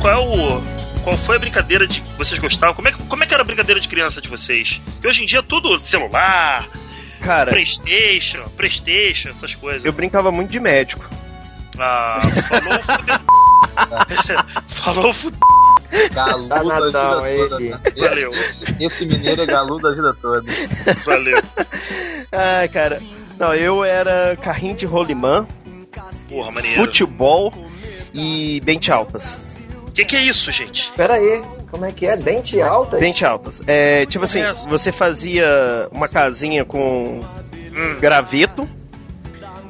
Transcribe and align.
qual, 0.00 0.14
qual 0.14 0.14
é 0.14 0.18
o. 0.18 0.62
Qual 1.02 1.16
foi 1.16 1.36
a 1.36 1.38
brincadeira 1.38 1.86
de 1.86 2.00
que 2.02 2.08
vocês 2.18 2.38
gostavam? 2.38 2.74
Como 2.74 2.88
é, 2.88 2.92
que- 2.92 3.02
como 3.04 3.24
é 3.24 3.26
que 3.26 3.32
era 3.32 3.42
a 3.42 3.46
brincadeira 3.46 3.80
de 3.80 3.88
criança 3.88 4.20
de 4.20 4.28
vocês? 4.28 4.80
Porque 4.92 5.08
hoje 5.08 5.22
em 5.22 5.26
dia 5.26 5.38
é 5.38 5.42
tudo 5.42 5.78
celular, 5.78 6.68
Cara, 7.22 7.50
Playstation, 7.50 8.44
Playstation, 8.56 9.30
essas 9.30 9.54
coisas. 9.54 9.84
eu 9.84 9.92
brincava 9.92 10.30
muito 10.30 10.50
de 10.50 10.60
médico. 10.60 11.08
Ah, 11.78 12.20
falou 12.48 12.82
fuder. 12.82 13.20
falou 14.68 15.12
fuder. 15.14 15.38
Galudo 16.12 16.54
a 16.54 16.58
Danadão, 16.62 17.22
vida 17.22 17.48
toda. 17.48 17.62
ele. 17.62 17.70
né? 17.70 17.80
Valeu. 17.96 18.34
Esse, 18.34 18.64
esse 18.84 19.06
mineiro 19.06 19.42
é 19.42 19.46
galudo 19.46 19.88
a 19.88 19.94
vida 19.94 20.14
toda. 20.20 20.44
Valeu. 21.04 21.42
Ai, 22.30 22.68
cara. 22.68 23.00
Não, 23.38 23.54
eu 23.54 23.82
era 23.82 24.36
carrinho 24.36 24.76
de 24.76 24.84
rolimã, 24.84 25.48
Porra, 26.28 26.50
maneiro. 26.52 26.76
futebol 26.82 27.52
e 28.12 28.60
bente 28.62 28.92
altas. 28.92 29.38
O 30.00 30.02
que, 30.02 30.04
que 30.06 30.16
é 30.16 30.22
isso, 30.22 30.50
gente? 30.50 30.90
Pera 30.96 31.14
aí, 31.14 31.42
como 31.70 31.84
é 31.84 31.92
que 31.92 32.06
é? 32.06 32.16
Dente 32.16 32.60
alta? 32.60 32.96
Bente 32.96 33.24
altas. 33.24 33.60
É, 33.66 34.06
tipo 34.06 34.24
assim, 34.24 34.40
você 34.68 34.90
fazia 34.90 35.46
uma 35.92 36.08
casinha 36.08 36.64
com 36.64 37.22
Hum. 37.72 37.96
graveto 38.00 38.68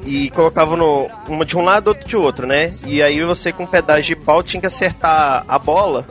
e 0.05 0.29
colocava 0.31 0.75
no, 0.75 1.07
uma 1.27 1.45
de 1.45 1.55
um 1.57 1.61
lado 1.63 1.89
outra 1.89 2.03
de 2.07 2.15
outro, 2.17 2.47
né? 2.47 2.73
E 2.85 3.03
aí 3.03 3.21
você 3.23 3.51
com 3.51 3.63
um 3.63 3.67
pedaço 3.67 4.01
de 4.03 4.15
pau 4.15 4.41
tinha 4.41 4.59
que 4.59 4.67
acertar 4.67 5.43
a 5.47 5.59
bola. 5.59 6.07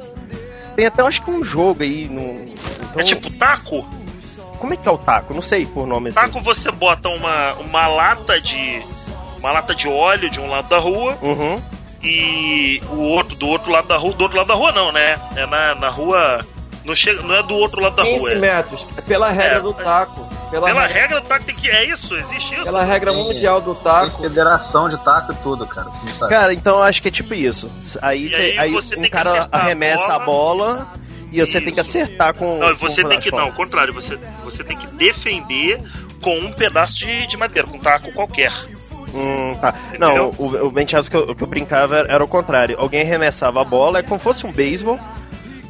Tem 0.76 0.86
até, 0.86 1.02
eu 1.02 1.06
acho 1.06 1.22
que 1.22 1.30
um 1.30 1.42
jogo 1.42 1.82
aí. 1.82 2.06
No, 2.08 2.22
então, 2.22 3.00
É 3.00 3.02
tipo 3.02 3.30
taco? 3.32 3.88
Como 4.58 4.74
é 4.74 4.76
que 4.76 4.86
é 4.88 4.92
o 4.92 4.98
taco? 4.98 5.32
Não 5.34 5.42
sei 5.42 5.64
por 5.66 5.86
nome 5.86 6.10
assim. 6.10 6.20
Taco 6.20 6.40
você 6.42 6.70
bota 6.70 7.08
uma, 7.08 7.54
uma 7.54 7.86
lata 7.88 8.40
de. 8.40 8.82
Uma 9.38 9.52
lata 9.52 9.74
de 9.74 9.88
óleo 9.88 10.28
de 10.30 10.38
um 10.38 10.48
lado 10.50 10.68
da 10.68 10.78
rua 10.78 11.16
Uhum. 11.22 11.60
E 12.02 12.80
o 12.90 12.96
outro 13.02 13.36
do 13.36 13.46
outro 13.48 13.70
lado 13.70 13.88
da 13.88 13.96
rua. 13.96 14.12
Do 14.14 14.22
outro 14.22 14.36
lado 14.38 14.46
da 14.48 14.54
rua 14.54 14.72
não, 14.72 14.90
né? 14.92 15.18
É 15.36 15.46
na, 15.46 15.74
na 15.74 15.88
rua. 15.88 16.40
Não, 16.84 16.94
chega, 16.94 17.20
não 17.22 17.34
é 17.34 17.42
do 17.42 17.54
outro 17.54 17.80
lado 17.82 17.96
da 17.96 18.02
15 18.04 18.18
rua. 18.18 18.32
É. 18.32 18.34
metros. 18.36 18.84
Pela 19.06 19.30
regra 19.30 19.58
É, 19.58 19.60
do 19.60 19.70
é. 19.70 19.74
taco. 19.84 20.24
Pela, 20.50 20.66
Pela 20.66 20.80
regra, 20.86 21.00
regra 21.02 21.20
do 21.20 21.26
taco 21.28 21.44
tem 21.44 21.54
que. 21.54 21.70
É 21.70 21.84
isso? 21.84 22.16
Existe 22.16 22.54
isso? 22.54 22.64
pela 22.64 22.82
regra 22.84 23.12
Tem- 23.12 23.22
mundial 23.22 23.60
do 23.60 23.74
Tem 23.74 23.84
taco. 23.84 24.22
federação 24.22 24.88
de 24.88 24.96
taco 25.04 25.32
e 25.32 25.34
tudo, 25.36 25.66
cara. 25.66 25.90
Você 25.90 26.06
não 26.06 26.18
sabe. 26.18 26.34
Cara, 26.34 26.52
então 26.54 26.76
eu 26.78 26.82
acho 26.82 27.02
que 27.02 27.08
é 27.08 27.10
tipo 27.10 27.34
isso. 27.34 27.70
Aí, 28.00 28.28
cê- 28.30 28.36
aí 28.36 28.58
aí 28.58 28.70
você 28.72 28.94
tem 28.94 29.00
um 29.00 29.02
que 29.04 29.10
cara 29.10 29.30
acertar 29.32 29.60
a 29.60 29.64
arremessa 29.64 30.14
a 30.14 30.18
bola, 30.18 30.88
e 31.30 31.38
você 31.44 31.60
tem 31.60 31.72
que 31.72 31.80
Isso. 31.80 31.90
acertar 31.90 32.34
com. 32.34 32.58
Não, 32.58 32.74
com 32.76 32.88
você 32.88 33.04
um 33.04 33.08
tem 33.08 33.20
que. 33.20 33.30
Não, 33.30 33.40
ao 33.40 33.52
contrário, 33.52 33.92
você, 33.94 34.18
você 34.42 34.64
tem 34.64 34.76
que 34.76 34.86
defender 34.88 35.80
com 36.20 36.36
um 36.38 36.50
pedaço 36.52 36.96
de, 36.96 37.26
de 37.28 37.36
madeira, 37.36 37.68
com 37.68 37.76
um 37.76 37.80
taco 37.80 38.10
qualquer. 38.12 38.52
Hum, 39.14 39.56
tá. 39.60 39.74
Não, 39.98 40.30
o, 40.38 40.66
o 40.66 40.70
bench 40.70 40.94
que 41.08 41.16
eu, 41.16 41.34
que 41.34 41.42
eu 41.42 41.46
brincava 41.46 41.98
era, 41.98 42.12
era 42.12 42.24
o 42.24 42.28
contrário. 42.28 42.76
Alguém 42.78 43.02
arremessava 43.02 43.60
a 43.60 43.64
bola, 43.64 43.98
é 43.98 44.02
como 44.02 44.18
se 44.18 44.24
fosse 44.24 44.46
um 44.46 44.52
beisebol, 44.52 44.98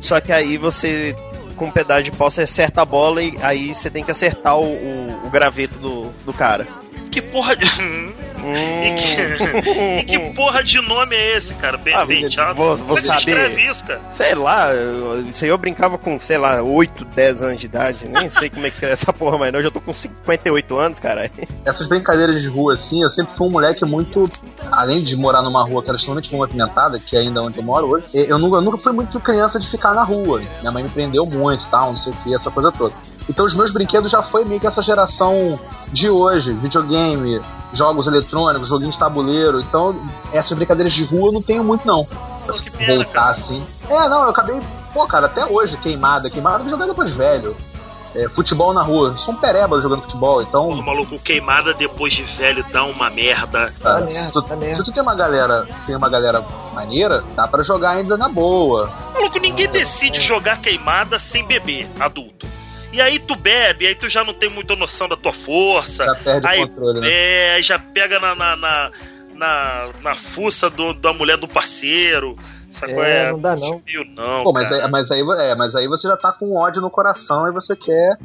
só 0.00 0.20
que 0.20 0.32
aí 0.32 0.56
você, 0.56 1.14
com 1.56 1.66
um 1.66 1.70
pedaço 1.70 2.04
de 2.04 2.10
pau, 2.10 2.30
você 2.30 2.42
acerta 2.42 2.82
a 2.82 2.84
bola 2.84 3.22
e 3.22 3.36
aí 3.42 3.74
você 3.74 3.90
tem 3.90 4.04
que 4.04 4.10
acertar 4.10 4.58
o, 4.58 4.64
o, 4.64 5.26
o 5.26 5.30
graveto 5.30 5.78
do, 5.78 6.10
do 6.24 6.32
cara. 6.32 6.66
Que 7.10 7.20
porra 7.22 7.56
de. 7.56 7.64
Hum. 7.82 8.12
E 8.40 8.94
que, 8.94 10.00
e 10.00 10.04
que 10.04 10.34
porra 10.34 10.64
de 10.64 10.80
nome 10.80 11.14
é 11.14 11.36
esse, 11.36 11.52
cara? 11.56 11.76
Ben, 11.76 11.94
Ah, 11.94 12.06
penteado? 12.06 12.54
vou- 12.54 12.74
vou 12.74 12.96
Como 12.96 12.98
é 12.98 13.02
saber. 13.02 13.18
escreve 13.32 13.70
isso, 13.70 13.84
cara? 13.84 14.00
Sei 14.12 14.34
lá, 14.34 14.72
eu- 14.72 15.20
isso 15.28 15.44
aí 15.44 15.50
eu 15.50 15.58
brincava 15.58 15.98
com, 15.98 16.18
sei 16.18 16.38
lá, 16.38 16.62
8, 16.62 17.04
10 17.04 17.42
anos 17.42 17.60
de 17.60 17.66
idade. 17.66 18.08
Nem 18.08 18.30
sei 18.30 18.48
como 18.48 18.64
é 18.64 18.70
que 18.70 18.74
escreve 18.74 18.94
essa 18.94 19.12
porra, 19.12 19.36
mas 19.36 19.52
não, 19.52 19.58
eu 19.58 19.64
já 19.64 19.70
tô 19.70 19.78
com 19.78 19.92
58 19.92 20.78
anos, 20.78 20.98
cara. 20.98 21.30
Essas 21.66 21.86
brincadeiras 21.86 22.40
de 22.40 22.48
rua, 22.48 22.72
assim, 22.72 23.02
eu 23.02 23.10
sempre 23.10 23.36
fui 23.36 23.46
um 23.46 23.50
moleque 23.50 23.84
muito. 23.84 24.26
Além 24.72 25.04
de 25.04 25.16
morar 25.16 25.42
numa 25.42 25.62
rua 25.62 25.82
que 25.82 25.90
era 25.90 25.96
extremamente 25.98 26.34
movimentada, 26.34 26.98
que 26.98 27.14
é 27.16 27.20
ainda 27.20 27.42
onde 27.42 27.58
eu 27.58 27.62
moro 27.62 27.88
hoje, 27.92 28.06
eu 28.14 28.38
nunca, 28.38 28.56
eu 28.56 28.62
nunca 28.62 28.78
fui 28.78 28.92
muito 28.92 29.20
criança 29.20 29.60
de 29.60 29.68
ficar 29.70 29.92
na 29.94 30.02
rua. 30.02 30.40
Minha 30.60 30.72
mãe 30.72 30.82
me 30.82 30.88
prendeu 30.88 31.26
muito 31.26 31.66
e 31.66 31.68
tal, 31.68 31.90
não 31.90 31.96
sei 31.96 32.10
o 32.10 32.16
que, 32.16 32.34
essa 32.34 32.50
coisa 32.50 32.72
toda. 32.72 32.94
Então 33.28 33.44
os 33.46 33.54
meus 33.54 33.70
brinquedos 33.70 34.10
já 34.10 34.22
foi 34.22 34.44
meio 34.44 34.60
que 34.60 34.66
essa 34.66 34.82
geração 34.82 35.58
de 35.92 36.10
hoje, 36.10 36.52
videogame, 36.52 37.40
jogos 37.72 38.06
eletrônicos, 38.06 38.68
joguinhos 38.68 38.94
de 38.94 38.98
tabuleiro. 39.00 39.60
Então, 39.60 39.94
essas 40.32 40.56
brincadeiras 40.56 40.92
de 40.92 41.04
rua 41.04 41.28
eu 41.28 41.32
não 41.32 41.42
tenho 41.42 41.62
muito, 41.62 41.86
não. 41.86 42.04
Pô, 42.04 42.52
que 42.54 42.70
pena, 42.70 42.94
Voltar 42.96 43.12
cara. 43.12 43.30
assim. 43.30 43.64
É, 43.88 44.08
não, 44.08 44.22
eu 44.24 44.30
acabei, 44.30 44.60
pô, 44.92 45.06
cara, 45.06 45.26
até 45.26 45.44
hoje, 45.44 45.76
queimada, 45.76 46.28
queimada, 46.28 46.56
eu 46.58 46.62
vou 46.62 46.70
jogar 46.70 46.86
depois 46.86 47.08
de 47.10 47.14
velho. 47.16 47.56
É, 48.12 48.28
futebol 48.28 48.72
na 48.74 48.82
rua. 48.82 49.16
Sou 49.16 49.32
um 49.32 49.36
pereba 49.36 49.80
jogando 49.80 50.02
futebol, 50.02 50.42
então. 50.42 50.66
Porra, 50.70 50.82
maluco, 50.82 51.16
queimada 51.20 51.72
depois 51.72 52.12
de 52.12 52.24
velho 52.24 52.64
dá 52.72 52.82
uma 52.84 53.08
merda. 53.08 53.72
Cara, 53.80 54.02
Tá 54.02 54.10
se, 54.10 54.32
tu, 54.32 54.42
tá 54.42 54.56
merda. 54.56 54.74
se 54.78 54.84
tu 54.84 54.90
tem 54.90 55.00
uma 55.00 55.14
galera, 55.14 55.68
tem 55.86 55.94
uma 55.94 56.08
galera 56.08 56.44
maneira, 56.74 57.22
dá 57.36 57.46
pra 57.46 57.62
jogar 57.62 57.90
ainda 57.90 58.16
na 58.16 58.28
boa. 58.28 58.90
Maluco, 59.14 59.38
ninguém 59.38 59.68
decide 59.68 60.20
jogar 60.20 60.58
queimada 60.60 61.20
sem 61.20 61.46
beber, 61.46 61.88
adulto. 62.00 62.48
E 62.92 63.00
aí 63.00 63.18
tu 63.18 63.36
bebe, 63.36 63.86
aí 63.86 63.94
tu 63.94 64.08
já 64.08 64.24
não 64.24 64.34
tem 64.34 64.48
muita 64.48 64.74
noção 64.74 65.08
da 65.08 65.16
tua 65.16 65.32
força. 65.32 66.04
Já 66.04 66.14
perde 66.14 66.46
aí, 66.46 66.64
o 66.64 66.68
controle, 66.68 67.00
né? 67.00 67.08
É, 67.10 67.54
aí 67.54 67.62
já 67.62 67.78
pega 67.78 68.18
na, 68.18 68.34
na, 68.34 68.56
na, 68.56 68.90
na, 69.34 69.88
na 70.02 70.14
fuça 70.16 70.68
do, 70.68 70.92
da 70.92 71.12
mulher 71.12 71.36
do 71.36 71.46
parceiro. 71.46 72.36
Sacou? 72.70 73.02
É, 73.02 73.30
não 73.30 73.38
dá 73.38 73.54
não. 73.54 73.80
Fio, 73.80 74.04
não. 74.04 74.44
Pô, 74.44 74.52
mas 74.52 74.72
aí, 74.72 74.88
mas, 74.90 75.10
aí, 75.10 75.20
é, 75.20 75.54
mas 75.54 75.76
aí 75.76 75.86
você 75.86 76.08
já 76.08 76.16
tá 76.16 76.32
com 76.32 76.56
ódio 76.56 76.82
no 76.82 76.90
coração 76.90 77.46
e 77.46 77.52
você 77.52 77.76
quer 77.76 78.18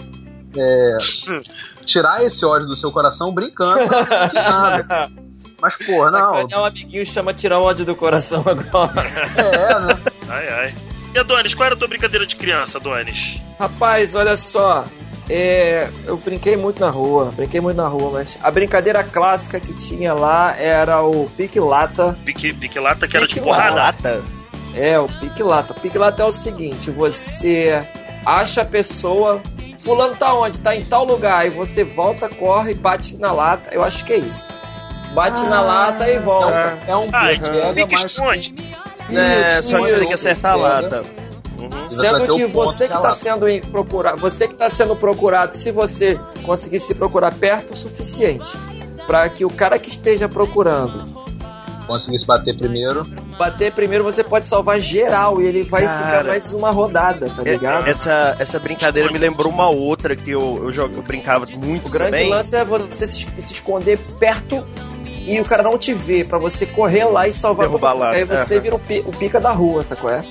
é, 0.57 0.97
tirar 1.85 2.23
esse 2.23 2.45
ódio 2.45 2.67
do 2.67 2.75
seu 2.75 2.91
coração 2.91 3.31
brincando. 3.31 3.85
nada. 4.33 5.11
Mas, 5.61 5.77
porra, 5.77 6.11
não. 6.11 6.33
Sacanear 6.33 6.61
um 6.61 6.65
amiguinho 6.65 7.05
chama 7.05 7.33
tirar 7.33 7.59
o 7.59 7.63
ódio 7.63 7.85
do 7.85 7.95
coração 7.95 8.43
agora. 8.45 9.01
É, 9.37 9.79
né? 9.79 10.01
Ai, 10.27 10.49
ai. 10.49 10.75
E 11.15 11.17
Adonis, 11.17 11.53
qual 11.53 11.67
era 11.67 11.75
a 11.75 11.77
tua 11.77 11.87
brincadeira 11.87 12.27
de 12.27 12.35
criança, 12.35 12.77
Adonis? 12.77 13.39
Rapaz, 13.57 14.13
olha 14.13 14.35
só. 14.35 14.83
É, 15.29 15.89
eu 16.05 16.17
brinquei 16.17 16.57
muito 16.57 16.81
na 16.81 16.89
rua, 16.89 17.31
brinquei 17.33 17.61
muito 17.61 17.77
na 17.77 17.87
rua, 17.87 18.11
mas 18.11 18.37
a 18.43 18.51
brincadeira 18.51 19.01
clássica 19.01 19.57
que 19.57 19.73
tinha 19.75 20.13
lá 20.13 20.53
era 20.59 21.01
o 21.01 21.29
pique-lata. 21.37 22.17
Pique, 22.25 22.53
pique 22.53 22.77
lata 22.77 23.07
que 23.07 23.15
era 23.15 23.25
de 23.25 23.33
Pique 23.33 23.45
porrada. 23.45 23.75
Lata? 23.75 24.23
É, 24.75 24.99
o 24.99 25.07
pique-lata. 25.07 25.71
O 25.71 25.79
pique-lata 25.79 26.21
é 26.21 26.25
o 26.25 26.33
seguinte: 26.33 26.91
você 26.91 27.87
acha 28.25 28.63
a 28.63 28.65
pessoa, 28.65 29.41
fulano 29.79 30.15
tá 30.17 30.33
onde? 30.33 30.59
Tá 30.59 30.75
em 30.75 30.83
tal 30.83 31.05
lugar. 31.05 31.39
Aí 31.39 31.49
você 31.49 31.85
volta, 31.85 32.27
corre, 32.27 32.73
bate 32.73 33.15
na 33.15 33.31
lata. 33.31 33.69
Eu 33.73 33.85
acho 33.85 34.03
que 34.03 34.11
é 34.11 34.17
isso. 34.17 34.45
Bate 35.13 35.39
na 35.43 35.61
lata 35.61 36.09
e 36.09 36.19
volta. 36.19 36.77
É 36.85 36.95
um 36.95 37.07
Ah, 37.13 37.29
pique, 37.29 37.49
pega, 37.49 37.73
pique 37.87 37.95
esconde. 38.05 38.53
É, 39.09 39.59
Isso, 39.59 39.69
só 39.69 39.77
que 39.77 39.87
você 39.87 39.99
tem 39.99 40.07
que 40.07 40.13
acertar 40.13 40.53
a 40.53 40.55
lata. 40.55 41.03
Uhum. 41.59 41.87
Sendo 41.87 42.35
que 42.35 42.45
você 42.47 42.87
que 42.87 42.95
está 42.95 43.13
sendo 43.13 43.45
procurado, 43.71 44.21
você 44.21 44.47
que 44.47 44.53
está 44.53 44.69
sendo 44.69 44.95
procurado, 44.95 45.57
se 45.57 45.71
você 45.71 46.19
conseguir 46.43 46.79
se 46.79 46.93
procurar 46.93 47.33
perto 47.33 47.73
o 47.73 47.77
suficiente 47.77 48.57
para 49.07 49.29
que 49.29 49.45
o 49.45 49.49
cara 49.49 49.79
que 49.79 49.89
esteja 49.89 50.27
procurando 50.27 51.25
conseguir 51.85 52.19
se 52.19 52.25
bater 52.25 52.57
primeiro. 52.57 53.05
bater 53.37 53.71
primeiro, 53.71 54.03
você 54.03 54.23
pode 54.23 54.47
salvar 54.47 54.79
geral 54.79 55.41
e 55.41 55.45
ele 55.45 55.63
vai 55.63 55.83
Cara. 55.83 56.05
ficar 56.05 56.23
mais 56.25 56.51
uma 56.51 56.71
rodada, 56.71 57.29
tá 57.29 57.43
ligado? 57.43 57.87
Essa, 57.87 58.35
essa 58.39 58.59
brincadeira 58.59 59.11
me 59.11 59.17
lembrou 59.17 59.51
uma 59.51 59.69
outra 59.69 60.15
que 60.15 60.31
eu, 60.31 60.61
eu, 60.63 60.73
jogo, 60.73 60.95
eu 60.95 61.01
brincava 61.03 61.45
muito 61.55 61.87
O 61.87 61.89
grande 61.89 62.11
também. 62.11 62.29
lance 62.29 62.55
é 62.55 62.65
você 62.65 63.07
se, 63.07 63.27
se 63.39 63.53
esconder 63.53 63.97
perto 64.19 64.65
e 65.25 65.39
o 65.39 65.45
cara 65.45 65.63
não 65.63 65.77
te 65.77 65.93
ver, 65.93 66.25
pra 66.27 66.37
você 66.37 66.65
correr 66.65 67.05
lá 67.05 67.27
e 67.27 67.33
salvar 67.33 67.67
Derrubar 67.67 67.91
todo 67.93 68.03
mundo. 68.03 68.13
Aí 68.15 68.23
você 68.25 68.53
Aham. 68.55 68.61
vira 68.63 68.75
o, 68.75 68.79
pi- 68.79 69.03
o 69.05 69.11
pica 69.11 69.39
da 69.39 69.51
rua, 69.51 69.83
sacou? 69.83 70.09
É? 70.09 70.23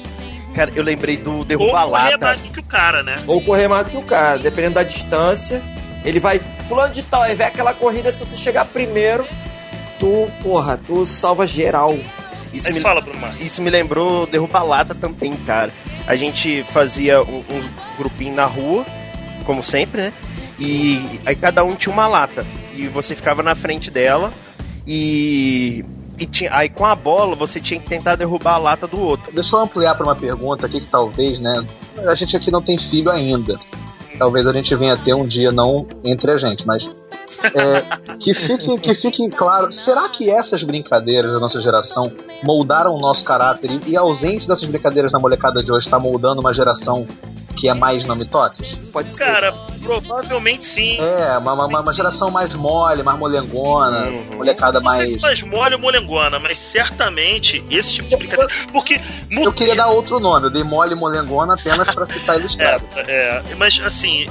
Cara, 0.55 0.70
eu 0.75 0.82
lembrei 0.85 1.17
do 1.17 1.38
Ou 1.38 1.44
derrubar 1.44 1.85
correr 1.87 2.11
lata. 2.12 2.19
mais 2.26 2.41
do 2.41 2.49
que 2.50 2.61
o 2.61 2.64
cara, 2.64 3.02
né? 3.02 3.20
Ou 3.26 3.43
correr 3.43 3.67
mais 3.69 3.85
do 3.85 3.91
que 3.91 3.96
o 3.96 4.02
cara, 4.02 4.38
dependendo 4.38 4.75
da 4.76 4.82
distância. 4.85 5.61
Ele 6.05 6.20
vai, 6.20 6.41
fulano 6.69 6.93
de 6.93 7.02
tal, 7.02 7.23
aí 7.23 7.35
vem 7.35 7.46
aquela 7.46 7.75
corrida, 7.75 8.12
se 8.12 8.20
você 8.25 8.37
chegar 8.37 8.64
primeiro, 8.67 9.26
tu, 9.99 10.29
porra, 10.43 10.76
tu 10.79 11.05
salva 11.06 11.46
geral. 11.46 11.96
Isso 12.52 12.69
Aí 12.69 12.75
me, 12.75 12.81
fala, 12.81 13.00
Bruno 13.00 13.19
Mars. 13.19 13.41
isso 13.41 13.61
me 13.61 13.69
lembrou 13.70 14.26
derrubar 14.26 14.62
lata 14.62 14.94
também, 14.94 15.32
cara. 15.44 15.73
A 16.06 16.14
gente 16.14 16.62
fazia 16.73 17.20
um, 17.23 17.38
um 17.50 17.62
grupinho 17.99 18.35
na 18.35 18.44
rua, 18.44 18.85
como 19.44 19.64
sempre, 19.64 20.02
né? 20.02 20.12
E 20.58 21.19
aí 21.26 21.35
cada 21.35 21.64
um 21.64 21.75
tinha 21.75 21.93
uma 21.93 22.06
lata. 22.06 22.46
E 22.76 22.87
você 22.87 23.17
ficava 23.17 23.43
na 23.43 23.55
frente 23.56 23.91
dela 23.91 24.32
e. 24.86 25.84
e 26.19 26.26
tinha, 26.26 26.54
aí 26.54 26.69
com 26.69 26.84
a 26.84 26.94
bola 26.94 27.34
você 27.34 27.60
tinha 27.60 27.81
que 27.81 27.88
tentar 27.88 28.16
derrubar 28.16 28.54
a 28.54 28.58
lata 28.58 28.86
do 28.86 29.00
outro. 29.00 29.32
Deixa 29.32 29.56
eu 29.56 29.60
ampliar 29.60 29.94
para 29.94 30.06
uma 30.06 30.16
pergunta 30.16 30.66
aqui 30.66 30.81
que 30.81 30.86
talvez, 30.86 31.38
né? 31.38 31.64
A 32.06 32.14
gente 32.14 32.36
aqui 32.36 32.50
não 32.50 32.62
tem 32.62 32.78
filho 32.78 33.10
ainda. 33.10 33.58
Talvez 34.19 34.46
a 34.46 34.52
gente 34.52 34.75
venha 34.76 34.96
ter 34.96 35.14
um 35.14 35.26
dia 35.26 35.50
não 35.50 35.86
entre 36.04 36.31
a 36.31 36.36
gente, 36.36 36.66
mas 36.66 36.88
é, 37.52 38.16
que 38.16 38.32
fique 38.32 38.78
que 38.78 38.94
fique 38.94 39.28
claro. 39.31 39.70
Será 39.72 40.08
que 40.08 40.31
essas 40.31 40.62
brincadeiras 40.62 41.32
da 41.32 41.40
nossa 41.40 41.60
geração 41.60 42.12
moldaram 42.44 42.94
o 42.94 42.98
nosso 42.98 43.25
caráter 43.25 43.70
e, 43.86 43.96
a 43.96 44.00
ausência 44.00 44.48
dessas 44.48 44.69
brincadeiras 44.69 45.12
na 45.12 45.19
molecada 45.19 45.62
de 45.62 45.70
hoje 45.70 45.86
está 45.86 45.98
moldando 45.98 46.40
uma 46.40 46.54
geração 46.54 47.06
que 47.56 47.68
é 47.68 47.74
mais 47.74 48.04
não 48.04 48.16
me 48.16 48.24
toques? 48.24 48.74
Pode 48.92 49.10
ser. 49.10 49.24
Cara, 49.24 49.52
provavelmente 49.82 50.64
sim. 50.64 50.98
É, 51.00 51.36
uma, 51.38 51.52
uma, 51.54 51.80
uma 51.80 51.92
geração 51.92 52.30
mais 52.30 52.52
mole, 52.54 53.02
mais 53.02 53.18
molengona, 53.18 54.08
Uhum. 54.08 54.36
molecada 54.36 54.80
Não 54.80 54.90
sei 54.90 54.98
mais. 54.98 55.10
se 55.12 55.20
mais 55.20 55.42
mole 55.42 55.74
ou 55.74 55.80
molengona, 55.80 56.38
mas 56.38 56.58
certamente 56.58 57.64
esse 57.70 57.92
tipo 57.94 58.08
de 58.08 58.16
brincadeira. 58.16 58.50
Porque 58.72 59.00
Eu 59.30 59.52
queria 59.52 59.74
dar 59.74 59.88
outro 59.88 60.18
nome, 60.20 60.46
eu 60.46 60.50
dei 60.50 60.62
mole 60.64 60.94
e 60.94 60.96
molengona 60.98 61.54
apenas 61.54 61.92
pra 61.94 62.06
ficar 62.06 62.34
É, 62.36 62.38
ilustrado. 62.38 62.84
é, 62.96 63.42
mas 63.56 63.80
assim, 63.84 64.26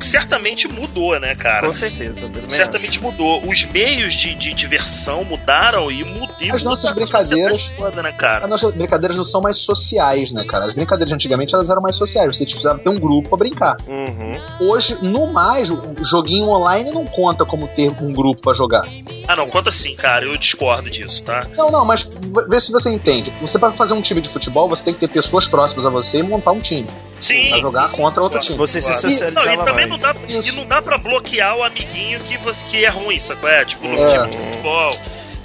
certamente 0.00 0.68
mudou, 0.68 1.18
né, 1.18 1.34
cara? 1.34 1.66
Com 1.66 1.72
certeza. 1.72 2.30
Certamente 2.48 3.00
mudou. 3.00 3.42
Os 3.46 3.64
meios 3.66 4.14
de, 4.14 4.34
de 4.34 4.52
diversão 4.54 5.24
mudaram 5.24 5.90
e 5.90 6.04
mudou. 6.04 6.24
As 6.52 6.62
nossas 6.62 6.92
brincadeiras- 6.94 7.62
Toda, 7.78 8.02
né, 8.02 8.10
As 8.10 8.16
cara? 8.16 8.46
nossas 8.46 8.74
brincadeiras 8.74 9.16
não 9.16 9.24
são 9.24 9.40
mais 9.40 9.58
sociais, 9.58 10.30
né, 10.30 10.44
cara? 10.44 10.66
As 10.66 10.74
brincadeiras 10.74 11.08
de 11.08 11.14
antigamente 11.14 11.54
elas 11.54 11.68
eram 11.70 11.80
mais 11.82 11.96
sociais. 11.96 12.36
Você 12.36 12.44
precisava 12.64 12.78
ter 12.78 12.88
um 12.88 12.94
grupo 12.94 13.28
pra 13.28 13.38
brincar. 13.38 13.76
Uhum. 13.86 14.68
Hoje, 14.68 14.96
no 15.02 15.26
mais, 15.32 15.70
o 15.70 15.78
joguinho 16.02 16.48
online 16.48 16.90
não 16.90 17.04
conta 17.04 17.44
como 17.44 17.68
ter 17.68 17.90
um 18.02 18.12
grupo 18.12 18.40
pra 18.40 18.54
jogar. 18.54 18.82
Ah, 19.28 19.36
não, 19.36 19.48
conta 19.48 19.68
assim, 19.70 19.94
cara. 19.94 20.24
Eu 20.24 20.36
discordo 20.36 20.90
disso, 20.90 21.22
tá? 21.22 21.42
Não, 21.56 21.70
não, 21.70 21.84
mas 21.84 22.08
vê 22.48 22.60
se 22.60 22.72
você 22.72 22.90
entende. 22.90 23.32
Você 23.40 23.58
para 23.58 23.72
fazer 23.72 23.94
um 23.94 24.00
time 24.00 24.20
de 24.20 24.28
futebol, 24.28 24.68
você 24.68 24.84
tem 24.84 24.94
que 24.94 25.00
ter 25.00 25.08
pessoas 25.08 25.46
próximas 25.46 25.84
a 25.86 25.90
você 25.90 26.18
e 26.18 26.22
montar 26.22 26.52
um 26.52 26.60
time. 26.60 26.86
Sim. 27.20 27.50
Pra 27.50 27.58
jogar 27.58 27.90
sim, 27.90 27.96
contra 27.96 28.22
outro 28.22 28.38
claro. 28.38 28.46
time. 28.46 28.58
Você 28.58 28.80
se 28.80 28.92
socializava 28.94 29.46
Não, 29.56 29.62
e 29.62 29.64
também 29.64 29.86
não 29.86 29.98
dá, 29.98 30.14
Isso. 30.28 30.48
e 30.48 30.52
não 30.52 30.66
dá 30.66 30.80
pra 30.82 30.98
bloquear 30.98 31.56
o 31.56 31.62
amiguinho 31.62 32.20
que, 32.20 32.36
você, 32.38 32.64
que 32.70 32.84
é 32.84 32.88
ruim, 32.88 33.20
sacou? 33.20 33.48
É, 33.48 33.64
tipo, 33.64 33.86
no 33.86 33.94
É. 33.98 34.08
time 34.08 34.28
de 34.30 34.36
futebol. 34.36 34.96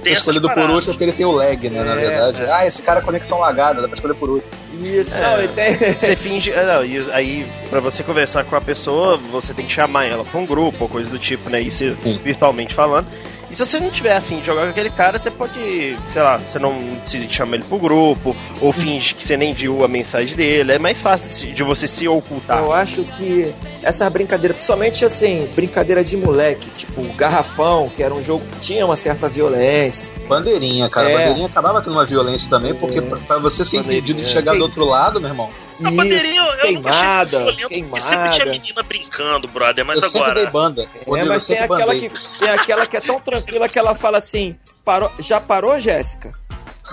Tem 0.03 0.13
escolhido 0.13 0.49
por 0.49 0.69
último 0.69 0.93
porque 0.93 1.03
ele 1.03 1.11
tem 1.11 1.25
o 1.25 1.31
lag, 1.31 1.69
né? 1.69 1.83
Na 1.83 1.91
É. 1.91 1.95
verdade. 1.95 2.51
Ah, 2.51 2.65
esse 2.65 2.81
cara 2.81 2.99
é 2.99 3.03
conexão 3.03 3.39
lagada, 3.39 3.81
dá 3.81 3.87
pra 3.87 3.95
escolher 3.97 4.13
por 4.15 4.29
último. 4.29 4.49
Isso, 4.83 5.13
É. 5.15 5.21
não, 5.21 5.43
e 5.43 5.47
tem. 5.49 5.75
Você 5.97 6.15
finge. 6.15 6.53
ah, 6.53 6.63
Não, 6.63 6.85
e 6.85 7.11
aí, 7.11 7.45
pra 7.69 7.79
você 7.79 8.03
conversar 8.03 8.43
com 8.45 8.55
a 8.55 8.61
pessoa, 8.61 9.17
você 9.31 9.53
tem 9.53 9.65
que 9.65 9.71
chamar 9.71 10.05
ela 10.05 10.23
pra 10.23 10.39
um 10.39 10.45
grupo 10.45 10.77
ou 10.83 10.89
coisa 10.89 11.09
do 11.11 11.19
tipo, 11.19 11.49
né? 11.49 11.59
Isso 11.61 11.95
Sim. 12.03 12.19
virtualmente 12.23 12.73
falando. 12.73 13.07
E 13.51 13.55
se 13.55 13.65
você 13.65 13.79
não 13.79 13.89
tiver 13.89 14.15
afim 14.15 14.39
de 14.39 14.45
jogar 14.45 14.63
com 14.63 14.69
aquele 14.69 14.89
cara, 14.91 15.17
você 15.17 15.31
pode, 15.31 15.97
sei 16.11 16.21
lá, 16.21 16.37
você 16.37 16.59
não 16.59 16.73
precisa 17.01 17.25
de 17.25 17.33
chamar 17.33 17.55
ele 17.55 17.63
pro 17.63 17.79
grupo, 17.79 18.35
ou 18.61 18.71
finge 18.71 19.15
que 19.15 19.25
você 19.25 19.35
nem 19.35 19.53
viu 19.53 19.83
a 19.83 19.87
mensagem 19.87 20.35
dele. 20.35 20.73
É 20.73 20.79
mais 20.79 21.01
fácil 21.01 21.51
de 21.51 21.63
você 21.63 21.87
se 21.87 22.07
ocultar. 22.07 22.59
Eu 22.59 22.71
acho 22.71 23.03
que 23.03 23.51
essas 23.81 24.07
brincadeiras, 24.11 24.55
principalmente 24.57 25.03
assim, 25.03 25.49
brincadeira 25.55 26.03
de 26.03 26.15
moleque, 26.15 26.69
tipo 26.77 27.01
Garrafão, 27.15 27.89
que 27.95 28.03
era 28.03 28.13
um 28.13 28.23
jogo 28.23 28.43
que 28.53 28.59
tinha 28.59 28.85
uma 28.85 28.95
certa 28.95 29.27
violência. 29.27 30.11
Bandeirinha, 30.27 30.87
cara. 30.89 31.09
É. 31.09 31.13
Bandeirinha 31.17 31.47
acabava 31.47 31.81
tendo 31.81 31.93
uma 31.93 32.05
violência 32.05 32.47
também, 32.49 32.75
porque 32.75 33.01
pra, 33.01 33.17
pra 33.17 33.37
você 33.39 33.65
ser 33.65 33.77
impedido 33.77 34.21
de 34.21 34.29
chegar 34.29 34.51
Quem- 34.51 34.59
do 34.59 34.65
outro 34.65 34.85
lado, 34.85 35.19
meu 35.19 35.29
irmão, 35.29 35.49
A 35.83 35.91
bandeirinha 35.91 36.41
eu 36.41 36.45
nunca 36.51 36.57
queimada, 36.61 37.39
porque 37.41 37.51
sempre 37.61 37.67
queimada. 37.75 38.29
tinha 38.31 38.45
menina 38.45 38.83
brincando, 38.83 39.47
brother. 39.47 39.85
Mas 39.85 40.01
eu 40.01 40.09
dei 40.09 40.21
agora. 40.21 40.49
banda. 40.49 40.87
É, 41.07 41.23
mas 41.23 41.45
tem 41.45 41.59
aquela, 41.59 41.85
bandei. 41.93 42.09
que, 42.09 42.37
tem 42.39 42.49
aquela 42.49 42.85
que 42.85 42.97
é 42.97 43.01
tão 43.01 43.19
tranquila 43.19 43.69
que 43.69 43.79
ela 43.79 43.95
fala 43.95 44.17
assim: 44.17 44.55
parou, 44.83 45.11
já 45.19 45.39
parou, 45.39 45.79
Jéssica? 45.79 46.31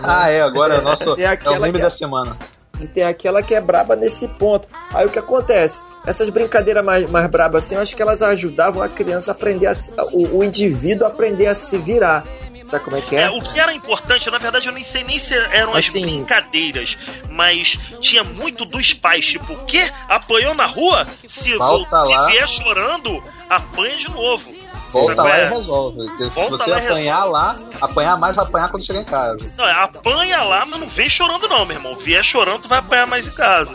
Ah, 0.02 0.28
é, 0.28 0.40
agora 0.40 0.74
é 0.74 0.78
o 0.78 0.82
nosso. 0.82 1.18
É 1.20 1.28
o 1.28 1.32
aquela 1.32 1.58
meme 1.60 1.72
que- 1.74 1.82
da 1.82 1.90
semana. 1.90 2.36
E 2.78 2.86
tem 2.86 3.04
aquela 3.04 3.42
que 3.42 3.54
é 3.54 3.60
braba 3.60 3.96
nesse 3.96 4.28
ponto. 4.28 4.68
Aí 4.92 5.06
o 5.06 5.08
que 5.10 5.18
acontece? 5.18 5.80
Essas 6.06 6.28
brincadeiras 6.28 6.84
mais, 6.84 7.10
mais 7.10 7.26
brabas 7.30 7.64
assim, 7.64 7.74
eu 7.74 7.80
acho 7.80 7.96
que 7.96 8.02
elas 8.02 8.20
ajudavam 8.20 8.82
a 8.82 8.88
criança 8.88 9.30
a 9.30 9.32
aprender 9.32 9.66
a 9.66 9.74
se, 9.74 9.90
o, 10.12 10.38
o 10.38 10.44
indivíduo 10.44 11.06
a 11.06 11.10
aprender 11.10 11.46
a 11.46 11.54
se 11.54 11.78
virar. 11.78 12.22
Sabe 12.66 12.84
como 12.84 12.96
é 12.96 13.00
que 13.00 13.14
é? 13.16 13.22
É, 13.22 13.30
o 13.30 13.40
que 13.40 13.60
era 13.60 13.72
importante, 13.72 14.28
na 14.30 14.38
verdade, 14.38 14.66
eu 14.66 14.72
nem 14.72 14.82
sei 14.82 15.04
nem 15.04 15.18
se 15.18 15.34
eram 15.34 15.72
as 15.74 15.86
Assim- 15.86 16.02
brincadeiras, 16.04 16.96
mas 17.30 17.78
tinha 18.00 18.24
muito 18.24 18.64
dos 18.64 18.92
pais, 18.92 19.24
tipo, 19.24 19.52
o 19.52 19.64
quê? 19.66 19.90
Apanhou 20.08 20.52
na 20.54 20.66
rua? 20.66 21.06
Se, 21.28 21.54
Volta 21.56 22.04
se 22.04 22.12
lá. 22.12 22.26
vier 22.26 22.48
chorando, 22.48 23.22
apanha 23.48 23.96
de 23.96 24.10
novo. 24.10 24.54
Volta 24.90 25.22
lá 25.22 25.38
é? 25.38 25.46
e 25.46 25.50
resolve. 25.50 26.06
Porque 26.06 26.24
Volta 26.24 26.56
Se 26.58 26.64
você 26.64 26.70
lá 26.70 26.78
apanhar 26.78 27.24
lá, 27.24 27.56
apanhar 27.80 28.16
mais, 28.18 28.34
vai 28.34 28.44
apanhar 28.44 28.68
quando 28.70 28.84
chegar 28.86 29.00
em 29.00 29.04
casa. 29.04 29.38
Não, 29.56 29.66
é, 29.68 29.72
apanha 29.72 30.42
lá, 30.42 30.64
mas 30.66 30.80
não 30.80 30.88
vem 30.88 31.08
chorando 31.08 31.48
não, 31.48 31.66
meu 31.66 31.76
irmão. 31.76 31.96
Vier 31.96 32.24
chorando, 32.24 32.62
tu 32.62 32.68
vai 32.68 32.78
apanhar 32.78 33.06
mais 33.06 33.28
em 33.28 33.32
casa. 33.32 33.72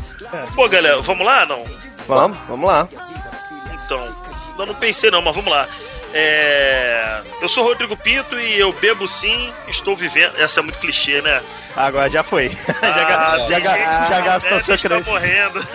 Pô, 0.55 0.67
galera, 0.67 0.99
vamos 1.01 1.25
lá? 1.25 1.45
Não? 1.45 1.63
Vamos, 2.07 2.37
vamos 2.47 2.67
lá. 2.67 2.87
Então, 3.85 4.15
eu 4.57 4.65
não 4.65 4.75
pensei 4.75 5.11
não, 5.11 5.21
mas 5.21 5.35
vamos 5.35 5.51
lá. 5.51 5.67
É... 6.13 7.21
Eu 7.41 7.49
sou 7.49 7.63
Rodrigo 7.63 7.97
Pinto 7.97 8.39
e 8.39 8.59
eu 8.59 8.71
bebo 8.73 9.07
sim, 9.07 9.51
estou 9.67 9.95
vivendo. 9.95 10.39
Essa 10.39 10.59
é 10.59 10.63
muito 10.63 10.77
clichê, 10.79 11.21
né? 11.21 11.41
Agora 11.75 12.09
já 12.09 12.21
foi. 12.21 12.49
já, 12.81 13.17
Ah, 13.17 13.37
já, 13.49 13.59
já 14.07 14.21
gastou 14.21 14.59
seu 14.59 14.77
crédito. 14.77 15.09
morrendo. 15.09 15.59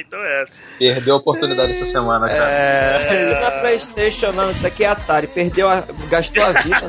então 0.00 0.18
é 0.18 0.42
essa. 0.42 0.58
Perdeu 0.78 1.14
a 1.14 1.18
oportunidade 1.18 1.72
essa 1.72 1.86
semana, 1.86 2.28
cara. 2.28 2.50
É, 2.50 2.96
Isso 2.96 3.08
aqui 3.08 3.40
não 3.40 3.46
é 3.46 3.50
Playstation 3.60 4.32
não, 4.32 4.50
isso 4.50 4.66
aqui 4.66 4.84
é 4.84 4.88
Atari. 4.88 5.26
Perdeu 5.28 5.68
a. 5.68 5.84
gastou 6.08 6.42
a 6.44 6.52
vida. 6.52 6.82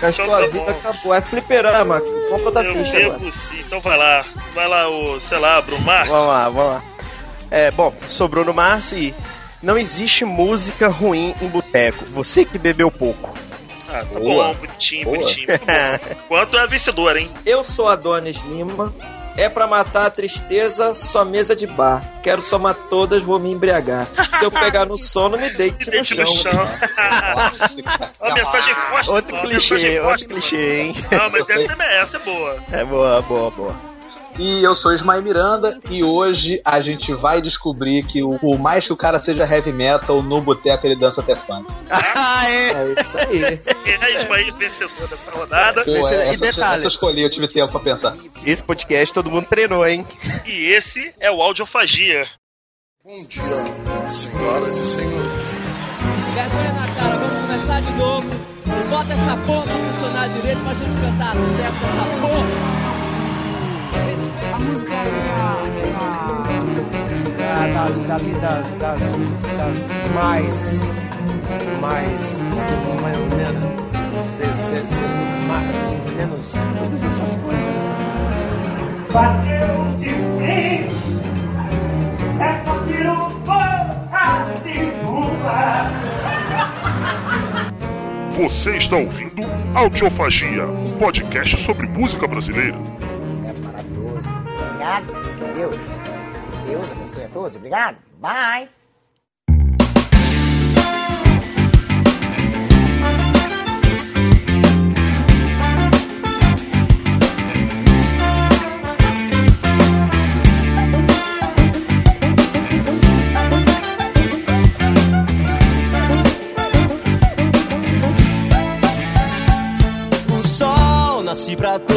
gastou 0.00 0.24
Então 0.24 0.28
tá 0.28 0.36
a 0.38 0.46
vida, 0.46 0.58
bom. 0.64 0.70
acabou. 0.70 1.14
É 1.14 1.20
fliperama. 1.20 2.00
Compra 2.30 2.46
outra 2.46 2.62
Eu 2.64 2.74
ficha 2.76 2.96
agora. 2.98 3.18
bebo 3.18 3.32
sim, 3.32 3.60
então 3.60 3.80
vai 3.80 3.98
lá. 3.98 4.24
Vai 4.54 4.68
lá, 4.68 4.88
o, 4.88 5.20
sei 5.20 5.38
lá, 5.38 5.60
Bruno 5.60 5.84
Márcio. 5.84 6.12
Vamos 6.12 6.28
lá, 6.28 6.48
vamos 6.48 6.72
lá. 6.74 6.82
É, 7.50 7.70
bom, 7.70 7.92
sou 8.08 8.28
Bruno 8.28 8.54
Márcio 8.54 8.96
e 8.98 9.14
não 9.64 9.76
existe 9.78 10.24
música 10.24 10.88
ruim 10.88 11.34
em 11.40 11.48
boteco. 11.48 12.04
Você 12.06 12.44
que 12.44 12.58
bebeu 12.58 12.90
pouco. 12.90 13.34
Ah, 13.88 14.04
tá 14.04 14.18
Boa. 14.18 14.48
bom, 14.48 14.54
bonitinho, 14.54 15.04
Boa. 15.04 15.18
bonitinho. 15.18 15.46
Muito 15.48 15.60
bom. 15.66 16.14
Quanto 16.28 16.58
é 16.58 16.66
vencedor, 16.66 17.16
hein? 17.16 17.30
Eu 17.46 17.62
sou 17.64 17.88
Adonis 17.88 18.38
Lima. 18.42 18.92
É 19.36 19.48
pra 19.48 19.66
matar 19.66 20.06
a 20.06 20.10
tristeza, 20.10 20.94
só 20.94 21.24
mesa 21.24 21.56
de 21.56 21.66
bar. 21.66 22.00
Quero 22.22 22.40
tomar 22.42 22.72
todas, 22.74 23.20
vou 23.20 23.40
me 23.40 23.50
embriagar. 23.50 24.06
Se 24.38 24.44
eu 24.44 24.50
pegar 24.50 24.84
no 24.86 24.96
sono, 24.96 25.36
me 25.36 25.50
deite 25.50 25.86
no 25.86 25.90
Deite 25.90 26.14
no 26.20 26.24
chão. 26.26 26.36
chão. 26.36 26.52
Nossa, 26.54 27.82
cara. 27.82 28.10
Uma 28.22 28.34
mensagem 28.34 28.74
posta. 28.90 29.12
Outro 29.12 29.36
clichê, 29.40 29.74
mensagem 29.74 29.98
outro 29.98 30.08
posta. 30.10 30.28
clichê, 30.28 30.80
hein? 30.82 30.94
Não, 31.10 31.30
mas 31.30 31.50
essa 31.50 31.76
é, 31.82 32.00
essa 32.00 32.16
é 32.16 32.20
boa. 32.20 32.56
É 32.70 32.84
boa, 32.84 33.22
boa, 33.22 33.50
boa. 33.50 33.93
E 34.36 34.64
eu 34.64 34.74
sou 34.74 34.92
Ismael 34.92 35.22
Miranda 35.22 35.78
e 35.88 36.02
hoje 36.02 36.60
a 36.64 36.80
gente 36.80 37.14
vai 37.14 37.40
descobrir 37.40 38.02
que 38.04 38.20
o, 38.20 38.36
por 38.38 38.58
mais 38.58 38.84
que 38.84 38.92
o 38.92 38.96
cara 38.96 39.20
seja 39.20 39.44
heavy 39.46 39.72
metal, 39.72 40.22
no 40.22 40.40
boteco 40.40 40.84
ele 40.86 40.96
dança 40.96 41.20
até 41.20 41.36
funk. 41.36 41.72
Ah, 41.88 42.50
é. 42.50 42.70
É 42.72 42.94
isso 43.00 43.18
aí. 43.18 43.60
É 44.04 44.20
Ismael 44.22 44.54
vencedor 44.54 45.06
dessa 45.08 45.30
rodada. 45.30 45.84
Pô, 45.84 45.90
Esse- 45.90 46.14
e 46.14 46.28
essa, 46.28 46.40
detalhe. 46.40 46.74
essa 46.76 46.84
eu 46.84 46.88
escolhi, 46.88 47.22
eu 47.22 47.30
tive 47.30 47.46
tempo 47.48 47.70
pra 47.70 47.80
pensar. 47.80 48.16
Esse 48.44 48.62
podcast 48.62 49.14
todo 49.14 49.30
mundo 49.30 49.46
treinou, 49.46 49.86
hein? 49.86 50.04
E 50.44 50.72
esse 50.72 51.14
é 51.20 51.30
o 51.30 51.40
Audiofagia. 51.40 52.26
Bom 53.04 53.24
dia, 53.26 53.42
senhoras 54.08 54.76
e 54.76 54.84
senhores. 54.84 55.42
Vergonha 56.34 56.72
na 56.72 56.88
cara, 56.94 57.16
vamos 57.18 57.40
começar 57.46 57.80
de 57.82 57.92
novo. 57.92 58.28
E 58.66 58.88
bota 58.88 59.12
essa 59.12 59.36
porra 59.46 59.62
pra 59.64 59.92
funcionar 59.92 60.28
direito 60.30 60.60
pra 60.64 60.74
gente 60.74 60.96
cantar 60.96 61.34
certo 61.56 61.84
essa 61.84 62.20
porra. 62.20 62.73
A 64.54 64.58
música 64.60 64.94
é 64.94 64.96
a, 65.36 65.64
a, 67.58 67.66
da, 67.66 67.88
dali 68.06 68.30
das, 68.34 68.68
das, 68.78 69.00
das 69.00 69.78
mais, 70.14 71.02
mais, 71.80 72.38
mais 73.02 73.16
ou 73.18 73.26
menos, 73.36 73.64
ser, 74.16 74.54
ser, 74.54 74.86
ser 74.86 75.08
mais, 75.48 75.74
menos, 76.14 76.54
todas 76.78 77.02
essas 77.02 77.34
coisas. 77.34 77.98
Bateu 79.12 79.96
de 79.98 80.10
frente, 80.38 81.02
é 82.38 82.54
só 82.64 82.78
tiro 82.86 83.30
porra 83.44 84.54
de 84.62 84.78
bomba. 85.02 85.90
Você 88.40 88.76
está 88.76 88.96
ouvindo 88.98 89.42
Audiofagia, 89.74 90.64
um 90.64 90.92
podcast 90.92 91.56
sobre 91.56 91.88
música 91.88 92.28
brasileira. 92.28 92.78
Obrigado. 94.94 95.54
Deus. 95.54 95.76
Deus 96.66 96.92
abençoe 96.92 97.24
a 97.24 97.28
todos. 97.28 97.56
Obrigado. 97.56 97.98
Bye. 98.20 98.83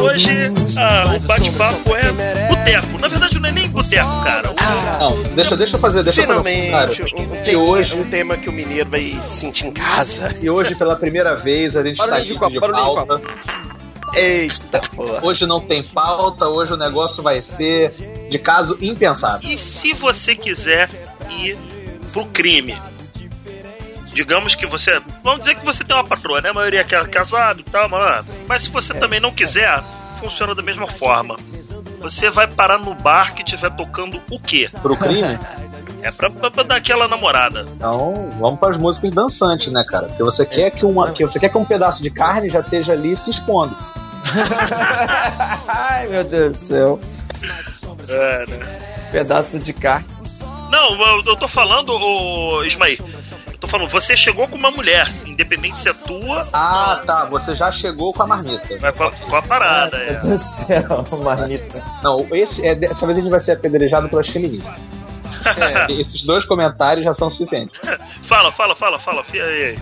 Hoje 0.01 0.29
ah, 0.79 1.15
o 1.15 1.19
bate-papo 1.27 1.95
é 1.95 2.47
boteco. 2.47 2.99
Na 2.99 3.07
verdade, 3.09 3.39
não 3.39 3.49
é 3.49 3.51
nem 3.51 3.69
boteco, 3.69 4.23
cara. 4.23 4.49
Não, 4.99 5.23
deixa, 5.35 5.57
deixa 5.57 5.75
eu 5.75 5.79
fazer, 5.79 6.03
deixa 6.03 6.21
eu 6.21 6.27
fazer 6.27 6.39
um 6.39 6.43
Finalmente, 6.43 7.15
um, 7.15 7.43
tema, 7.43 7.63
hoje, 7.63 7.95
um 7.95 8.09
tema 8.09 8.37
que 8.37 8.47
o 8.47 8.51
mineiro 8.53 8.89
vai 8.89 9.19
sentir 9.25 9.67
em 9.67 9.71
casa. 9.71 10.33
e 10.41 10.49
hoje, 10.49 10.73
pela 10.73 10.95
primeira 10.95 11.35
vez, 11.35 11.75
a 11.75 11.83
gente 11.83 11.99
está 11.99 12.07
barulho 12.07 12.49
de 12.49 12.61
pauta. 12.61 13.21
Eita 14.13 14.79
porra. 14.95 15.19
Hoje 15.21 15.45
não 15.45 15.59
tem 15.59 15.83
pauta, 15.83 16.47
hoje 16.47 16.73
o 16.73 16.77
negócio 16.77 17.21
vai 17.21 17.41
ser 17.41 17.91
de 18.29 18.39
caso 18.39 18.77
impensável. 18.81 19.49
E 19.49 19.57
se 19.57 19.93
você 19.93 20.35
quiser 20.35 20.89
ir 21.29 21.57
pro 22.13 22.25
crime? 22.27 22.77
Digamos 24.17 24.55
que 24.55 24.65
você. 24.65 24.99
Vamos 25.23 25.41
dizer 25.41 25.53
que 25.53 25.63
você 25.63 25.83
tem 25.83 25.95
uma 25.95 26.03
patroa, 26.03 26.41
né? 26.41 26.49
A 26.49 26.53
maioria 26.53 26.79
é 26.81 26.83
casado 27.05 27.59
e 27.59 27.63
tal, 27.63 27.87
mas, 27.87 28.25
mas 28.47 28.61
se 28.63 28.69
você 28.71 28.91
também 28.91 29.19
não 29.19 29.31
quiser, 29.31 29.79
funciona 30.19 30.55
da 30.55 30.63
mesma 30.63 30.87
forma. 30.87 31.35
Você 32.01 32.31
vai 32.31 32.47
parar 32.47 32.79
no 32.79 32.95
bar 32.95 33.35
que 33.35 33.43
estiver 33.43 33.69
tocando 33.75 34.19
o 34.31 34.39
quê? 34.39 34.67
Pro 34.81 34.97
crime? 34.97 35.37
É 36.01 36.11
pra, 36.11 36.29
pra- 36.29 36.51
pra 36.51 36.63
dar 36.63 36.75
aquela 36.77 37.07
namorada. 37.07 37.65
Então, 37.75 38.29
vamos 38.39 38.59
para 38.59 38.69
as 38.69 38.77
músicas 38.77 39.11
dançantes, 39.11 39.71
né, 39.73 39.83
cara? 39.83 40.05
Porque 40.05 40.23
você 40.23 40.45
quer 40.45 40.69
que 40.69 40.85
uma, 40.85 41.11
que 41.11 41.23
você 41.23 41.39
quer 41.39 41.49
que 41.49 41.57
um 41.57 41.65
pedaço 41.65 42.01
de 42.03 42.09
carne 42.11 42.49
já 42.51 42.59
esteja 42.59 42.93
ali 42.93 43.17
se 43.17 43.31
expondo. 43.31 43.75
Ai, 45.67 46.07
meu 46.07 46.23
Deus 46.23 46.53
do 46.53 46.57
céu. 46.65 46.99
É, 48.07 48.45
né? 48.47 48.79
Pedaço 49.11 49.59
de 49.59 49.73
carne. 49.73 50.05
Não, 50.69 50.93
eu, 51.01 51.23
eu 51.25 51.35
tô 51.35 51.47
falando, 51.47 51.89
ô 51.93 52.63
Ismael. 52.63 52.97
Tô 53.67 53.71
falando, 53.71 53.89
você 53.89 54.15
chegou 54.15 54.47
com 54.47 54.55
uma 54.55 54.71
mulher, 54.71 55.09
independente 55.25 55.77
se 55.79 55.89
é 55.89 55.93
tua, 55.93 56.47
Ah, 56.53 57.01
tá. 57.05 57.25
Você 57.25 57.53
já 57.53 57.69
chegou 57.69 58.13
com 58.13 58.23
a 58.23 58.27
marmita. 58.27 58.77
vai 58.79 58.93
com 58.93 59.03
a, 59.03 59.11
com 59.11 59.35
a 59.35 59.41
parada. 59.41 59.97
Meu 59.97 60.07
É. 60.07 60.13
Deus 60.13 60.23
do 60.23 60.37
céu, 60.37 61.05
marmita. 61.23 61.83
Não, 62.01 62.25
esse, 62.31 62.65
é, 62.65 62.73
dessa 62.73 63.05
vez 63.05 63.17
a 63.17 63.21
gente 63.21 63.29
vai 63.29 63.41
ser 63.41 63.51
apedrejado 63.51 64.07
pelas 64.07 64.29
feministas. 65.37 65.89
Esses 65.99 66.23
dois 66.23 66.45
comentários 66.45 67.05
já 67.05 67.13
são 67.13 67.29
suficientes. 67.29 67.79
Fala, 68.23 68.51
fala, 68.51 68.75
fala, 68.75 68.99
fala. 68.99 69.25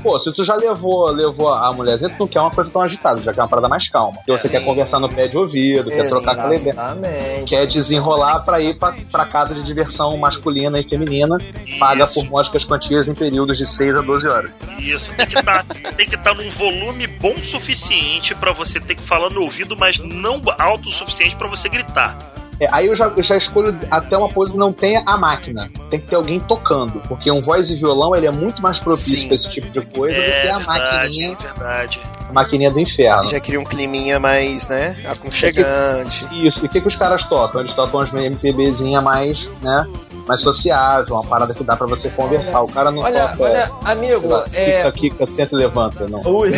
Pô, 0.01 0.19
se 0.19 0.31
tu 0.33 0.43
já 0.43 0.55
levou, 0.55 1.09
levou 1.11 1.53
a 1.53 1.71
mulherzinha, 1.73 2.09
tu 2.09 2.19
não 2.19 2.27
quer 2.27 2.41
uma 2.41 2.51
coisa 2.51 2.71
tão 2.71 2.81
agitada, 2.81 3.21
já 3.21 3.33
quer 3.33 3.41
uma 3.41 3.47
parada 3.47 3.67
mais 3.67 3.87
calma. 3.89 4.17
Porque 4.17 4.31
você 4.31 4.49
quer 4.49 4.63
conversar 4.63 4.99
no 4.99 5.09
pé 5.09 5.27
de 5.27 5.37
ouvido, 5.37 5.89
quer 5.89 6.07
trocar 6.07 6.33
aquela 6.33 6.55
ideia. 6.55 6.73
Exatamente. 6.73 7.45
Quer 7.45 7.67
desenrolar 7.67 8.39
pra 8.39 8.61
ir 8.61 8.77
pra, 8.77 8.95
pra 9.11 9.25
casa 9.25 9.53
de 9.53 9.63
diversão 9.63 10.17
masculina 10.17 10.79
e 10.79 10.89
feminina, 10.89 11.37
paga 11.79 12.05
Isso. 12.05 12.13
por 12.15 12.29
módicas 12.29 12.65
quantias 12.65 13.07
em 13.07 13.13
períodos 13.13 13.57
de 13.57 13.67
6 13.67 13.95
a 13.95 14.01
12 14.01 14.27
horas. 14.27 14.51
Isso, 14.79 15.11
tem 15.15 15.27
que 15.27 15.39
estar 15.39 15.65
tem 15.95 16.07
que 16.07 16.17
tá 16.17 16.33
num 16.33 16.49
volume 16.49 17.07
bom 17.07 17.33
o 17.33 17.43
suficiente 17.43 18.35
pra 18.35 18.51
você 18.51 18.79
ter 18.79 18.95
que 18.95 19.01
falar 19.01 19.29
no 19.29 19.41
ouvido, 19.41 19.75
mas 19.77 19.99
não 19.99 20.41
alto 20.57 20.89
o 20.89 20.91
suficiente 20.91 21.35
pra 21.35 21.47
você 21.47 21.69
gritar. 21.69 22.17
É, 22.59 22.67
aí 22.71 22.87
eu 22.87 22.95
já, 22.95 23.11
eu 23.15 23.21
já 23.23 23.35
escolho 23.37 23.77
até 23.91 24.17
uma 24.17 24.29
coisa 24.29 24.51
que 24.53 24.57
não 24.57 24.71
tenha 24.71 25.03
a 25.05 25.17
máquina. 25.17 25.69
Tem 25.89 25.99
que 25.99 26.07
ter 26.07 26.15
alguém 26.15 26.39
tocando. 26.39 27.01
Porque 27.07 27.29
um 27.31 27.41
voz 27.41 27.69
e 27.69 27.75
violão 27.75 28.15
ele 28.15 28.25
é 28.27 28.31
muito 28.31 28.61
mais 28.61 28.79
propício 28.79 29.27
pra 29.27 29.35
esse 29.35 29.49
tipo 29.49 29.69
de 29.69 29.81
coisa 29.81 30.15
do 30.15 30.23
que 30.23 30.29
É 30.29 30.51
a 30.51 30.57
verdade, 30.57 30.67
maquininha, 30.99 31.31
é 31.39 31.43
verdade. 31.53 32.01
a 32.29 32.33
maquininha 32.33 32.71
do 32.71 32.79
inferno. 32.79 33.29
Já 33.29 33.39
queria 33.39 33.59
um 33.59 33.63
climinha 33.65 34.19
mais, 34.19 34.67
né? 34.67 34.95
Aconchegante. 35.05 36.25
Isso, 36.31 36.63
e 36.63 36.67
o 36.67 36.69
que, 36.69 36.81
que 36.81 36.87
os 36.87 36.95
caras 36.95 37.25
tocam? 37.25 37.61
Eles 37.61 37.73
tocam 37.73 37.99
as 37.99 38.13
MPBzinha 38.13 39.01
mais, 39.01 39.49
né? 39.61 39.85
Mais 40.27 40.41
sociável, 40.41 41.15
uma 41.15 41.25
parada 41.25 41.53
que 41.53 41.63
dá 41.63 41.75
pra 41.75 41.85
você 41.85 42.09
conversar. 42.09 42.61
O 42.61 42.67
cara 42.71 42.89
não 42.89 43.03
Olha, 43.03 43.27
toca. 43.27 43.43
olha, 43.43 43.71
amigo, 43.83 44.27
lá, 44.27 44.45
é. 44.53 44.77
Kika, 44.77 44.91
Kika, 44.93 45.27
senta 45.27 45.55
e 45.55 45.59
levanta, 45.59 46.07
não. 46.07 46.21
Ui. 46.25 46.51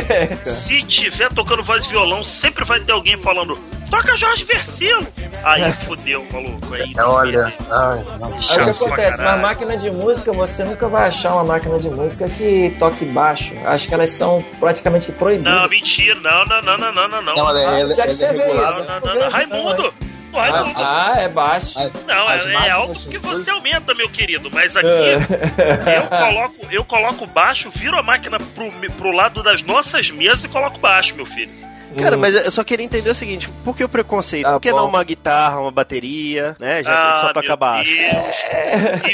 Se 0.44 0.82
tiver 0.82 1.28
tocando 1.32 1.62
voz 1.62 1.84
e 1.84 1.88
violão, 1.88 2.24
sempre 2.24 2.64
vai 2.64 2.80
ter 2.80 2.92
alguém 2.92 3.16
falando 3.18 3.56
Toca 3.92 4.16
Jorge 4.16 4.44
Versilo! 4.44 5.06
Aí 5.44 5.70
fodeu, 5.84 6.24
maluco. 6.32 6.72
Aí 6.74 6.94
É, 6.96 7.02
olha. 7.04 7.52
Ai. 7.70 8.04
Aí 8.50 8.60
o 8.62 8.64
que 8.64 8.70
acontece? 8.84 9.20
Na 9.20 9.36
máquina 9.36 9.76
de 9.76 9.90
música, 9.90 10.32
você 10.32 10.64
nunca 10.64 10.88
vai 10.88 11.08
achar 11.08 11.34
uma 11.34 11.44
máquina 11.44 11.78
de 11.78 11.90
música 11.90 12.28
que 12.28 12.74
toque 12.78 13.04
baixo. 13.04 13.54
Acho 13.66 13.86
que 13.88 13.92
elas 13.94 14.10
são 14.12 14.42
praticamente 14.58 15.12
proibidas. 15.12 15.52
Não, 15.52 15.68
mentira, 15.68 16.14
não, 16.20 16.44
não, 16.46 16.62
não, 16.62 16.78
não, 16.78 16.92
não, 16.92 17.08
não, 17.08 17.22
não. 17.22 17.34
Não, 17.34 17.48
ela, 17.50 17.70
Ah, 17.70 17.78
ela, 17.80 17.94
já 17.94 18.06
que 18.06 18.14
você 18.14 18.24
é 18.24 18.32
vê 18.32 18.38
isso. 18.46 18.54
Não, 18.56 18.84
não, 18.84 19.00
não, 19.00 19.20
não. 19.20 19.30
Raimundo! 19.30 19.94
O 20.32 20.36
Raimundo! 20.38 20.72
Ah, 20.82 21.14
é 21.18 21.28
baixo. 21.28 21.78
Não, 22.06 22.28
as 22.28 22.46
é, 22.46 22.52
é 22.54 22.70
alto 22.70 22.94
porque 23.00 23.18
música- 23.18 23.44
você 23.44 23.50
aumenta, 23.50 23.92
meu 23.94 24.08
querido. 24.08 24.48
Mas 24.50 24.74
aqui 24.74 24.86
É. 24.88 25.98
eu 25.98 26.06
coloco, 26.06 26.66
eu 26.70 26.84
coloco 26.84 27.26
baixo, 27.26 27.70
viro 27.74 27.98
a 27.98 28.02
máquina 28.02 28.38
pro, 28.38 28.72
pro 28.96 29.10
lado 29.12 29.42
das 29.42 29.60
nossas 29.62 30.08
mesas 30.10 30.44
e 30.44 30.48
coloco 30.48 30.78
baixo, 30.78 31.14
meu 31.14 31.26
filho. 31.26 31.52
Cara, 31.98 32.16
mas 32.16 32.34
eu 32.34 32.50
só 32.50 32.64
queria 32.64 32.84
entender 32.84 33.10
o 33.10 33.14
seguinte: 33.14 33.48
por 33.64 33.76
que 33.76 33.84
o 33.84 33.88
preconceito? 33.88 34.44
Tá 34.44 34.52
por 34.52 34.60
que 34.60 34.70
bom. 34.70 34.78
não 34.78 34.88
uma 34.88 35.02
guitarra, 35.04 35.60
uma 35.60 35.70
bateria, 35.70 36.56
né? 36.58 36.82
Já 36.82 36.90
que 36.90 36.98
ah, 36.98 37.20
só 37.20 37.32
toca 37.32 37.56
baixo. 37.56 37.90
Que 37.90 39.12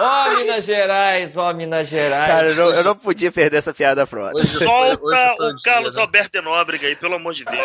Ó, 0.00 0.30
Minas 0.34 0.64
Gerais, 0.64 1.36
ó, 1.36 1.52
Minas 1.52 1.88
Gerais. 1.88 2.26
Cara, 2.26 2.48
eu 2.48 2.56
não, 2.56 2.70
eu 2.72 2.84
não 2.84 2.96
podia 2.96 3.30
perder 3.30 3.58
essa 3.58 3.72
piada 3.72 4.04
foi- 4.06 4.44
Solta 4.44 4.98
foi 4.98 5.50
o 5.50 5.62
Carlos 5.62 5.94
né? 5.94 6.02
Alberto 6.02 6.32
de 6.32 6.40
Nóbrega 6.44 6.88
aí, 6.88 6.96
pelo 6.96 7.14
amor 7.14 7.32
de 7.32 7.44
Deus. 7.44 7.60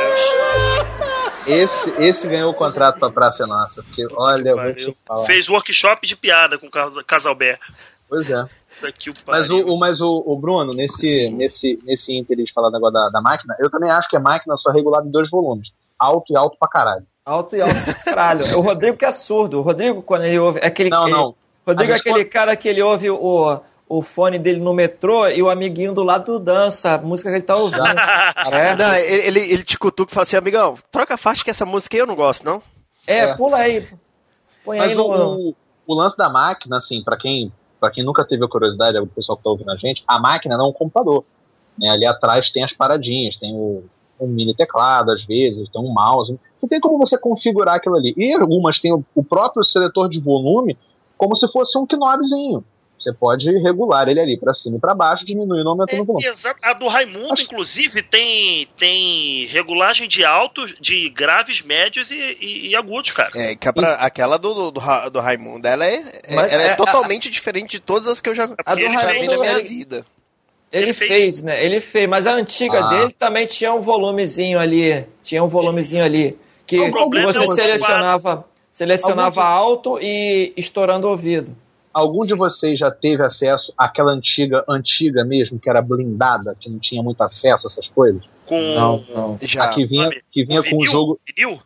Esse, 1.47 1.93
esse 2.01 2.27
ganhou 2.27 2.51
o 2.51 2.53
contrato 2.53 2.99
pra 2.99 3.09
Praça 3.09 3.43
é 3.43 3.47
Nossa. 3.47 3.81
Porque, 3.81 4.07
olha, 4.13 4.49
eu 4.49 4.55
vou 4.55 4.73
te 4.73 4.95
falar. 5.07 5.25
Fez 5.25 5.49
workshop 5.49 6.05
de 6.05 6.15
piada 6.15 6.57
com 6.59 6.67
o 6.67 6.71
Carlos 6.71 7.01
Casalbert. 7.07 7.59
Pois 8.07 8.29
é. 8.29 8.45
Daqui 8.81 9.09
o 9.09 9.13
Mas, 9.27 9.49
o, 9.49 9.57
o- 9.73 9.77
mas 9.79 9.99
o, 10.01 10.23
o 10.25 10.35
Bruno, 10.37 10.71
nesse, 10.73 11.29
nesse, 11.31 11.79
nesse 11.83 12.17
ínter 12.17 12.37
de 12.37 12.51
falar 12.53 12.71
negócio 12.71 12.93
da, 12.93 13.09
da 13.09 13.21
máquina, 13.21 13.55
eu 13.59 13.69
também 13.69 13.91
acho 13.91 14.09
que 14.09 14.15
a 14.15 14.19
máquina 14.19 14.55
só 14.57 14.71
é 14.71 14.73
regulada 14.73 15.07
em 15.07 15.11
dois 15.11 15.29
volumes. 15.29 15.73
Alto 15.97 16.31
e 16.31 16.37
alto 16.37 16.57
pra 16.57 16.67
caralho. 16.69 17.05
Alto 17.25 17.55
e 17.55 17.61
alto, 17.61 17.75
caralho. 18.05 18.57
O 18.57 18.61
Rodrigo 18.61 18.95
que 18.97 19.05
é 19.05 19.11
surdo. 19.11 19.59
O 19.59 19.61
Rodrigo, 19.61 20.01
quando 20.01 20.23
ele 20.25 20.39
ouve. 20.39 20.59
É 20.61 20.67
aquele, 20.67 20.89
Não, 20.89 21.07
ele- 21.07 21.15
não. 21.17 21.35
Rodrigo 21.67 21.91
é 21.93 21.95
aquele 21.97 22.25
cara 22.25 22.55
que 22.55 22.67
ele 22.67 22.81
ouve 22.81 23.09
o, 23.11 23.59
o 23.87 24.01
fone 24.01 24.39
dele 24.39 24.59
no 24.59 24.73
metrô 24.73 25.27
e 25.27 25.43
o 25.43 25.49
amiguinho 25.49 25.93
do 25.93 26.01
lado 26.01 26.39
dança 26.39 26.93
a 26.93 26.97
música 26.97 27.29
que 27.29 27.35
ele 27.35 27.43
tá 27.43 27.55
ouvindo. 27.57 27.83
é, 28.51 28.75
Não, 28.75 28.95
ele, 28.95 29.27
ele, 29.27 29.39
ele 29.53 29.63
te 29.63 29.77
cutuca 29.77 30.11
e 30.11 30.13
fala 30.15 30.23
assim, 30.23 30.37
amigão, 30.37 30.75
troca 30.91 31.13
a 31.13 31.17
faixa 31.17 31.43
que 31.43 31.49
essa 31.51 31.65
música 31.65 31.95
aí 31.95 31.99
eu 31.99 32.07
não 32.07 32.15
gosto, 32.15 32.43
não? 32.45 32.63
é, 33.05 33.19
É. 33.19 33.35
pula 33.35 33.57
aí. 33.57 33.85
Põe 34.63 34.79
aí 34.79 34.87
Mas 34.87 34.97
no. 34.97 35.03
o, 35.03 35.49
o, 35.49 35.55
o 35.85 35.93
lance 35.93 36.17
da 36.17 36.29
máquina, 36.29 36.77
assim, 36.77 37.03
pra 37.03 37.17
quem, 37.17 37.51
pra 37.79 37.91
quem 37.91 38.03
nunca 38.03 38.25
teve 38.25 38.43
a 38.43 38.47
curiosidade, 38.47 38.97
é 38.97 39.01
o 39.01 39.07
pessoal 39.07 39.37
que 39.37 39.43
tá 39.43 39.49
ouvindo 39.49 39.71
a 39.71 39.75
gente, 39.75 40.03
a 40.07 40.19
máquina 40.19 40.57
não 40.57 40.65
é 40.65 40.69
um 40.69 40.73
computador. 40.73 41.23
né? 41.77 41.89
Ali 41.89 42.05
atrás 42.05 42.49
tem 42.49 42.63
as 42.63 42.73
paradinhas, 42.73 43.37
tem 43.37 43.55
o, 43.55 43.83
um 44.19 44.27
mini 44.27 44.53
teclado, 44.53 45.11
às 45.11 45.23
vezes, 45.23 45.69
tem 45.69 45.81
um 45.81 45.93
mouse. 45.93 46.37
Você 46.55 46.67
tem 46.67 46.79
como 46.79 46.97
você 46.97 47.17
configurar 47.17 47.75
aquilo 47.75 47.95
ali. 47.95 48.13
E 48.17 48.33
algumas 48.33 48.79
tem 48.79 48.93
o, 48.93 49.03
o 49.15 49.23
próprio 49.23 49.63
seletor 49.63 50.09
de 50.09 50.19
volume 50.19 50.77
como 51.17 51.35
se 51.35 51.47
fosse 51.47 51.77
um 51.77 51.85
knobzinho. 51.85 52.63
Você 52.99 53.13
pode 53.13 53.49
regular 53.59 54.07
ele 54.09 54.19
ali 54.19 54.37
pra 54.37 54.53
cima 54.53 54.77
e 54.77 54.79
pra 54.79 54.93
baixo, 54.93 55.25
diminuindo 55.25 55.65
ou 55.65 55.71
aumentando 55.71 56.01
o 56.01 56.05
volume. 56.05 56.25
É, 56.25 56.29
exato. 56.31 56.59
A 56.61 56.73
do 56.73 56.87
Raimundo, 56.87 57.31
Acho- 57.33 57.43
inclusive, 57.43 58.01
tem, 58.03 58.67
tem 58.77 59.45
regulagem 59.45 60.07
de 60.07 60.25
altos, 60.25 60.75
de 60.81 61.09
graves, 61.09 61.61
médios 61.61 62.11
e, 62.11 62.15
e- 62.41 62.67
e 62.69 62.75
agudos, 62.75 63.11
cara. 63.11 63.31
É, 63.35 63.55
que 63.55 63.67
a 63.69 63.73
pra- 63.73 63.95
aquela 63.95 64.37
do, 64.37 64.53
do, 64.53 64.71
do 64.71 64.79
Ra- 64.79 65.07
do 65.09 65.19
Raimundo, 65.19 65.65
ela 65.67 65.85
é, 65.85 65.95
é- 66.25 66.35
Mas 66.35 66.51
ela 66.51 66.63
é, 66.63 66.67
é- 66.71 66.75
totalmente 66.75 67.29
diferente 67.29 67.71
de 67.71 67.79
todas 67.79 68.07
as 68.07 68.19
que 68.19 68.29
eu 68.29 68.35
já, 68.35 68.49
A 68.65 68.75
do 68.75 68.81
Ele 68.81 68.93
já 68.93 69.07
vi 69.07 69.27
na 69.27 69.37
minha 69.37 69.51
ele- 69.59 69.63
vida. 69.69 70.05
Ele, 70.71 70.85
Ele 70.85 70.93
fez, 70.93 71.09
fez. 71.09 71.41
né? 71.41 71.65
Ele 71.65 71.81
fez, 71.81 72.07
mas 72.07 72.27
a 72.27 72.33
antiga 72.33 72.79
Ah. 72.79 72.89
dele 72.89 73.15
também 73.17 73.47
tinha 73.47 73.73
um 73.73 73.81
volumezinho 73.81 74.59
ali. 74.59 75.03
Tinha 75.23 75.43
um 75.43 75.47
volumezinho 75.47 76.03
ali. 76.03 76.37
Que 76.67 76.77
você 76.91 77.43
é 77.43 77.47
selecionava, 77.47 78.45
selecionava 78.69 79.43
alto 79.43 79.97
e 79.99 80.53
estourando 80.55 81.07
o 81.07 81.09
ouvido. 81.11 81.55
Algum 81.99 82.25
de 82.25 82.33
vocês 82.33 82.79
já 82.79 82.89
teve 82.89 83.21
acesso 83.21 83.73
àquela 83.77 84.13
antiga, 84.13 84.63
antiga 84.69 85.25
mesmo, 85.25 85.59
que 85.59 85.69
era 85.69 85.81
blindada, 85.81 86.55
que 86.57 86.69
não 86.69 86.79
tinha 86.79 87.03
muito 87.03 87.21
acesso 87.21 87.67
a 87.67 87.69
essas 87.69 87.89
coisas? 87.89 88.23
Com 88.45 88.57
Não, 88.73 89.03
não. 89.13 89.37
Já. 89.41 89.65
a 89.65 89.69
que 89.69 89.85
vinha, 89.85 90.09
que 90.31 90.45
vinha 90.45 90.63
com 90.63 90.77
o 90.77 90.79
vinil? 90.79 90.91
jogo. 90.91 91.19
Vinil? 91.27 91.59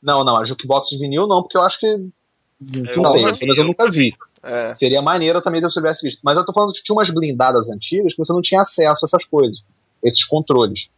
Não, 0.00 0.22
não, 0.22 0.40
a 0.40 0.44
jukebox 0.44 0.88
de 0.88 0.98
vinil 0.98 1.26
não, 1.26 1.42
porque 1.42 1.58
eu 1.58 1.62
acho 1.62 1.80
que. 1.80 1.96
Não 2.60 2.84
Eu 2.94 3.34
sei, 3.34 3.48
mas 3.48 3.58
eu 3.58 3.64
nunca 3.64 3.90
vi. 3.90 4.14
É. 4.40 4.72
Seria 4.76 5.02
maneiro 5.02 5.42
também 5.42 5.60
se 5.60 5.66
eu 5.66 5.70
tivesse 5.70 6.02
visto. 6.02 6.20
Mas 6.22 6.36
eu 6.36 6.46
tô 6.46 6.52
falando 6.52 6.72
que 6.72 6.82
tinha 6.82 6.94
umas 6.94 7.10
blindadas 7.10 7.68
antigas 7.68 8.14
que 8.14 8.18
você 8.18 8.32
não 8.32 8.40
tinha 8.40 8.60
acesso 8.60 9.04
a 9.04 9.06
essas 9.06 9.24
coisas, 9.24 9.64
esses 10.00 10.24
controles. 10.24 10.90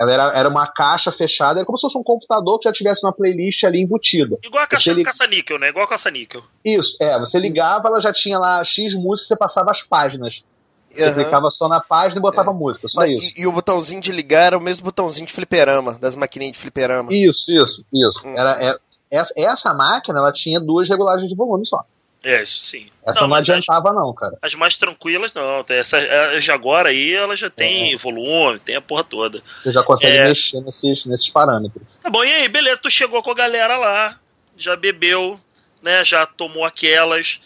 Uhum. 0.00 0.08
Ela 0.08 0.12
era, 0.12 0.38
era 0.38 0.48
uma 0.48 0.66
caixa 0.66 1.10
fechada, 1.10 1.60
era 1.60 1.66
como 1.66 1.76
se 1.76 1.82
fosse 1.82 1.98
um 1.98 2.02
computador 2.02 2.58
que 2.58 2.64
já 2.68 2.72
tivesse 2.72 3.04
uma 3.04 3.12
playlist 3.12 3.64
ali 3.64 3.80
embutida. 3.80 4.38
Igual 4.42 4.62
a 4.62 4.66
caixa 4.66 4.84
Você 4.84 4.94
do 4.94 4.98
li- 4.98 5.04
caça-níquel, 5.04 5.58
né? 5.58 5.68
Igual 5.70 5.84
a 5.84 5.88
caça-níquel. 5.88 6.42
Isso, 6.64 6.96
é, 7.00 7.18
você 7.18 7.38
ligava, 7.38 7.88
ela 7.88 8.00
já 8.00 8.12
tinha 8.12 8.38
lá 8.38 8.62
X 8.64 8.94
músicas, 8.94 9.28
você 9.28 9.36
passava 9.36 9.70
as 9.70 9.82
páginas. 9.82 10.44
Você 10.90 11.04
Aham. 11.04 11.14
clicava 11.14 11.50
só 11.50 11.68
na 11.68 11.80
página 11.80 12.18
e 12.18 12.22
botava 12.22 12.52
música, 12.52 12.88
só 12.88 13.04
isso. 13.04 13.32
E, 13.36 13.42
e 13.42 13.46
o 13.46 13.52
botãozinho 13.52 14.00
de 14.00 14.10
ligar 14.10 14.46
era 14.46 14.58
o 14.58 14.60
mesmo 14.60 14.84
botãozinho 14.84 15.26
de 15.26 15.32
fliperama, 15.32 15.92
das 16.00 16.16
maquininhas 16.16 16.54
de 16.54 16.58
fliperama. 16.58 17.12
Isso, 17.12 17.52
isso, 17.52 17.84
isso. 17.92 18.26
Hum. 18.26 18.34
Era, 18.36 18.52
é- 18.64 18.78
essa, 19.10 19.32
essa 19.36 19.74
máquina, 19.74 20.18
ela 20.18 20.32
tinha 20.32 20.58
duas 20.60 20.88
regulagens 20.88 21.28
de 21.28 21.36
volume 21.36 21.66
só. 21.66 21.84
É, 22.22 22.42
isso 22.42 22.60
sim. 22.64 22.88
Essa 23.06 23.20
não, 23.22 23.28
mas 23.28 23.48
adiantava 23.48 23.92
não, 23.92 24.12
cara. 24.12 24.36
As, 24.42 24.52
as 24.52 24.54
mais 24.56 24.76
tranquilas, 24.76 25.32
não. 25.32 25.64
Essa, 25.68 25.98
as 26.36 26.42
de 26.42 26.50
agora 26.50 26.90
aí, 26.90 27.14
ela 27.14 27.36
já 27.36 27.48
tem 27.48 27.96
volume, 27.96 28.58
tem 28.58 28.74
a 28.76 28.80
porra 28.80 29.04
toda. 29.04 29.40
Você 29.60 29.70
já 29.70 29.82
consegue 29.82 30.16
É. 30.16 30.24
mexer 30.28 30.60
nesses, 30.60 31.06
nesses 31.06 31.30
parâmetros. 31.30 31.82
Tá 32.02 32.10
bom, 32.10 32.24
e 32.24 32.32
aí, 32.32 32.48
beleza, 32.48 32.80
tu 32.82 32.90
chegou 32.90 33.22
com 33.22 33.30
a 33.30 33.34
galera 33.34 33.76
lá, 33.78 34.18
já 34.56 34.74
bebeu, 34.74 35.38
né? 35.80 36.04
Já 36.04 36.26
tomou 36.26 36.64
aquelas. 36.64 37.40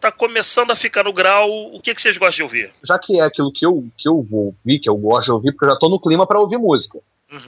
tá 0.00 0.10
começando 0.10 0.70
a 0.70 0.76
ficar 0.76 1.04
no 1.04 1.12
grau, 1.12 1.48
o 1.74 1.80
que, 1.80 1.94
que 1.94 2.00
vocês 2.02 2.16
gostam 2.16 2.36
de 2.36 2.42
ouvir? 2.44 2.72
Já 2.84 2.98
que 2.98 3.20
é 3.20 3.22
aquilo 3.24 3.52
que 3.52 3.64
eu, 3.66 3.88
que 3.98 4.08
eu 4.08 4.20
vou 4.22 4.46
ouvir, 4.46 4.78
que 4.80 4.88
eu 4.88 4.96
gosto 4.96 5.26
de 5.26 5.32
ouvir, 5.32 5.52
porque 5.52 5.64
eu 5.64 5.70
já 5.70 5.76
tô 5.76 5.88
no 5.88 6.00
clima 6.00 6.26
pra 6.26 6.40
ouvir 6.40 6.58
música. 6.58 6.98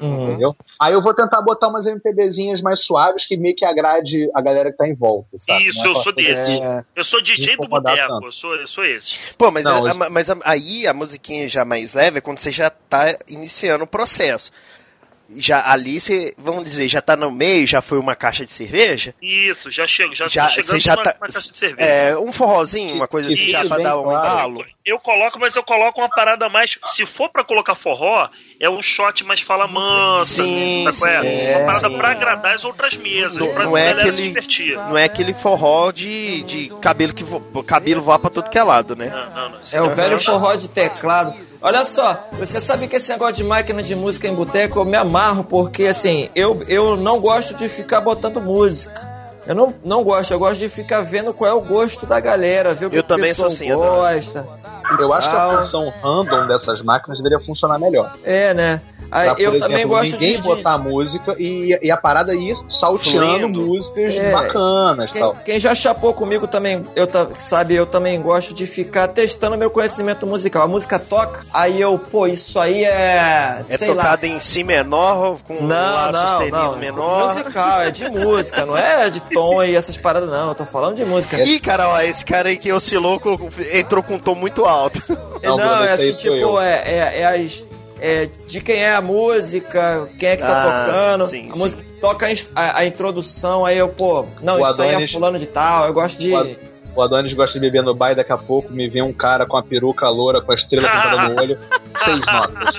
Uhum. 0.00 0.24
Entendeu? 0.24 0.56
Aí 0.80 0.94
eu 0.94 1.02
vou 1.02 1.12
tentar 1.12 1.42
botar 1.42 1.68
umas 1.68 1.84
MPBzinhas 1.86 2.62
mais 2.62 2.80
suaves 2.80 3.26
que 3.26 3.36
meio 3.36 3.54
que 3.54 3.64
agrade 3.64 4.30
a 4.34 4.40
galera 4.40 4.70
que 4.72 4.78
tá 4.78 4.88
em 4.88 4.94
volta, 4.94 5.38
sabe? 5.38 5.66
Isso, 5.66 5.84
é 5.86 5.90
eu 5.90 5.94
sou 5.94 6.12
coisa 6.14 6.28
desses. 6.30 6.48
de- 6.60 6.84
Eu 6.96 7.04
sou 7.04 7.22
DJ 7.22 7.56
do 7.56 7.68
boteco, 7.68 8.24
eu 8.24 8.32
sou, 8.32 8.54
eu 8.56 8.66
sou 8.66 8.84
esse. 8.84 9.18
Pô, 9.36 9.50
mas, 9.50 9.64
Não, 9.64 9.84
a- 9.86 9.90
a- 9.90 10.10
mas 10.10 10.30
a- 10.30 10.38
aí 10.44 10.86
a 10.86 10.94
musiquinha 10.94 11.48
já 11.48 11.64
mais 11.64 11.92
leve 11.94 12.18
é 12.18 12.20
quando 12.20 12.38
você 12.38 12.50
já 12.50 12.70
tá 12.70 13.16
iniciando 13.28 13.84
o 13.84 13.86
processo. 13.86 14.50
Já 15.30 15.70
ali 15.70 15.98
você, 16.00 16.34
vamos 16.36 16.64
dizer, 16.64 16.86
já 16.86 17.00
tá 17.00 17.16
no 17.16 17.30
meio, 17.30 17.66
já 17.66 17.80
foi 17.80 17.98
uma 17.98 18.14
caixa 18.14 18.44
de 18.44 18.52
cerveja. 18.52 19.14
Isso, 19.22 19.70
já 19.70 19.86
chego, 19.86 20.14
já, 20.14 20.26
Já, 20.26 20.44
tô 20.44 20.50
chegando 20.50 20.66
você 20.66 20.78
já 20.78 20.92
numa, 20.92 21.02
tá. 21.02 21.14
numa 21.18 21.32
caixa 21.32 21.50
de 21.52 21.58
cerveja. 21.58 21.88
É, 21.90 22.18
um 22.18 22.30
forrozinho, 22.30 22.94
uma 22.94 23.08
coisa 23.08 23.28
assim, 23.28 23.42
Isso, 23.42 23.50
já 23.52 23.64
pra 23.64 23.78
dar 23.78 23.98
um 23.98 24.04
claro. 24.04 24.26
embalo. 24.50 24.66
Eu 24.84 25.00
coloco, 25.00 25.40
mas 25.40 25.56
eu 25.56 25.62
coloco 25.62 25.98
uma 26.00 26.10
parada 26.10 26.46
mais. 26.50 26.78
Se 26.94 27.06
for 27.06 27.30
pra 27.30 27.42
colocar 27.42 27.74
forró, 27.74 28.28
é 28.60 28.68
um 28.68 28.82
shot 28.82 29.24
mais 29.24 29.40
fala 29.40 29.66
mansa. 29.66 30.42
Sim, 30.44 30.84
sabe 30.92 30.98
qual 30.98 31.10
é? 31.10 31.20
sim, 31.22 31.54
uma 31.56 31.66
parada 31.66 31.88
sim. 31.88 31.96
pra 31.96 32.10
agradar 32.10 32.54
as 32.54 32.64
outras 32.64 32.94
mesas, 32.94 33.36
Não, 33.38 33.52
pra 33.54 33.64
não 33.64 33.76
é 33.78 33.90
aquele, 33.92 34.22
divertir. 34.28 34.76
não 34.76 34.98
é 34.98 35.04
aquele 35.04 35.32
forró 35.32 35.90
de, 35.90 36.42
de 36.42 36.68
cabelo 36.82 37.14
que 37.14 37.24
vo, 37.24 37.40
cabelo 37.64 38.02
voa 38.02 38.18
pra 38.18 38.28
todo 38.28 38.50
que 38.50 38.58
é 38.58 38.62
lado, 38.62 38.94
né? 38.94 39.06
Não, 39.06 39.30
não, 39.30 39.48
não. 39.50 39.56
É 39.72 39.80
o 39.80 39.88
velho 39.88 40.20
forró 40.20 40.54
de 40.54 40.68
teclado. 40.68 41.34
Olha 41.64 41.82
só, 41.82 42.28
você 42.34 42.60
sabe 42.60 42.86
que 42.86 42.96
esse 42.96 43.08
negócio 43.08 43.36
de 43.36 43.44
máquina 43.44 43.82
de 43.82 43.96
música 43.96 44.28
em 44.28 44.34
boteco 44.34 44.80
eu 44.80 44.84
me 44.84 44.98
amarro 44.98 45.44
porque 45.44 45.86
assim, 45.86 46.28
eu, 46.34 46.62
eu 46.68 46.94
não 46.94 47.18
gosto 47.18 47.54
de 47.54 47.70
ficar 47.70 48.02
botando 48.02 48.38
música. 48.38 49.14
Eu 49.46 49.54
não, 49.54 49.74
não 49.82 50.04
gosto, 50.04 50.30
eu 50.30 50.38
gosto 50.38 50.58
de 50.58 50.68
ficar 50.68 51.00
vendo 51.00 51.32
qual 51.32 51.50
é 51.50 51.54
o 51.54 51.62
gosto 51.62 52.04
da 52.04 52.20
galera, 52.20 52.74
ver 52.74 52.84
o 52.84 52.90
que 52.90 52.96
Eu 52.98 53.00
o 53.00 53.02
também 53.02 53.30
pessoal 53.30 53.48
sou 53.48 53.56
assim, 53.56 53.74
gosta. 53.74 54.46
e 54.90 55.02
Eu 55.02 55.10
acho 55.14 55.30
que 55.30 55.36
a 55.36 55.56
função 55.56 55.92
random 56.02 56.46
dessas 56.46 56.82
máquinas 56.82 57.16
deveria 57.16 57.42
funcionar 57.42 57.78
melhor. 57.78 58.12
É, 58.22 58.52
né? 58.52 58.82
Aí, 59.14 59.32
Pra, 59.32 59.42
eu 59.44 59.50
exemplo, 59.54 59.68
também 59.68 59.86
gosto 59.86 60.10
ninguém 60.12 60.30
de, 60.32 60.36
de- 60.42 60.48
botar 60.48 60.76
música 60.76 61.36
e, 61.38 61.78
e 61.80 61.88
a 61.88 61.96
parada 61.96 62.34
ir 62.34 62.56
salteando 62.68 63.60
músicas 63.62 64.12
É. 64.16 64.32
bacanas 64.32 65.12
Quem, 65.12 65.20
tal. 65.20 65.36
quem 65.44 65.58
já 65.60 65.72
chapou 65.72 66.12
comigo 66.12 66.48
também, 66.48 66.84
eu 66.96 67.06
sabe, 67.38 67.76
eu 67.76 67.86
também 67.86 68.20
gosto 68.20 68.52
de 68.52 68.66
ficar 68.66 69.06
testando 69.06 69.56
meu 69.56 69.70
conhecimento 69.70 70.26
musical. 70.26 70.62
A 70.62 70.66
música 70.66 70.98
toca, 70.98 71.44
aí 71.54 71.80
eu, 71.80 71.96
pô, 71.96 72.26
isso 72.26 72.58
aí 72.58 72.82
é. 72.84 73.58
É 73.60 73.62
sei 73.64 73.88
lá. 73.94 74.02
tocado 74.02 74.26
em 74.26 74.40
si 74.40 74.64
menor, 74.64 75.38
com 75.46 75.54
um 75.58 75.62
Não, 75.66 75.76
lá 75.76 76.10
não, 76.12 76.26
sustenido 76.28 76.56
não. 76.56 76.76
menor. 76.76 77.28
Musical, 77.28 77.82
é 77.82 77.90
de 77.92 78.08
música, 78.10 78.66
não 78.66 78.76
é 78.76 79.10
de 79.10 79.20
tom 79.20 79.62
e 79.62 79.76
essas 79.76 79.96
paradas, 79.96 80.28
não. 80.28 80.48
Eu 80.48 80.54
tô 80.56 80.66
falando 80.66 80.96
de 80.96 81.04
música. 81.04 81.40
Ih, 81.40 81.60
cara, 81.60 81.88
ó, 81.88 82.00
esse 82.00 82.24
cara 82.24 82.48
aí 82.48 82.56
que 82.56 82.72
oscilou 82.72 83.20
entrou 83.72 84.02
com 84.02 84.14
um 84.14 84.18
tom 84.18 84.34
muito 84.34 84.64
alto. 84.64 85.00
Não, 85.40 85.56
Não, 85.56 85.68
Bruno, 85.68 85.84
é 85.84 85.92
assim, 85.92 86.12
tipo, 86.14 86.60
é, 86.60 86.82
é, 86.84 87.20
é 87.20 87.26
as. 87.26 87.64
É 88.00 88.28
de 88.46 88.60
quem 88.60 88.82
é 88.82 88.94
a 88.94 89.00
música, 89.00 90.08
quem 90.18 90.30
é 90.30 90.36
que 90.36 90.42
tá 90.42 90.62
Ah, 90.62 90.84
tocando. 90.86 91.26
sim, 91.28 91.48
a 91.48 91.52
sim. 91.52 91.58
música 91.58 91.84
toca 92.00 92.26
a, 92.54 92.78
a- 92.78 92.84
introdução, 92.86 93.64
aí 93.64 93.78
eu, 93.78 93.88
pô, 93.88 94.26
não, 94.42 94.60
O 94.60 94.68
isso 94.70 94.82
aí 94.82 94.88
é 94.88 94.92
Adonis- 94.92 95.12
fulano 95.12 95.38
de 95.38 95.46
tal, 95.46 95.86
eu 95.86 95.94
gosto 95.94 96.18
de. 96.18 96.32
O 96.32 96.38
Ad- 96.38 96.58
O 96.96 97.02
Adonis 97.02 97.32
gosta 97.32 97.54
de 97.54 97.60
beber 97.60 97.82
no 97.82 97.92
bar 97.92 98.12
e 98.12 98.14
daqui 98.14 98.30
a 98.30 98.36
pouco 98.38 98.72
me 98.72 98.88
vê 98.88 99.02
um 99.02 99.12
cara 99.12 99.44
com 99.46 99.56
a 99.56 99.62
peruca 99.64 100.08
loura, 100.08 100.40
com 100.40 100.52
a 100.52 100.54
estrela 100.54 100.88
pintada 100.88 101.22
no 101.28 101.40
olho, 101.40 101.58
seis 101.96 102.20
notas. 102.20 102.74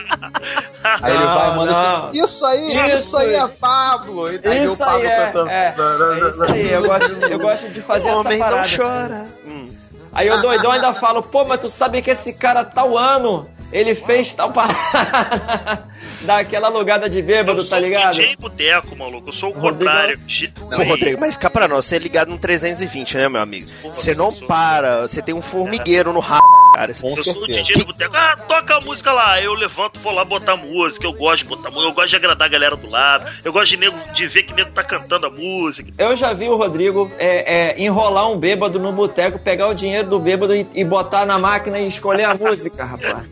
Aí 1.02 1.14
ele 1.14 1.26
Não, 1.26 1.36
vai 1.36 1.50
e 1.52 1.56
manda 1.56 1.72
não. 1.72 2.08
assim, 2.08 2.24
isso 2.24 2.46
aí, 2.46 2.76
isso, 2.76 2.96
Isso 2.98 3.18
aí 3.18 3.34
é 3.36 3.48
Pablo. 3.48 4.32
E 4.32 4.40
aí 4.48 4.68
o 4.68 4.72
Isso 4.72 4.78
Pablo 4.78 4.98
aí 5.02 5.06
é, 5.06 5.26
cantando. 5.26 5.50
é, 5.50 5.76
é 5.76 6.30
isso 6.30 6.44
aí, 6.46 6.72
eu 6.72 6.84
gosto, 6.86 7.12
eu 7.26 7.40
gosto 7.40 7.70
de 7.70 7.82
fazer 7.82 8.06
o 8.06 8.10
essa 8.12 8.20
homem 8.20 8.40
parada. 8.40 8.56
não 8.58 8.64
assim. 8.64 8.78
chora. 8.78 9.26
Hum. 9.46 9.70
Aí 10.14 10.30
o 10.32 10.42
doidão 10.42 10.72
ainda 10.72 10.94
fala, 10.94 11.22
pô, 11.22 11.44
mas 11.44 11.60
tu 11.60 11.70
sabe 11.70 12.02
que 12.02 12.10
esse 12.12 12.32
cara 12.36 12.64
tal 12.64 12.98
ano, 12.98 13.50
ele 13.80 13.94
fez 13.96 14.32
tal 14.34 14.52
parada. 14.52 15.84
Dá 16.22 16.40
aquela 16.40 16.68
alugada 16.70 17.08
de 17.10 17.22
bêbado, 17.22 17.60
eu 17.60 17.64
tá 17.64 17.76
sou 17.76 17.80
ligado? 17.80 18.16
DJ 18.16 18.36
boteco, 18.38 18.96
maluco. 18.96 19.30
Eu 19.30 19.34
sou 19.34 19.50
o 19.50 19.54
Rodrigo- 19.54 19.92
contrário. 19.92 20.20
Gi- 20.28 20.48
Pô, 20.48 20.84
Rodrigo, 20.84 21.20
mas 21.20 21.38
cá 21.38 21.50
pra 21.50 21.68
nós, 21.68 21.86
você 21.86 21.98
é 21.98 22.00
ligado 22.00 22.30
no 22.30 22.38
320, 22.40 23.18
né, 23.18 23.30
meu 23.30 23.42
amigo? 23.42 23.68
Você 23.84 24.16
não 24.16 24.34
para, 24.34 25.08
você 25.08 25.22
tem 25.22 25.36
um 25.36 25.42
formigueiro 25.42 26.12
no 26.12 26.20
rabo, 26.20 26.44
cara. 26.76 26.94
Com 26.94 27.16
Eu 27.18 27.24
sou 27.24 27.34
o 27.34 27.38
certeza. 27.46 27.62
DJ 27.64 27.76
do 27.78 27.86
boteco. 27.86 28.16
Ah, 28.16 28.38
toca 28.48 28.76
a 28.78 28.82
música 28.82 29.12
lá. 29.14 29.42
Eu 29.42 29.54
levanto, 29.54 30.00
vou 30.00 30.14
lá 30.14 30.24
botar 30.26 30.56
música. 30.56 31.06
Eu 31.06 31.14
gosto 31.14 31.44
de 31.44 31.46
botar 31.46 31.70
música. 31.70 31.88
Eu 31.90 31.94
gosto 31.94 32.10
de 32.10 32.16
agradar 32.16 32.48
a 32.48 32.52
galera 32.52 32.76
do 32.76 32.90
lado. 32.90 33.26
Eu 33.44 33.52
gosto 33.54 33.70
de, 33.72 33.78
nego, 33.78 33.98
de 34.14 34.28
ver 34.28 34.44
que 34.44 34.54
nego 34.54 34.72
tá 34.72 34.84
cantando 34.84 35.26
a 35.26 35.30
música. 35.30 35.92
Eu 35.98 36.16
já 36.16 36.34
vi 36.34 36.48
o 36.48 36.56
Rodrigo 36.56 37.12
é, 37.18 37.72
é, 37.72 37.82
enrolar 37.84 38.30
um 38.30 38.38
bêbado 38.38 38.80
no 38.80 38.92
boteco, 38.92 39.40
pegar 39.40 39.68
o 39.68 39.74
dinheiro 39.74 40.10
do 40.10 40.20
bêbado 40.20 40.56
e, 40.56 40.68
e 40.74 40.84
botar 40.84 41.26
na 41.26 41.38
máquina 41.40 41.80
e 41.80 41.88
escolher 41.88 42.26
a 42.26 42.34
música, 42.36 42.84
rapaz. 42.86 43.30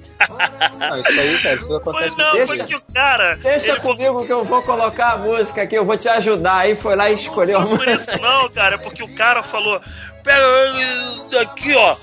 Não, 0.80 0.98
isso 1.02 1.20
aí, 1.20 1.38
cara, 1.42 1.56
isso 1.56 1.68
Foi 1.68 1.78
acontece 1.78 2.18
não, 2.18 2.32
Deixa- 2.32 2.56
foi 2.56 2.66
que 2.66 2.76
o 2.76 2.82
cara. 2.94 3.36
Deixa 3.38 3.80
comigo 3.82 4.26
que 4.26 4.32
eu 4.32 4.44
vou 4.46 4.62
colocar 4.64 5.14
a 5.14 5.18
música 5.18 5.62
aqui, 5.64 5.76
eu 5.76 5.84
vou 5.86 5.98
te 5.98 6.08
ajudar. 6.08 6.60
Aí 6.60 6.76
foi 6.76 6.96
lá 6.96 7.10
e 7.10 7.14
escolheu 7.16 7.58
a 7.60 7.62
Não 7.62 7.70
por 7.78 7.86
música. 7.86 8.14
isso 8.14 8.22
não, 8.22 8.50
cara, 8.50 8.76
é 8.76 8.78
porque 8.78 9.04
o 9.04 9.14
cara 9.16 9.44
falou, 9.44 9.82
pega 10.24 11.42
aqui, 11.42 11.76
ó, 11.76 11.96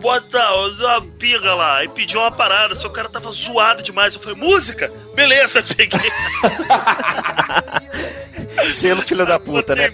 bota 0.00 0.38
uma 0.54 1.00
pinga 1.18 1.54
lá, 1.54 1.84
e 1.84 1.88
pediu 1.88 2.20
uma 2.20 2.32
parada, 2.32 2.74
seu 2.74 2.90
cara 2.90 3.08
tava 3.08 3.30
zoado 3.32 3.82
demais. 3.82 4.14
Eu 4.14 4.20
falei, 4.20 4.38
música? 4.38 4.90
Beleza, 5.14 5.62
peguei. 5.76 6.00
Selo 8.70 9.02
filho 9.02 9.26
da 9.26 9.38
puta, 9.38 9.74
né? 9.74 9.90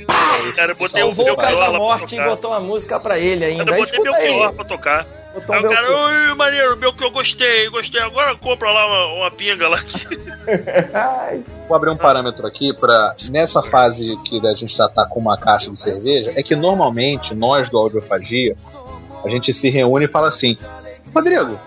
Cara, 0.54 0.72
eu 0.72 0.76
botei 0.76 1.02
Salvou 1.02 1.32
o 1.32 1.36
cara 1.36 1.56
da 1.56 1.72
morte 1.72 2.16
e 2.16 2.22
botou 2.22 2.50
uma 2.50 2.60
música 2.60 2.98
pra 3.00 3.18
ele 3.18 3.44
ainda. 3.44 3.70
Eu 3.70 3.74
Aí 3.74 3.80
botei 3.80 4.00
meu 4.00 4.14
pior 4.14 4.52
pra 4.52 4.64
tocar. 4.64 5.06
Botou 5.34 5.54
Aí 5.54 5.60
o 5.60 5.62
meu 5.62 5.70
cara, 5.70 5.88
oi, 5.88 6.34
maneiro, 6.34 6.76
meu 6.76 6.92
que 6.92 7.04
eu 7.04 7.10
gostei, 7.10 7.68
gostei. 7.68 8.00
Agora 8.00 8.36
compra 8.36 8.70
lá 8.70 8.86
uma, 8.86 9.14
uma 9.14 9.30
pinga 9.30 9.68
lá. 9.68 9.78
Vou 11.68 11.76
abrir 11.76 11.90
um 11.90 11.96
parâmetro 11.96 12.46
aqui 12.46 12.72
pra. 12.74 13.14
Nessa 13.30 13.62
fase 13.62 14.16
que 14.24 14.44
a 14.46 14.52
gente 14.52 14.76
já 14.76 14.88
tá 14.88 15.06
com 15.06 15.20
uma 15.20 15.38
caixa 15.38 15.70
de 15.70 15.78
cerveja, 15.78 16.32
é 16.34 16.42
que 16.42 16.56
normalmente 16.56 17.34
nós 17.34 17.70
do 17.70 17.78
Audiofagia, 17.78 18.56
a 19.24 19.30
gente 19.30 19.52
se 19.54 19.70
reúne 19.70 20.06
e 20.06 20.08
fala 20.08 20.28
assim: 20.28 20.56
Rodrigo, 21.14 21.58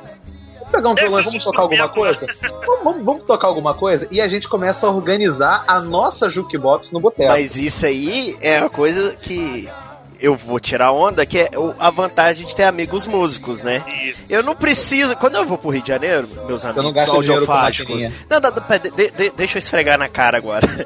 pegar 0.74 0.90
um 0.90 0.96
violão 0.96 1.20
e 1.20 1.24
vamos 1.24 1.44
tocar 1.44 1.62
alguma 1.62 1.90
coisa? 1.90 2.28
Vamos, 2.66 2.84
vamos- 2.84 3.04
vamos 3.06 3.24
tocar 3.24 3.48
alguma 3.48 3.74
coisa? 3.74 4.08
E 4.12 4.20
a 4.20 4.28
gente 4.28 4.48
começa 4.50 4.88
a 4.88 4.90
organizar 4.90 5.64
a 5.68 5.80
nossa 5.80 6.30
jukebox 6.30 6.92
no 6.92 7.00
boteco. 7.00 7.30
Mas 7.32 7.56
isso 7.56 7.86
aí 7.86 8.38
é 8.42 8.60
uma 8.60 8.70
coisa 8.70 9.16
que 9.22 9.70
eu 10.20 10.36
vou 10.36 10.60
tirar 10.60 10.92
onda, 10.92 11.26
que 11.26 11.40
é 11.40 11.50
a 11.80 11.90
vantagem 11.90 12.46
de 12.48 12.56
ter 12.56 12.64
amigos 12.64 13.06
músicos, 13.08 13.62
né? 13.62 13.84
Eu 14.30 14.42
não 14.44 14.56
preciso. 14.56 15.16
Quando 15.18 15.36
eu 15.36 15.46
vou 15.46 15.58
pro 15.58 15.70
Rio 15.70 15.82
de 15.82 15.88
Janeiro, 15.90 16.28
meus 16.48 16.64
amigos 16.66 16.94
audiofágicos. 17.36 18.04
Não, 18.30 18.40
não, 18.40 18.52
não, 18.52 18.92
de- 18.96 19.12
de- 19.12 19.30
deixa 19.32 19.58
eu 19.58 19.60
esfregar 19.60 19.98
na 19.98 20.08
cara 20.10 20.38
agora. 20.38 20.68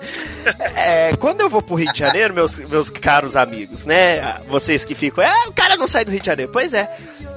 É, 0.76 1.14
quando 1.20 1.42
eu 1.42 1.50
vou 1.50 1.62
pro 1.62 1.76
Rio 1.76 1.92
de 1.92 2.00
Janeiro, 2.00 2.34
meus, 2.34 2.58
meus 2.58 2.90
caros 2.90 3.36
amigos, 3.36 3.84
né? 3.86 4.40
Vocês 4.48 4.86
que 4.86 4.96
ficam, 4.96 5.22
ah, 5.26 5.50
o 5.50 5.52
cara 5.54 5.76
não 5.76 5.88
sai 5.88 6.06
do 6.06 6.12
Rio 6.12 6.22
de 6.22 6.26
Janeiro. 6.26 6.50
Pois 6.52 6.74
é. 6.74 6.86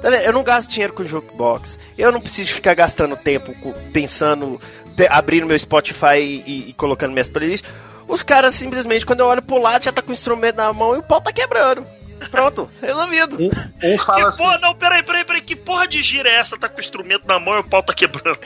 Tá 0.01 0.09
vendo? 0.11 0.23
Eu 0.23 0.33
não 0.33 0.45
gasto 0.45 0.69
dinheiro 0.71 0.93
com 0.93 1.05
jukebox. 1.05 1.77
Eu 1.99 2.13
não 2.13 2.21
preciso 2.21 2.53
ficar 2.53 2.75
gastando 2.75 3.17
tempo 3.17 3.53
pensando, 3.93 4.61
pe- 4.97 5.09
abrindo 5.11 5.45
meu 5.47 5.59
Spotify 5.59 6.19
e, 6.47 6.67
e 6.69 6.73
colocando 6.75 7.11
minhas 7.13 7.29
playlists. 7.29 7.69
Os 8.11 8.23
caras 8.23 8.55
simplesmente, 8.55 9.07
quando 9.07 9.21
eu 9.21 9.27
olho 9.27 9.43
pro 9.43 9.59
lado, 9.61 9.85
já 9.85 9.93
tá 9.93 10.03
com 10.03 10.11
o 10.11 10.13
instrumento 10.13 10.57
na 10.57 10.73
mão 10.73 10.95
e 10.95 10.99
o 10.99 11.03
pau 11.03 11.21
tá 11.21 11.33
quebrando. 11.33 11.87
Pronto, 12.31 12.69
resolvido. 12.83 13.37
Um, 13.41 13.51
um 13.95 13.99
fala 13.99 14.19
Que 14.21 14.27
assim. 14.27 14.39
porra, 14.39 14.59
não, 14.59 14.75
peraí, 14.75 15.03
peraí, 15.03 15.25
peraí, 15.25 15.41
que 15.41 15.57
porra 15.57 15.87
de 15.89 16.03
gira 16.03 16.29
é 16.29 16.35
essa? 16.35 16.59
Tá 16.59 16.69
com 16.69 16.77
o 16.79 16.81
instrumento 16.81 17.27
na 17.27 17.39
mão 17.39 17.55
e 17.57 17.61
o 17.61 17.65
pau 17.65 17.83
tá 17.83 17.95
quebrando. 17.95 18.39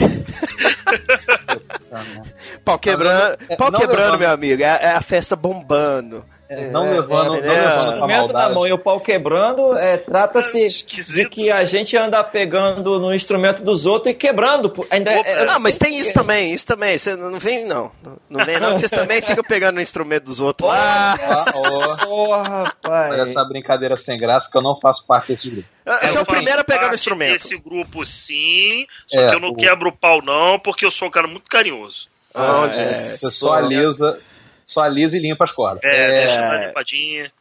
Pau 2.64 2.78
quebrando, 2.78 3.38
É, 3.48 3.56
pau 3.56 3.70
não 3.70 3.78
quebrando, 3.78 4.18
meu 4.18 4.30
amigo. 4.30 4.62
É, 4.62 4.66
é 4.66 4.90
a 4.94 5.00
festa 5.00 5.36
bombando. 5.36 6.24
Não 6.70 6.90
levando, 6.90 7.28
não 7.28 7.34
é, 7.36 7.38
é, 7.38 7.42
levando 7.42 7.58
o 7.58 7.74
pra 7.82 7.90
instrumento 7.92 8.32
na 8.32 8.48
mão 8.48 8.66
e 8.66 8.72
o 8.72 8.78
pau 8.78 9.00
quebrando, 9.00 9.76
é, 9.78 9.96
trata-se 9.96 10.84
de 10.86 11.28
que 11.28 11.50
a 11.50 11.64
gente 11.64 11.96
anda 11.96 12.22
pegando 12.24 12.98
no 13.00 13.14
instrumento 13.14 13.62
dos 13.62 13.86
outros 13.86 14.12
e 14.12 14.16
quebrando. 14.16 14.70
pô. 14.70 14.86
Ainda 14.90 15.10
é, 15.12 15.48
Ah, 15.48 15.58
mas 15.58 15.76
tem 15.78 15.90
assim, 15.90 15.98
isso 16.00 16.12
também, 16.12 16.52
isso 16.52 16.66
também. 16.66 16.96
Você 16.98 17.14
não 17.16 17.38
vem, 17.38 17.64
não. 17.64 17.90
Não 18.28 18.44
vem, 18.44 18.58
não. 18.60 18.78
Vocês 18.78 18.90
também 18.90 19.20
ficam 19.22 19.44
pegando 19.44 19.76
o 19.78 19.80
instrumento 19.80 20.24
dos 20.24 20.40
outros 20.40 20.68
lá. 20.68 21.14
Ah, 21.14 21.44
ó, 21.54 21.96
Só, 21.96 22.42
rapaz. 22.42 23.12
olha 23.12 23.22
essa 23.22 23.44
brincadeira 23.44 23.96
sem 23.96 24.18
graça 24.18 24.50
que 24.50 24.56
eu 24.56 24.62
não 24.62 24.78
faço 24.80 25.06
parte 25.06 25.28
desse 25.28 25.48
grupo. 25.50 25.68
Você 25.84 26.06
é 26.06 26.10
o 26.12 26.16
Eu 26.22 26.24
primeiro 26.26 26.60
a 26.60 26.64
pegar 26.64 26.78
o 26.78 26.82
parte 26.84 26.94
instrumento. 26.96 27.36
Esse 27.36 27.56
grupo 27.58 28.04
sim, 28.06 28.86
só 29.06 29.20
É, 29.20 29.28
que 29.30 29.34
eu 29.36 29.40
não 29.40 29.48
o- 29.50 29.56
quebro 29.56 29.88
o 29.90 29.92
pau 29.92 30.22
não, 30.22 30.58
porque 30.58 30.84
eu 30.86 30.90
sou 30.90 31.08
um 31.08 31.10
cara 31.10 31.26
muito 31.26 31.50
carinhoso. 31.50 32.08
Olha, 32.34 32.72
é, 32.72 32.94
Você 32.94 33.30
só 33.30 33.54
alisa, 33.54 34.18
só 34.64 34.82
alisa 34.82 35.16
e 35.16 35.20
limpa 35.20 35.44
as 35.44 35.52
cordas. 35.52 35.82
É, 35.84 36.22
É, 36.22 36.26
deixa 36.26 36.40
uma 36.40 36.66
limpadinha. 36.66 37.32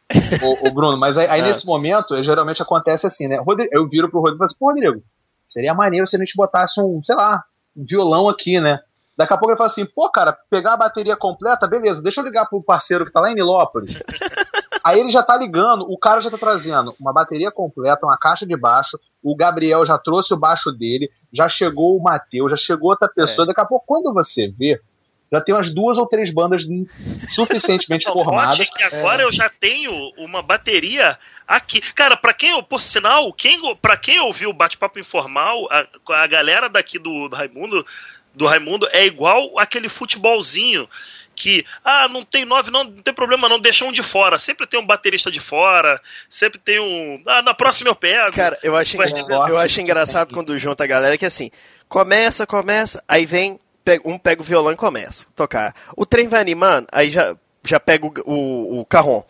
o, 0.42 0.68
o 0.68 0.72
Bruno, 0.72 0.96
mas 0.96 1.16
aí, 1.16 1.26
aí 1.28 1.40
É. 1.42 1.44
nesse 1.44 1.66
momento, 1.66 2.20
geralmente 2.22 2.62
acontece 2.62 3.06
assim, 3.06 3.28
né? 3.28 3.36
Rodrigo, 3.36 3.70
eu 3.72 3.88
viro 3.88 4.08
pro 4.10 4.20
Rodrigo 4.20 4.36
e 4.36 4.38
falo 4.38 4.46
assim, 4.46 4.58
pô, 4.58 4.66
Rodrigo, 4.66 5.02
seria 5.46 5.74
maneiro 5.74 6.06
se 6.06 6.16
a 6.16 6.18
gente 6.18 6.36
botasse 6.36 6.80
um, 6.80 7.00
sei 7.02 7.14
lá, 7.14 7.42
um 7.76 7.84
violão 7.84 8.28
aqui, 8.28 8.60
né? 8.60 8.80
Daqui 9.16 9.32
a 9.32 9.36
pouco 9.36 9.52
ele 9.52 9.58
fala 9.58 9.68
assim, 9.68 9.86
pô, 9.86 10.10
cara, 10.10 10.36
pegar 10.50 10.74
a 10.74 10.76
bateria 10.76 11.16
completa, 11.16 11.68
beleza, 11.68 12.02
deixa 12.02 12.20
eu 12.20 12.24
ligar 12.24 12.46
pro 12.46 12.62
parceiro 12.62 13.06
que 13.06 13.12
tá 13.12 13.20
lá 13.20 13.30
em 13.30 13.34
Nilópolis. 13.34 13.98
Aí 14.82 15.00
ele 15.00 15.08
já 15.08 15.22
tá 15.22 15.34
ligando, 15.38 15.90
o 15.90 15.96
cara 15.96 16.20
já 16.20 16.30
tá 16.30 16.36
trazendo 16.36 16.94
uma 17.00 17.10
bateria 17.10 17.50
completa, 17.50 18.04
uma 18.04 18.18
caixa 18.18 18.44
de 18.44 18.54
baixo, 18.54 18.98
o 19.22 19.34
Gabriel 19.34 19.86
já 19.86 19.96
trouxe 19.96 20.34
o 20.34 20.36
baixo 20.36 20.70
dele, 20.70 21.10
já 21.32 21.48
chegou 21.48 21.96
o 21.96 22.02
Matheus, 22.02 22.50
já 22.50 22.56
chegou 22.56 22.90
outra 22.90 23.08
pessoa. 23.08 23.46
Daqui 23.46 23.62
a 23.62 23.64
pouco, 23.64 23.86
quando 23.86 24.12
você 24.12 24.46
vê, 24.46 24.78
já 25.32 25.40
tem 25.40 25.54
umas 25.54 25.72
duas 25.74 25.98
ou 25.98 26.06
três 26.06 26.30
bandas 26.32 26.64
suficientemente 27.26 28.04
formadas. 28.10 28.58
que 28.68 28.82
agora 28.82 29.22
eu 29.22 29.32
já 29.32 29.48
tenho 29.48 29.92
uma 30.16 30.42
bateria 30.42 31.18
aqui. 31.46 31.80
Cara, 31.92 32.16
pra 32.16 32.32
quem, 32.32 32.62
por 32.64 32.80
sinal, 32.80 33.32
quem, 33.32 33.60
pra 33.76 33.96
quem 33.96 34.20
ouviu 34.20 34.50
o 34.50 34.54
bate-papo 34.54 34.98
informal, 34.98 35.66
a, 35.70 35.86
a 36.22 36.26
galera 36.26 36.68
daqui 36.68 36.98
do, 36.98 37.28
do 37.28 37.36
Raimundo, 37.36 37.84
do 38.34 38.46
Raimundo 38.46 38.88
é 38.92 39.04
igual 39.04 39.58
aquele 39.58 39.88
futebolzinho 39.88 40.88
que, 41.36 41.66
ah, 41.84 42.06
não 42.08 42.24
tem 42.24 42.44
nove, 42.44 42.70
não, 42.70 42.84
não 42.84 43.02
tem 43.02 43.12
problema 43.12 43.48
não, 43.48 43.58
deixa 43.58 43.84
um 43.84 43.90
de 43.90 44.02
fora. 44.04 44.38
Sempre 44.38 44.68
tem 44.68 44.78
um 44.78 44.86
baterista 44.86 45.32
de 45.32 45.40
fora, 45.40 46.00
sempre 46.30 46.60
tem 46.60 46.78
um. 46.78 47.20
Ah, 47.26 47.42
na 47.42 47.52
próxima 47.52 47.90
eu 47.90 47.94
pego. 47.96 48.32
Cara, 48.36 48.56
eu 48.62 48.76
acho, 48.76 48.96
engra- 48.96 49.48
eu 49.48 49.58
acho 49.58 49.80
engraçado 49.80 50.32
quando 50.32 50.56
junta 50.58 50.84
a 50.84 50.86
galera 50.86 51.18
que 51.18 51.26
assim, 51.26 51.50
começa, 51.88 52.46
começa, 52.46 53.02
aí 53.08 53.26
vem, 53.26 53.58
um 54.04 54.18
pega 54.18 54.42
o 54.42 54.44
violão 54.44 54.72
e 54.72 54.76
começa 54.76 55.26
a 55.28 55.36
tocar. 55.36 55.74
O 55.96 56.06
trem 56.06 56.28
vai 56.28 56.40
animando, 56.40 56.86
aí 56.90 57.10
já, 57.10 57.36
já 57.62 57.78
pega 57.78 58.06
o, 58.06 58.12
o, 58.24 58.80
o 58.80 58.84
carrom. 58.84 59.22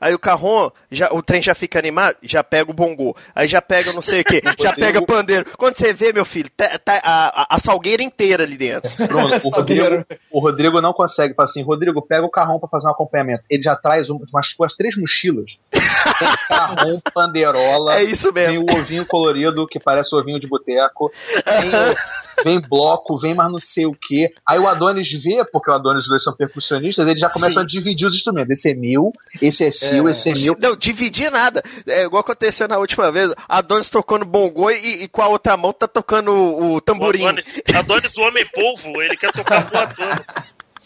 Aí 0.00 0.14
o 0.14 0.18
carrom, 0.18 0.70
já, 0.90 1.12
o 1.12 1.22
trem 1.22 1.42
já 1.42 1.54
fica 1.54 1.78
animado, 1.78 2.16
já 2.22 2.42
pega 2.44 2.70
o 2.70 2.74
bongô. 2.74 3.16
Aí 3.34 3.48
já 3.48 3.60
pega 3.60 3.92
não 3.92 4.02
sei 4.02 4.20
o 4.20 4.24
que, 4.24 4.40
já 4.62 4.72
pega 4.72 4.98
o 4.98 5.06
pandeiro. 5.06 5.44
Quando 5.56 5.76
você 5.76 5.92
vê, 5.92 6.12
meu 6.12 6.24
filho, 6.24 6.50
tá, 6.56 6.78
tá 6.78 7.00
a, 7.02 7.54
a- 7.56 7.58
salgueira 7.58 8.02
inteira 8.02 8.44
ali 8.44 8.56
dentro. 8.56 8.90
Bruno, 9.06 9.34
o 9.44 9.48
Rodrigo, 9.50 10.04
o 10.30 10.38
Rodrigo 10.40 10.80
não 10.80 10.92
consegue. 10.92 11.34
Fala 11.34 11.48
assim, 11.48 11.62
Rodrigo, 11.62 12.00
pega 12.02 12.24
o 12.24 12.30
carrão 12.30 12.58
pra 12.58 12.68
fazer 12.68 12.86
um 12.86 12.90
acompanhamento. 12.90 13.42
Ele 13.50 13.62
já 13.62 13.74
traz 13.76 14.08
um- 14.10 14.18
umas, 14.32 14.54
umas 14.58 14.74
três 14.74 14.96
mochilas. 14.96 15.58
Tem 15.70 15.80
carrão, 16.48 17.00
panderola. 17.12 17.96
É 17.98 18.02
isso 18.02 18.32
mesmo. 18.32 18.64
Tem 18.66 18.76
o 18.76 18.80
ovinho 18.80 19.04
colorido, 19.06 19.66
que 19.66 19.78
parece 19.78 20.14
ovinho 20.14 20.38
de 20.40 20.46
boteco. 20.46 21.12
Tem, 21.44 21.68
o- 21.70 22.18
vem 22.44 22.60
bloco, 22.60 23.18
vem 23.18 23.34
mais 23.34 23.50
não 23.50 23.58
sei 23.58 23.84
o 23.86 23.92
que. 23.92 24.32
Aí 24.46 24.58
o 24.58 24.68
Adonis 24.68 25.10
vê, 25.12 25.44
porque 25.44 25.70
o 25.70 25.74
Adonis 25.74 26.02
e 26.02 26.04
os 26.04 26.08
dois 26.08 26.22
são 26.22 26.32
percussionistas, 26.34 27.06
eles 27.08 27.20
já 27.20 27.28
começam 27.28 27.54
Sim. 27.54 27.60
a 27.60 27.66
dividir 27.66 28.06
os 28.06 28.14
instrumentos. 28.14 28.50
Esse 28.50 28.70
é 28.70 28.74
meu, 28.74 29.12
esse 29.42 29.64
é 29.64 29.70
seu, 29.70 29.87
é. 29.96 30.56
Não, 30.60 30.76
dividir 30.76 31.30
nada. 31.30 31.62
É 31.86 32.04
igual 32.04 32.20
aconteceu 32.20 32.68
na 32.68 32.78
última 32.78 33.10
vez. 33.10 33.32
A 33.48 33.60
Donis 33.60 33.90
tocando 33.90 34.24
bongô 34.24 34.70
e, 34.70 35.04
e 35.04 35.08
com 35.08 35.22
a 35.22 35.28
outra 35.28 35.56
mão 35.56 35.72
tá 35.72 35.86
tocando 35.88 36.30
o, 36.32 36.74
o 36.74 36.74
O 36.76 36.80
tamborim. 36.80 37.26
Adonis, 37.26 37.44
Adonis, 37.74 38.16
o 38.16 38.22
homem 38.22 38.46
polvo, 38.46 39.02
ele 39.02 39.16
quer 39.16 39.32
tocar 39.32 39.58
a 39.58 39.64
porra 39.64 39.94
toda. 39.94 40.26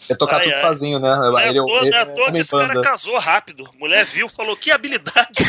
É 0.09 0.15
tocar 0.15 0.37
Ai, 0.37 0.43
tudo 0.45 0.55
ai. 0.55 0.61
sozinho, 0.61 0.99
né? 0.99 1.15
Não 1.15 1.37
é 1.39 1.47
Ele, 1.49 1.59
à 1.59 1.63
toa, 1.65 1.81
ele- 1.85 1.95
é 1.95 1.99
à 1.99 2.05
toa 2.05 2.15
que 2.15 2.21
homem 2.29 2.41
esse 2.41 2.51
cara 2.51 2.81
casou 2.81 3.17
rápido. 3.19 3.69
Mulher 3.79 4.05
viu, 4.05 4.27
falou, 4.27 4.55
que 4.57 4.69
habilidade. 4.71 5.29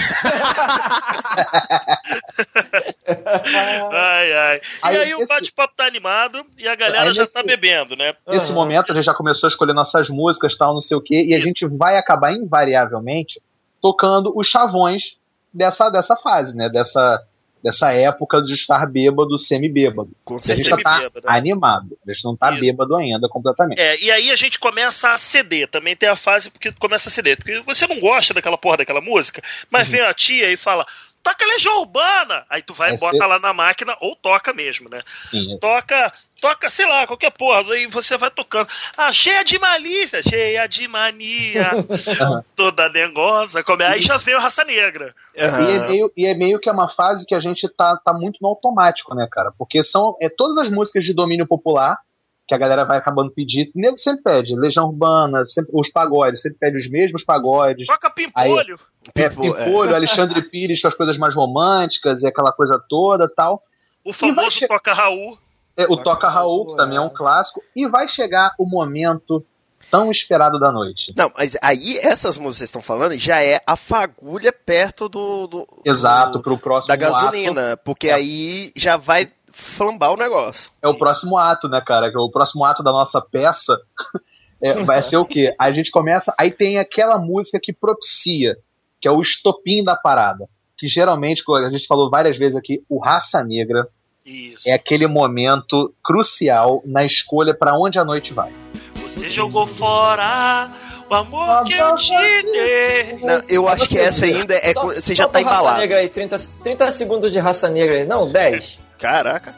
ai, 3.92 4.32
ai. 4.32 4.56
E 4.56 4.60
Aí, 4.82 4.96
aí, 4.98 5.14
o 5.14 5.20
esse- 5.22 5.32
bate-papo 5.34 5.74
tá 5.76 5.84
animado 5.86 6.44
e 6.56 6.66
a 6.68 6.74
galera 6.74 7.08
Aí 7.08 7.14
já 7.14 7.22
nesse- 7.22 7.34
tá 7.34 7.42
bebendo, 7.42 7.96
né? 7.96 8.14
Nesse 8.28 8.52
momento 8.52 8.92
a 8.92 8.94
gente 8.94 9.04
já 9.04 9.14
começou 9.14 9.46
a 9.46 9.50
escolher 9.50 9.72
nossas 9.72 10.08
músicas, 10.08 10.56
tal, 10.56 10.74
não 10.74 10.80
sei 10.80 10.96
o 10.96 11.00
quê, 11.00 11.22
e 11.26 11.34
a 11.34 11.40
gente 11.40 11.66
vai 11.66 11.96
acabar 11.96 12.32
invariavelmente 12.32 13.40
tocando 13.80 14.32
os 14.36 14.46
chavões 14.46 15.18
dessa, 15.52 15.90
dessa 15.90 16.16
fase, 16.16 16.56
né? 16.56 16.68
Dessa, 16.68 17.22
dessa 17.64 17.90
época 17.92 18.42
de 18.42 18.53
estar 18.53 18.87
bêbado, 18.87 19.38
semi-bêbado. 19.38 20.11
Com 20.22 20.35
A 20.37 20.38
gente 20.38 20.62
já 20.68 20.77
tá 20.77 21.00
né? 21.00 21.09
animado. 21.24 21.96
A 22.07 22.12
gente 22.12 22.22
não 22.24 22.37
tá 22.37 22.50
Isso. 22.53 22.61
bêbado 22.61 22.94
ainda 22.94 23.27
completamente. 23.29 23.81
É, 23.81 23.98
e 24.00 24.11
aí 24.12 24.31
a 24.31 24.37
gente 24.37 24.59
começa 24.59 25.11
a 25.12 25.18
ceder. 25.18 25.66
Também 25.68 25.96
tem 25.96 26.09
a 26.11 26.14
fase 26.16 26.50
porque 26.50 26.70
começa 26.72 27.09
a 27.09 27.12
ceder. 27.12 27.38
Porque 27.38 27.61
você 27.62 27.87
não 27.87 27.98
gosta 27.98 28.35
daquela 28.35 28.59
porra 28.59 28.77
daquela 28.77 29.00
música, 29.00 29.42
mas 29.70 29.88
vem 29.88 30.03
a 30.03 30.12
tia 30.12 30.53
e 30.53 30.57
fala. 30.59 30.87
Toca 31.22 31.46
Legião 31.46 31.81
Urbana! 31.81 32.44
Aí 32.50 32.61
tu 32.61 32.74
vai 32.74 32.90
É, 32.90 32.94
e 32.96 32.98
bota 32.98 33.16
cê- 33.16 33.24
lá 33.27 33.38
na 33.38 33.55
máquina, 33.55 33.96
ou 33.98 34.14
toca 34.14 34.53
mesmo, 34.53 34.90
né? 34.90 35.00
Sim. 35.31 35.57
Toca, 35.59 36.12
toca, 36.44 36.68
sei 36.68 36.85
lá, 36.85 37.07
qualquer 37.07 37.30
porra, 37.30 37.61
aí 37.72 37.87
você 37.87 38.18
vai 38.18 38.30
tocando. 38.30 38.68
Ah, 38.94 39.11
cheia 39.11 39.42
de 39.42 39.59
malícia, 39.59 40.22
cheia 40.22 40.66
de 40.66 40.87
mania, 40.87 41.70
toda 42.54 42.90
negosa. 42.90 43.64
Come... 43.64 43.83
Aí 43.83 44.02
já 44.02 44.18
veio 44.18 44.38
Raça 44.38 44.62
Negra. 44.62 45.14
E, 45.35 45.40
é 45.40 45.88
meio, 45.88 46.12
e 46.14 46.26
é 46.26 46.35
meio 46.35 46.61
que 46.61 46.68
é 46.68 46.72
uma 46.72 46.87
fase 46.87 47.24
que 47.24 47.35
a 47.35 47.40
gente 47.40 47.66
tá, 47.66 47.96
tá 47.96 48.12
muito 48.12 48.40
no 48.42 48.48
automático, 48.48 49.14
né, 49.14 49.26
cara? 49.33 49.52
Porque 49.57 49.83
são 49.83 50.18
é, 50.20 50.28
todas 50.28 50.59
as 50.59 50.70
músicas 50.70 51.02
de 51.02 51.14
domínio 51.14 51.46
popular 51.46 51.98
que 52.46 52.54
a 52.54 52.59
galera 52.59 52.85
vai 52.85 52.98
acabando 52.98 53.30
pedindo. 53.30 53.70
O 53.74 53.80
nego 53.80 53.96
sempre 53.96 54.22
pede, 54.22 54.54
Legião 54.54 54.88
Urbana, 54.88 55.46
sempre, 55.48 55.70
os 55.72 55.88
pagodes, 55.88 56.42
sempre 56.42 56.59
pede 56.59 56.76
os 56.76 56.90
mesmos 56.90 57.24
pagodes. 57.24 57.87
Toca 57.87 58.11
Pimpolho. 58.11 58.78
É, 59.14 59.30
Pimpolho, 59.30 59.92
é. 59.92 59.94
Alexandre 59.94 60.42
Pires 60.42 60.83
com 60.83 60.88
as 60.88 60.94
coisas 60.94 61.16
mais 61.16 61.35
românticas 61.35 62.20
e 62.22 62.26
aquela 62.26 62.52
coisa 62.52 62.78
toda 62.87 63.26
tal. 63.35 63.62
O 64.04 64.12
famoso 64.12 64.50
che- 64.59 64.68
Toca 64.68 64.92
Raul. 64.92 65.38
É, 65.76 65.84
o 65.84 65.96
Toca 65.96 66.28
Raul, 66.28 66.66
que 66.68 66.76
também 66.76 66.96
é 66.96 67.00
um 67.00 67.08
clássico. 67.08 67.60
E 67.74 67.87
vai 67.87 68.06
chegar 68.06 68.54
o 68.58 68.66
momento 68.66 69.44
tão 69.90 70.10
esperado 70.10 70.58
da 70.58 70.70
noite. 70.72 71.12
Não, 71.16 71.30
mas 71.37 71.56
aí 71.60 71.98
essas 71.98 72.38
músicas 72.38 72.54
que 72.54 72.58
vocês 72.58 72.70
estão 72.70 72.82
falando 72.82 73.16
já 73.16 73.42
é 73.42 73.60
a 73.66 73.76
fagulha 73.76 74.52
perto 74.52 75.08
do, 75.08 75.46
do- 75.46 75.68
Exato, 75.84 76.38
do- 76.38 76.42
pro 76.42 76.56
próximo 76.58 76.88
da 76.88 76.96
gasolina, 76.96 77.72
ato. 77.72 77.82
porque 77.84 78.08
É. 78.08 78.14
aí 78.14 78.72
já 78.74 78.96
vai 78.96 79.30
flambar 79.52 80.12
o 80.12 80.16
negócio. 80.16 80.70
É 80.82 80.88
o 80.88 80.96
próximo 80.96 81.37
ato, 81.37 81.68
né, 81.68 81.80
cara? 81.84 82.10
Que 82.10 82.16
é 82.16 82.20
o 82.20 82.30
próximo 82.30 82.64
ato 82.64 82.82
da 82.82 82.90
nossa 82.90 83.20
peça 83.20 83.76
é, 84.60 84.72
vai 84.82 85.02
ser 85.02 85.16
o 85.16 85.24
quê? 85.24 85.54
A 85.58 85.70
gente 85.72 85.90
começa. 85.90 86.34
Aí 86.38 86.50
tem 86.50 86.78
aquela 86.78 87.18
música 87.18 87.60
que 87.62 87.72
propicia, 87.72 88.56
que 89.00 89.06
é 89.06 89.10
o 89.10 89.20
estopim 89.20 89.84
da 89.84 89.94
parada. 89.94 90.48
Que 90.76 90.88
geralmente, 90.88 91.44
como 91.44 91.58
a 91.58 91.70
gente 91.70 91.87
falou 91.87 92.10
várias 92.10 92.37
vezes 92.37 92.56
aqui, 92.56 92.82
o 92.88 92.98
Raça 92.98 93.44
Negra 93.44 93.87
Isso. 94.24 94.68
é 94.68 94.72
aquele 94.72 95.06
momento 95.06 95.92
crucial 96.02 96.82
na 96.87 97.04
escolha 97.04 97.52
pra 97.54 97.76
onde 97.78 97.98
a 97.98 98.04
noite 98.04 98.32
vai. 98.32 98.50
Você 98.96 99.30
jogou 99.30 99.66
fora 99.66 100.70
o 101.08 101.14
amor 101.14 101.64
que 101.64 101.74
eu 101.74 101.96
te 101.96 102.12
dei. 102.52 103.18
Não, 103.22 103.42
eu 103.48 103.68
acho 103.68 103.87
que 103.88 103.98
essa 103.98 104.24
ainda 104.24 104.54
é. 104.54 104.72
Só- 104.72 104.84
Você 104.87 105.14
já 105.14 105.28
tá 105.28 105.38
Raça 105.40 105.50
embalado. 105.50 105.80
Negra 105.80 105.98
aí, 105.98 106.08
30, 106.08 106.38
30 106.62 106.90
segundos 106.92 107.32
de 107.32 107.38
raça 107.38 107.68
negra 107.68 107.96
aí. 107.96 108.04
Não, 108.06 108.30
10. 108.30 108.78
Caraca. 108.98 109.54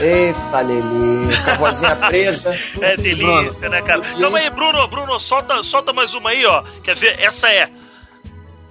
Eita, 0.00 0.60
Lelê. 0.60 1.36
Com 1.44 1.50
a 1.50 1.54
vozinha 1.54 1.96
presa. 1.96 2.58
É 2.80 2.96
delícia, 2.96 3.68
né, 3.68 3.82
cara? 3.82 4.00
Calma 4.18 4.38
aí, 4.38 4.50
Bruno, 4.50 4.88
Bruno, 4.88 5.18
solta, 5.20 5.62
solta 5.62 5.92
mais 5.92 6.14
uma 6.14 6.30
aí, 6.30 6.44
ó. 6.46 6.62
Quer 6.82 6.96
ver? 6.96 7.20
Essa 7.20 7.52
é. 7.52 7.68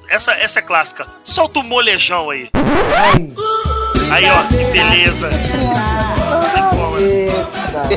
Essa, 0.09 0.33
essa 0.33 0.59
é 0.59 0.61
clássica. 0.61 1.07
Solta 1.23 1.59
o 1.59 1.63
molejão 1.63 2.29
aí. 2.29 2.49
Ai, 2.55 3.31
Aí, 4.11 4.25
ó, 4.29 4.43
que 4.47 4.65
beleza. 4.71 5.29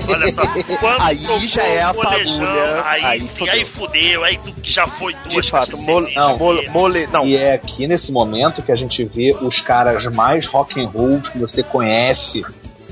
Olha 0.09 0.33
só. 0.33 0.42
Quando 0.81 1.01
Aí 1.03 1.49
já 1.49 1.62
é 1.62 1.83
a 1.83 1.95
fagulha, 1.95 2.83
Aí, 2.85 3.05
aí 3.05 3.21
sim, 3.21 3.27
fudeu. 3.29 3.53
aí 3.55 3.64
fudeu. 3.64 4.25
Aí 4.25 4.38
tu 4.38 4.55
já 4.62 4.87
foi 4.87 5.14
duas 5.31 5.45
De 5.45 5.51
fato, 5.51 5.77
mole. 5.79 6.14
Não. 6.14 6.37
mole, 6.38 6.69
mole- 6.71 7.07
não. 7.09 7.25
E 7.27 7.37
é 7.37 7.55
aqui 7.55 7.87
nesse 7.87 8.11
momento 8.12 8.62
que 8.62 8.73
a 8.73 8.77
gente 8.77 9.05
vê 9.05 9.37
os 9.40 9.61
caras 9.61 10.05
mais 10.07 10.47
rock 10.47 10.81
and 10.83 10.88
roll 10.88 11.21
que 11.21 11.38
você 11.38 11.62
conhece. 11.62 12.45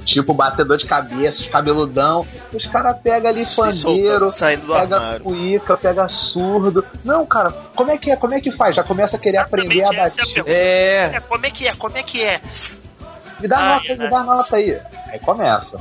Tipo 0.04 0.34
batedor 0.34 0.76
de 0.76 0.84
cabeça, 0.84 1.40
os 1.40 1.48
cabeludão. 1.48 2.26
Os 2.52 2.66
caras 2.66 2.94
pegam 3.02 3.30
ali 3.30 3.46
pandeiro, 3.46 4.30
pega 4.30 4.96
armário. 4.96 5.20
cuíca, 5.24 5.76
pega 5.78 6.06
surdo. 6.10 6.84
Não, 7.02 7.24
cara, 7.24 7.50
como 7.74 7.90
é 7.90 7.96
que 7.96 8.10
é? 8.10 8.16
Como 8.16 8.34
é 8.34 8.40
que 8.40 8.50
faz? 8.52 8.76
Já 8.76 8.82
começa 8.84 9.16
a 9.16 9.18
querer 9.18 9.38
aprender 9.38 9.82
a 9.82 9.86
é 9.86 9.88
a 9.88 9.92
batida. 10.04 10.44
É. 10.46 11.10
É, 11.14 11.20
como 11.20 11.46
é 11.46 11.50
que 11.50 11.66
é? 11.66 11.72
Como 11.74 11.96
é 11.96 12.02
que 12.02 12.22
é? 12.22 12.38
Me 13.44 13.48
dá 13.48 13.58
Ai, 13.58 13.74
nota 13.74 13.92
aí, 13.92 13.98
me 13.98 14.08
dá 14.08 14.24
nota 14.24 14.56
aí. 14.56 14.80
Aí 15.12 15.18
começa. 15.20 15.76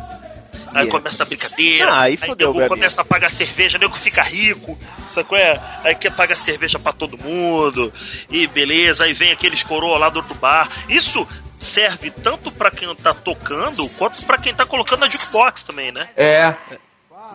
Aí 0.67 0.85
Yeah. 0.85 0.91
começa 0.91 1.23
a 1.23 1.25
brincadeira. 1.25 1.93
Ah, 1.93 2.01
aí 2.01 2.17
fodeu, 2.17 2.47
nego 2.49 2.59
Gabi. 2.59 2.69
começa 2.69 3.01
a 3.01 3.05
pagar 3.05 3.31
cerveja, 3.31 3.77
nego 3.77 3.95
fica 3.97 4.21
rico. 4.21 4.77
Sacou? 5.13 5.37
É? 5.37 5.61
Aí 5.83 5.95
quer 5.95 6.11
pagar 6.13 6.35
cerveja 6.35 6.77
pra 6.77 6.91
todo 6.91 7.17
mundo. 7.17 7.93
E 8.29 8.45
beleza, 8.47 9.05
aí 9.05 9.13
vem 9.13 9.31
aqueles 9.31 9.63
coroa 9.63 9.97
lá 9.97 10.09
do 10.09 10.17
outro 10.17 10.35
bar. 10.35 10.67
Isso 10.89 11.25
serve 11.57 12.11
tanto 12.11 12.51
pra 12.51 12.69
quem 12.69 12.93
tá 12.95 13.13
tocando, 13.13 13.87
quanto 13.91 14.25
pra 14.25 14.37
quem 14.37 14.53
tá 14.53 14.65
colocando 14.65 14.99
na 15.01 15.09
jukebox 15.09 15.63
também, 15.63 15.89
né? 15.93 16.09
É. 16.17 16.53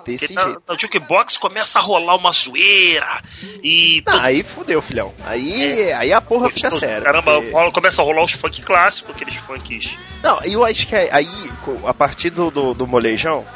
Desse 0.04 0.26
Quem 0.28 0.36
tá 0.36 0.44
jeito. 0.44 0.62
na 0.68 0.76
jukebox 0.76 1.36
começa 1.36 1.78
a 1.78 1.82
rolar 1.82 2.16
uma 2.16 2.30
zoeira. 2.32 3.22
E. 3.62 4.02
Não, 4.06 4.20
aí 4.20 4.42
fudeu, 4.42 4.80
filhão. 4.82 5.12
Aí, 5.26 5.92
aí 5.92 6.12
a 6.12 6.20
porra 6.20 6.50
fica 6.50 6.70
séria. 6.70 7.02
Caramba, 7.02 7.40
porque- 7.40 7.70
começa 7.72 8.00
a 8.00 8.04
rolar 8.04 8.24
os 8.24 8.32
funk 8.32 8.62
clássicos, 8.62 9.14
aqueles 9.14 9.34
funks. 9.36 9.90
Não, 10.22 10.42
eu 10.44 10.64
acho 10.64 10.86
que 10.86 10.94
aí, 10.96 11.28
co- 11.64 11.86
a 11.86 11.94
partir 11.94 12.30
do, 12.30 12.50
do, 12.50 12.74
do 12.74 12.86
molejão, 12.86 13.46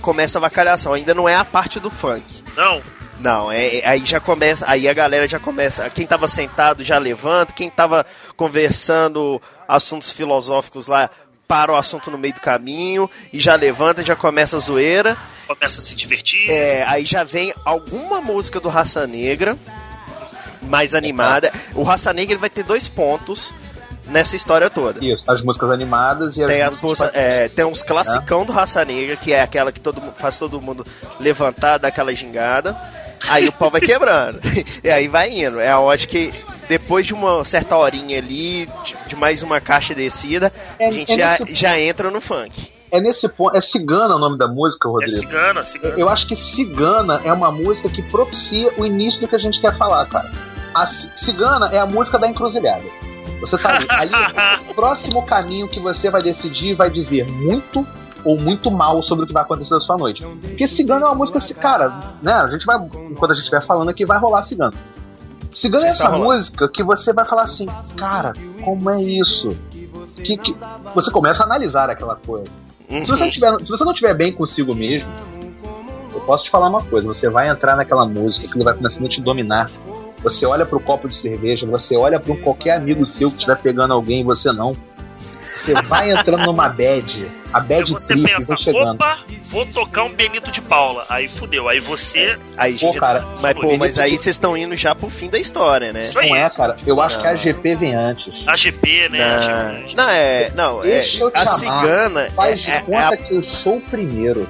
começa 0.00 0.38
a 0.38 0.40
vacalhação. 0.40 0.92
Ainda 0.92 1.14
não 1.14 1.28
é 1.28 1.34
a 1.36 1.44
parte 1.44 1.78
do 1.80 1.90
funk. 1.90 2.24
Não, 2.56 2.82
Não, 3.20 3.50
é, 3.50 3.78
é- 3.78 3.86
aí 3.88 4.04
já 4.04 4.20
começa, 4.20 4.64
aí 4.68 4.88
a 4.88 4.92
galera 4.94 5.26
já 5.26 5.40
começa, 5.40 5.90
quem 5.90 6.06
tava 6.06 6.28
sentado 6.28 6.84
já 6.84 6.98
levanta, 6.98 7.52
quem 7.52 7.68
tava 7.68 8.06
conversando 8.36 9.40
assuntos 9.68 10.10
filosóficos 10.12 10.86
lá, 10.86 11.10
para 11.48 11.72
o 11.72 11.76
assunto 11.76 12.10
no 12.10 12.18
meio 12.18 12.34
do 12.34 12.40
caminho 12.40 13.10
e 13.32 13.40
já 13.40 13.54
levanta, 13.54 14.04
já 14.04 14.14
começa 14.14 14.58
a 14.58 14.60
zoeira. 14.60 15.16
começa 15.46 15.80
a 15.80 15.82
se 15.82 15.94
divertir. 15.94 16.50
É, 16.50 16.84
aí 16.86 17.06
já 17.06 17.24
vem 17.24 17.54
alguma 17.64 18.20
música 18.20 18.60
do 18.60 18.68
Raça 18.68 19.06
Negra, 19.06 19.56
mais 20.62 20.94
animada. 20.94 21.50
O 21.74 21.82
Raça 21.82 22.12
Negra 22.12 22.34
ele 22.34 22.40
vai 22.40 22.50
ter 22.50 22.62
dois 22.62 22.86
pontos 22.86 23.52
nessa 24.08 24.36
história 24.36 24.68
toda. 24.68 25.02
Isso, 25.04 25.24
as 25.26 25.42
músicas 25.42 25.70
animadas 25.70 26.36
e 26.36 26.42
as 26.42 26.50
Tem, 26.50 26.62
as 26.62 26.76
músicas 26.76 27.10
é, 27.14 27.48
tem 27.48 27.64
uns 27.64 27.82
classicão 27.82 28.44
do 28.44 28.52
Raça 28.52 28.84
Negra, 28.84 29.16
que 29.16 29.32
é 29.32 29.40
aquela 29.40 29.72
que 29.72 29.80
todo, 29.80 30.02
faz 30.16 30.36
todo 30.36 30.60
mundo 30.60 30.86
levantar, 31.18 31.78
dar 31.78 31.88
aquela 31.88 32.14
gingada. 32.14 32.76
Aí 33.28 33.48
o 33.48 33.52
pau 33.52 33.70
vai 33.70 33.80
quebrando. 33.80 34.40
e 34.84 34.90
aí 34.90 35.08
vai 35.08 35.30
indo. 35.30 35.58
É, 35.60 35.72
eu 35.72 35.90
acho 35.90 36.06
que 36.08 36.32
depois 36.68 37.06
de 37.06 37.14
uma 37.14 37.44
certa 37.44 37.76
horinha 37.76 38.18
ali, 38.18 38.68
de, 39.06 39.16
mais 39.16 39.42
uma 39.42 39.60
caixa 39.60 39.94
descida, 39.94 40.52
É- 40.78 40.88
a 40.88 40.92
gente 40.92 41.12
é 41.12 41.16
já, 41.16 41.38
nesse- 41.44 41.54
já 41.54 41.80
entra 41.80 42.10
no 42.10 42.20
funk. 42.20 42.70
É 42.90 43.00
nesse 43.00 43.28
ponto. 43.28 43.54
É 43.56 43.60
Cigana 43.60 44.16
o 44.16 44.18
nome 44.18 44.38
da 44.38 44.48
música, 44.48 44.88
É 44.88 44.90
Rodrigo? 44.92 45.18
cigana, 45.18 45.62
cigana. 45.62 45.94
Eu 45.98 46.08
acho 46.08 46.26
que 46.26 46.34
Cigana 46.34 47.20
é 47.24 47.32
uma 47.32 47.52
música 47.52 47.88
que 47.88 48.00
propicia 48.02 48.72
o 48.78 48.84
início 48.86 49.20
do 49.20 49.28
que 49.28 49.36
a 49.36 49.38
gente 49.38 49.60
quer 49.60 49.76
falar, 49.76 50.06
cara. 50.06 50.30
A 50.74 50.86
Ci- 50.86 51.10
Cigana 51.14 51.68
é 51.72 51.78
a 51.78 51.84
música 51.86 52.18
da 52.18 52.26
encruzilhada. 52.28 52.84
Você 53.40 53.56
tá 53.58 53.76
ali, 53.76 53.86
ali 53.90 54.12
o 54.70 54.74
próximo 54.74 55.22
caminho 55.24 55.68
que 55.68 55.78
você 55.78 56.08
vai 56.10 56.22
decidir 56.22 56.74
vai 56.74 56.90
dizer 56.90 57.26
muito 57.26 57.86
ou 58.28 58.38
muito 58.38 58.70
mal 58.70 59.02
sobre 59.02 59.24
o 59.24 59.26
que 59.26 59.32
vai 59.32 59.42
acontecer 59.42 59.72
na 59.72 59.80
sua 59.80 59.96
noite. 59.96 60.22
Porque 60.22 60.68
Cigana 60.68 61.06
é 61.06 61.08
uma 61.08 61.14
música, 61.14 61.40
cara, 61.54 62.14
né? 62.22 62.34
A 62.34 62.46
gente 62.46 62.66
vai, 62.66 62.76
enquanto 62.76 63.30
a 63.30 63.34
gente 63.34 63.44
estiver 63.44 63.62
falando 63.62 63.88
aqui, 63.88 64.04
vai 64.04 64.18
rolar 64.18 64.42
Cigana. 64.42 64.74
Cigana 65.54 65.86
é 65.86 65.88
essa 65.88 66.10
música 66.10 66.68
que 66.68 66.82
você 66.82 67.10
vai 67.14 67.24
falar 67.24 67.44
assim, 67.44 67.66
cara, 67.96 68.34
como 68.62 68.90
é 68.90 69.02
isso? 69.02 69.56
Que, 70.14 70.36
que... 70.36 70.54
Você 70.94 71.10
começa 71.10 71.42
a 71.42 71.46
analisar 71.46 71.88
aquela 71.88 72.16
coisa. 72.16 72.50
Uhum. 72.90 73.02
Se 73.02 73.10
você, 73.10 73.24
não 73.24 73.30
tiver, 73.30 73.64
se 73.64 73.70
você 73.70 73.84
não 73.84 73.94
tiver 73.94 74.12
bem 74.12 74.30
consigo 74.30 74.74
mesmo, 74.74 75.08
eu 76.12 76.20
posso 76.20 76.44
te 76.44 76.50
falar 76.50 76.68
uma 76.68 76.82
coisa: 76.82 77.06
você 77.06 77.30
vai 77.30 77.48
entrar 77.48 77.76
naquela 77.76 78.06
música, 78.06 78.46
aquilo 78.46 78.62
vai 78.62 78.74
começando 78.74 79.06
a 79.06 79.08
te 79.08 79.22
dominar. 79.22 79.70
Você 80.22 80.44
olha 80.44 80.66
pro 80.66 80.80
copo 80.80 81.08
de 81.08 81.14
cerveja, 81.14 81.66
você 81.66 81.96
olha 81.96 82.20
para 82.20 82.36
qualquer 82.36 82.76
amigo 82.76 83.06
seu 83.06 83.30
que 83.30 83.36
estiver 83.36 83.56
pegando 83.56 83.94
alguém 83.94 84.20
e 84.20 84.24
você 84.24 84.52
não. 84.52 84.76
Você 85.58 85.74
vai 85.82 86.10
entrando 86.12 86.44
numa 86.46 86.68
bad, 86.68 87.28
a 87.52 87.58
bad 87.60 87.90
você 87.92 88.14
trip 88.14 88.32
pensa, 88.32 88.46
vai 88.46 88.56
chegando. 88.56 88.92
opa, 88.94 89.18
vou 89.48 89.66
tocar 89.66 90.04
um 90.04 90.12
Benito 90.12 90.50
de 90.52 90.60
Paula. 90.62 91.04
Aí 91.08 91.28
fudeu. 91.28 91.68
Aí 91.68 91.80
você. 91.80 92.38
Aí, 92.56 92.78
Pô, 92.78 92.94
cara, 92.94 93.24
mas, 93.40 93.54
pô, 93.58 93.76
mas 93.76 93.98
aí 93.98 94.16
vocês 94.16 94.36
estão 94.36 94.56
indo 94.56 94.76
já 94.76 94.94
pro 94.94 95.10
fim 95.10 95.28
da 95.28 95.38
história, 95.38 95.92
né? 95.92 96.02
Isso 96.02 96.18
aí. 96.18 96.28
Não 96.28 96.36
é, 96.36 96.48
cara? 96.50 96.76
Eu 96.86 97.00
acho 97.00 97.20
que 97.20 97.26
a 97.26 97.30
Não. 97.32 97.36
GP 97.38 97.74
vem 97.74 97.94
antes. 97.94 98.46
A 98.46 98.54
GP, 98.56 99.08
né? 99.08 99.18
Não, 99.18 99.80
GP. 99.82 99.94
não, 99.96 100.08
é. 100.08 100.50
Não, 100.54 100.84
é, 100.84 100.86
Deixa 100.86 101.22
eu 101.24 101.30
te 101.30 101.36
a 101.36 101.42
amar. 101.42 101.58
cigana. 101.58 102.30
Faz 102.30 102.60
de 102.60 102.70
é, 102.70 102.76
é, 102.76 102.80
conta 102.82 102.98
é 102.98 103.04
a- 103.04 103.16
que 103.16 103.34
eu 103.34 103.42
sou 103.42 103.76
o 103.78 103.80
primeiro. 103.80 104.48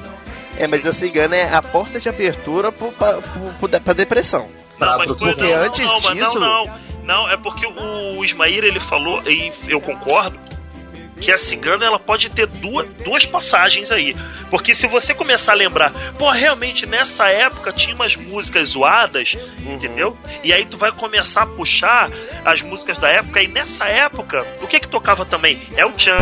é, 0.59 0.67
mas 0.67 0.87
a 0.87 0.93
cigana 0.93 1.35
é 1.37 1.55
a 1.55 1.63
porta 1.63 1.99
de 1.99 2.09
abertura 2.09 2.71
pro, 2.71 2.93
pra, 2.93 3.15
pro- 3.59 3.81
pra 3.81 3.93
depressão. 3.95 4.47
Não, 4.79 4.99
mas 4.99 5.09
foi, 5.09 5.17
Porque 5.33 5.43
não, 5.43 5.57
não, 5.59 5.65
antes 5.65 5.91
não, 5.91 6.01
mas 6.03 6.19
disso- 6.19 6.39
Não, 6.39 6.65
não, 6.65 6.75
não, 7.05 7.31
é 7.31 7.37
porque 7.37 7.67
o 7.67 8.23
Ismaíra 8.25 8.67
ele 8.67 8.79
falou, 8.79 9.21
e 9.29 9.51
eu 9.67 9.81
concordo, 9.81 10.39
que 11.21 11.33
a 11.33 11.39
cigana 11.39 11.85
ela 11.85 11.99
pode 11.99 12.29
ter 12.31 12.47
duas, 12.47 12.87
duas 13.05 13.27
passagens 13.27 13.91
aí. 13.91 14.17
Porque 14.51 14.75
se 14.75 14.87
você 14.87 15.15
começar 15.15 15.53
a 15.53 15.55
lembrar, 15.55 15.93
pô, 16.19 16.31
realmente 16.31 16.87
nessa 16.87 17.29
época 17.29 17.73
tinha 17.73 17.95
umas 17.95 18.17
músicas 18.17 18.71
zoadas, 18.71 19.37
entendeu? 19.67 20.17
E 20.43 20.53
aí 20.53 20.65
tu 20.65 20.77
vai 20.79 20.93
começar 20.93 21.43
a 21.43 21.47
puxar 21.47 22.11
as 22.45 22.63
músicas 22.63 22.99
da 22.99 23.09
época, 23.11 23.43
e 23.43 23.49
nessa 23.49 23.85
época, 23.87 24.47
o 24.63 24.67
que 24.67 24.81
que 24.81 24.89
tocava 24.89 25.25
também? 25.25 25.61
É 25.77 25.85
o 25.85 25.93
Chan. 25.99 26.17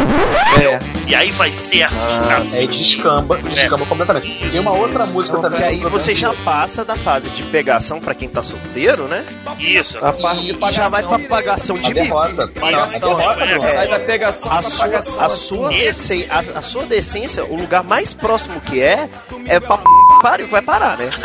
É. 0.60 0.78
E 1.08 1.14
aí 1.14 1.30
vai 1.32 1.50
ser 1.52 1.82
É, 2.30 2.34
assim. 2.34 2.66
descamba, 2.66 3.36
descamba 3.38 3.86
completamente. 3.86 4.50
Tem 4.50 4.58
uma 4.60 4.72
outra 4.72 5.06
música 5.06 5.36
também. 5.38 5.50
Porque 5.60 5.64
aí 5.64 5.78
você 5.90 6.14
já 6.14 6.32
passa 6.44 6.84
da 6.84 6.96
fase 6.96 7.30
de 7.30 7.42
pegação 7.44 8.00
pra 8.00 8.14
quem 8.14 8.28
tá 8.28 8.42
solteiro, 8.42 9.04
né? 9.04 9.24
Isso. 9.58 9.98
A 10.04 10.12
parte 10.12 10.42
de 10.42 10.52
E 10.66 10.72
já 10.72 10.88
vai 10.88 11.02
pra 11.02 11.18
pagação 11.18 11.76
A 11.76 11.78
de 11.80 11.94
derrota. 11.94 12.48
Pagação, 12.48 13.18
A 13.18 13.32
é. 13.32 13.46
Bruno. 13.46 13.62
Sai 13.62 13.88
da 13.88 14.00
pegação 14.00 14.50
a 14.50 14.60
pra 14.62 14.70
sua, 15.02 15.24
a, 15.24 15.30
sua 15.30 15.68
decência, 15.70 16.28
a, 16.30 16.58
a 16.58 16.62
sua 16.62 16.84
decência, 16.86 17.44
o 17.44 17.56
lugar 17.56 17.82
mais 17.82 18.14
próximo 18.14 18.60
que 18.60 18.80
é, 18.80 19.08
é 19.46 19.60
pra 19.60 19.78
p... 19.78 19.84
pariu, 20.22 20.48
vai 20.48 20.62
parar, 20.62 20.96
né? 20.98 21.10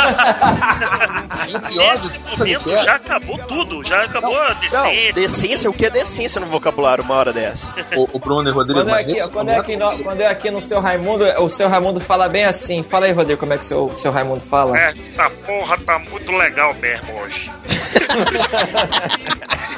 Nesse 1.75 2.19
momento 2.37 2.71
já 2.71 2.95
acabou 2.95 3.37
tudo, 3.39 3.83
já 3.83 4.03
acabou 4.03 4.39
a 4.39 4.49
Não, 4.49 4.83
decência. 4.83 5.13
decência, 5.13 5.69
o 5.69 5.73
que 5.73 5.85
é 5.85 5.89
decência 5.89 6.39
no 6.41 6.47
vocabulário 6.47 7.03
uma 7.03 7.15
hora 7.15 7.33
dessa? 7.33 7.73
o, 7.95 8.07
o 8.13 8.19
Bruno 8.19 8.49
e 8.49 8.51
o 8.51 8.55
Rodrigo, 8.55 8.79
Quando 8.79 8.89
é, 8.95 9.01
aqui, 9.01 9.29
quando, 9.29 9.49
é 9.49 9.57
aqui 9.57 9.77
no, 9.77 10.03
quando 10.03 10.21
é 10.21 10.27
aqui 10.27 10.51
no 10.51 10.61
seu 10.61 10.79
Raimundo, 10.79 11.23
o 11.41 11.49
seu 11.49 11.67
Raimundo 11.67 11.99
fala 11.99 12.29
bem 12.29 12.45
assim. 12.45 12.83
Fala 12.83 13.05
aí, 13.05 13.11
Rodrigo, 13.11 13.39
como 13.39 13.53
é 13.53 13.57
que 13.57 13.63
o 13.63 13.67
seu, 13.67 13.91
seu 13.97 14.11
Raimundo 14.11 14.41
fala? 14.41 14.77
É, 14.77 14.93
a 15.17 15.29
porra 15.29 15.77
tá 15.79 15.99
muito 15.99 16.31
legal 16.31 16.73
mesmo 16.75 17.19
hoje. 17.21 17.51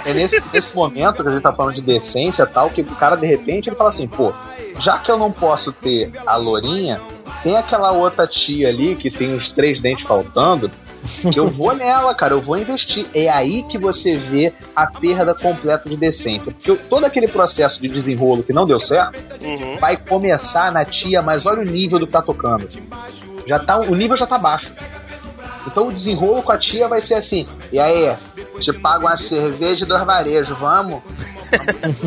É 0.05 0.13
nesse, 0.13 0.43
nesse 0.51 0.75
momento 0.75 1.23
que 1.23 1.29
a 1.29 1.31
gente 1.31 1.41
tá 1.41 1.53
falando 1.53 1.75
de 1.75 1.81
decência 1.81 2.43
e 2.43 2.47
tal, 2.47 2.69
que 2.69 2.81
o 2.81 2.85
cara 2.95 3.15
de 3.15 3.25
repente 3.25 3.69
ele 3.69 3.75
fala 3.75 3.89
assim, 3.89 4.07
pô, 4.07 4.33
já 4.79 4.97
que 4.97 5.09
eu 5.09 5.17
não 5.17 5.31
posso 5.31 5.71
ter 5.71 6.11
a 6.25 6.35
lourinha, 6.35 6.99
tem 7.41 7.55
aquela 7.55 7.91
outra 7.91 8.27
tia 8.27 8.67
ali 8.69 8.95
que 8.95 9.09
tem 9.09 9.33
os 9.33 9.49
três 9.49 9.79
dentes 9.79 10.05
faltando, 10.05 10.69
que 11.31 11.37
eu 11.39 11.49
vou 11.49 11.73
nela, 11.75 12.13
cara, 12.15 12.33
eu 12.33 12.41
vou 12.41 12.57
investir. 12.57 13.05
É 13.13 13.29
aí 13.29 13.63
que 13.63 13.77
você 13.77 14.15
vê 14.17 14.53
a 14.75 14.87
perda 14.87 15.33
completa 15.33 15.89
de 15.89 15.97
decência. 15.97 16.53
Porque 16.53 16.75
todo 16.89 17.05
aquele 17.05 17.27
processo 17.27 17.81
de 17.81 17.87
desenrolo 17.89 18.43
que 18.43 18.53
não 18.53 18.65
deu 18.65 18.79
certo 18.79 19.17
Uhum. 19.41 19.77
vai 19.77 19.97
começar 19.97 20.71
na 20.71 20.85
tia, 20.85 21.21
mas 21.21 21.45
olha 21.45 21.61
o 21.61 21.65
nível 21.65 21.99
do 21.99 22.07
que 22.07 22.13
tá 22.13 22.21
tocando. 22.21 22.67
Já 23.45 23.59
tá, 23.59 23.79
o 23.79 23.93
nível 23.95 24.15
já 24.15 24.25
tá 24.25 24.37
baixo. 24.37 24.71
Então 25.65 25.87
o 25.87 25.91
desenrolo 25.93 26.43
com 26.43 26.51
a 26.51 26.57
tia 26.57 26.87
vai 26.87 27.01
ser 27.01 27.15
assim: 27.15 27.47
e 27.71 27.79
aí, 27.79 28.15
te 28.59 28.73
pago 28.73 29.05
uma 29.05 29.15
cerveja 29.17 29.85
e 29.85 29.87
dois 29.87 30.03
varejos, 30.03 30.57
vamos? 30.57 31.01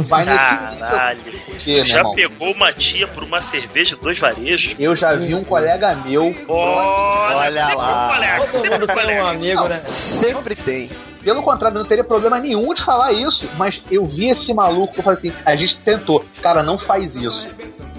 Vai 0.09 0.25
nesse 0.25 0.51
nível. 0.73 0.79
Caralho. 0.89 1.21
Porque, 1.47 1.85
Já 1.85 1.99
irmão, 1.99 2.15
pegou 2.15 2.51
uma 2.53 2.73
tia 2.73 3.07
por 3.07 3.23
uma 3.23 3.41
cerveja, 3.41 3.97
dois 4.01 4.19
varejos? 4.19 4.75
eu 4.79 4.95
já 4.97 5.15
vi 5.15 5.35
um 5.35 5.45
colega 5.45 5.95
meu, 6.05 6.35
Olha, 6.49 7.37
Olha 7.39 7.75
lá. 7.75 8.07
um 8.07 8.15
colega, 8.15 8.47
Todo 8.47 8.61
sempre 8.61 8.71
mundo 8.71 8.83
um 8.83 8.87
tem 8.87 8.95
um 8.97 9.01
colega. 9.01 9.29
amigo, 9.31 9.69
né? 9.69 9.83
Sempre 9.89 10.57
tem. 10.57 10.91
pelo 11.23 11.43
contrário, 11.43 11.77
eu 11.77 11.81
não 11.81 11.89
teria 11.89 12.03
problema 12.05 12.39
nenhum 12.41 12.75
de 12.75 12.83
falar 12.83 13.13
isso, 13.13 13.49
mas 13.57 13.81
eu 13.91 14.05
vi 14.05 14.29
esse 14.29 14.53
maluco 14.53 14.95
eu 14.97 15.03
falei 15.03 15.19
assim: 15.19 15.33
a 15.45 15.55
gente 15.55 15.77
tentou, 15.79 16.25
cara, 16.43 16.63
não 16.63 16.77
faz 16.77 17.15
isso. 17.15 17.47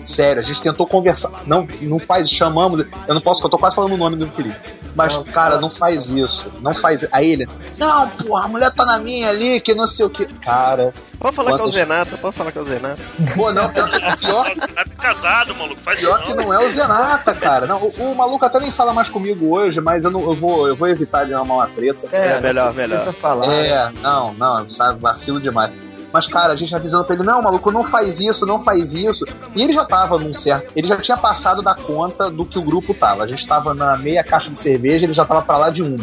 Sério, 0.05 0.41
a 0.41 0.45
gente 0.45 0.61
tentou 0.61 0.87
conversar. 0.87 1.29
Não, 1.45 1.67
não 1.81 1.99
faz, 1.99 2.29
chamamos. 2.29 2.85
Eu 3.07 3.13
não 3.13 3.19
posso, 3.21 3.43
eu 3.43 3.49
tô 3.49 3.57
quase 3.57 3.75
falando 3.75 3.91
o 3.93 3.97
nome 3.97 4.15
do 4.15 4.25
Felipe. 4.27 4.55
Mas, 4.97 5.15
cara, 5.31 5.61
não 5.61 5.69
faz 5.69 6.09
isso. 6.09 6.51
Não 6.59 6.73
faz. 6.73 7.07
Aí 7.11 7.31
ele, 7.31 7.47
não, 7.77 8.09
porra, 8.09 8.45
a 8.45 8.47
mulher 8.47 8.73
tá 8.73 8.83
na 8.83 8.97
minha 8.97 9.29
ali, 9.29 9.61
que 9.61 9.75
não 9.75 9.85
sei 9.85 10.05
o 10.05 10.09
que. 10.09 10.25
Cara, 10.25 10.91
Pode 11.19 11.35
falar 11.35 11.57
com 11.57 11.63
o 11.63 11.69
Zenata, 11.69 12.17
pode 12.17 12.35
falar 12.35 12.51
com 12.51 12.59
o 12.59 12.63
Zenata. 12.63 13.01
pô, 13.35 13.51
não, 13.51 13.69
pior, 13.69 13.89
pior, 14.19 14.51
Tá 14.55 14.85
casado, 14.99 15.55
maluco, 15.55 15.81
faz 15.81 15.99
pior 15.99 16.21
que 16.23 16.33
não 16.33 16.53
é 16.53 16.63
o 16.63 16.69
Zenata, 16.69 17.33
cara. 17.33 17.65
Não, 17.65 17.77
o, 17.81 18.11
o 18.11 18.15
maluco 18.15 18.45
até 18.45 18.59
nem 18.59 18.71
fala 18.71 18.93
mais 18.93 19.09
comigo 19.09 19.49
hoje, 19.49 19.81
mas 19.81 20.03
eu, 20.03 20.11
não, 20.11 20.21
eu, 20.21 20.33
vou, 20.33 20.67
eu 20.67 20.75
vou 20.75 20.87
evitar 20.87 21.25
de 21.25 21.33
arrumar 21.33 21.55
uma 21.55 21.67
treta. 21.67 22.07
É, 22.11 22.35
não 22.35 22.41
melhor, 22.41 22.73
precisa 22.73 22.87
melhor. 22.87 23.13
falar. 23.13 23.51
É, 23.51 23.91
não, 24.01 24.33
não, 24.33 24.69
sabe, 24.69 24.99
vacilo 24.99 25.39
demais. 25.39 25.71
Mas, 26.17 26.25
cara, 26.25 26.53
a 26.53 26.55
gente 26.55 26.73
avisando 26.75 27.05
pra 27.05 27.13
ele, 27.13 27.23
não, 27.23 27.43
maluco, 27.43 27.69
não 27.71 27.83
faz 27.83 28.19
isso, 28.19 28.43
não 28.43 28.63
faz 28.63 28.91
isso. 28.91 29.23
E 29.55 29.61
ele 29.61 29.71
já 29.71 29.85
tava 29.85 30.17
num 30.17 30.33
certo. 30.33 30.71
Ele 30.75 30.87
já 30.87 30.97
tinha 30.97 31.15
passado 31.15 31.61
da 31.61 31.75
conta 31.75 32.27
do 32.27 32.43
que 32.43 32.57
o 32.57 32.63
grupo 32.63 32.91
tava. 32.91 33.23
A 33.23 33.27
gente 33.27 33.45
tava 33.45 33.71
na 33.75 33.95
meia 33.97 34.23
caixa 34.23 34.49
de 34.49 34.57
cerveja, 34.57 35.05
ele 35.05 35.13
já 35.13 35.23
tava 35.23 35.43
pra 35.43 35.57
lá 35.57 35.69
de 35.69 35.83
um. 35.83 35.95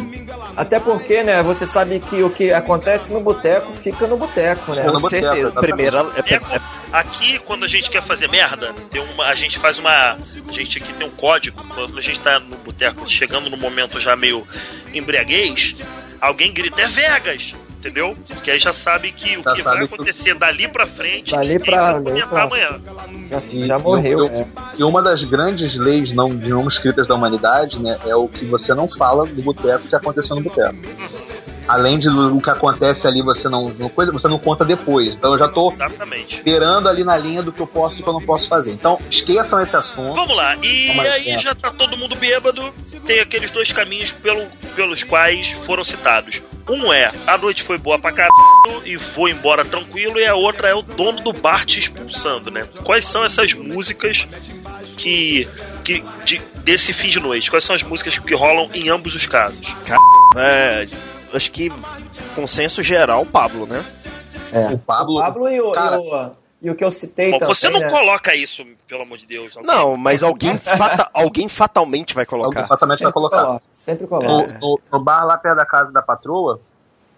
Até 0.55 0.79
porque, 0.79 1.21
né, 1.21 1.43
você 1.43 1.67
sabe 1.67 1.99
que 1.99 2.23
o 2.23 2.29
que 2.29 2.53
acontece 2.53 3.11
no 3.11 3.19
boteco 3.19 3.73
fica 3.73 4.07
no 4.07 4.15
boteco, 4.15 4.73
né? 4.73 4.83
Com 4.83 4.99
certeza. 4.99 5.51
Primeiro, 5.51 5.97
é- 6.25 6.61
aqui, 6.93 7.37
quando 7.39 7.65
a 7.65 7.67
gente 7.67 7.89
quer 7.89 8.01
fazer 8.01 8.29
merda, 8.29 8.73
tem 8.89 9.01
uma, 9.01 9.25
a 9.25 9.35
gente 9.35 9.59
faz 9.59 9.77
uma. 9.77 10.13
A 10.13 10.51
gente 10.53 10.77
aqui 10.77 10.93
tem 10.93 11.05
um 11.05 11.11
código. 11.11 11.61
Quando 11.75 11.97
a 11.97 12.01
gente 12.01 12.21
tá 12.21 12.39
no 12.39 12.55
boteco, 12.55 13.05
chegando 13.05 13.49
no 13.49 13.57
momento 13.57 13.99
já 13.99 14.15
meio 14.15 14.47
embriaguez, 14.93 15.75
alguém 16.21 16.53
grita: 16.53 16.83
é 16.83 16.87
Vegas! 16.87 17.53
Entendeu? 17.85 18.17
Porque 18.27 18.49
aí 18.49 18.57
já 18.57 18.73
sabe 18.73 19.11
que 19.11 19.37
o 19.37 19.43
Já 19.43 19.53
que 19.53 19.61
vai 19.61 19.77
que- 19.77 19.93
acontecer 19.93 20.33
dali 20.33 20.67
pra 20.67 20.87
frente. 20.87 21.31
Dali 21.31 21.59
pra- 21.59 21.91
vai 21.93 21.93
dali 21.93 22.03
comentar 22.23 22.29
pra- 22.29 22.43
amanhã. 22.43 22.81
Já, 23.29 23.41
E 23.51 23.67
já 23.67 23.77
morreu. 23.77 24.19
eu- 24.25 24.29
né? 24.29 24.47
E 24.79 24.83
uma 24.83 25.03
das 25.03 25.23
grandes 25.23 25.75
leis 25.75 26.11
não, 26.11 26.29
não 26.29 26.67
escritas 26.67 27.05
da 27.05 27.13
humanidade, 27.13 27.79
né, 27.79 27.99
é 28.07 28.15
o 28.15 28.27
que 28.27 28.43
você 28.43 28.73
não 28.73 28.87
fala 28.87 29.25
do 29.27 29.39
boteco 29.43 29.87
que 29.87 29.95
aconteceu 29.95 30.35
no 30.35 30.41
boteco. 30.41 30.75
Além 31.67 31.97
de 31.97 32.07
o 32.09 32.39
que 32.39 32.49
acontece 32.49 33.07
ali, 33.07 33.21
você 33.21 33.49
não, 33.49 33.69
não 33.69 33.89
coisa, 33.89 34.11
você 34.11 34.27
não 34.27 34.37
conta 34.37 34.63
depois. 34.63 35.13
Então 35.13 35.33
eu 35.33 35.39
já 35.39 35.47
tô 35.47 35.71
Exatamente. 35.71 36.41
beirando 36.43 36.87
ali 36.87 37.03
na 37.03 37.17
linha 37.17 37.41
do 37.41 37.51
que 37.51 37.61
eu 37.61 37.67
posso 37.67 37.95
e 37.95 37.97
do 37.97 38.03
que 38.03 38.09
eu 38.09 38.13
não 38.13 38.21
posso 38.21 38.47
fazer. 38.47 38.71
Então, 38.71 38.99
esqueçam 39.09 39.59
esse 39.61 39.75
assunto. 39.75 40.13
Vamos 40.13 40.35
lá, 40.35 40.55
e 40.57 40.89
aí 40.99 41.29
é. 41.31 41.39
já 41.39 41.55
tá 41.55 41.71
todo 41.71 41.97
mundo 41.97 42.15
bêbado. 42.15 42.73
Tem 43.05 43.19
aqueles 43.19 43.51
dois 43.51 43.71
caminhos 43.71 44.11
pelo, 44.11 44.45
pelos 44.75 45.03
quais 45.03 45.51
foram 45.65 45.83
citados. 45.83 46.41
Um 46.67 46.91
é 46.91 47.11
a 47.27 47.37
noite 47.37 47.61
foi 47.61 47.77
boa 47.77 47.99
pra 47.99 48.11
caralho 48.11 48.33
e 48.83 48.97
vou 48.97 49.29
embora 49.29 49.63
tranquilo, 49.63 50.19
e 50.19 50.25
a 50.25 50.35
outra 50.35 50.69
é 50.69 50.73
o 50.73 50.81
dono 50.81 51.21
do 51.21 51.31
bar 51.31 51.63
te 51.65 51.79
expulsando, 51.79 52.49
né? 52.49 52.67
Quais 52.83 53.05
são 53.05 53.23
essas 53.23 53.53
músicas 53.53 54.27
que. 54.97 55.47
que 55.83 56.03
de- 56.25 56.41
desse 56.63 56.93
fim 56.93 57.09
de 57.09 57.19
noite? 57.19 57.49
Quais 57.51 57.63
são 57.63 57.75
as 57.75 57.83
músicas 57.83 58.17
que 58.17 58.33
rolam 58.33 58.67
em 58.73 58.89
ambos 58.89 59.13
os 59.13 59.25
casos? 59.27 59.67
é, 60.35 60.87
acho 61.35 61.51
que 61.51 61.71
consenso 62.35 62.81
geral, 62.83 63.21
o 63.21 63.25
Pablo, 63.25 63.65
né? 63.65 63.83
É. 64.51 64.67
O 64.69 64.77
Pablo. 64.77 65.19
O 65.19 65.21
Pablo 65.23 65.49
e 65.49 65.59
o, 65.61 65.71
Cara, 65.73 65.97
e 65.97 65.99
o, 65.99 66.31
e 66.61 66.69
o 66.71 66.75
que 66.75 66.83
eu 66.83 66.91
citei 66.91 67.31
Bom, 67.31 67.37
também. 67.39 67.53
você 67.53 67.69
não 67.69 67.79
né? 67.79 67.89
coloca 67.89 68.33
isso, 68.35 68.65
pelo 68.87 69.01
amor 69.03 69.17
de 69.17 69.25
Deus. 69.25 69.53
Não, 69.63 69.97
mas 69.97 70.23
alguém, 70.23 70.55
fata- 70.57 71.09
alguém 71.13 71.47
fatalmente 71.49 72.13
vai 72.13 72.25
colocar. 72.25 72.47
Alguém 72.61 72.67
fatalmente 72.67 72.99
vai 72.99 73.07
Sempre 73.07 73.13
colocar. 73.13 73.41
coloca, 73.45 73.63
sempre 73.73 74.07
coloca. 74.07 74.27
No, 74.27 74.59
no- 74.59 74.79
no 74.91 74.99
bar 75.03 75.25
lá 75.25 75.37
perto 75.37 75.57
da 75.57 75.65
casa 75.65 75.91
da 75.91 76.01
patroa, 76.01 76.59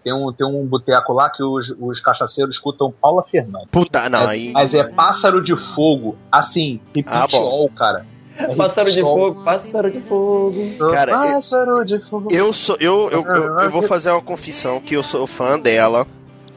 tem 0.02 0.12
um, 0.12 0.32
tem 0.32 0.46
um 0.46 0.64
boteco 0.66 1.12
lá 1.12 1.28
que 1.30 1.42
os, 1.42 1.74
os 1.78 2.00
cachaceiros 2.00 2.56
escutam 2.56 2.90
Paula 2.92 3.22
Fernandes. 3.22 3.68
Puta, 3.70 4.08
não, 4.08 4.20
mas, 4.20 4.30
aí. 4.30 4.50
mas 4.52 4.74
é 4.74 4.84
pássaro 4.84 5.42
de 5.42 5.54
fogo, 5.56 6.16
assim, 6.32 6.80
Ah, 6.84 6.92
bom. 6.94 7.20
repitiol, 7.20 7.70
cara. 7.76 8.06
É 8.38 8.54
Pássaro 8.56 8.92
de 8.92 9.00
fogo, 9.00 9.42
pássaro 9.42 9.90
de 9.90 10.00
fogo. 10.02 10.70
Cara, 10.92 11.12
pássaro 11.12 11.84
de 11.84 11.98
fogo. 12.08 12.28
Eu 12.30 12.52
sou. 12.52 12.76
Eu, 12.78 13.10
eu, 13.10 13.24
eu, 13.26 13.60
eu 13.60 13.70
vou 13.70 13.82
fazer 13.82 14.10
uma 14.10 14.22
confissão 14.22 14.80
que 14.80 14.94
eu 14.94 15.02
sou 15.02 15.26
fã 15.26 15.58
dela. 15.58 16.06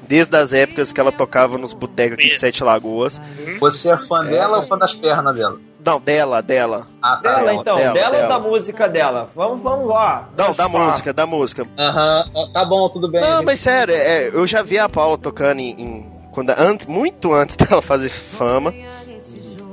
Desde 0.08 0.36
as 0.36 0.52
épocas 0.52 0.92
que 0.92 1.00
ela 1.00 1.12
tocava 1.12 1.58
nos 1.58 1.72
botecos 1.74 2.18
aqui 2.20 2.32
de 2.34 2.38
Sete 2.40 2.64
Lagoas. 2.66 3.22
Você 3.62 3.90
é 3.90 3.96
fã 3.96 4.26
dela 4.26 4.60
ou 4.60 4.68
fã 4.68 4.78
das 4.78 4.94
pernas 4.94 5.34
dela? 5.36 5.58
Não, 5.84 6.00
dela, 6.02 6.42
dela. 6.42 6.86
Ah, 7.02 7.16
tá. 7.16 7.36
Dela, 7.36 7.54
então, 7.54 7.78
dela, 7.78 7.94
dela, 7.94 8.16
ou 8.16 8.22
da 8.22 8.28
dela. 8.28 8.40
música 8.40 8.90
dela? 8.90 9.30
Vamos, 9.34 9.64
vamos 9.64 9.88
lá. 9.88 10.30
Não, 10.38 10.52
da 10.54 10.68
música, 10.68 11.14
da 11.14 11.26
música. 11.26 11.66
Aham, 11.78 12.26
tá 12.54 12.66
bom, 12.66 12.90
tudo 12.90 13.08
bem. 13.10 13.22
Não, 13.22 13.42
mas 13.42 13.62
sério, 13.62 13.96
é, 13.96 14.28
eu 14.28 14.46
já 14.46 14.62
vi 14.62 14.78
a 14.78 14.90
Paula 14.90 15.18
tocando 15.18 15.60
em. 15.60 15.70
em- 15.82 16.12
quando, 16.32 16.50
antes, 16.58 16.86
muito 16.88 17.34
antes 17.34 17.56
dela 17.58 17.82
fazer 17.82 18.10
fama. 18.10 18.74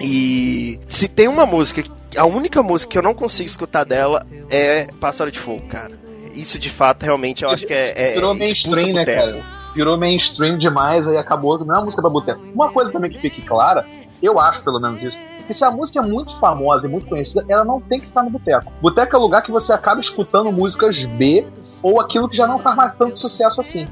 E 0.01 0.79
se 0.87 1.09
tem 1.09 1.27
uma 1.27 1.45
música, 1.47 1.83
a 2.19 2.27
única 2.27 2.63
música 2.63 2.93
que 2.93 2.99
eu 2.99 3.03
não 3.03 3.15
consigo 3.15 3.49
escutar 3.49 3.85
dela 3.85 4.27
é 4.51 4.87
Pássaro 5.01 5.31
de 5.31 5.39
Fogo, 5.39 5.63
cara. 5.69 5.99
Isso 6.35 6.59
de 6.59 6.71
fato, 6.71 7.03
realmente, 7.05 7.45
eu 7.45 7.51
acho 7.51 7.67
que 7.67 7.73
é. 7.73 8.11
é 8.11 8.15
Virou 8.15 8.35
mainstream, 8.35 8.93
né, 8.93 9.05
cara? 9.05 9.45
Virou 9.75 9.97
mainstream 9.99 10.59
demais, 10.59 11.07
aí 11.07 11.17
acabou, 11.17 11.59
não 11.65 11.75
é 11.75 11.79
uma 11.79 11.85
música 11.87 12.03
pra 12.03 12.11
boteco. 12.11 12.41
Uma 12.55 12.71
coisa 12.71 12.93
também 12.93 13.11
que 13.11 13.19
fique 13.19 13.43
clara, 13.43 13.87
eu 14.23 14.39
acho 14.41 14.63
pelo 14.63 14.81
menos 14.81 15.03
isso, 15.03 15.19
que 15.47 15.55
se 15.55 15.65
a 15.65 15.71
música 15.71 15.99
é 16.01 16.03
muito 16.03 16.39
famosa 16.39 16.87
e 16.87 16.91
muito 16.91 17.07
conhecida, 17.07 17.45
ela 17.49 17.65
não 17.65 17.81
tem 17.81 17.99
que 18.01 18.07
estar 18.07 18.23
no 18.23 18.31
boteco. 18.31 18.73
Boteco 18.81 19.17
é 19.17 19.19
lugar 19.19 19.43
que 19.43 19.51
você 19.51 19.73
acaba 19.73 20.01
escutando 20.01 20.53
músicas 20.53 21.05
B 21.05 21.47
ou 21.83 22.01
aquilo 22.01 22.29
que 22.29 22.37
já 22.37 22.47
não 22.47 22.59
faz 22.59 22.77
mais 22.77 22.93
tanto 22.93 23.19
sucesso 23.19 23.61
assim. 23.61 23.89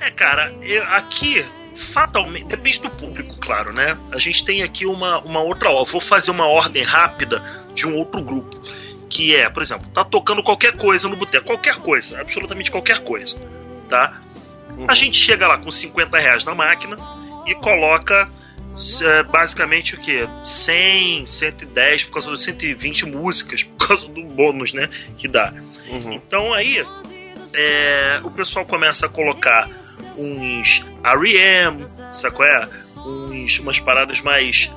É, 0.00 0.10
cara, 0.10 0.52
eu- 0.62 0.84
aqui, 0.84 1.44
fatalmente, 1.78 2.46
depende 2.46 2.82
do 2.82 2.90
público, 2.90 3.36
claro, 3.36 3.74
né? 3.74 3.96
A 4.10 4.18
gente 4.18 4.44
tem 4.44 4.62
aqui 4.62 4.84
uma, 4.84 5.20
uma 5.20 5.40
outra 5.40 5.70
ordem. 5.70 5.92
Vou 5.92 6.00
fazer 6.00 6.30
uma 6.30 6.46
ordem 6.46 6.82
rápida 6.82 7.42
de 7.72 7.86
um 7.86 7.96
outro 7.96 8.20
grupo. 8.20 8.60
Que 9.08 9.34
é, 9.34 9.48
por 9.48 9.62
exemplo, 9.62 9.88
tá 9.94 10.04
tocando 10.04 10.42
qualquer 10.42 10.76
coisa 10.76 11.08
no 11.08 11.16
boteco. 11.16 11.46
Qualquer 11.46 11.76
coisa, 11.76 12.20
absolutamente 12.20 12.70
qualquer 12.70 13.00
coisa. 13.04 13.36
Tá? 13.88 14.20
A 14.86 14.94
gente 14.94 15.18
chega 15.18 15.46
lá 15.46 15.56
com 15.56 15.70
50 15.70 16.18
reais 16.18 16.44
na 16.44 16.54
máquina 16.54 16.96
e 17.46 17.54
coloca 17.54 18.30
é, 19.02 19.22
basicamente 19.22 19.94
o 19.94 19.98
que? 19.98 20.28
100, 20.44 21.26
110, 21.26 22.04
por 22.04 22.12
causa 22.14 22.30
dos 22.30 22.42
120 22.42 23.06
músicas, 23.06 23.62
por 23.62 23.88
causa 23.88 24.08
do 24.08 24.22
bônus, 24.24 24.72
né? 24.72 24.90
Que 25.16 25.26
dá. 25.26 25.52
Uhum. 25.88 26.12
Então 26.12 26.52
aí 26.52 26.84
é, 27.54 28.20
o 28.22 28.30
pessoal 28.30 28.66
começa 28.66 29.06
a 29.06 29.08
colocar 29.08 29.68
uns 30.18 30.84
R.E.M., 31.04 31.86
qual 32.34 32.48
é? 32.48 32.68
Uns, 32.96 33.58
umas 33.60 33.78
paradas 33.78 34.20
mais 34.20 34.70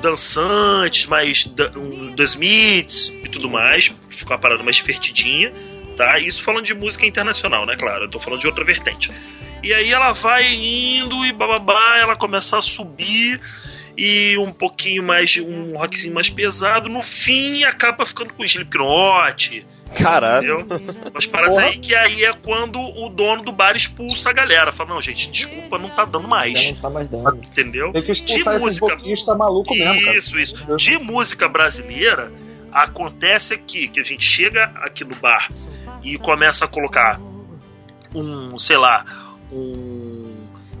dançantes, 0.00 1.06
mais 1.06 1.46
um, 1.76 2.14
dos 2.14 2.30
Smiths 2.30 3.08
e 3.08 3.28
tudo 3.28 3.48
mais. 3.48 3.92
Fica 4.10 4.34
uma 4.34 4.38
parada 4.38 4.62
mais 4.62 4.76
divertidinha, 4.76 5.52
tá? 5.96 6.18
Isso 6.18 6.42
falando 6.42 6.64
de 6.64 6.74
música 6.74 7.06
internacional, 7.06 7.64
né? 7.64 7.76
Claro, 7.76 8.04
eu 8.04 8.10
tô 8.10 8.20
falando 8.20 8.40
de 8.40 8.46
outra 8.46 8.64
vertente. 8.64 9.10
E 9.62 9.72
aí 9.72 9.92
ela 9.92 10.12
vai 10.12 10.52
indo 10.52 11.24
e 11.24 11.32
bababá, 11.32 11.98
ela 11.98 12.16
começa 12.16 12.58
a 12.58 12.62
subir 12.62 13.40
e 13.96 14.36
um 14.38 14.52
pouquinho 14.52 15.02
mais 15.02 15.30
de 15.30 15.40
um 15.40 15.76
rockzinho 15.76 16.14
mais 16.14 16.28
pesado. 16.28 16.88
No 16.88 17.02
fim, 17.02 17.62
acaba 17.64 18.04
ficando 18.04 18.34
com 18.34 18.44
Slipknot, 18.44 19.64
Caralho. 19.94 20.64
Paradas 21.30 21.54
Porra. 21.56 21.66
aí 21.68 21.78
que 21.78 21.94
aí 21.94 22.24
é 22.24 22.32
quando 22.32 22.78
o 22.80 23.08
dono 23.08 23.42
do 23.42 23.52
bar 23.52 23.76
expulsa 23.76 24.30
a 24.30 24.32
galera. 24.32 24.72
Fala, 24.72 24.90
não, 24.94 25.00
gente, 25.00 25.30
desculpa, 25.30 25.78
não 25.78 25.90
tá 25.90 26.04
dando 26.04 26.22
Já 26.22 26.28
mais. 26.28 26.70
não 26.72 26.80
tá 26.80 26.90
mais 26.90 27.08
dando. 27.08 27.36
Entendeu? 27.36 27.92
Tem 27.92 28.02
que 28.02 28.12
expulsar 28.12 28.56
De 28.58 28.62
música- 28.64 28.96
boquistas 28.96 29.36
maluco 29.38 29.74
mesmo, 29.74 30.04
cara. 30.04 30.16
Isso, 30.16 30.38
isso. 30.38 30.76
De 30.76 30.98
música 30.98 31.48
brasileira, 31.48 32.32
acontece 32.72 33.54
aqui 33.54 33.88
que 33.88 34.00
a 34.00 34.02
gente 34.02 34.24
chega 34.24 34.64
aqui 34.82 35.04
no 35.04 35.14
bar 35.16 35.48
e 36.02 36.16
começa 36.18 36.64
a 36.64 36.68
colocar 36.68 37.20
um, 38.14 38.58
sei 38.58 38.76
lá, 38.76 39.04
um 39.52 40.32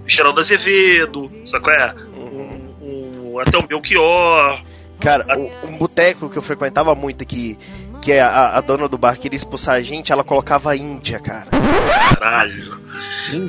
Geraldo 0.06 0.40
Azevedo, 0.40 1.30
sabe 1.44 1.64
qual 1.64 1.76
é? 1.76 1.94
Um, 2.16 2.74
um- 3.34 3.38
até 3.38 3.56
o 3.56 3.66
Belchior. 3.66 4.62
Cara, 5.00 5.36
um, 5.38 5.68
um 5.68 5.78
boteco 5.78 6.28
que 6.28 6.36
eu 6.38 6.42
frequentava 6.42 6.94
muito 6.94 7.22
aqui, 7.22 7.58
que 8.02 8.12
é 8.12 8.20
a, 8.20 8.56
a 8.56 8.60
dona 8.60 8.88
do 8.88 8.98
bar 8.98 9.16
queria 9.16 9.36
expulsar 9.36 9.76
a 9.76 9.80
gente, 9.80 10.12
ela 10.12 10.24
colocava 10.24 10.74
Índia, 10.76 11.18
cara. 11.20 11.48
Caralho. 12.18 12.80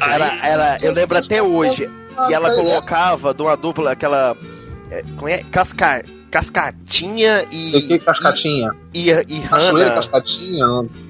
Era, 0.02 0.48
era, 0.48 0.78
eu 0.82 0.94
lembro 0.94 1.18
até 1.18 1.42
hoje. 1.42 1.90
E 2.30 2.34
ela 2.34 2.54
colocava 2.54 3.34
de 3.34 3.42
uma 3.42 3.58
dupla, 3.58 3.92
aquela. 3.92 4.38
É, 4.92 5.04
como 5.18 5.28
é? 5.28 5.40
Casca, 5.52 6.04
cascatinha 6.30 7.46
Sei 7.52 7.82
que 7.82 7.94
e. 7.96 8.00
cascatinha. 8.00 8.72
E, 8.94 9.10
e 9.10 9.42
Cachoeira, 9.42 9.90
Rana. 9.90 9.96
cascatinha. 9.96 10.66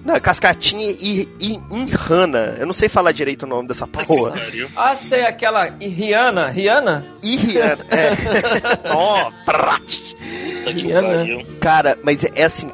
não- 0.06 0.20
cascatinha 0.22 0.90
e, 0.92 1.28
e 1.40 1.54
Inhana. 1.70 2.56
Eu 2.58 2.66
não 2.66 2.74
sei 2.74 2.88
falar 2.88 3.12
direito 3.12 3.44
o 3.44 3.48
nome 3.48 3.68
dessa 3.68 3.86
porra. 3.86 4.34
Ah, 4.78 4.96
sei, 4.96 5.26
aquela 5.26 5.70
e 5.82 5.88
Rihanna. 5.90 6.48
Rihanna? 6.48 7.06
E 7.22 7.36
Rihanna. 7.36 7.86
É. 7.92 8.90
Ó, 8.96 9.30
que 10.66 10.72
Rihanna. 10.72 11.44
Cara, 11.60 11.98
mas 12.02 12.24
é, 12.24 12.32
é 12.36 12.44
assim, 12.46 12.72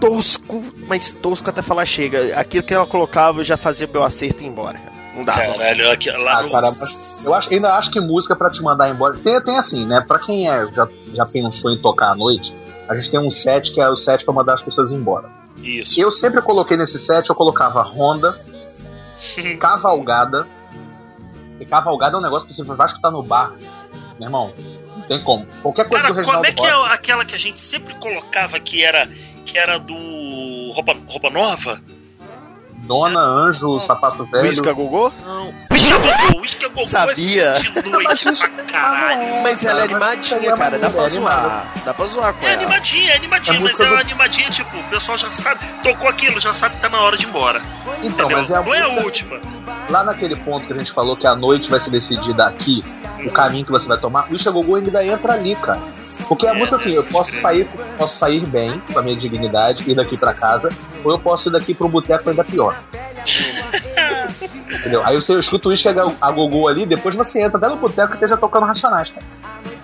tosco, 0.00 0.64
mas 0.86 1.10
tosco 1.10 1.48
até 1.50 1.62
falar 1.62 1.84
chega. 1.84 2.38
Aquilo 2.38 2.62
que 2.64 2.74
ela 2.74 2.86
colocava 2.86 3.40
eu 3.40 3.44
já 3.44 3.56
fazia 3.56 3.88
meu 3.92 4.04
acerto 4.04 4.42
e 4.42 4.46
ir 4.46 4.48
embora. 4.48 4.80
Não 5.14 5.24
dá. 5.24 5.34
Caralho, 5.34 5.90
aqui, 5.90 6.10
lá 6.10 6.40
Ah, 6.40 6.50
cara, 6.50 6.70
eu 7.24 7.34
acho, 7.34 7.54
ainda 7.54 7.74
acho 7.74 7.90
que 7.90 8.00
música 8.00 8.34
pra 8.34 8.50
te 8.50 8.62
mandar 8.62 8.90
embora. 8.90 9.14
Tem, 9.16 9.40
tem 9.40 9.56
assim, 9.56 9.86
né? 9.86 10.04
Pra 10.06 10.18
quem 10.18 10.50
é, 10.50 10.66
já, 10.72 10.88
já 11.12 11.26
pensou 11.26 11.70
em 11.70 11.78
tocar 11.78 12.10
à 12.10 12.14
noite, 12.14 12.54
a 12.88 12.96
gente 12.96 13.10
tem 13.10 13.20
um 13.20 13.30
set 13.30 13.72
que 13.72 13.80
é 13.80 13.88
o 13.88 13.96
set 13.96 14.24
pra 14.24 14.34
mandar 14.34 14.54
as 14.54 14.62
pessoas 14.62 14.90
embora. 14.90 15.30
Isso. 15.62 15.98
Eu 16.00 16.10
sempre 16.10 16.42
coloquei 16.42 16.76
nesse 16.76 16.98
set, 16.98 17.28
eu 17.30 17.36
colocava 17.36 17.80
Honda, 17.82 18.36
Cavalgada. 19.60 20.46
E 21.60 21.64
Cavalgada 21.64 22.16
é 22.16 22.18
um 22.18 22.22
negócio 22.22 22.48
que 22.48 22.54
você 22.54 22.62
vai 22.64 22.86
escutar 22.86 23.12
no 23.12 23.22
bar. 23.22 23.54
Meu 24.18 24.26
irmão, 24.26 24.52
não 24.96 25.02
tem 25.02 25.20
como. 25.20 25.46
Qualquer 25.62 25.88
coisa 25.88 26.02
Cara, 26.02 26.14
do 26.14 26.24
como 26.24 26.44
é 26.44 26.52
que 26.52 26.66
é 26.66 26.92
aquela 26.92 27.24
que 27.24 27.34
a 27.34 27.38
gente 27.38 27.60
sempre 27.60 27.94
colocava 27.94 28.58
que 28.58 28.82
era 28.82 29.08
que 29.44 29.56
era 29.58 29.78
do 29.78 29.94
roupa, 30.72 30.94
roupa 31.06 31.30
nova? 31.30 31.80
Dona, 32.86 33.18
Anjo, 33.20 33.80
Sapato 33.80 34.24
Velho. 34.26 34.44
Whisca 34.44 34.70
Gogô? 34.72 35.10
Não. 35.24 35.54
Whisky 35.72 35.90
a 35.90 35.96
Gogô, 35.96 36.40
Whisky 36.42 36.64
a 36.66 36.68
Gogô 36.68 36.86
Sabia. 36.86 37.44
é 37.54 37.60
de 37.82 37.88
noite 37.88 38.32
pra 38.36 38.48
caralho. 38.64 39.42
Mas 39.42 39.64
ela 39.64 39.80
é 39.80 39.84
animadinha, 39.84 40.54
cara. 40.54 40.78
Dá 40.78 40.90
pra 40.90 41.04
É 41.04 41.08
zoar. 41.08 41.72
Dá 41.82 41.94
pra 41.94 42.06
zoar 42.06 42.34
com 42.34 42.44
É 42.46 42.52
ela. 42.52 42.62
animadinha, 42.62 43.12
é 43.12 43.16
animadinha, 43.16 43.56
É 43.56 43.60
mas 43.60 43.72
música 43.72 43.84
é 43.84 43.88
do- 43.88 43.96
animadinha, 43.96 44.50
tipo, 44.50 44.76
o 44.76 44.84
pessoal 44.84 45.16
já 45.16 45.30
sabe, 45.30 45.60
tocou 45.82 46.08
aquilo, 46.10 46.38
já 46.38 46.52
sabe 46.52 46.74
que 46.76 46.82
tá 46.82 46.90
na 46.90 47.00
hora 47.00 47.16
de 47.16 47.24
ir 47.24 47.28
embora. 47.28 47.62
Então, 48.02 48.26
Entendeu? 48.26 48.38
mas 48.38 48.50
é 48.50 48.56
a 48.56 48.62
Não 48.62 48.74
é 48.74 48.80
a 48.82 48.88
última. 49.02 49.40
Lá 49.88 50.04
naquele 50.04 50.36
ponto 50.36 50.66
que 50.66 50.72
a 50.74 50.76
gente 50.76 50.92
falou 50.92 51.16
que 51.16 51.26
a 51.26 51.34
noite 51.34 51.70
vai 51.70 51.80
se 51.80 51.88
decidir 51.88 52.34
daqui, 52.34 52.84
o 53.24 53.30
caminho 53.30 53.64
que 53.64 53.72
você 53.72 53.88
vai 53.88 53.96
tomar, 53.96 54.30
o 54.30 54.34
Isha 54.36 54.50
Gogô 54.50 54.74
ainda 54.76 55.02
entra 55.02 55.32
ali, 55.32 55.56
cara. 55.56 55.80
Porque 56.24 56.46
a 56.46 56.50
É, 56.50 56.54
música 56.54 56.76
assim, 56.76 56.92
eu 56.92 57.04
posso 57.04 57.32
sair, 57.40 57.68
posso 57.98 58.18
sair 58.18 58.46
bem, 58.46 58.80
com 58.92 58.98
a 58.98 59.02
minha 59.02 59.16
dignidade, 59.16 59.88
ir 59.90 59.94
daqui 59.94 60.16
pra 60.16 60.34
casa, 60.34 60.70
ou 61.02 61.12
eu 61.12 61.18
posso 61.18 61.48
ir 61.48 61.52
daqui 61.52 61.74
pro 61.74 61.88
boteco 61.88 62.30
ainda 62.30 62.44
pior. 62.44 62.82
Entendeu? 64.70 65.02
Aí 65.04 65.14
você 65.16 65.38
escuta 65.38 65.68
o 65.68 65.72
Isha 65.72 65.94
a 66.20 66.30
Gogô 66.30 66.68
ali, 66.68 66.84
depois 66.86 67.14
você 67.14 67.42
entra 67.42 67.58
até 67.58 67.68
no 67.68 67.76
boteco 67.76 68.12
e 68.12 68.14
esteja 68.14 68.36
tocando 68.36 68.66
Racionais, 68.66 69.10
cara. 69.10 69.26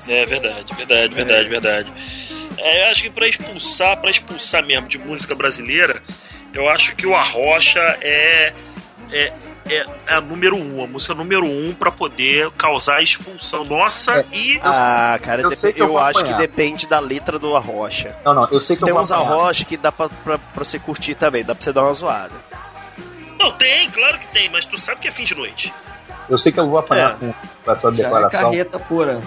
É 0.08 0.26
verdade, 0.26 0.74
verdade, 0.74 1.14
verdade, 1.14 1.48
verdade. 1.48 1.92
É, 2.58 2.86
eu 2.86 2.90
acho 2.90 3.02
que 3.02 3.10
pra 3.10 3.28
expulsar, 3.28 3.96
para 4.00 4.10
expulsar 4.10 4.64
mesmo 4.66 4.88
de 4.88 4.98
música 4.98 5.34
brasileira, 5.34 6.02
eu 6.52 6.68
acho 6.68 6.94
que 6.96 7.06
o 7.06 7.14
Arrocha 7.14 7.80
é 8.02 8.52
é, 9.12 9.32
é, 9.76 9.86
é 10.08 10.14
a 10.14 10.20
número 10.20 10.56
um, 10.56 10.82
a 10.82 10.86
música 10.86 11.14
número 11.14 11.44
um 11.44 11.74
pra 11.74 11.90
poder 11.90 12.50
causar 12.52 12.96
a 12.96 13.02
expulsão 13.02 13.64
nossa 13.64 14.24
e 14.32 14.58
Ah, 14.62 15.18
cara, 15.22 15.42
eu 15.42 15.50
eu 15.50 15.72
eu, 15.88 15.98
acho 15.98 16.24
que 16.24 16.34
depende 16.34 16.86
da 16.86 16.98
letra 16.98 17.38
do 17.38 17.54
Arrocha. 17.56 18.16
Não, 18.24 18.34
não, 18.34 18.48
eu 18.50 18.60
sei 18.60 18.76
que 18.76 18.82
Tem 18.82 18.90
eu 18.90 18.94
vou 18.94 19.02
uns. 19.02 19.12
Arrocha 19.12 19.64
que 19.64 19.76
dá 19.76 19.90
pra, 19.92 20.08
pra, 20.08 20.38
pra 20.38 20.64
você 20.64 20.78
curtir 20.78 21.14
também, 21.14 21.44
dá 21.44 21.54
pra 21.54 21.62
você 21.62 21.72
dar 21.72 21.84
uma 21.84 21.94
zoada. 21.94 22.34
Não, 23.38 23.52
tem, 23.52 23.90
claro 23.90 24.18
que 24.18 24.26
tem, 24.28 24.50
mas 24.50 24.64
tu 24.66 24.78
sabe 24.78 25.00
que 25.00 25.08
é 25.08 25.10
fim 25.10 25.24
de 25.24 25.34
noite. 25.34 25.72
Eu 26.28 26.36
sei 26.38 26.52
que 26.52 26.60
eu 26.60 26.68
vou 26.68 26.78
apanhar 26.78 27.12
É. 27.22 27.32
com 27.64 27.70
essa 27.72 27.88
Já 27.92 28.02
é 28.02 28.04
declaração. 28.04 28.40
carreta 28.50 28.78
pura. 28.78 29.20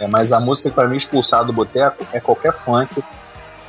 É, 0.00 0.08
mas 0.12 0.32
a 0.32 0.40
música 0.40 0.68
que 0.70 0.74
pra 0.74 0.88
mim 0.88 0.96
expulsar 0.96 1.44
do 1.44 1.52
boteco 1.52 2.04
é 2.12 2.18
qualquer 2.20 2.52
funk 2.64 3.02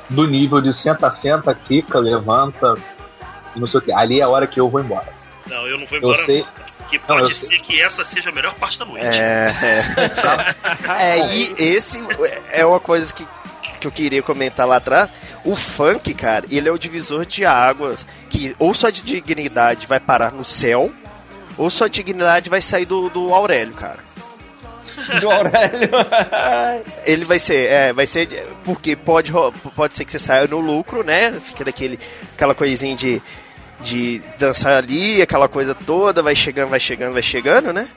do 0.10 0.26
nível 0.28 0.62
de 0.62 0.74
senta, 0.74 1.12
senta, 1.12 1.54
quica, 1.54 2.00
levanta, 2.00 2.76
não 3.56 3.68
sei 3.68 3.80
o 3.80 3.84
que. 3.84 3.92
Ali 3.92 4.20
é 4.20 4.24
a 4.24 4.30
hora 4.30 4.48
que 4.48 4.60
eu 4.60 4.70
vou 4.70 4.80
embora. 4.82 5.08
Não, 5.48 5.68
eu 5.68 5.78
não 5.78 5.86
vou 5.86 5.98
Eu 5.98 6.10
embora. 6.10 6.26
sei. 6.26 6.46
Que 6.90 6.98
Não, 7.00 7.06
pode 7.06 7.32
eu 7.32 7.36
ser 7.36 7.60
que 7.60 7.82
essa 7.82 8.04
seja 8.06 8.30
a 8.30 8.34
melhor 8.34 8.54
parte 8.56 8.78
da 8.78 8.86
noite. 8.86 9.06
É, 9.06 9.54
é. 9.64 11.20
é, 11.20 11.34
e 11.36 11.54
esse 11.58 12.04
é 12.52 12.66
uma 12.66 12.80
coisa 12.80 13.14
que, 13.14 13.26
que 13.80 13.88
eu 13.88 13.92
queria 13.92 14.22
comentar 14.22 14.68
lá 14.68 14.78
atrás. 14.78 15.10
O 15.44 15.56
funk, 15.56 16.14
cara, 16.14 16.46
ele 16.50 16.70
é 16.70 16.72
o 16.72 16.78
divisor 16.78 17.26
de 17.26 17.46
águas 17.46 18.06
que 18.30 18.56
ou 18.60 18.74
sua 18.74 18.92
dignidade 18.92 19.88
vai 19.88 20.00
parar 20.00 20.32
no 20.32 20.46
céu, 20.46 20.92
ou 21.58 21.70
sua 21.70 21.90
dignidade 21.90 22.50
vai 22.50 22.62
sair 22.62 22.86
do, 22.86 23.10
do 23.10 23.34
Aurélio, 23.34 23.74
cara. 23.74 24.00
Do 25.20 25.32
Aurélio. 25.32 25.90
Ele 27.04 27.26
vai 27.26 27.40
ser, 27.40 27.68
é, 27.70 27.94
vai 27.94 28.06
ser, 28.06 28.28
porque 28.64 28.96
pode, 28.96 29.34
pode 29.76 29.96
ser 29.96 30.06
que 30.06 30.12
você 30.12 30.20
saia 30.20 30.48
no 30.48 30.60
lucro, 30.60 31.04
né? 31.04 31.32
Fica 31.44 31.66
daquele, 31.66 32.00
aquela 32.36 32.54
coisinha 32.54 32.96
de, 32.96 33.20
de 33.84 34.22
dançar 34.40 34.74
ali, 34.78 35.22
aquela 35.22 35.48
coisa 35.48 35.76
toda, 35.76 36.22
vai 36.24 36.36
chegando, 36.36 36.70
vai 36.70 36.80
chegando, 36.80 37.14
vai 37.14 37.22
chegando, 37.22 37.74
né? 37.74 37.88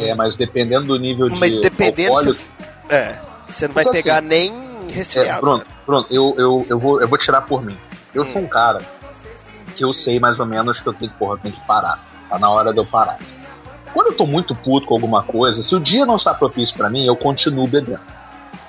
É, 0.00 0.14
mas 0.14 0.36
dependendo 0.36 0.86
do 0.86 0.98
nível 0.98 1.28
Mas 1.38 1.52
de 1.52 1.60
dependendo, 1.60 2.14
alcoólico, 2.14 2.42
você, 2.88 2.94
é, 2.94 3.18
você 3.46 3.66
não 3.68 3.74
vai 3.74 3.84
pegar 3.84 4.18
assim, 4.18 4.26
nem 4.26 4.52
É, 4.88 4.92
resfriado. 4.92 5.40
pronto, 5.40 5.66
pronto, 5.84 6.14
eu, 6.14 6.34
eu, 6.38 6.66
eu, 6.68 6.78
vou, 6.78 7.00
eu 7.00 7.08
vou 7.08 7.18
tirar 7.18 7.42
por 7.42 7.62
mim. 7.62 7.76
Eu 8.14 8.24
sou 8.24 8.42
um 8.42 8.46
cara 8.46 8.78
que 9.76 9.84
eu 9.84 9.92
sei 9.92 10.18
mais 10.20 10.38
ou 10.40 10.46
menos 10.46 10.80
que 10.80 10.86
eu 10.86 10.92
tenho, 10.94 11.10
porra, 11.18 11.34
eu 11.34 11.38
tenho 11.38 11.54
que 11.54 11.60
parar. 11.66 11.98
Tá 12.28 12.38
na 12.38 12.48
hora 12.48 12.72
de 12.72 12.78
eu 12.78 12.86
parar. 12.86 13.18
Quando 13.92 14.08
eu 14.08 14.16
tô 14.16 14.26
muito 14.26 14.54
puto 14.54 14.86
com 14.86 14.94
alguma 14.94 15.22
coisa, 15.22 15.62
se 15.62 15.74
o 15.74 15.80
dia 15.80 16.06
não 16.06 16.16
está 16.16 16.32
propício 16.32 16.76
pra 16.76 16.88
mim, 16.88 17.04
eu 17.04 17.14
continuo 17.16 17.66
bebendo. 17.66 18.00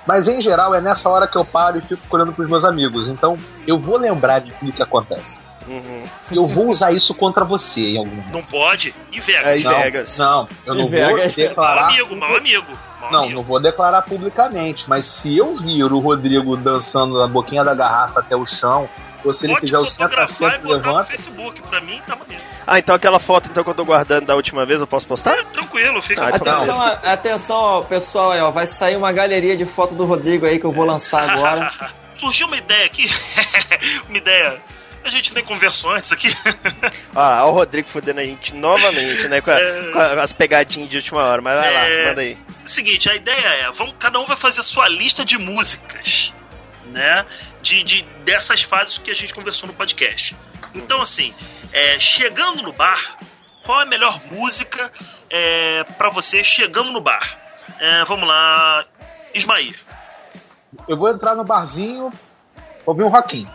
Mas 0.06 0.28
em 0.28 0.42
geral 0.42 0.76
é 0.76 0.82
nessa 0.82 1.10
hora 1.10 1.26
que 1.28 1.38
eu 1.38 1.46
paro 1.46 1.78
e 1.78 1.82
fico 1.82 2.04
olhando 2.14 2.34
pros 2.34 2.50
meus 2.50 2.66
amigos. 2.66 3.08
Então 3.08 3.38
eu 3.66 3.78
vou 3.80 3.98
lembrar 3.98 4.40
de 4.40 4.52
tudo 4.52 4.74
que 4.74 4.84
acontece. 4.84 5.40
Uhum. 5.68 6.04
Eu 6.32 6.48
vou 6.48 6.70
usar 6.70 6.92
isso 6.92 7.14
contra 7.14 7.44
você 7.46 7.82
em 7.82 7.98
algum 7.98 8.10
momento. 8.16 8.34
Não 8.34 8.44
pode. 8.44 8.94
E 9.12 9.20
Vegas? 9.20 9.46
É, 9.46 9.58
e 9.60 9.64
Não, 9.64 9.80
Vegas. 9.82 10.18
não, 10.18 10.50
eu 10.66 10.76
Em 10.76 10.78
não 10.80 10.88
Vegas. 10.88 11.10
vou 11.10 11.18
Mal 11.18 11.28
declarar. 11.36 11.88
amigo, 11.88 12.16
mal 12.16 12.36
amigo. 12.36 12.72
Mal 13.02 13.12
Não, 13.12 13.20
amigo. 13.24 13.36
não 13.36 13.44
vou 13.44 13.60
declarar 13.60 14.02
publicamente, 14.02 14.86
mas 14.88 15.06
se 15.06 15.38
eu 15.38 15.56
vir 15.58 15.84
o 15.84 16.00
Rodrigo 16.00 16.56
dançando 16.58 17.18
na 17.20 17.28
boquinha 17.28 17.64
da 17.64 17.74
garrafa 17.74 18.20
até 18.20 18.36
o 18.36 18.46
chão, 18.46 18.90
ou 19.26 19.34
se 19.34 19.46
ele 19.46 19.54
Pode 19.54 19.66
fizer 19.68 19.78
o 19.78 19.86
senta, 19.86 20.04
fotografar 20.10 20.52
e 20.52 20.56
e 20.56 20.58
botar 20.58 20.68
no 20.68 20.74
levanta, 20.74 21.04
Facebook. 21.06 21.62
Pra 21.62 21.80
mim, 21.80 22.02
tá 22.06 22.14
maneiro. 22.16 22.44
Ah, 22.68 22.78
então 22.80 22.94
aquela 22.94 23.20
foto 23.20 23.48
então, 23.50 23.64
que 23.64 23.70
eu 23.70 23.74
tô 23.74 23.86
guardando 23.86 24.26
da 24.26 24.36
última 24.36 24.66
vez, 24.66 24.82
eu 24.82 24.88
posso 24.88 25.08
postar? 25.08 25.38
É, 25.38 25.44
tranquilo, 25.46 26.02
fica 26.02 26.26
Ah, 26.26 26.32
então. 26.34 26.54
Atenção, 26.62 26.86
atenção, 27.04 27.56
ó, 27.58 27.82
pessoal, 27.84 28.32
aí, 28.32 28.42
ó, 28.42 28.52
vai 28.52 28.68
sair 28.68 28.98
uma 28.98 29.14
galeria 29.14 29.56
de 29.56 29.66
foto 29.66 29.96
do 29.96 30.04
Rodrigo 30.06 30.46
aí 30.46 30.60
que 30.60 30.66
eu 30.66 30.72
vou 30.74 30.86
lançar 30.86 31.30
agora. 31.30 31.72
Surgiu 32.20 32.48
uma 32.48 32.58
ideia 32.58 32.86
aqui. 32.86 33.10
uma 34.08 34.18
ideia. 34.18 34.62
A 35.04 35.10
gente 35.10 35.34
nem 35.34 35.44
conversou 35.44 35.92
antes 35.92 36.12
aqui. 36.12 36.28
Ah, 37.16 37.46
o 37.46 37.52
Rodrigo 37.52 37.88
fudendo 37.88 38.20
a 38.20 38.24
gente 38.24 38.56
novamente, 38.56 39.28
né? 39.28 39.40
Com, 39.40 39.52
a- 39.52 39.60
É. 39.60 39.92
com 39.92 40.20
as 40.22 40.34
pegadinhas 40.34 40.90
de 40.90 40.98
última 40.98 41.24
hora. 41.24 41.42
Mas 41.42 41.60
vai 41.62 41.74
É. 41.74 42.02
lá, 42.04 42.10
manda 42.10 42.22
aí. 42.22 42.38
Seguinte, 42.66 43.08
a 43.10 43.16
ideia 43.16 43.38
é, 43.48 43.72
vamos, 43.72 43.96
cada 44.00 44.20
um 44.20 44.26
vai 44.26 44.36
fazer 44.38 44.62
a 44.62 44.64
sua 44.64 44.88
lista 44.90 45.24
de 45.24 45.38
músicas, 45.38 46.34
né? 46.88 47.24
De, 47.62 47.84
de 47.84 48.02
dessas 48.24 48.64
fases 48.64 48.98
que 48.98 49.12
a 49.12 49.14
gente 49.14 49.34
conversou 49.34 49.68
no 49.68 49.74
podcast. 49.76 50.36
Então, 50.74 51.02
assim, 51.02 51.34
é, 51.72 52.00
chegando 52.00 52.64
no 52.64 52.74
bar, 52.74 53.18
qual 53.64 53.82
é 53.82 53.84
a 53.84 53.86
melhor 53.86 54.20
música 54.32 54.92
é, 55.30 55.84
para 55.98 56.10
você 56.10 56.44
chegando 56.44 56.92
no 56.92 57.00
bar? 57.02 57.38
É, 57.80 58.04
vamos 58.06 58.28
lá, 58.28 58.86
Ismair. 59.36 59.76
eu 60.88 60.98
vou 60.98 61.10
entrar 61.10 61.36
no 61.36 61.44
barzinho, 61.44 62.12
ouvir 62.86 63.04
um 63.04 63.10
rockinho. 63.10 63.50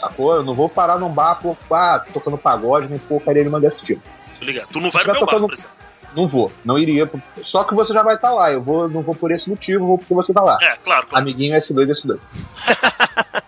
Sacou? 0.00 0.34
Eu 0.34 0.42
não 0.42 0.54
vou 0.54 0.68
parar 0.68 0.98
num 0.98 1.08
bar 1.08 1.36
por 1.36 1.56
ah, 1.70 2.04
tocando 2.12 2.36
pagode, 2.38 2.88
nem 2.88 2.98
porcaria 2.98 3.42
nenhuma 3.42 3.60
desse 3.60 3.82
tipo. 3.82 4.02
Ligado. 4.40 4.68
Tu 4.68 4.80
não 4.80 4.90
vai 4.90 5.04
no 5.04 5.12
meu 5.12 5.20
bar, 5.20 5.26
tocando- 5.26 5.46
por 5.48 5.54
exemplo. 5.54 5.76
Não 6.14 6.26
vou, 6.26 6.50
não 6.64 6.78
iria. 6.78 7.10
Só 7.42 7.62
que 7.64 7.74
você 7.74 7.92
já 7.92 8.02
vai 8.02 8.14
estar 8.14 8.32
lá. 8.32 8.50
Eu 8.50 8.62
vou, 8.62 8.88
não 8.88 9.02
vou 9.02 9.14
por 9.14 9.30
esse 9.30 9.50
motivo, 9.50 9.86
vou 9.86 9.98
porque 9.98 10.14
você 10.14 10.32
tá 10.32 10.40
lá. 10.40 10.56
É, 10.62 10.76
claro, 10.76 11.06
claro. 11.06 11.22
Amiguinho 11.22 11.54
S2, 11.54 11.88
S2. 11.90 12.18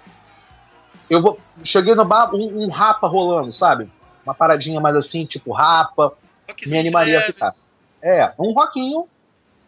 eu 1.09 1.23
vou. 1.23 1.39
Cheguei 1.65 1.95
no 1.95 2.05
bar, 2.05 2.35
um, 2.35 2.65
um 2.65 2.69
rapa 2.69 3.07
rolando, 3.09 3.53
sabe? 3.53 3.89
Uma 4.25 4.35
paradinha 4.35 4.81
mais 4.81 4.95
assim, 4.97 5.25
tipo 5.25 5.53
rapa. 5.53 6.13
Rockzinho 6.49 6.75
me 6.75 6.81
animaria 6.81 7.21
a 7.21 7.23
ficar. 7.23 7.55
É, 8.03 8.33
um 8.39 8.53
rockinho. 8.53 9.07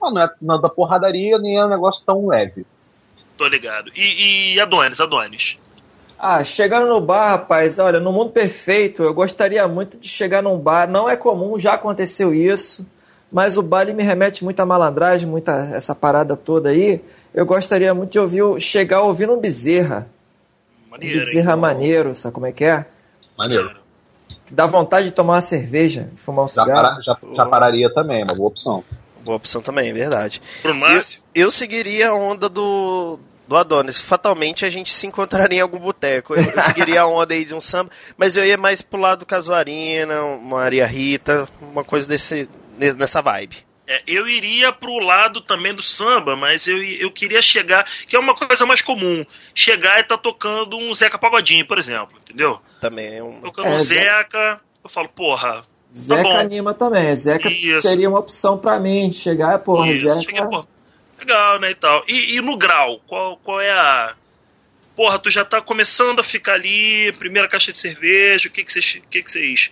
Não, 0.00 0.10
não 0.10 0.22
é, 0.22 0.30
não 0.40 0.54
é 0.56 0.60
da 0.60 0.68
porradaria, 0.68 1.38
nem 1.38 1.56
é 1.58 1.64
um 1.64 1.68
negócio 1.68 2.04
tão 2.04 2.26
leve. 2.26 2.66
Tô 3.36 3.46
ligado. 3.46 3.90
E, 3.94 4.54
e 4.54 4.60
Adonis, 4.60 5.00
Adonis. 5.00 5.58
Ah, 6.22 6.44
chegando 6.44 6.86
no 6.86 7.00
bar, 7.00 7.30
rapaz, 7.30 7.78
olha, 7.78 7.98
no 7.98 8.12
mundo 8.12 8.30
perfeito, 8.30 9.02
eu 9.02 9.14
gostaria 9.14 9.66
muito 9.66 9.96
de 9.96 10.06
chegar 10.08 10.42
num 10.42 10.58
bar. 10.58 10.86
Não 10.88 11.08
é 11.08 11.16
comum, 11.16 11.58
já 11.58 11.72
aconteceu 11.74 12.34
isso, 12.34 12.86
mas 13.32 13.56
o 13.56 13.62
bar 13.62 13.82
ele 13.82 13.94
me 13.94 14.02
remete 14.02 14.44
muito 14.44 14.60
à 14.60 14.66
malandragem, 14.66 15.26
muita 15.26 15.52
essa 15.74 15.94
parada 15.94 16.36
toda 16.36 16.68
aí. 16.68 17.02
Eu 17.32 17.46
gostaria 17.46 17.94
muito 17.94 18.10
de 18.12 18.18
ouvir, 18.18 18.42
o- 18.42 18.60
chegar 18.60 19.00
ouvindo 19.02 19.32
um 19.32 19.40
bezerra. 19.40 20.08
Maneiro, 20.90 21.14
hein? 21.14 21.20
bezerra 21.24 21.56
maneiro, 21.56 22.14
sabe 22.14 22.34
como 22.34 22.46
é 22.46 22.52
que 22.52 22.64
é? 22.64 22.84
Maneiro. 23.38 23.70
Dá 24.50 24.66
vontade 24.66 25.06
de 25.06 25.12
tomar 25.12 25.34
uma 25.34 25.40
cerveja, 25.40 26.10
de 26.12 26.20
fumar 26.20 26.44
um 26.44 26.48
Já, 26.48 26.64
cigarro. 26.64 26.82
para- 26.82 27.00
já, 27.00 27.16
já 27.32 27.46
pararia 27.46 27.88
também, 27.94 28.20
é 28.20 28.24
uma 28.24 28.34
boa 28.34 28.48
opção. 28.48 28.84
Boa 29.24 29.36
opção 29.36 29.62
também, 29.62 29.88
é 29.88 29.92
verdade. 29.92 30.42
Bruno 30.62 30.84
Eu, 30.84 30.88
Márcio. 30.90 31.22
eu 31.34 31.50
seguiria 31.50 32.10
a 32.10 32.14
onda 32.14 32.48
do, 32.48 33.18
do 33.50 33.56
Adonis. 33.56 34.00
Fatalmente 34.00 34.64
a 34.64 34.70
gente 34.70 34.92
se 34.92 35.08
encontraria 35.08 35.58
em 35.58 35.60
algum 35.60 35.80
boteco. 35.80 36.36
Eu, 36.36 36.42
eu 36.44 36.62
seguiria 36.62 37.02
a 37.02 37.06
onda 37.06 37.34
aí 37.34 37.44
de 37.44 37.52
um 37.52 37.60
samba, 37.60 37.90
mas 38.16 38.36
eu 38.36 38.44
ia 38.46 38.56
mais 38.56 38.80
pro 38.80 39.00
lado 39.00 39.18
do 39.20 39.26
Casuarina, 39.26 40.22
Maria 40.40 40.86
Rita, 40.86 41.48
uma 41.60 41.82
coisa 41.82 42.06
desse, 42.08 42.48
nessa 42.96 43.20
vibe. 43.20 43.56
É, 43.88 44.02
eu 44.06 44.28
iria 44.28 44.72
pro 44.72 45.00
lado 45.00 45.40
também 45.40 45.74
do 45.74 45.82
samba, 45.82 46.36
mas 46.36 46.68
eu, 46.68 46.80
eu 46.80 47.10
queria 47.10 47.42
chegar, 47.42 47.84
que 48.06 48.14
é 48.14 48.20
uma 48.20 48.36
coisa 48.36 48.64
mais 48.64 48.80
comum, 48.80 49.26
chegar 49.52 49.98
e 49.98 50.04
tá 50.04 50.16
tocando 50.16 50.76
um 50.78 50.94
Zeca 50.94 51.18
Pagodinho, 51.18 51.66
por 51.66 51.76
exemplo, 51.76 52.16
entendeu? 52.22 52.60
Também 52.80 53.16
é 53.16 53.22
um. 53.24 53.40
Tocando 53.40 53.66
É, 53.66 53.72
um 53.72 53.76
Ze- 53.78 53.94
Zeca, 53.96 54.60
eu 54.84 54.88
falo, 54.88 55.08
porra, 55.08 55.64
Zeca 55.92 56.22
tá 56.22 56.28
bom. 56.28 56.36
anima 56.38 56.72
também. 56.72 57.16
Zeca 57.16 57.50
Isso. 57.50 57.82
seria 57.82 58.08
uma 58.08 58.20
opção 58.20 58.56
pra 58.56 58.78
mim 58.78 59.12
chegar, 59.12 59.58
porra, 59.58 59.88
Isso, 59.90 60.06
Zeca. 60.06 60.20
cheguei, 60.20 60.44
pô, 60.44 60.64
legal, 61.20 61.60
né, 61.60 61.70
e 61.70 61.74
tal. 61.74 62.04
E, 62.08 62.36
e 62.36 62.40
no 62.40 62.56
grau, 62.56 63.00
qual, 63.06 63.36
qual 63.38 63.60
é 63.60 63.70
a... 63.70 64.14
Porra, 64.96 65.18
tu 65.18 65.30
já 65.30 65.44
tá 65.44 65.62
começando 65.62 66.18
a 66.20 66.24
ficar 66.24 66.54
ali, 66.54 67.12
primeira 67.18 67.48
caixa 67.48 67.72
de 67.72 67.78
cerveja, 67.78 68.48
o 68.48 68.52
que 68.52 68.64
que 68.64 68.72
vocês, 68.72 69.00
o 69.04 69.08
que 69.08 69.22
que 69.22 69.70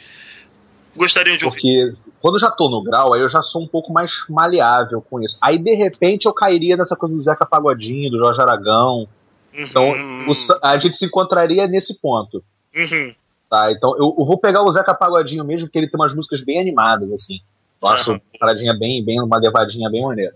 gostariam 0.97 1.37
de 1.37 1.45
ouvir? 1.45 1.61
Porque 1.61 1.93
quando 2.21 2.35
eu 2.35 2.41
já 2.41 2.51
tô 2.51 2.69
no 2.69 2.83
grau, 2.83 3.13
aí 3.13 3.21
eu 3.21 3.29
já 3.29 3.43
sou 3.43 3.63
um 3.63 3.69
pouco 3.69 3.93
mais 3.93 4.25
maleável 4.29 5.01
com 5.01 5.21
isso. 5.23 5.39
Aí 5.43 5.59
de 5.59 5.75
repente 5.75 6.27
eu 6.27 6.33
cairia 6.33 6.77
nessa 6.77 6.97
coisa 6.97 7.15
do 7.15 7.21
Zeca 7.21 7.47
Pagodinho, 7.47 8.11
do 8.11 8.19
Jorge 8.19 8.41
Aragão. 8.41 9.07
Então 9.53 9.89
Uhum, 9.91 10.27
o 10.29 10.35
sa- 10.35 10.59
a 10.63 10.79
gente 10.79 10.97
se 10.97 11.05
encontraria 11.05 11.67
nesse 11.67 12.01
ponto. 12.01 12.43
uhum. 12.75 13.15
Tá, 13.51 13.73
então 13.73 13.91
eu, 13.97 14.15
eu 14.19 14.25
vou 14.27 14.39
pegar 14.39 14.63
o 14.63 14.71
Zeca 14.71 14.95
Pagodinho 14.95 15.45
mesmo, 15.45 15.69
porque 15.69 15.79
ele 15.79 15.89
tem 15.89 15.99
umas 15.99 16.15
músicas 16.15 16.45
bem 16.45 16.61
animadas, 16.61 17.11
assim. 17.13 17.41
Eu 17.81 17.89
acho 17.89 18.11
uma 18.11 18.21
paradinha 18.39 18.77
bem, 18.79 19.03
bem, 19.05 19.23
uma 19.23 19.39
levadinha 19.39 19.89
bem 19.89 20.03
maneira. 20.03 20.35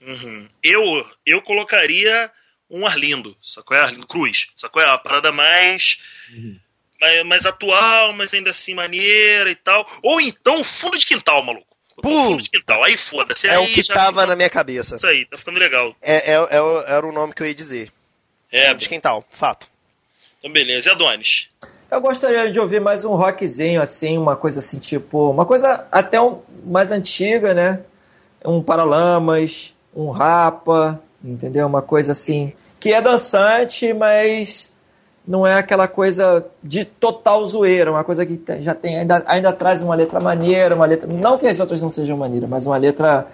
Uhum. 0.00 0.48
Eu, 0.62 0.82
eu 1.26 1.42
colocaria 1.42 2.30
um 2.70 2.86
Arlindo, 2.86 3.36
sacou? 3.42 3.76
É 3.76 3.80
Arlindo 3.80 4.06
Cruz, 4.06 4.48
sacou? 4.56 4.80
É 4.80 4.86
uma 4.86 4.98
parada 4.98 5.32
mais, 5.32 5.98
mais, 7.00 7.24
mais 7.24 7.46
atual, 7.46 8.12
mas 8.12 8.32
ainda 8.32 8.50
assim 8.50 8.74
maneira 8.74 9.50
e 9.50 9.56
tal. 9.56 9.84
Ou 10.02 10.20
então 10.20 10.62
fundo 10.62 10.98
de 10.98 11.04
quintal, 11.04 11.42
maluco. 11.42 11.66
Pum. 12.02 12.30
Fundo 12.30 12.42
de 12.42 12.50
quintal, 12.50 12.82
aí 12.82 12.96
foda-se. 12.96 13.46
É 13.46 13.56
aí 13.56 13.64
o 13.64 13.66
que 13.66 13.82
já 13.82 13.94
tava 13.94 14.24
na 14.24 14.34
minha 14.34 14.48
cabeça. 14.48 14.94
Isso 14.94 15.06
aí, 15.06 15.26
tá 15.26 15.36
ficando 15.36 15.58
legal. 15.58 15.94
É, 16.00 16.32
é, 16.32 16.34
é 16.34 16.92
era 16.94 17.06
o 17.06 17.12
nome 17.12 17.34
que 17.34 17.42
eu 17.42 17.46
ia 17.46 17.54
dizer. 17.54 17.92
É, 18.50 18.72
De 18.74 18.88
quintal, 18.88 19.24
fato. 19.30 19.68
então 20.38 20.50
beleza. 20.50 20.88
E 20.88 20.92
Adonis? 20.92 21.48
Eu 21.90 22.00
gostaria 22.00 22.50
de 22.50 22.58
ouvir 22.58 22.80
mais 22.80 23.04
um 23.04 23.14
rockzinho, 23.14 23.82
assim, 23.82 24.16
uma 24.16 24.36
coisa 24.36 24.60
assim, 24.60 24.78
tipo, 24.78 25.30
uma 25.30 25.44
coisa 25.44 25.86
até 25.90 26.20
um, 26.20 26.40
mais 26.64 26.90
antiga, 26.90 27.52
né? 27.52 27.82
Um 28.44 28.62
Paralamas, 28.62 29.74
um 29.94 30.10
Rapa, 30.10 31.00
entendeu? 31.24 31.66
Uma 31.66 31.82
coisa 31.82 32.12
assim, 32.12 32.52
que 32.78 32.92
é 32.92 33.00
dançante, 33.02 33.92
mas 33.92 34.72
não 35.26 35.46
é 35.46 35.54
aquela 35.54 35.86
coisa 35.86 36.44
de 36.62 36.84
total 36.84 37.46
zoeira, 37.46 37.90
uma 37.90 38.04
coisa 38.04 38.24
que 38.26 38.40
já 38.60 38.74
tem, 38.74 38.98
ainda, 38.98 39.22
ainda 39.26 39.52
traz 39.52 39.82
uma 39.82 39.94
letra 39.94 40.18
maneira, 40.20 40.74
uma 40.74 40.86
letra, 40.86 41.08
não 41.12 41.38
que 41.38 41.46
as 41.46 41.60
outras 41.60 41.80
não 41.80 41.90
sejam 41.90 42.16
maneiras, 42.16 42.48
mas 42.48 42.66
uma 42.66 42.76
letra 42.76 43.26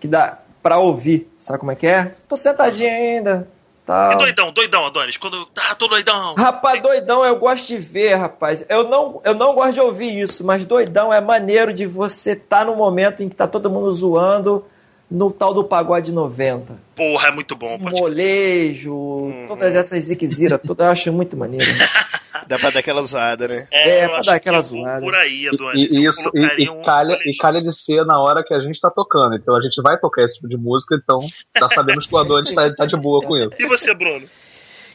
que 0.00 0.08
dá 0.08 0.38
pra 0.62 0.78
ouvir, 0.78 1.30
sabe 1.38 1.58
como 1.58 1.70
é 1.72 1.76
que 1.76 1.86
é? 1.86 2.14
Tô 2.26 2.36
sentadinho 2.36 2.90
ainda, 2.90 3.46
E 3.82 3.86
tal. 3.86 4.16
doidão, 4.16 4.50
doidão, 4.52 4.86
Adonis. 4.86 5.18
Quando. 5.18 5.46
Ah, 5.58 5.74
tô 5.74 5.86
doidão. 5.86 6.34
Rapaz, 6.38 6.82
doidão 6.82 7.22
eu 7.22 7.38
gosto 7.38 7.66
de 7.68 7.76
ver, 7.76 8.14
rapaz. 8.14 8.64
Eu 8.68 8.88
não, 8.88 9.20
eu 9.24 9.34
não 9.34 9.54
gosto 9.54 9.74
de 9.74 9.80
ouvir 9.80 10.18
isso, 10.18 10.42
mas 10.42 10.64
doidão 10.64 11.12
é 11.12 11.20
maneiro 11.20 11.72
de 11.74 11.84
você 11.86 12.32
estar 12.32 12.64
no 12.64 12.74
momento 12.74 13.22
em 13.22 13.28
que 13.28 13.36
tá 13.36 13.46
todo 13.46 13.68
mundo 13.70 13.92
zoando, 13.92 14.64
no 15.10 15.30
tal 15.32 15.52
do 15.54 15.64
pagode 15.64 16.12
90. 16.12 16.78
Porra, 16.96 17.28
é 17.28 17.30
muito 17.30 17.54
bom. 17.54 17.78
pode- 17.78 18.00
Molejo, 18.00 19.32
todas 19.46 19.74
essas 19.74 20.04
ziqueziras, 20.04 20.60
todas 20.66 20.86
eu 20.86 20.92
acho 20.92 21.12
muito 21.12 21.36
maneiro. 21.36 21.64
Dá 22.46 22.58
pra 22.58 22.68
dar 22.70 22.80
aquela 22.80 23.02
zoada, 23.02 23.48
né? 23.48 23.66
É, 23.70 24.04
eu 24.04 24.10
pra 24.10 24.20
dar 24.20 24.34
aquela 24.34 24.60
vou 24.60 24.80
zoada. 24.80 25.00
Por 25.00 25.14
aí, 25.14 25.48
Adonis. 25.48 25.92
E, 25.92 25.98
e 26.00 26.04
Eu 26.04 26.10
isso, 26.10 26.30
e, 26.34 26.68
um 26.68 26.82
calha, 26.82 27.18
e 27.24 27.34
calha 27.38 27.62
de 27.62 27.72
ser 27.72 28.04
na 28.04 28.20
hora 28.20 28.44
que 28.44 28.52
a 28.52 28.60
gente 28.60 28.78
tá 28.78 28.90
tocando. 28.90 29.34
Então 29.36 29.54
a 29.56 29.62
gente 29.62 29.80
vai 29.80 29.96
tocar 29.98 30.22
esse 30.24 30.34
tipo 30.34 30.48
de 30.48 30.56
música, 30.58 30.94
então 31.02 31.20
já 31.58 31.68
sabemos 31.68 32.06
que 32.06 32.14
o 32.14 32.18
Adonis 32.18 32.52
tá, 32.52 32.70
tá 32.74 32.84
de 32.84 32.96
boa 32.98 33.22
com 33.24 33.34
isso. 33.36 33.56
E 33.58 33.66
você, 33.66 33.94
Bruno? 33.94 34.26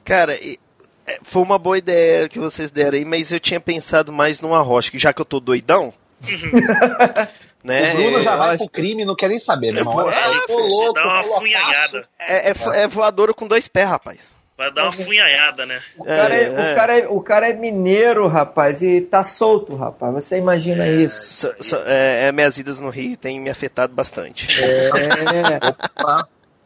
Cara, 0.05 0.36
e- 0.36 0.60
é, 1.07 1.18
foi 1.24 1.41
uma 1.41 1.57
boa 1.57 1.78
ideia 1.78 2.30
que 2.30 2.38
vocês 2.38 2.70
deram 2.70 2.97
aí, 2.99 3.05
mas 3.05 3.32
eu 3.32 3.39
tinha 3.39 3.60
pensado 3.60 4.12
mais 4.12 4.41
numa 4.41 4.62
rocha, 4.62 4.91
que 4.91 4.99
já 4.99 5.12
que 5.12 5.22
eu 5.22 5.26
tô 5.26 5.39
doidão. 5.39 5.91
né? 7.64 7.93
O 7.93 7.97
Bruno 7.97 8.22
já 8.22 8.34
é, 8.34 8.38
vai 8.38 8.57
pro 8.57 8.70
crime 8.70 9.01
e 9.03 9.05
não 9.05 9.16
quer 9.16 9.30
nem 9.30 9.39
saber, 9.39 9.72
meu 9.72 9.82
irmão. 9.82 10.10
É, 10.10 10.36
é, 10.38 10.47
tô 10.47 10.60
louco, 10.60 10.93
Dá 10.93 11.03
uma 11.05 11.24
funhanhada. 11.24 12.05
é, 12.20 12.49
é, 12.51 12.53
é 12.84 12.88
voadora 12.88 13.34
com 13.34 13.47
dois 13.47 13.68
pés, 13.68 13.88
rapaz. 13.89 14.38
Vai 14.57 14.74
dar 14.74 14.84
uma 14.84 14.91
funhanhada, 14.91 15.66
né? 15.66 15.82
O 15.97 16.03
cara 16.03 16.36
é, 16.36 16.43
É, 16.43 16.49
o 16.49 16.60
é. 16.60 16.76
cara 16.76 16.99
é- 16.99 17.07
o 17.07 17.22
cara 17.22 17.49
é 17.49 17.53
mineiro, 17.53 18.28
rapaz, 18.28 18.82
e 18.82 18.99
tá 18.99 19.24
solto, 19.24 19.74
rapaz. 19.74 20.14
Você 20.16 20.38
imagina 20.38 20.86
isso. 20.86 21.47
So- 21.47 21.55
so- 21.64 21.84
é, 21.86 22.26
é, 22.28 22.32
minhas 22.34 22.57
idas 22.57 22.80
no 22.82 22.89
Rio 22.89 23.16
tem 23.16 23.39
me 23.39 23.49
afetado 23.49 23.93
bastante. 23.93 24.47
É? 24.62 24.89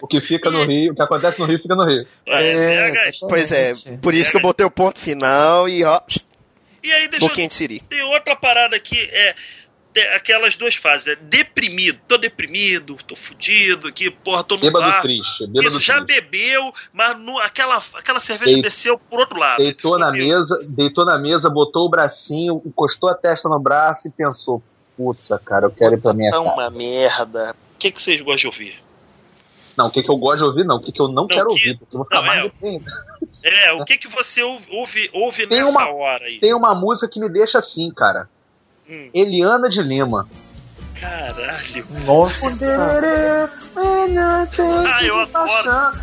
O 0.01 0.07
que 0.07 0.19
fica 0.19 0.49
no 0.49 0.65
Rio, 0.65 0.91
o 0.91 0.95
que 0.95 1.01
acontece 1.01 1.39
no 1.39 1.45
Rio 1.45 1.59
fica 1.59 1.75
no 1.75 1.85
Rio. 1.85 2.05
É, 2.25 2.89
é. 2.89 3.11
Pois 3.29 3.51
é, 3.51 3.73
por 4.01 4.13
isso 4.13 4.31
que 4.31 4.37
eu 4.37 4.41
botei 4.41 4.65
o 4.65 4.71
ponto 4.71 4.99
final 4.99 5.69
e 5.69 5.83
ó, 5.83 6.01
E 6.83 6.91
aí, 6.91 7.07
deixa 7.07 7.23
eu... 7.25 7.29
boquinha 7.29 7.47
de 7.47 7.53
siri. 7.53 7.79
Tem 7.89 8.01
outra 8.01 8.35
parada 8.35 8.75
aqui, 8.75 8.99
é 9.13 9.33
aquelas 10.15 10.55
duas 10.55 10.75
fases, 10.75 11.05
né? 11.05 11.15
Deprimido, 11.21 11.99
tô 12.07 12.17
deprimido, 12.17 12.95
tô 13.07 13.15
fudido 13.15 13.87
aqui, 13.87 14.09
porra, 14.09 14.43
tô 14.43 14.55
no 14.55 14.61
Bêbado 14.61 14.85
bar. 14.89 15.01
triste, 15.01 15.45
bêbado 15.47 15.67
Isso, 15.67 15.79
já 15.79 16.01
triste. 16.03 16.21
bebeu, 16.21 16.73
mas 16.91 17.17
no, 17.19 17.37
aquela, 17.39 17.81
aquela 17.93 18.19
cerveja 18.19 18.53
Dei- 18.53 18.61
desceu 18.61 18.97
por 18.97 19.19
outro 19.19 19.37
lado. 19.37 19.57
Deitou 19.59 19.97
na 19.99 20.11
meio- 20.11 20.27
mesa, 20.29 20.57
deitou 20.75 21.05
na 21.05 21.17
mesa, 21.17 21.49
botou 21.49 21.85
o 21.85 21.89
bracinho, 21.89 22.61
encostou 22.65 23.09
a 23.09 23.13
testa 23.15 23.47
no 23.49 23.59
braço 23.59 24.07
e 24.07 24.11
pensou: 24.11 24.61
Putz, 24.97 25.29
cara, 25.45 25.65
eu 25.67 25.71
quero 25.71 25.95
ir 25.95 26.01
pra 26.01 26.13
minha 26.13 26.31
Tá 26.31 26.39
uma 26.39 26.55
casa. 26.55 26.77
merda. 26.77 27.55
O 27.75 27.77
que, 27.79 27.91
que 27.91 28.01
vocês 28.01 28.19
gostam 28.21 28.37
de 28.37 28.47
ouvir? 28.47 28.83
Não, 29.75 29.87
o 29.87 29.91
que, 29.91 30.03
que 30.03 30.09
eu 30.09 30.15
gosto 30.17 30.37
de 30.37 30.43
ouvir, 30.43 30.63
não. 30.65 30.75
O 30.77 30.79
que, 30.79 30.91
que 30.91 31.01
eu 31.01 31.07
não, 31.07 31.25
quero 31.27 31.47
que- 31.47 31.51
ouvir, 31.53 31.77
porque 31.79 31.95
eu 31.95 31.97
vou 31.97 32.05
ficar 32.05 32.17
não, 32.19 32.27
mais 32.27 32.39
é. 32.39 32.43
deprimido. 32.43 32.85
É, 33.43 33.71
o 33.73 33.83
que, 33.83 33.97
que 33.97 34.07
você 34.07 34.41
ouve, 34.43 34.67
ouve, 34.71 35.09
ouve 35.11 35.47
Tem 35.47 35.59
nessa 35.59 35.71
uma- 35.71 35.91
hora 35.93 36.25
aí? 36.25 36.39
Tem 36.39 36.53
uma 36.53 36.73
música 36.75 37.09
que 37.11 37.19
me 37.19 37.27
deixa 37.27 37.57
assim, 37.59 37.91
cara. 37.91 38.29
Hum. 38.93 39.09
Eliana 39.13 39.69
de 39.69 39.81
Lima. 39.81 40.27
Caralho. 40.99 41.85
Nossa. 42.05 42.77
Ah, 43.75 45.03
eu 45.03 45.19
adoro. 45.19 45.93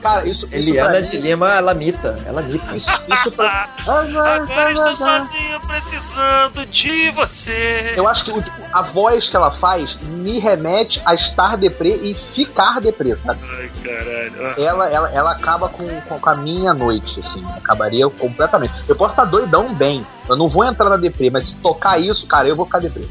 Cara, 0.00 0.26
isso, 0.26 0.46
isso 0.46 0.54
Eliana 0.54 1.00
de 1.00 1.16
Lima, 1.16 1.54
ela 1.54 1.72
mita. 1.74 2.18
Ela 2.26 2.42
mita. 2.42 2.76
Isso, 2.76 2.90
isso 3.08 3.32
pra... 3.32 3.68
Agora 3.86 4.70
estou 4.72 4.96
sozinho 4.96 5.60
precisando 5.66 6.66
de 6.66 7.10
você. 7.12 7.92
Eu 7.96 8.06
acho 8.08 8.24
que 8.24 8.30
o- 8.32 8.44
a 8.72 8.82
voz 8.82 9.28
que 9.28 9.36
ela 9.36 9.50
faz 9.50 9.96
me 10.02 10.38
remete 10.38 11.00
a 11.06 11.14
estar 11.14 11.56
deprê 11.56 11.96
e 12.02 12.14
ficar 12.14 12.80
deprê, 12.80 13.16
sabe? 13.16 13.40
Ai, 13.56 13.70
caralho. 13.82 14.32
Ah, 14.46 14.54
Ela, 14.60 14.88
ela, 14.90 15.10
ela 15.12 15.30
acaba 15.32 15.68
com, 15.68 15.86
com, 16.02 16.18
com 16.18 16.28
a 16.30 16.34
minha 16.34 16.74
noite, 16.74 17.20
assim. 17.20 17.42
Acabaria 17.56 18.08
completamente. 18.10 18.74
Eu 18.88 18.96
posso 18.96 19.12
estar 19.12 19.24
doidão 19.24 19.72
bem. 19.74 20.04
Eu 20.28 20.36
não 20.36 20.48
vou 20.48 20.64
entrar 20.64 20.88
na 20.88 20.96
deprê, 20.96 21.30
mas 21.30 21.46
se 21.46 21.56
tocar 21.56 22.00
isso, 22.00 22.26
cara, 22.26 22.48
eu 22.48 22.56
vou 22.56 22.66
ficar 22.66 22.78
deprê. 22.78 23.04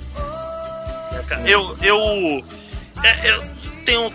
Eu, 1.45 1.77
eu, 1.81 2.43
é, 3.03 3.31
eu 3.31 3.43
tenho. 3.85 4.09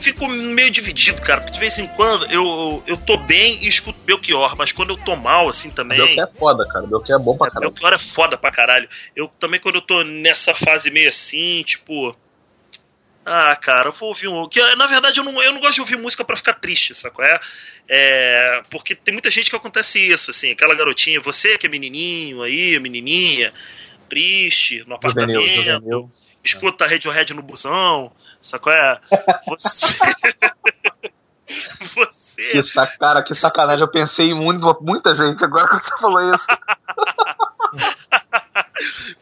Fico 0.00 0.28
meio 0.28 0.70
dividido, 0.70 1.20
cara, 1.22 1.40
porque 1.40 1.54
de 1.54 1.58
vez 1.58 1.78
em 1.78 1.86
quando 1.88 2.26
eu, 2.26 2.82
eu 2.86 2.96
tô 2.96 3.16
bem 3.16 3.64
e 3.64 3.66
escuto 3.66 3.98
Belchior, 4.04 4.54
mas 4.56 4.70
quando 4.70 4.90
eu 4.90 4.96
tô 4.96 5.16
mal, 5.16 5.48
assim 5.48 5.68
também. 5.70 5.98
Belchior 5.98 6.28
é 6.28 6.38
foda, 6.38 6.68
cara. 6.68 6.86
Belchior 6.86 7.20
é 7.20 7.22
bom 7.22 7.36
pra 7.36 7.50
caralho. 7.50 7.72
Belchior 7.72 7.92
é 7.92 7.98
foda 7.98 8.38
pra 8.38 8.52
caralho. 8.52 8.88
Eu 9.16 9.28
também, 9.40 9.58
quando 9.58 9.76
eu 9.76 9.82
tô 9.82 10.04
nessa 10.04 10.54
fase 10.54 10.90
meio 10.90 11.08
assim, 11.08 11.62
tipo. 11.64 12.14
Ah, 13.28 13.56
cara, 13.56 13.88
eu 13.88 13.92
vou 13.92 14.10
ouvir 14.10 14.28
um. 14.28 14.48
Que, 14.48 14.62
na 14.76 14.86
verdade, 14.86 15.18
eu 15.18 15.24
não, 15.24 15.42
eu 15.42 15.52
não 15.52 15.60
gosto 15.60 15.74
de 15.74 15.80
ouvir 15.80 15.96
música 15.96 16.24
pra 16.24 16.36
ficar 16.36 16.52
triste, 16.54 16.94
saco? 16.94 17.20
É, 17.20 17.40
é. 17.88 18.62
Porque 18.70 18.94
tem 18.94 19.12
muita 19.12 19.32
gente 19.32 19.50
que 19.50 19.56
acontece 19.56 19.98
isso, 19.98 20.30
assim, 20.30 20.52
aquela 20.52 20.76
garotinha, 20.76 21.20
você 21.20 21.58
que 21.58 21.66
é 21.66 21.68
menininho 21.68 22.40
aí, 22.42 22.78
menininha, 22.78 23.52
triste, 24.08 24.84
no 24.86 24.96
Juvenil, 25.02 25.40
apartamento, 25.40 25.64
juvenil. 25.64 26.10
escuta 26.44 26.86
Radiohead 26.86 27.34
no 27.34 27.42
busão, 27.42 28.12
saco? 28.40 28.70
É. 28.70 29.00
Você. 29.48 29.96
você. 31.94 32.42
Que 32.50 32.62
sac... 32.62 32.98
Cara, 32.98 33.22
que 33.22 33.34
sacanagem. 33.34 33.82
Eu 33.82 33.90
pensei 33.90 34.30
em 34.30 34.34
muito, 34.34 34.78
muita 34.80 35.14
gente 35.14 35.44
agora 35.44 35.68
que 35.68 35.76
você 35.76 35.96
falou 35.98 36.34
isso. 36.34 36.46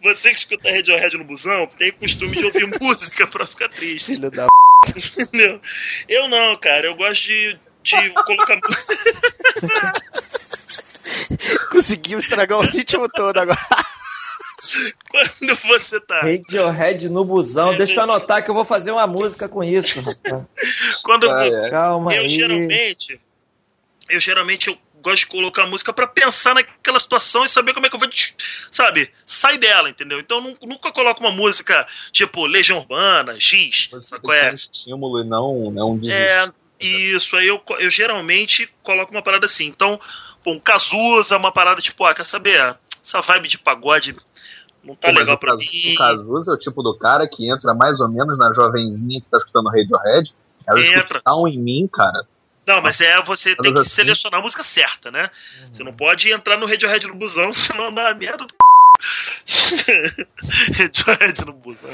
Você 0.05 0.29
que 0.31 0.37
escuta 0.37 0.71
Radiohead 0.71 1.17
no 1.17 1.25
busão 1.25 1.67
tem 1.67 1.91
costume 1.93 2.37
de 2.37 2.45
ouvir 2.45 2.67
música 2.81 3.27
pra 3.27 3.47
ficar 3.47 3.69
triste. 3.71 4.15
Filho 4.15 4.31
da 4.31 4.47
Entendeu? 5.19 5.61
Eu 6.09 6.29
não, 6.29 6.57
cara. 6.57 6.87
Eu 6.87 6.95
gosto 6.95 7.23
de, 7.25 7.59
de 7.83 8.11
colocar. 8.11 8.59
Conseguiu 11.71 12.19
estragar 12.19 12.59
o 12.59 12.63
ritmo 12.63 13.09
todo 13.09 13.39
agora. 13.39 13.59
Quando 15.11 15.57
você 15.67 16.01
tá. 16.01 16.21
Radiohead 16.21 17.09
no 17.09 17.25
busão. 17.25 17.77
Deixa 17.77 18.01
eu 18.01 18.05
anotar 18.05 18.43
que 18.43 18.51
eu 18.51 18.55
vou 18.55 18.65
fazer 18.65 18.91
uma 18.93 19.07
música 19.07 19.49
com 19.49 19.63
isso. 19.65 20.03
Quando 21.03 21.25
eu 21.25 21.31
Ah, 21.31 21.45
vou. 21.49 21.57
é. 21.67 21.71
Calma 21.71 22.15
Eu 22.15 22.23
aí. 22.23 22.29
geralmente. 22.29 23.21
Eu 24.09 24.21
geralmente 24.21 24.69
eu 24.69 24.79
gosto 25.05 25.21
de 25.21 25.27
colocar 25.27 25.67
música 25.67 25.93
pra 25.93 26.07
pensar 26.07 26.55
naquela 26.55 26.99
situação 26.99 27.45
e 27.45 27.49
saber 27.49 27.73
como 27.75 27.87
é 27.87 27.89
que 27.91 27.95
eu 27.95 28.01
vou. 28.01 28.09
Sabe? 28.71 29.11
Sai 29.25 29.57
dela, 29.59 29.89
entendeu? 29.89 30.19
Então 30.19 30.41
nunca 30.63 30.91
coloco 30.91 31.21
uma 31.21 31.31
música 31.31 31.87
tipo 32.11 32.47
Legião 32.47 32.79
Urbana, 32.79 33.37
Giz. 33.39 33.91
É? 34.33 34.51
um 34.51 34.55
estímulo 34.55 35.21
e 35.21 35.25
não, 35.25 35.71
não 35.71 35.93
um. 35.93 36.11
É, 36.11 36.51
isso, 36.81 37.37
aí 37.37 37.47
eu, 37.47 37.63
eu 37.79 37.91
geralmente 37.91 38.69
coloco 38.83 39.13
uma 39.13 39.23
parada 39.23 39.47
assim. 39.47 39.67
Então, 39.67 40.01
um 40.45 40.59
Cazuza, 40.59 41.37
uma 41.37 41.53
parada 41.53 41.81
tipo, 41.81 42.05
ah, 42.05 42.15
quer 42.15 42.25
saber? 42.25 42.77
Essa 43.03 43.21
vibe 43.21 43.49
de 43.49 43.59
pagode 43.59 44.17
não 44.83 44.95
tá 44.97 45.09
Pô, 45.09 45.15
legal 45.19 45.37
o 45.37 45.39
pra 45.39 45.53
Cazu- 45.53 45.71
mim. 45.73 45.93
O 45.93 45.97
Cazuza 45.97 46.53
é 46.53 46.55
o 46.55 46.59
tipo 46.59 46.83
do 46.83 46.97
cara 46.99 47.29
que 47.29 47.51
entra 47.51 47.73
mais 47.75 48.01
ou 48.01 48.09
menos 48.09 48.37
na 48.39 48.53
jovenzinha 48.53 49.21
que 49.21 49.29
tá 49.29 49.39
escutando 49.39 49.69
Radiohead. 49.69 50.33
Ela 50.67 50.81
Entra. 50.81 50.97
escuta 51.01 51.23
Down 51.27 51.47
em 51.49 51.59
mim, 51.59 51.89
cara. 51.93 52.27
Não, 52.67 52.81
mas 52.81 53.01
é 53.01 53.23
você 53.23 53.55
tem 53.57 53.73
que 53.75 53.81
assim. 53.81 53.91
selecionar 53.91 54.41
a 54.41 54.43
música 54.43 54.63
certa, 54.65 55.11
né? 55.11 55.31
Você 55.73 55.83
não 55.85 55.93
pode 55.93 56.33
entrar 56.33 56.57
no 56.57 56.67
Radiohead 56.67 57.07
no 57.07 57.15
busão, 57.15 57.53
senão 57.55 57.93
dá 57.93 58.15
merda. 58.15 58.47
Radiohead 60.79 61.45
no 61.45 61.53
busão. 61.53 61.91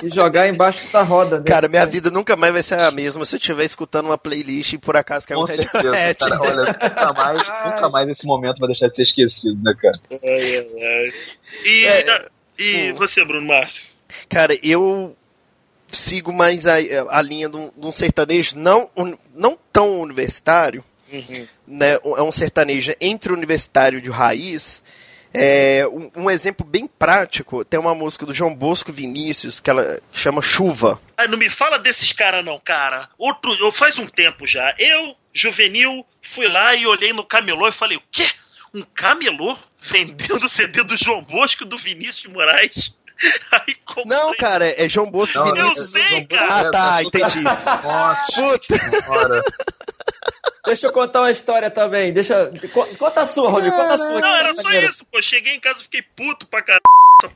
Se 0.00 0.08
jogar 0.08 0.48
embaixo 0.48 0.90
da 0.92 1.02
roda. 1.02 1.38
né? 1.38 1.44
Cara, 1.46 1.68
minha 1.68 1.84
vida 1.86 2.10
nunca 2.10 2.36
mais 2.36 2.52
vai 2.52 2.62
ser 2.62 2.78
a 2.78 2.90
mesma 2.90 3.24
se 3.24 3.36
eu 3.36 3.38
estiver 3.38 3.64
escutando 3.64 4.06
uma 4.06 4.18
playlist 4.18 4.72
e 4.72 4.78
por 4.78 4.96
acaso 4.96 5.26
caiu 5.26 5.38
um 5.40 5.42
Com 5.42 5.46
certeza, 5.48 5.72
Radiohead. 5.76 6.18
cara. 6.18 6.40
Olha, 6.42 6.64
nunca 6.64 7.12
mais, 7.12 7.48
nunca 7.64 7.88
mais 7.90 8.08
esse 8.08 8.26
momento 8.26 8.58
vai 8.58 8.68
deixar 8.68 8.88
de 8.88 8.96
ser 8.96 9.02
esquecido, 9.02 9.60
né, 9.62 9.74
cara? 9.80 9.98
Ai. 10.10 11.12
E, 11.64 11.84
É, 11.86 12.26
e 12.58 12.92
hum. 12.92 12.94
você, 12.94 13.24
Bruno 13.24 13.46
Márcio? 13.46 13.84
Cara, 14.28 14.58
eu 14.62 15.16
sigo 15.92 16.32
mais 16.32 16.66
a, 16.66 16.74
a 17.10 17.22
linha 17.22 17.48
de 17.48 17.56
um, 17.56 17.70
de 17.76 17.86
um 17.86 17.92
sertanejo 17.92 18.56
não, 18.56 18.90
un- 18.96 19.16
não 19.34 19.58
tão 19.72 20.00
universitário, 20.00 20.84
Uhum. 21.12 21.46
né? 21.66 21.94
É 22.16 22.22
um 22.22 22.30
sertanejo 22.30 22.92
entre 23.00 23.32
universitário 23.32 24.00
de 24.00 24.08
raiz. 24.08 24.80
É, 25.34 25.84
um, 25.88 26.10
um 26.24 26.30
exemplo 26.30 26.66
bem 26.66 26.86
prático, 26.88 27.64
tem 27.64 27.78
uma 27.78 27.94
música 27.94 28.26
do 28.26 28.34
João 28.34 28.54
Bosco 28.54 28.92
Vinícius 28.92 29.60
que 29.60 29.70
ela 29.70 30.00
chama 30.12 30.42
Chuva. 30.42 31.00
Ai, 31.16 31.26
não 31.28 31.38
me 31.38 31.48
fala 31.48 31.78
desses 31.78 32.12
caras 32.12 32.44
não, 32.44 32.58
cara. 32.58 33.08
Outro, 33.18 33.52
eu 33.60 33.70
faz 33.72 33.96
um 33.98 34.06
tempo 34.06 34.44
já. 34.46 34.74
Eu, 34.78 35.14
juvenil, 35.32 36.04
fui 36.22 36.48
lá 36.48 36.74
e 36.74 36.86
olhei 36.86 37.12
no 37.12 37.24
camelô 37.24 37.68
e 37.68 37.72
falei, 37.72 37.96
o 37.96 38.02
quê? 38.10 38.28
Um 38.74 38.82
camelô 38.82 39.56
vendendo 39.80 40.48
CD 40.48 40.82
do 40.84 40.96
João 40.96 41.22
Bosco 41.22 41.64
e 41.64 41.66
do 41.68 41.76
Vinícius 41.78 42.22
de 42.22 42.28
Moraes? 42.28 42.96
Aí. 43.52 43.76
Não, 44.06 44.34
cara, 44.36 44.66
é 44.82 44.88
João 44.88 45.10
Bosco 45.10 45.38
Não, 45.38 45.48
Eu 45.48 45.54
Vinícius. 45.54 45.90
sei, 45.90 46.24
cara. 46.26 46.68
Ah, 46.68 46.70
tá, 46.70 47.00
É, 47.00 47.04
entendi. 47.04 47.40
Nossa 47.42 48.42
Puta. 48.42 49.44
Deixa 50.66 50.86
eu 50.86 50.92
contar 50.92 51.20
uma 51.22 51.30
história 51.30 51.70
também. 51.70 52.12
Deixa. 52.12 52.52
co- 52.72 52.86
Conta 52.98 53.22
a 53.22 53.26
sua, 53.26 53.48
Rodrigo. 53.50 53.74
Conta 53.76 53.94
a 53.94 53.98
sua. 53.98 54.20
Não, 54.20 54.36
era 54.36 54.50
é 54.50 54.52
só 54.54 54.62
maneiro. 54.64 54.88
isso, 54.88 55.04
pô. 55.10 55.20
Cheguei 55.20 55.54
em 55.54 55.60
casa 55.60 55.80
e 55.80 55.82
fiquei 55.84 56.02
puto 56.02 56.46
pra 56.46 56.62
caralho. 56.62 56.82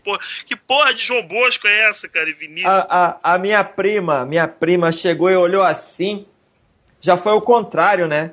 Porra. 0.05 0.19
Que 0.47 0.55
porra 0.55 0.95
de 0.95 1.03
João 1.05 1.23
Bosco 1.27 1.67
é 1.67 1.89
essa, 1.91 2.09
cara? 2.09 2.29
E 2.29 2.33
Vinícius. 2.35 2.71
A, 2.71 3.19
a, 3.23 3.35
a 3.35 3.39
minha 3.39 3.63
prima, 3.65 4.25
minha 4.25 4.47
prima 4.47 4.93
chegou 4.93 5.31
e 5.31 5.37
olhou 5.37 5.63
assim. 5.63 6.27
Já 7.01 7.17
foi 7.17 7.33
o 7.33 7.41
contrário, 7.41 8.07
né? 8.07 8.31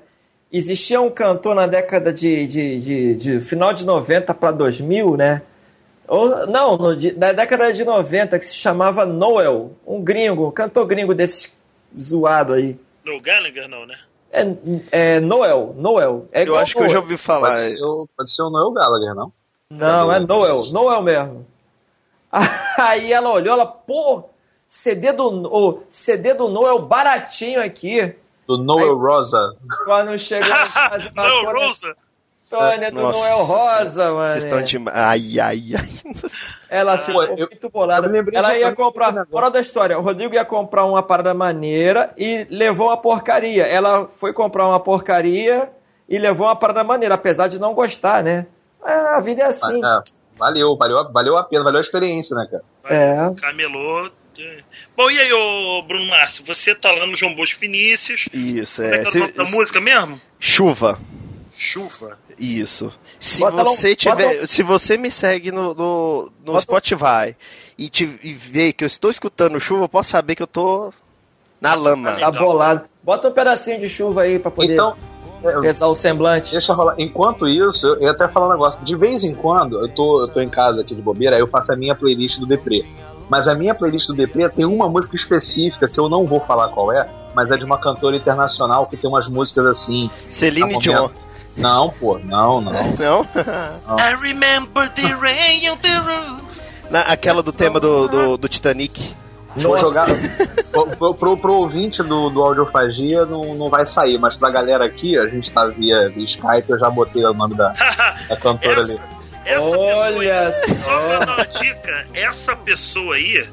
Existia 0.52 1.00
um 1.02 1.10
cantor 1.10 1.56
na 1.56 1.66
década 1.68 2.12
de, 2.14 2.46
de, 2.46 2.80
de, 2.80 3.16
de 3.16 3.42
final 3.42 3.74
de 3.74 3.86
90 3.86 4.34
para 4.34 4.52
2000, 4.52 5.16
né? 5.18 5.42
Ou, 6.12 6.46
não, 6.46 6.76
no 6.76 6.90
na 7.16 7.32
década 7.32 7.72
de 7.72 7.86
90, 7.86 8.38
que 8.38 8.44
se 8.44 8.56
chamava 8.56 9.06
Noel. 9.06 9.72
Um 9.88 10.04
gringo, 10.04 10.52
cantor 10.52 10.86
gringo 10.86 11.16
desse 11.16 11.54
zoado 11.98 12.52
aí. 12.52 12.78
No 13.06 13.18
Gallagher, 13.22 13.70
não, 13.70 13.86
né? 13.86 13.98
É, 14.30 14.42
é 14.92 15.20
Noel, 15.22 15.74
Noel. 15.78 16.28
É 16.34 16.46
Eu 16.46 16.58
acho 16.58 16.74
que 16.74 16.80
eu 16.80 16.88
já 16.88 16.96
Noel. 16.96 17.02
ouvi 17.04 17.16
falar. 17.16 17.52
Pode 17.54 17.70
ser, 17.70 17.84
o, 17.86 18.10
pode 18.18 18.30
ser 18.30 18.42
o 18.42 18.50
Noel 18.50 18.72
Gallagher, 18.74 19.16
não? 19.16 19.32
Não, 19.70 20.12
é 20.12 20.20
Noel, 20.20 20.66
Noel 20.66 21.02
mesmo. 21.02 21.48
Aí 22.78 23.14
ela 23.14 23.32
olhou, 23.32 23.54
ela, 23.54 23.66
pô, 23.66 24.26
CD 24.68 25.14
do, 25.14 25.48
o 25.48 25.84
CD 25.88 26.34
do 26.34 26.50
Noel 26.50 26.80
baratinho 26.80 27.64
aqui. 27.64 28.14
Do 28.46 28.58
Noel 28.58 28.98
Rosa. 28.98 29.56
Quando 29.86 30.20
chegou 30.20 30.46
em 30.50 30.72
casa, 30.72 31.10
Não, 31.16 31.48
a 31.48 31.54
Rosa. 31.54 31.96
Tônia 32.52 32.92
do 32.92 33.02
Nossa, 33.02 33.20
Noel 33.20 33.44
Rosa, 33.44 34.12
mano. 34.14 34.32
Vocês 34.34 34.44
estão 34.44 34.62
de. 34.62 34.78
Ai, 34.92 35.40
ai, 35.40 35.64
ai. 35.76 35.90
Ela 36.70 36.98
ficou 37.00 37.24
eu- 37.24 37.38
muito 37.50 37.70
bolada. 37.70 38.12
Ela 38.34 38.58
ia 38.58 38.72
comprar. 38.74 39.26
Moral 39.32 39.50
da 39.50 39.60
história: 39.60 39.98
o 39.98 40.02
Rodrigo 40.02 40.36
ia 40.36 40.46
comprar 40.46 40.86
uma 40.86 41.02
parada 41.02 41.34
maneira 41.34 42.14
e 42.18 42.46
levou 42.50 42.88
uma 42.88 42.98
porcaria. 42.98 43.66
Ela 43.66 44.08
foi 44.18 44.34
comprar 44.34 44.68
uma 44.68 44.80
porcaria 44.80 45.70
e 46.08 46.18
levou 46.20 46.48
uma 46.48 46.56
parada 46.56 46.84
maneira, 46.84 47.16
apesar 47.16 47.48
de 47.48 47.58
não 47.60 47.74
gostar, 47.74 48.24
né? 48.24 48.46
É, 48.86 48.92
a 48.94 49.20
vida 49.20 49.44
é 49.44 49.46
assim. 49.46 49.80
É, 49.84 50.00
valeu, 50.38 50.76
valeu, 50.78 51.12
valeu 51.12 51.38
a 51.38 51.44
pena, 51.44 51.64
valeu 51.64 51.80
a 51.80 51.82
experiência, 51.84 52.36
né, 52.36 52.48
cara? 52.50 52.64
É. 52.86 53.16
Camelô. 53.40 54.08
é. 54.40 54.58
Bom, 54.98 55.10
e 55.12 55.20
aí, 55.20 55.32
ô 55.32 55.84
Bruno 55.84 56.06
Márcio? 56.08 56.44
Você 56.48 56.74
tá 56.74 56.92
lá 56.92 57.06
no 57.06 57.16
João 57.16 57.36
Bosco 57.36 57.60
Vinícius. 57.60 58.28
Isso, 58.34 58.82
Como 58.82 58.94
é 58.94 58.98
é. 58.98 59.04
que 59.04 59.18
é 59.18 59.22
o 59.22 59.24
nome 59.24 59.34
da 59.34 59.44
música 59.46 59.80
mesmo? 59.82 60.20
Chuva. 60.40 61.00
Chuva. 61.56 62.18
Isso. 62.42 62.92
Se 63.20 63.40
Bota 63.42 63.58
lá 63.58 63.70
um- 63.70 63.76
você 63.76 63.96
tiver, 63.96 64.34
bota 64.36 64.48
se 64.48 64.64
você 64.64 64.98
me 64.98 65.12
segue 65.12 65.52
no, 65.52 65.76
no, 65.76 66.32
no 66.44 66.54
Bota 66.54 66.62
Spotify 66.62 67.36
e, 67.78 67.88
te, 67.88 68.20
e 68.24 68.34
ver 68.34 68.74
que 68.74 68.84
eu 68.84 68.88
estou 68.88 69.12
escutando 69.12 69.60
chuva, 69.60 69.84
eu 69.84 69.90
posso 69.90 70.10
saber 70.10 70.36
que 70.36 70.42
eu 70.42 70.48
tô 70.48 70.92
na 71.62 71.76
lama. 71.76 72.14
Tá 72.14 72.32
bolado. 72.32 72.82
Bota 73.04 73.28
um 73.30 73.32
pedacinho 73.32 73.80
de 73.80 73.88
chuva 73.88 74.24
aí 74.24 74.40
pra 74.40 74.50
poder 74.50 74.74
Então, 74.74 74.96
é, 75.44 75.60
pesar 75.62 75.86
o 75.88 75.94
semblante. 75.94 76.52
deixa 76.52 76.74
rolar. 76.74 76.96
Enquanto 76.98 77.48
isso, 77.48 77.86
eu 77.86 78.02
ia 78.02 78.12
até 78.12 78.28
falar 78.28 78.48
um 78.48 78.52
negócio. 78.54 78.80
De 78.84 78.96
vez 78.96 79.24
em 79.24 79.36
quando, 79.36 79.78
eu 79.80 79.88
tô, 79.90 80.22
eu 80.22 80.28
tô 80.28 80.42
em 80.42 80.50
casa 80.50 80.82
aqui 80.82 80.96
de 80.96 81.02
bobeira, 81.02 81.36
aí 81.36 81.42
eu 81.42 81.48
faço 81.48 81.72
a 81.72 81.76
minha 81.76 81.94
playlist 81.94 82.40
do 82.40 82.48
Deprê. 82.48 82.84
Mas 83.30 83.48
a 83.48 83.54
minha 83.54 83.76
playlist 83.76 84.08
do 84.08 84.14
Deprê 84.16 84.50
tem 84.50 84.66
uma 84.66 84.90
música 84.90 85.16
específica 85.16 85.88
que 85.88 86.00
eu 86.00 86.10
não 86.10 86.26
vou 86.26 86.40
falar 86.40 86.70
qual 86.70 86.92
é, 86.92 87.08
mas 87.36 87.50
é 87.52 87.56
de 87.58 87.64
uma 87.64 87.78
cantora 87.78 88.18
internacional 88.18 88.88
que 88.88 88.98
tem 88.98 89.08
umas 89.10 89.28
músicas 89.28 89.66
assim. 89.68 90.10
Celine 90.30 90.74
tá 90.74 90.80
Dion. 90.80 91.10
Não, 91.56 91.90
pô, 91.90 92.20
não, 92.20 92.62
não. 92.62 92.72
Não? 92.72 93.28
I 94.00 94.16
remember 94.20 94.90
the 94.90 95.14
rain 95.16 95.70
on 95.70 95.78
the 95.78 95.98
roof. 95.98 96.42
Na- 96.90 97.02
aquela 97.02 97.42
do 97.44 97.52
tema 97.54 97.80
do, 97.80 98.08
do, 98.08 98.38
do 98.38 98.48
Titanic. 98.48 99.16
Vou 99.56 99.78
jogar. 99.78 100.08
pro, 100.72 101.14
pro, 101.14 101.38
pro, 101.38 101.54
ouvinte 101.54 102.02
do, 102.04 102.30
do 102.30 102.42
Audiofagia 102.42 103.26
não, 103.26 103.54
não 103.56 103.70
vai 103.70 103.86
sair, 103.86 104.18
mas 104.18 104.36
pra 104.36 104.50
galera 104.50 104.86
aqui, 104.86 105.18
a 105.18 105.28
gente 105.28 105.52
tá 105.52 105.66
via, 105.66 106.10
via 106.10 106.24
Skype, 106.24 106.70
eu 106.70 106.80
já 106.80 106.90
botei 106.90 107.26
o 107.26 107.34
nome 107.34 107.56
da, 107.56 107.70
da 108.30 108.38
cantora 108.38 108.82
ali. 108.82 108.98
Essa 109.44 109.62
Olha 109.62 110.52
pessoa 110.54 110.68
aí, 110.68 110.78
só 110.78 111.00
pra 111.08 111.20
dar 111.26 111.34
uma 111.36 111.46
dica, 111.48 112.06
essa 112.14 112.56
pessoa 112.56 113.16
aí 113.16 113.50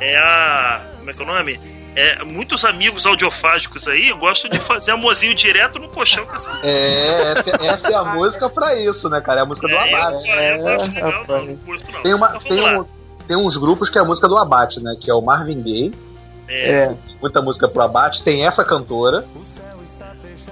é 0.00 0.16
a. 0.16 0.80
Como 0.98 1.10
é 1.10 1.14
que 1.14 1.20
é 1.20 1.24
o 1.24 1.26
nome? 1.26 1.60
É, 1.94 2.24
muitos 2.24 2.64
amigos 2.64 3.04
audiofágicos 3.04 3.86
aí 3.86 4.10
gostam 4.14 4.50
de 4.50 4.58
fazer 4.60 4.92
amorzinho 4.92 5.34
direto 5.34 5.78
no 5.78 5.88
colchão 5.90 6.24
com 6.24 6.34
essa 6.34 6.50
É, 6.62 7.32
essa, 7.32 7.50
essa 7.66 7.88
é 7.90 7.94
a 7.94 8.02
música 8.04 8.48
pra 8.48 8.74
isso, 8.80 9.10
né, 9.10 9.20
cara? 9.20 9.40
É 9.40 9.42
a 9.42 9.46
música 9.46 9.68
do 9.68 9.74
É, 9.74 9.92
Abate. 9.94 10.30
é, 10.30 10.58
eu 10.58 10.80
acho 10.80 10.94
legal, 10.94 11.10
rapaz. 11.10 11.28
não, 11.28 11.46
não 11.48 11.56
curto, 11.56 11.92
não. 11.92 12.02
Tem, 12.02 12.14
uma, 12.14 12.28
Mas 12.30 12.44
tem, 12.44 12.60
um, 12.78 12.84
tem 13.28 13.36
uns 13.36 13.56
grupos 13.58 13.90
que 13.90 13.98
é 13.98 14.00
a 14.00 14.04
música 14.04 14.26
do 14.26 14.38
Abate, 14.38 14.82
né? 14.82 14.96
Que 14.98 15.10
é 15.10 15.14
o 15.14 15.20
Marvin 15.20 15.60
Gaye, 15.62 15.92
É. 16.48 16.94
muita 17.20 17.42
música 17.42 17.68
pro 17.68 17.82
Abate. 17.82 18.22
Tem 18.22 18.46
essa 18.46 18.64
cantora, 18.64 19.26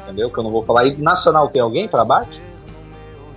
entendeu? 0.05 0.29
Que 0.31 0.39
eu 0.39 0.45
não 0.45 0.51
vou 0.51 0.63
falar. 0.65 0.87
E 0.87 0.95
nacional 0.97 1.49
tem 1.49 1.63
alguém 1.63 1.89
pra 1.89 2.03
Abate? 2.03 2.39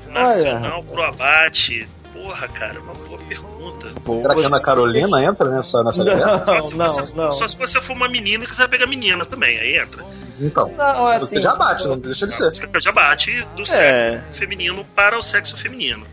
Nacional 0.09 0.83
pro 0.83 1.01
abate. 1.03 1.87
Porra, 2.23 2.47
cara, 2.47 2.79
uma 2.79 2.93
boa 2.93 3.17
pergunta. 3.27 3.87
Será 4.05 4.33
que 4.35 4.43
a 4.43 4.47
Ana 4.47 4.61
Carolina 4.61 5.23
entra 5.23 5.49
nessa, 5.49 5.83
nessa 5.83 6.03
galera? 6.03 6.43
Não, 6.45 6.61
se 6.63 6.75
não, 6.75 6.89
você- 6.89 7.13
não. 7.15 7.31
Só 7.33 7.47
se 7.47 7.57
você 7.57 7.81
for 7.81 7.93
uma 7.93 8.07
menina 8.07 8.43
e 8.43 8.47
quiser 8.47 8.67
pegar 8.69 8.87
menina 8.87 9.25
também, 9.25 9.57
aí 9.59 9.77
entra. 9.77 10.03
Então, 10.39 10.71
Não, 10.77 11.11
é 11.11 11.19
você 11.19 11.35
assim. 11.35 11.43
já 11.43 11.55
bate, 11.55 11.85
não 11.87 11.97
deixa 11.99 12.25
de 12.25 12.33
ser. 12.35 12.45
Música 12.45 12.79
já 12.79 12.91
bate 12.91 13.41
do 13.55 13.61
É. 13.63 13.65
sexo 13.65 14.39
feminino 14.39 14.85
para 14.95 15.17
o 15.17 15.21
sexo 15.21 15.55
feminino. 15.57 16.05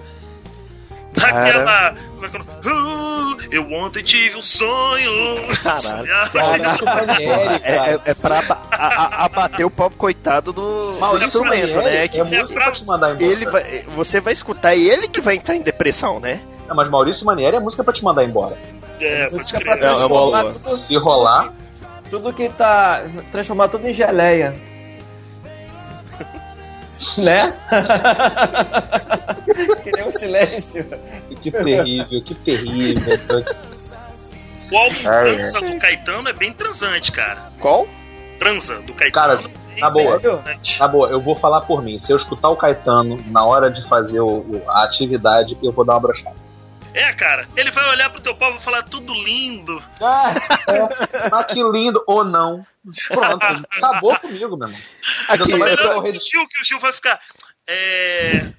Cara. 1.18 1.48
Aquela. 1.48 1.94
Como 2.14 2.26
é 2.26 2.28
que 2.28 2.36
é? 2.36 2.40
Uh, 2.40 3.19
eu 3.50 3.70
ontem 3.72 4.02
tive 4.02 4.36
um 4.36 4.42
sonho. 4.42 5.10
Caralho. 5.62 6.10
É, 7.62 7.92
é, 7.94 8.00
é 8.06 8.14
pra 8.14 8.38
aba- 8.40 8.58
a- 8.70 8.86
a- 8.86 9.24
abater 9.24 9.64
o 9.66 9.70
pobre 9.70 9.96
coitado 9.98 10.52
do, 10.52 10.92
do 10.94 11.00
Maurício 11.00 11.26
instrumento, 11.26 11.76
Manieri 11.76 11.98
né? 11.98 12.08
Que 12.08 12.20
É 12.20 12.24
música 12.24 12.60
pra 12.60 12.72
te 12.72 12.84
mandar 12.84 13.10
embora. 13.12 13.24
ele 13.32 13.46
vai, 13.46 13.84
você 13.94 14.20
vai 14.20 14.32
escutar 14.32 14.74
e 14.74 14.88
ele 14.88 15.08
que 15.08 15.20
vai 15.20 15.36
entrar 15.36 15.54
em 15.56 15.62
depressão, 15.62 16.18
né? 16.20 16.40
Não, 16.68 16.74
mas 16.76 16.88
Maurício 16.88 17.24
Manieri 17.26 17.56
é 17.56 17.60
música 17.60 17.82
pra 17.84 17.92
te 17.92 18.02
mandar 18.04 18.24
embora. 18.24 18.56
É, 19.00 19.24
pode 19.24 19.34
Música 19.34 19.60
pra 19.60 19.72
É, 19.72 19.74
é 19.74 19.78
transformar 19.78 20.42
boa. 20.42 20.52
tudo, 20.54 20.76
Se 20.76 20.96
rolar, 20.96 21.52
tudo 22.10 22.32
que 22.32 22.48
tá. 22.50 23.04
Transformar 23.32 23.68
tudo 23.68 23.86
em 23.88 23.94
geleia. 23.94 24.54
Né? 27.18 27.54
que 29.82 29.90
nem 29.92 30.06
um 30.06 30.10
silêncio. 30.12 30.84
que 31.40 31.50
terrível, 31.50 32.22
que 32.22 32.34
terrível. 32.34 33.18
O 34.72 34.76
álbum 34.78 34.96
Ah, 35.06 35.28
é. 35.28 35.34
Transa 35.36 35.60
do 35.60 35.78
Caetano 35.78 36.28
é 36.28 36.32
bem 36.32 36.52
transante, 36.52 37.10
cara. 37.12 37.50
Qual? 37.58 37.86
Transa 38.38 38.76
do 38.80 38.92
Caetano. 38.94 39.12
Cara, 39.12 39.34
é 39.76 39.80
na 39.80 39.90
boa. 39.90 40.20
transante. 40.20 40.78
Na 40.78 40.88
boa, 40.88 41.08
eu 41.08 41.20
vou 41.20 41.34
falar 41.34 41.62
por 41.62 41.82
mim. 41.82 41.98
Se 41.98 42.12
eu 42.12 42.16
escutar 42.16 42.48
o 42.50 42.56
Caetano 42.56 43.18
na 43.26 43.44
hora 43.44 43.70
de 43.70 43.86
fazer 43.88 44.20
o- 44.20 44.38
o- 44.38 44.62
a 44.68 44.84
atividade, 44.84 45.58
eu 45.62 45.72
vou 45.72 45.84
dar 45.84 45.94
uma 45.94 46.00
brochada. 46.00 46.36
É, 46.92 47.12
cara, 47.12 47.46
ele 47.56 47.70
vai 47.70 47.88
olhar 47.90 48.10
pro 48.10 48.20
teu 48.20 48.34
pau 48.34 48.50
e 48.50 48.52
vai 48.54 48.62
falar 48.62 48.82
tudo 48.82 49.14
lindo. 49.14 49.82
Ah, 50.00 51.44
que 51.44 51.62
lindo, 51.62 52.02
ou 52.06 52.24
não. 52.24 52.66
Pronto, 53.08 53.44
acabou 53.70 54.16
comigo, 54.18 54.56
meu 54.56 54.68
irmão. 54.68 54.80
Aqui, 55.28 55.52
Eu 55.52 55.76
tô- 55.76 56.00
o 56.00 56.12
Gil, 56.12 56.46
que 56.48 56.60
o 56.62 56.64
Gil 56.64 56.80
vai 56.80 56.92
ficar. 56.92 57.20
É. 57.66 58.50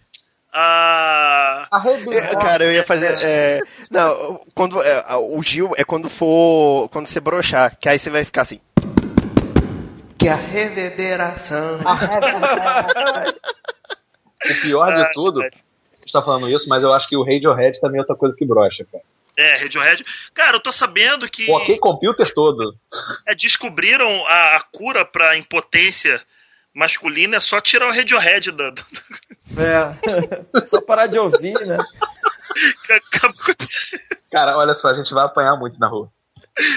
A. 0.54 1.68
É, 2.12 2.36
Cara, 2.36 2.66
eu 2.66 2.72
ia 2.74 2.84
fazer. 2.84 3.14
é, 3.26 3.60
não, 3.90 4.44
quando, 4.54 4.82
é, 4.82 5.04
o 5.16 5.42
Gil 5.42 5.74
é 5.78 5.84
quando 5.84 6.10
for. 6.10 6.88
Quando 6.90 7.08
você 7.08 7.20
broxar, 7.20 7.78
que 7.80 7.88
aí 7.90 7.98
você 7.98 8.10
vai 8.10 8.24
ficar 8.26 8.42
assim. 8.42 8.60
Que 10.18 10.28
a 10.30 10.36
reverberação. 10.36 11.80
O 14.44 14.62
pior 14.62 14.96
de 14.96 15.14
tudo, 15.14 15.42
você 16.12 16.20
tá 16.20 16.24
falando 16.24 16.50
isso, 16.50 16.68
mas 16.70 16.84
eu 16.84 16.94
acho 16.94 17.08
que 17.08 17.18
o 17.18 17.24
Radiohead 17.24 17.80
também 17.80 17.98
é 17.98 18.02
outra 18.02 18.16
coisa 18.16 18.36
que 18.36 18.46
brocha, 18.46 18.86
cara. 18.92 19.04
É, 19.38 19.56
Radiohead. 19.58 20.04
Cara, 20.34 20.58
eu 20.58 20.60
tô 20.60 20.72
sabendo 20.72 21.28
que 21.30 21.50
O 21.50 21.56
ok 21.56 21.78
computer 21.80 22.32
todo. 22.34 22.76
é, 23.28 23.34
descobriram 23.34 24.26
a, 24.28 24.58
a 24.58 24.64
cura 24.72 25.06
pra 25.06 25.38
impotência 25.38 26.22
masculina 26.74 27.38
é 27.38 27.40
só 27.40 27.60
tirar 27.62 27.88
o 27.88 27.94
Radiohead 27.94 28.52
da. 28.52 28.70
do- 28.70 28.86
É. 29.58 29.92
Só 30.68 30.82
parar 30.82 31.08
de 31.08 31.18
ouvir, 31.20 31.54
né? 31.66 31.78
Cara, 34.32 34.58
olha 34.58 34.74
só, 34.74 34.90
a 34.90 34.94
gente 34.94 35.14
vai 35.14 35.26
apanhar 35.26 35.56
muito 35.58 35.80
na 35.80 35.88
rua. 35.88 36.10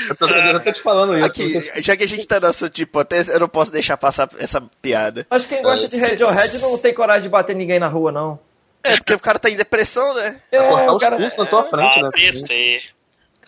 Eu 0.09 0.15
tô, 0.15 0.27
eu 0.27 0.61
tô 0.61 0.73
te 0.73 0.81
falando 0.81 1.17
isso. 1.17 1.27
Aqui, 1.27 1.49
vocês- 1.53 1.85
já 1.85 1.97
que 1.97 2.05
a 2.05 2.09
gente 2.09 2.27
tá 2.27 2.39
no 2.41 2.47
assunto 2.47 2.73
de 2.73 2.83
hipótese, 2.83 3.33
eu 3.33 3.41
não 3.41 3.49
posso 3.49 3.73
deixar 3.73 3.97
passar 3.97 4.29
essa 4.39 4.61
piada. 4.81 5.27
Mas 5.31 5.47
quem 5.47 5.63
gosta 5.63 5.89
de 5.89 5.99
Radiohead 5.99 6.59
não 6.59 6.79
tem 6.79 6.95
coragem 6.95 7.23
de 7.25 7.29
bater 7.29 7.57
ninguém 7.57 7.79
na 7.81 7.89
rua, 7.89 8.13
não. 8.13 8.39
É, 8.85 8.97
porque 8.99 9.15
o 9.15 9.19
cara 9.19 9.39
tá 9.39 9.49
em 9.49 9.57
depressão, 9.57 10.13
né? 10.15 10.39
É, 10.53 10.61
o 10.61 10.99
cara... 10.99 11.19
na 11.19 11.47
tua 11.47 11.65
frente, 11.65 12.03
né? 12.03 12.09
ABC. 12.09 12.83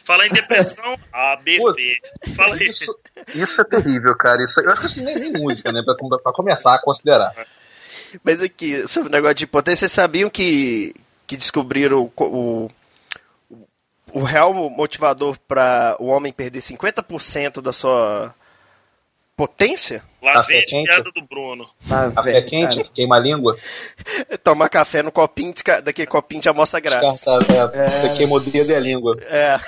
Fala 0.03 0.26
em 0.26 0.30
depressão, 0.30 0.97
ABC. 1.12 1.99
Fala 2.34 2.55
aí. 2.55 2.66
Isso, 2.66 2.99
isso 3.34 3.61
é 3.61 3.64
terrível, 3.64 4.16
cara. 4.16 4.43
Isso, 4.43 4.61
eu 4.61 4.70
acho 4.70 4.80
que 4.80 4.87
isso 4.87 5.03
nem, 5.03 5.16
nem 5.18 5.32
música, 5.32 5.70
né? 5.70 5.82
Pra, 5.84 5.95
pra 6.18 6.32
começar 6.32 6.74
a 6.74 6.80
considerar. 6.80 7.34
Mas 8.24 8.41
aqui, 8.41 8.89
sobre 8.89 9.09
o 9.11 9.12
negócio 9.12 9.34
de 9.34 9.47
potência, 9.47 9.80
vocês 9.80 9.93
sabiam 9.93 10.30
que, 10.30 10.95
que 11.26 11.37
descobriram 11.37 12.11
o, 12.16 12.24
o, 12.24 12.70
o 14.12 14.22
real 14.22 14.55
motivador 14.55 15.37
para 15.47 15.97
o 15.99 16.07
homem 16.07 16.32
perder 16.32 16.61
50% 16.61 17.61
da 17.61 17.72
sua 17.72 18.34
potência? 19.37 20.03
Lá 20.27 20.33
Café 20.33 20.64
vem 20.68 20.83
a 20.83 20.85
piada 20.85 21.11
do 21.12 21.22
Bruno. 21.22 21.70
Café 22.14 22.43
quente, 22.43 22.77
cara. 22.79 22.89
queima 22.93 23.16
a 23.16 23.20
língua. 23.20 23.57
É 24.29 24.37
tomar 24.43 24.68
café 24.68 25.03
no 25.03 25.12
copinho, 25.12 25.53
desca- 25.53 25.81
daquele 25.81 26.09
copinho 26.09 26.41
de 26.43 26.49
amostra 26.49 26.81
grátis. 26.81 27.12
Descarta, 27.12 27.53
é, 27.74 27.89
Você 27.89 28.16
queima 28.16 28.35
o 28.35 28.41
dedo 28.41 28.70
e 28.72 28.74
a 28.74 28.81
língua. 28.81 29.16
É, 29.22 29.61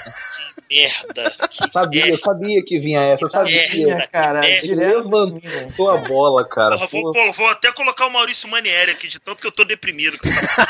Merda. 0.71 1.33
Sabia, 1.69 2.09
eu 2.09 2.17
sabia 2.17 2.63
que 2.65 2.79
vinha 2.79 3.01
essa, 3.01 3.25
eu 3.25 3.29
sabia. 3.29 3.69
Tinha, 3.71 4.07
cara, 4.09 4.45
É, 4.47 4.61
direto 4.61 5.09
Levantou 5.09 5.91
a 5.91 5.97
bola, 5.99 6.45
cara. 6.47 6.77
Porra, 6.77 7.13
vou, 7.13 7.33
vou 7.33 7.49
até 7.49 7.73
colocar 7.73 8.07
o 8.07 8.11
Maurício 8.11 8.49
Manieri 8.51 8.91
aqui, 8.91 9.07
de 9.09 9.19
tanto 9.19 9.41
que 9.41 9.47
eu 9.47 9.53
tô 9.53 9.65
deprimido 9.65 10.19
com 10.19 10.29
essa 10.29 10.67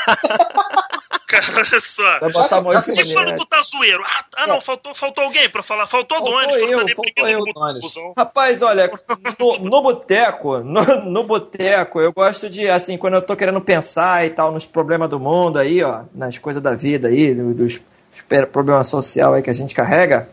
cara, 1.29 1.45
olha 1.57 1.81
só. 1.81 2.19
Vai 2.21 2.31
botar 2.33 2.61
em 2.79 2.81
cima 2.83 3.03
E 3.03 3.15
quando 3.15 3.37
tu 3.37 3.47
tá 3.47 3.63
zoeiro? 3.63 4.03
Ah, 4.05 4.25
ah, 4.37 4.47
não, 4.47 4.61
faltou, 4.61 4.95
faltou 4.95 5.25
alguém 5.25 5.49
pra 5.49 5.63
falar. 5.63 5.87
Faltou 5.87 6.19
Faltou 6.19 6.69
eu, 6.71 6.79
tá 6.87 6.95
faltou 6.97 7.29
eu. 7.29 7.45
Rapaz, 8.17 8.63
olha, 8.63 8.91
no, 9.39 9.59
no 9.71 9.83
boteco, 9.83 10.59
no, 10.59 10.83
no 11.05 11.23
boteco, 11.25 12.01
eu 12.01 12.13
gosto 12.13 12.49
de, 12.49 12.69
assim, 12.69 12.97
quando 12.97 13.15
eu 13.15 13.23
tô 13.23 13.37
querendo 13.37 13.61
pensar 13.61 14.27
e 14.27 14.31
tal, 14.31 14.51
nos 14.51 14.67
problemas 14.67 15.09
do 15.09 15.21
mundo 15.21 15.59
aí, 15.59 15.83
ó, 15.85 16.03
nas 16.15 16.39
coisas 16.39 16.63
da 16.63 16.75
vida 16.75 17.09
aí, 17.09 17.35
do- 17.35 17.55
dos, 17.55 17.79
dos 17.79 18.47
problemas 18.51 18.89
sociais 18.89 19.33
aí 19.35 19.43
que 19.43 19.51
a 19.51 19.55
gente 19.55 19.75
carrega, 19.75 20.29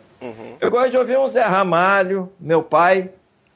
eu 0.62 0.72
gosto 0.72 0.92
de 0.92 0.98
ouvir 0.98 1.18
um 1.20 1.28
Zé 1.28 1.44
Ramalho, 1.44 2.32
meu 2.40 2.64
pai, 2.64 3.10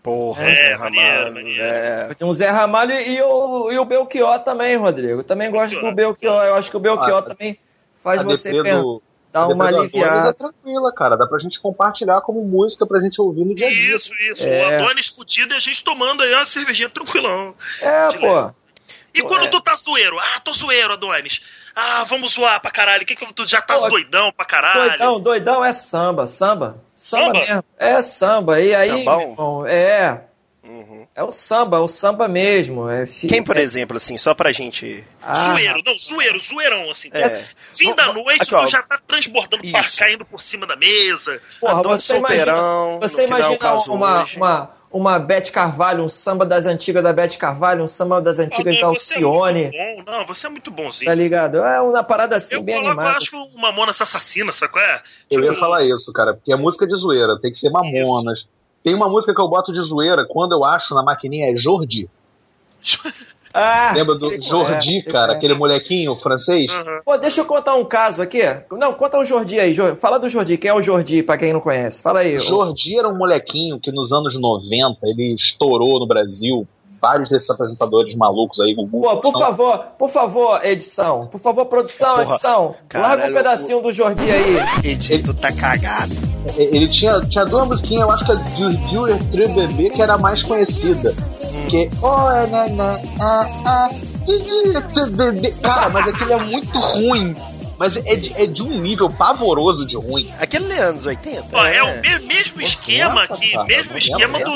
Porra, 0.10 0.43
É, 0.43 0.55
Zé 0.55 0.78
maneiro, 0.78 1.07
Ramalho. 1.18 1.34
maneiro. 1.36 1.64
É. 1.64 2.10
um 2.22 2.34
Zé 2.34 2.49
Ramalho 2.49 2.93
e 2.93 3.22
o, 3.22 3.72
e 3.72 3.78
o 3.78 3.86
Belchior 3.86 4.39
também, 4.39 4.76
Rodrigo. 4.76 5.20
Eu 5.20 5.24
também 5.24 5.51
gosto 5.51 5.80
do 5.80 5.91
Belchior, 5.93 6.43
eu 6.45 6.55
acho 6.55 6.72
que 6.72 6.78
o 6.78 6.80
Belchior 6.80 7.20
Ah, 7.20 7.22
também 7.22 7.60
faz 8.03 8.22
você 8.24 8.51
pensar. 8.51 8.82
do- 8.82 9.01
Dá 9.32 9.47
uma 9.47 9.68
aliviada. 9.68 10.30
É 10.30 10.34
tranquila, 10.34 10.91
cara. 10.91 11.16
Dá 11.16 11.28
pra 11.28 11.38
gente 11.38 11.60
compartilhar 11.60 12.20
como 12.22 12.43
música 12.43 12.88
pra 12.88 12.99
gente 12.99 13.22
ouvir 13.22 13.45
no 13.45 13.53
dia 13.53 13.68
a 13.68 13.70
dia. 13.70 13.95
Isso, 13.95 14.12
isso. 14.32 14.43
É. 14.43 14.80
O 14.80 14.84
Adonis 14.86 15.05
fudido 15.05 15.53
e 15.53 15.57
a 15.57 15.60
gente 15.60 15.84
tomando 15.84 16.24
aí 16.24 16.34
uma 16.34 16.45
cervejinha 16.47 16.89
tranquilão. 16.89 17.53
É, 17.80 18.07
De 18.07 18.18
pô. 18.18 18.51
E 19.14 19.22
quando 19.22 19.45
é. 19.45 19.49
tu 19.49 19.62
tá 19.62 19.76
zoeiro? 19.76 20.18
Ah, 20.18 20.39
tô 20.39 20.51
zoeiro, 20.51 20.93
Adonis. 20.93 21.41
Ah, 21.76 22.03
vamos 22.05 22.34
zoar 22.34 22.60
pra 22.60 22.72
caralho. 22.72 23.05
Que 23.05 23.16
que 23.16 23.32
tu 23.32 23.45
já 23.45 23.62
tá 23.62 23.76
Pô, 23.78 23.88
doidão 23.89 24.32
pra 24.36 24.45
caralho? 24.45 24.89
Doidão, 24.89 25.20
doidão 25.22 25.64
é 25.66 25.74
samba, 25.74 26.26
samba. 26.26 26.82
Samba, 27.00 27.26
Samba? 27.26 27.39
mesmo. 27.39 27.64
É 27.80 28.04
samba. 28.04 28.62
E 28.62 28.76
aí, 28.76 29.00
irmão, 29.00 29.66
é. 29.66 30.22
É 31.16 31.24
o 31.24 31.32
samba, 31.34 31.78
é 31.78 31.80
o 31.82 31.88
samba 31.88 32.28
mesmo. 32.30 32.88
É 32.89 33.06
fi- 33.06 33.28
Quem, 33.28 33.43
por 33.43 33.58
é- 33.58 33.62
exemplo, 33.62 33.97
assim, 33.97 34.18
só 34.18 34.34
pra 34.34 34.52
gente. 34.54 35.04
Ah, 35.22 35.34
zoeiro, 35.54 35.82
não, 35.86 35.97
zoeiro, 35.97 36.39
zoeirão, 36.39 36.89
assim. 36.91 37.10
É. 37.12 37.43
Fim 37.76 37.93
da 37.95 38.14
noite, 38.14 38.43
aqui, 38.43 38.56
ó. 38.56 38.64
tu 38.64 38.72
já 38.72 38.82
tá 38.84 38.97
transbordando, 39.06 39.66
Isso. 39.66 39.97
caindo 39.97 40.24
por 40.24 40.41
cima 40.41 40.66
da 40.68 40.76
mesa. 40.78 41.41
Porra, 41.60 41.82
você 41.84 42.16
imagina, 42.18 42.45
solteirão, 42.45 43.00
você 43.02 43.22
no 43.28 43.36
final, 43.36 43.39
imagina 43.54 43.74
uma, 43.95 44.22
hoje. 44.22 44.38
uma, 44.38 44.72
uma 44.92 45.20
Beth 45.20 45.52
Carvalho, 45.52 46.04
um 46.04 46.10
samba 46.10 46.46
das 46.46 46.66
antigas 46.66 47.04
da 47.04 47.14
Beth 47.14 47.38
Carvalho, 47.38 47.84
um 47.84 47.88
samba 47.88 48.20
das 48.22 48.40
antigas 48.40 48.76
da 48.80 48.88
Adonis, 48.88 49.04
você 49.04 49.14
é 49.14 49.24
Alcione, 49.24 49.64
muito 49.64 50.06
bom. 50.06 50.12
Não, 50.12 50.26
você 50.26 50.48
é 50.48 50.50
muito 50.50 50.72
bonzinho. 50.72 51.10
tá 51.12 51.16
ligado? 51.16 51.58
É 51.58 51.80
uma 51.82 52.04
parada 52.04 52.36
assim, 52.36 52.56
Eu 52.56 52.64
bem 52.64 52.76
coloco, 52.82 52.94
eu 52.96 53.00
animada. 53.02 53.18
acho 53.18 53.38
uma 53.56 53.70
Mamonas 53.70 54.02
assassina, 54.02 54.52
sacou? 54.52 54.82
É? 54.82 55.02
Eu 55.30 55.42
ia 55.42 55.50
Tipo, 55.50 55.60
falar 55.60 55.84
isso, 55.84 56.12
cara, 56.12 56.34
porque 56.34 56.52
é 56.52 56.56
música 56.56 56.88
de 56.88 56.96
zoeira, 56.96 57.40
tem 57.40 57.52
que 57.52 57.58
ser 57.58 57.70
mamonas. 57.70 58.48
Tem 58.84 58.96
uma 58.96 59.08
música 59.10 59.34
que 59.36 59.42
eu 59.42 59.48
boto 59.48 59.72
de 59.74 59.82
zoeira 59.82 60.26
quando 60.28 60.54
eu 60.54 60.64
acho 60.66 60.96
na 60.96 61.04
maquininha 61.04 61.54
é 61.54 61.56
Jordi. 61.58 62.10
Ah, 63.54 63.91
Lembra 63.95 64.16
do 64.16 64.34
é, 64.34 64.41
Jordi, 64.41 65.02
sei 65.02 65.04
cara, 65.04 65.34
é. 65.34 65.36
aquele 65.36 65.56
molequinho 65.56 66.16
francês? 66.16 66.72
Aham. 66.72 67.02
Pô, 67.04 67.18
deixa 67.18 67.41
eu 67.41 67.45
contar 67.45 67.76
um 67.76 67.86
caso 67.86 68.22
aqui. 68.22 68.41
Não, 68.72 68.93
conta 68.93 69.18
o 69.18 69.26
Jordi 69.26 69.60
aí. 69.60 69.74
Fala 69.95 70.20
do 70.20 70.30
Jordi. 70.30 70.58
Quem 70.58 70.70
é 70.70 70.74
o 70.74 70.82
Jordi, 70.82 71.24
pra 71.24 71.38
quem 71.38 71.52
não 71.54 71.60
conhece? 71.60 72.02
Fala 72.02 72.20
aí. 72.20 72.39
Jordi 72.39 72.97
era 72.97 73.08
um 73.08 73.18
molequinho 73.18 73.80
que 73.80 73.91
nos 73.91 74.12
anos 74.12 74.39
90 74.39 75.00
ele 75.04 75.34
estourou 75.34 76.00
no 76.00 76.08
Brasil. 76.08 76.68
Vários 77.02 77.30
desses 77.30 77.50
apresentadores 77.50 78.14
malucos 78.14 78.60
aí, 78.60 78.76
Gugu. 78.76 79.02
Pô, 79.02 79.18
por 79.22 79.32
favor, 79.32 79.78
por 79.97 80.10
favor, 80.10 80.66
edição. 80.66 81.28
Por 81.28 81.39
favor, 81.39 81.66
produção, 81.66 82.18
Porra, 82.18 82.24
edição. 82.24 82.64
Larga 82.64 82.78
caralho, 82.89 83.32
um 83.32 83.38
pedacinho 83.38 83.82
do 83.82 83.93
Jordi 83.93 84.30
aí. 84.30 84.58
Edito 84.84 85.34
tá 85.34 85.50
cagado. 85.50 86.12
Ele 86.58 86.89
tinha, 86.89 87.22
tinha 87.22 87.45
duas 87.45 87.70
musiquinhas, 87.70 88.02
eu 88.02 88.12
acho 88.12 88.26
que 88.26 88.32
a 88.34 88.36
de 88.36 88.91
Júlia 88.91 89.18
Bebê, 89.32 89.89
que 89.89 90.02
era 90.02 90.16
a 90.16 90.18
mais 90.18 90.43
conhecida. 90.43 91.16
Que. 91.70 91.89
Oh, 92.01 92.32
é, 92.32 92.47
na, 92.47 92.67
na, 92.70 92.99
ah, 93.22 93.47
ah. 93.65 93.89
Cara, 95.61 95.89
mas 95.89 96.07
aquilo 96.07 96.34
é 96.34 96.38
muito 96.39 96.80
ruim. 96.80 97.36
Mas 97.78 97.95
é 97.95 98.15
de, 98.15 98.34
é 98.34 98.45
de 98.45 98.61
um 98.61 98.78
nível 98.80 99.09
pavoroso 99.09 99.86
de 99.86 99.95
ruim. 99.95 100.30
Aquele 100.39 100.72
é 100.74 100.80
anos 100.80 101.05
80? 101.05 101.45
Ó, 101.53 101.65
é, 101.65 101.74
né? 101.74 101.84
o 101.84 102.01
me- 102.01 102.28
mesmo 102.28 102.61
esquema 102.61 103.22
Noventa, 103.22 103.36
que, 103.38 103.51
cara, 103.51 103.63
mesmo 103.63 103.97
esquema 103.97 104.39
do. 104.39 104.51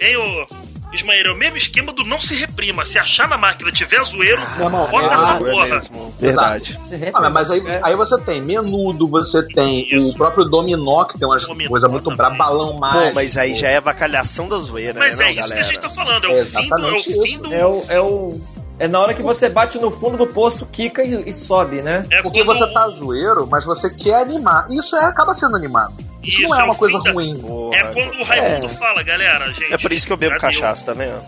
É. 0.00 0.10
Hein, 0.10 0.16
ô. 0.16 0.46
Ismael, 0.92 1.26
é 1.26 1.32
o 1.32 1.36
mesmo 1.36 1.56
esquema 1.56 1.92
do 1.92 2.04
não 2.04 2.20
se 2.20 2.34
reprima. 2.34 2.84
Se 2.84 2.98
achar 2.98 3.28
na 3.28 3.36
máquina 3.36 3.72
tiver 3.72 4.02
zoeiro, 4.04 4.40
Não, 4.58 4.68
não, 4.68 4.86
bota 4.88 5.06
é- 5.06 5.14
essa 5.14 5.30
É 5.30 5.38
porra. 5.38 5.66
mesmo, 5.66 6.14
verdade. 6.20 6.78
Ah, 7.14 7.30
mas 7.30 7.50
aí, 7.50 7.66
é. 7.66 7.80
aí 7.82 7.96
você 7.96 8.18
tem 8.20 8.42
Menudo, 8.42 9.06
você 9.08 9.42
tem 9.42 9.88
Isso. 9.94 10.10
o 10.10 10.14
próprio 10.14 10.44
Dominó, 10.44 11.04
que 11.04 11.18
tem 11.18 11.26
umas 11.26 11.44
coisas 11.44 11.90
muito 11.90 12.14
braba, 12.14 12.36
balão 12.36 12.74
mágico. 12.78 13.08
Pô, 13.08 13.14
mas 13.14 13.36
aí 13.36 13.54
já 13.54 13.68
é 13.68 13.76
avacalhação 13.78 14.48
da 14.48 14.58
zoeira, 14.58 14.98
Mas 14.98 15.18
né, 15.18 15.24
é 15.24 15.34
não, 15.34 15.40
isso 15.40 15.40
que 15.40 15.52
a 15.52 15.56
galera? 15.56 15.66
gente 15.68 15.80
tá 15.80 15.90
falando. 15.90 16.24
É 16.26 16.28
o 16.28 16.36
É 16.38 16.44
fim 16.44 16.52
do. 16.52 16.58
É 16.58 16.60
o 16.60 16.96
exatamente 16.96 17.12
fim 17.22 17.38
do. 17.38 17.54
É 17.54 17.66
o, 17.66 17.84
é 17.88 18.00
o. 18.00 18.40
É 18.78 18.88
na 18.88 18.98
hora 19.00 19.14
que 19.14 19.22
você 19.22 19.48
bate 19.48 19.78
no 19.78 19.90
fundo 19.90 20.16
do 20.16 20.26
poço, 20.26 20.66
quica 20.66 21.04
e, 21.04 21.28
e 21.28 21.32
sobe, 21.32 21.82
né? 21.82 22.04
É 22.10 22.20
Porque 22.20 22.44
quando- 22.44 22.58
você 22.58 22.72
tá 22.72 22.88
zoeiro, 22.88 23.46
mas 23.46 23.64
você 23.64 23.88
quer 23.88 24.22
animar. 24.22 24.66
Isso 24.70 24.96
é, 24.96 25.04
acaba 25.04 25.32
sendo 25.34 25.54
animado. 25.56 25.92
Isso, 26.22 26.40
Isso, 26.42 26.48
não 26.48 26.56
é 26.56 26.60
é 26.60 26.64
uma 26.64 26.74
coisa 26.74 27.00
da- 27.02 27.10
ruim. 27.12 27.36
Porra, 27.38 27.76
É 27.76 27.82
quando 27.92 28.20
o 28.20 28.24
Raimundo 28.24 28.66
É. 28.66 28.68
fala, 28.76 29.02
galera, 29.02 29.52
gente. 29.52 29.72
É 29.74 29.78
por 29.78 29.90
isso 29.92 30.06
que 30.06 30.12
eu 30.12 30.16
bebo 30.16 30.32
deu. 30.32 30.40
cachaça, 30.40 30.86
tá 30.86 30.92
vendo? 30.92 31.20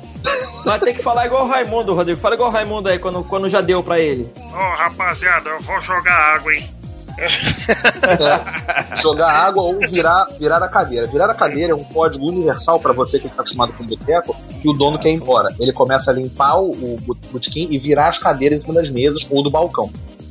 Nós 0.64 0.80
tem 0.80 0.94
que 0.94 1.02
falar 1.02 1.26
igual 1.26 1.44
o 1.44 1.48
Raimundo, 1.48 1.94
Rodrigo. 1.94 2.20
Fala 2.20 2.34
igual 2.36 2.48
o 2.48 2.52
Raimundo 2.52 2.88
aí, 2.88 2.98
quando, 2.98 3.24
quando 3.24 3.50
já 3.50 3.60
deu 3.60 3.82
pra 3.82 3.98
ele. 3.98 4.30
Ó, 4.52 4.74
rapaziada, 4.76 5.50
eu 5.50 5.60
vou 5.60 5.80
jogar 5.80 6.14
água, 6.36 6.54
hein? 6.54 6.70
É, 7.16 9.00
jogar 9.02 9.30
água 9.30 9.62
ou 9.62 9.78
virar, 9.78 10.26
virar 10.38 10.62
a 10.62 10.68
cadeira. 10.68 11.06
Virar 11.06 11.30
a 11.30 11.34
cadeira 11.34 11.72
é 11.72 11.74
um 11.74 11.84
código 11.84 12.26
universal 12.26 12.78
pra 12.80 12.92
você 12.92 13.18
que 13.18 13.28
tá 13.28 13.42
acostumado 13.42 13.72
com 13.72 13.84
boteco 13.84 14.34
e 14.64 14.68
o 14.68 14.72
dono 14.72 14.98
quer 14.98 15.10
ir 15.10 15.14
embora. 15.14 15.54
Ele 15.58 15.72
começa 15.72 16.10
a 16.10 16.14
limpar 16.14 16.56
o, 16.58 16.70
o 16.70 16.98
botequim 17.30 17.68
e 17.70 17.78
virar 17.78 18.08
as 18.08 18.18
cadeiras 18.18 18.62
em 18.62 18.66
cima 18.66 18.80
das 18.80 18.90
mesas 18.90 19.24
ou 19.30 19.42
do 19.42 19.50
balcão. 19.50 19.90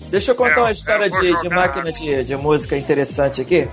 Deixa 0.09 0.32
eu 0.32 0.36
contar 0.36 0.57
É, 0.57 0.59
uma 0.64 0.72
história 0.72 1.09
de, 1.09 1.41
de 1.41 1.49
máquina 1.49 1.91
de, 1.91 2.24
de 2.24 2.36
música 2.36 2.78
interessante 2.78 3.41
aqui. 3.41 3.68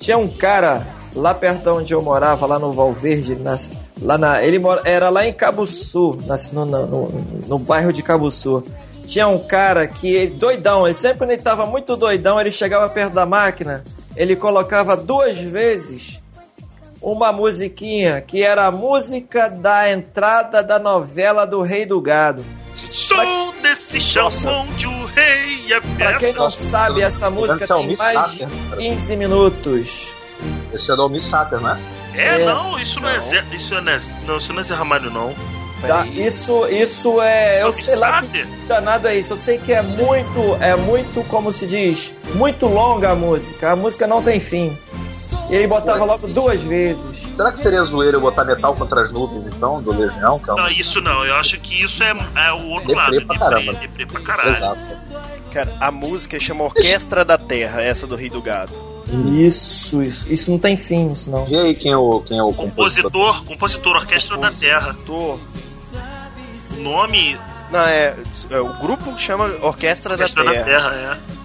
Tinha 0.00 0.18
um 0.18 0.26
cara 0.28 0.84
lá 1.14 1.32
perto 1.34 1.62
de 1.62 1.68
onde 1.68 1.94
eu 1.94 2.02
morava, 2.02 2.46
lá 2.46 2.58
no 2.58 2.72
Valverde, 2.72 3.36
nas- 3.36 3.70
lá 4.00 4.16
na, 4.16 4.42
ele 4.42 4.58
mora, 4.58 4.80
era 4.84 5.10
lá 5.10 5.26
em 5.26 5.32
Cabo 5.32 5.66
Sul, 5.66 6.18
nas- 6.26 6.50
no, 6.50 6.64
no, 6.64 7.08
no- 7.46 7.58
bairro 7.58 7.92
de 7.92 8.02
Cabo 8.02 8.32
Sul. 8.32 8.64
Tinha 9.04 9.28
um 9.28 9.38
cara 9.38 9.86
que, 9.86 10.28
doidão, 10.28 10.86
ele 10.86 10.96
sempre 10.96 11.18
quando 11.18 11.30
ele 11.32 11.42
tava 11.42 11.66
muito 11.66 11.96
doidão, 11.96 12.40
ele 12.40 12.50
chegava 12.50 12.88
perto 12.88 13.12
da 13.12 13.26
máquina, 13.26 13.84
ele 14.16 14.34
colocava 14.36 14.96
duas 14.96 15.36
vezes 15.36 16.18
uma 17.02 17.32
musiquinha, 17.32 18.20
que 18.20 18.42
era 18.42 18.66
a 18.66 18.70
música 18.70 19.48
da 19.48 19.90
entrada 19.90 20.62
da 20.62 20.78
novela 20.78 21.46
do 21.46 21.60
Rei 21.62 21.84
do 21.84 22.00
Gado. 22.00 22.44
Sou 22.90 23.52
desse 23.62 24.00
chão 24.00 24.28
onde 24.46 24.86
o 24.86 25.04
rei 25.06 25.72
é 25.72 25.80
Pra 25.80 26.14
quem 26.14 26.32
não 26.32 26.44
Nossa, 26.44 26.62
sabe, 26.64 27.02
essa 27.02 27.30
música 27.30 27.64
o 27.76 27.78
tem 27.86 27.96
mais 27.96 28.30
de 28.32 28.38
Sater, 28.38 28.48
cara. 28.68 28.76
15 28.82 29.16
minutos. 29.16 30.06
Esse 30.72 30.90
é 30.90 30.96
do 30.96 31.08
Miss 31.08 31.24
Sater, 31.24 31.60
né? 31.60 31.78
É, 32.14 32.40
É. 32.40 32.44
não, 32.44 32.78
isso 32.80 32.98
não, 33.00 33.08
é 33.08 33.16
Não. 33.16 33.22
Zé. 33.22 33.44
Isso 33.52 33.74
não 33.80 33.92
é, 33.92 33.98
não, 34.26 34.36
isso 34.38 34.52
não 34.52 34.60
é 34.60 34.64
Zé 34.64 34.74
Ramalho, 34.74 35.10
não. 35.10 35.34
Tá? 35.80 36.02
Peraí. 36.04 36.26
Isso, 36.26 36.66
isso 36.66 37.20
é. 37.22 37.62
Eu 37.62 37.72
sei 37.72 37.96
lá 37.96 38.22
que 38.22 38.44
danado 38.66 39.06
é 39.08 39.16
isso. 39.16 39.32
Eu 39.32 39.36
sei 39.36 39.56
que 39.58 39.72
é 39.72 39.80
muito, 39.82 40.56
é 40.60 40.76
muito, 40.76 41.24
como 41.28 41.52
se 41.52 41.66
diz, 41.66 42.12
muito 42.34 42.66
longa 42.66 43.10
a 43.10 43.14
música. 43.14 43.72
A 43.72 43.76
música 43.76 44.06
não 44.06 44.22
tem 44.22 44.40
fim. 44.40 44.76
E 45.48 45.54
ele 45.54 45.66
botava 45.66 46.04
logo 46.04 46.26
duas 46.28 46.60
vezes. 46.60 47.19
Será 47.40 47.52
que 47.52 47.58
seria 47.58 47.82
zoeiro 47.84 48.18
eu 48.18 48.20
botar 48.20 48.44
metal 48.44 48.74
contra 48.74 49.00
as 49.00 49.10
nuvens, 49.10 49.46
então, 49.46 49.80
do 49.80 49.92
Legião? 49.98 50.38
Que 50.38 50.50
é 50.50 50.52
um 50.52 50.56
Não, 50.56 50.68
isso 50.68 51.00
não. 51.00 51.24
Eu 51.24 51.36
acho 51.36 51.58
que 51.58 51.82
isso 51.82 52.02
é, 52.02 52.10
é 52.10 52.52
o 52.52 52.66
outro 52.66 52.88
Deprê 52.88 53.16
lado. 53.16 53.26
pra 53.26 53.38
caramba. 53.38 53.72
Deprê 53.72 54.04
pra 54.04 54.20
caralho. 54.20 54.52
pesaço. 54.52 55.02
Cara, 55.50 55.72
a 55.80 55.90
música 55.90 56.38
chama 56.38 56.64
Orquestra 56.64 57.24
da 57.24 57.38
Terra, 57.38 57.80
essa 57.80 58.06
do 58.06 58.14
Rei 58.14 58.28
do 58.28 58.42
Gado. 58.42 58.74
Isso, 59.30 60.02
isso. 60.02 60.30
Isso 60.30 60.50
não 60.50 60.58
tem 60.58 60.76
fim, 60.76 61.12
isso 61.12 61.30
não. 61.30 61.46
Vê 61.46 61.58
aí 61.58 61.74
quem 61.74 61.92
é 61.92 61.96
o, 61.96 62.20
quem 62.20 62.38
é 62.38 62.42
o 62.42 62.52
compositor. 62.52 63.10
Compositor, 63.10 63.44
compositor, 63.46 63.96
Orquestra 63.96 64.36
da 64.36 64.50
Terra. 64.50 64.94
O 65.08 65.40
nome 66.76 67.38
Não, 67.72 67.80
é, 67.80 68.16
é, 68.50 68.60
O 68.60 68.74
grupo 68.74 69.18
chama 69.18 69.46
Orquestra, 69.62 70.12
Orquestra 70.12 70.44
da 70.44 70.52
da 70.52 70.62
Terra. 70.62 70.90
Terra, 70.90 71.18
é. 71.26 71.39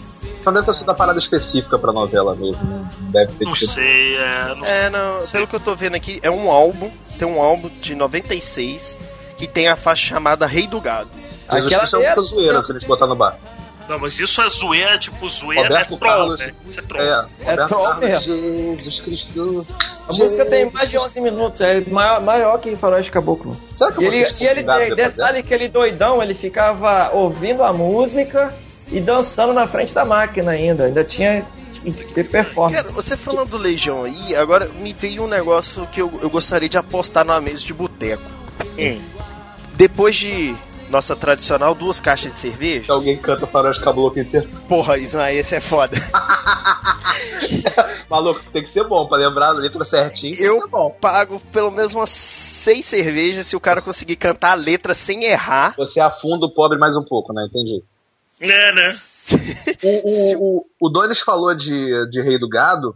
Então 0.46 0.54
deve 0.54 0.66
ter 0.68 0.74
sido 0.76 0.88
uma 0.90 0.94
parada 0.94 1.18
específica 1.18 1.80
pra 1.80 1.92
novela 1.92 2.36
mesmo. 2.36 2.62
Não 2.64 3.10
deve 3.10 3.34
ter 3.34 3.46
Não 3.46 3.54
tido. 3.54 3.68
sei, 3.72 4.16
é. 4.16 4.54
Não 4.56 4.64
É, 4.64 4.82
sei. 4.82 4.90
não, 4.92 5.20
sei. 5.20 5.32
pelo 5.32 5.48
que 5.48 5.56
eu 5.56 5.60
tô 5.60 5.76
vendo 5.76 5.96
aqui, 5.96 6.20
é 6.22 6.30
um 6.30 6.52
álbum, 6.52 6.92
tem 7.18 7.28
um 7.28 7.42
álbum 7.42 7.68
de 7.82 7.96
96 7.96 8.96
que 9.40 9.48
tem 9.48 9.68
a 9.68 9.76
faixa 9.76 10.06
chamada 10.10 10.46
Rei 10.46 10.68
do 10.68 10.80
Gado. 10.80 11.10
Jesus 11.52 11.66
Aquela 11.66 11.80
Cristo 11.82 11.96
é 11.98 12.00
muita 12.06 12.22
é- 12.22 12.24
zoeira 12.24 12.62
se 12.62 12.72
a 12.72 12.76
gente 12.76 12.88
botar 12.88 13.08
no 13.08 13.16
bar. 13.16 13.38
Não, 13.90 13.98
mas 14.00 14.20
isso 14.20 14.40
é 14.42 14.50
zoeira, 14.50 14.98
tipo, 15.00 15.28
zoeira 15.30 15.64
Roberto 15.68 15.94
é 15.94 15.98
troll, 15.98 16.12
Carlos. 16.14 16.40
né? 16.40 16.54
Isso 16.68 16.80
é 16.80 16.84
troll. 16.84 17.04
É, 17.04 17.26
Roberto 17.40 17.68
troll 17.68 17.96
mesmo. 17.96 18.78
Jesus 18.78 19.00
Cristo. 19.02 19.68
A 20.08 20.14
música 20.14 20.46
tem 20.46 20.70
mais 20.72 20.90
de 20.92 20.98
11 21.00 21.22
minutos, 21.22 21.62
é 21.62 21.82
maior, 21.90 22.22
maior 22.22 22.58
que 22.60 22.76
Faroeste 22.76 23.12
Caboclo. 23.12 23.58
Será 23.72 23.92
que 23.92 24.02
E 24.04 24.06
eu 24.06 24.14
ele, 24.14 24.26
vou 24.30 24.42
e 24.42 24.48
ele 24.48 24.64
tem 24.64 24.96
detalhe 24.96 25.42
que 25.44 25.52
ele 25.54 25.68
doidão, 25.70 26.22
ele 26.22 26.36
ficava 26.36 27.10
ouvindo 27.14 27.64
a 27.64 27.74
música 27.74 28.54
e 28.92 29.00
dançando 29.00 29.54
na 29.54 29.68
frente 29.68 29.94
da 29.94 30.06
máquina 30.06 30.52
ainda. 30.52 30.86
Ainda 30.86 31.04
tinha 31.04 31.46
tipo, 31.72 31.92
ter 32.14 32.24
Cara, 32.24 32.44
performance. 32.44 32.94
você 32.94 33.18
falando 33.18 33.50
do 33.50 33.58
Legião 33.58 34.04
aí, 34.04 34.36
agora 34.36 34.68
me 34.80 34.94
veio 34.94 35.24
um 35.24 35.28
negócio 35.28 35.86
que 35.88 36.02
eu, 36.02 36.12
eu 36.22 36.30
gostaria 36.30 36.70
de 36.70 36.78
apostar 36.78 37.26
numa 37.26 37.42
mesa 37.42 37.64
de 37.64 37.74
boteco. 37.74 38.24
Hum. 38.78 39.02
Depois 39.74 40.16
de 40.16 40.56
nossa 40.90 41.16
tradicional 41.16 41.74
duas 41.74 42.00
caixas 42.00 42.32
de 42.32 42.38
cerveja. 42.38 42.94
Alguém 42.94 43.18
canta 43.18 43.48
Faroeste 43.48 43.84
Caboclo 43.84 44.22
inteiro. 44.22 44.48
Porra, 44.70 44.98
Ismael, 44.98 45.38
esse 45.38 45.56
é 45.56 45.60
foda. 45.60 45.96
Maluco, 48.10 48.40
tem 48.54 48.62
que 48.62 48.70
ser 48.70 48.84
bom 48.84 49.08
pra 49.08 49.18
lembrar 49.18 49.50
a 49.50 49.54
letra 49.54 49.84
certinho. 49.84 50.36
que 50.36 50.44
Eu 50.44 50.62
pago 51.02 51.42
pelo 51.52 51.72
menos 51.72 51.94
umas 51.94 52.10
seis 52.10 52.86
cervejas 52.86 53.48
se 53.48 53.56
o 53.56 53.60
cara 53.60 53.82
conseguir 53.82 54.16
cantar 54.16 54.52
a 54.52 54.56
letra 54.56 54.94
sem 54.94 55.24
errar. 55.24 55.74
Você 55.78 56.00
afunda 56.00 56.46
o 56.46 56.52
pobre 56.52 56.78
mais 56.78 56.96
um 56.96 57.04
pouco, 57.04 57.34
né? 57.34 57.48
Entendi. 57.50 57.84
É, 58.40 58.72
né? 58.74 58.96
O, 59.84 59.88
o, 59.88 60.58
o, 60.60 60.66
o 60.82 60.90
Donis 60.90 61.20
falou 61.20 61.54
de, 61.56 62.08
de 62.10 62.22
Rei 62.22 62.38
do 62.40 62.48
Gado, 62.48 62.96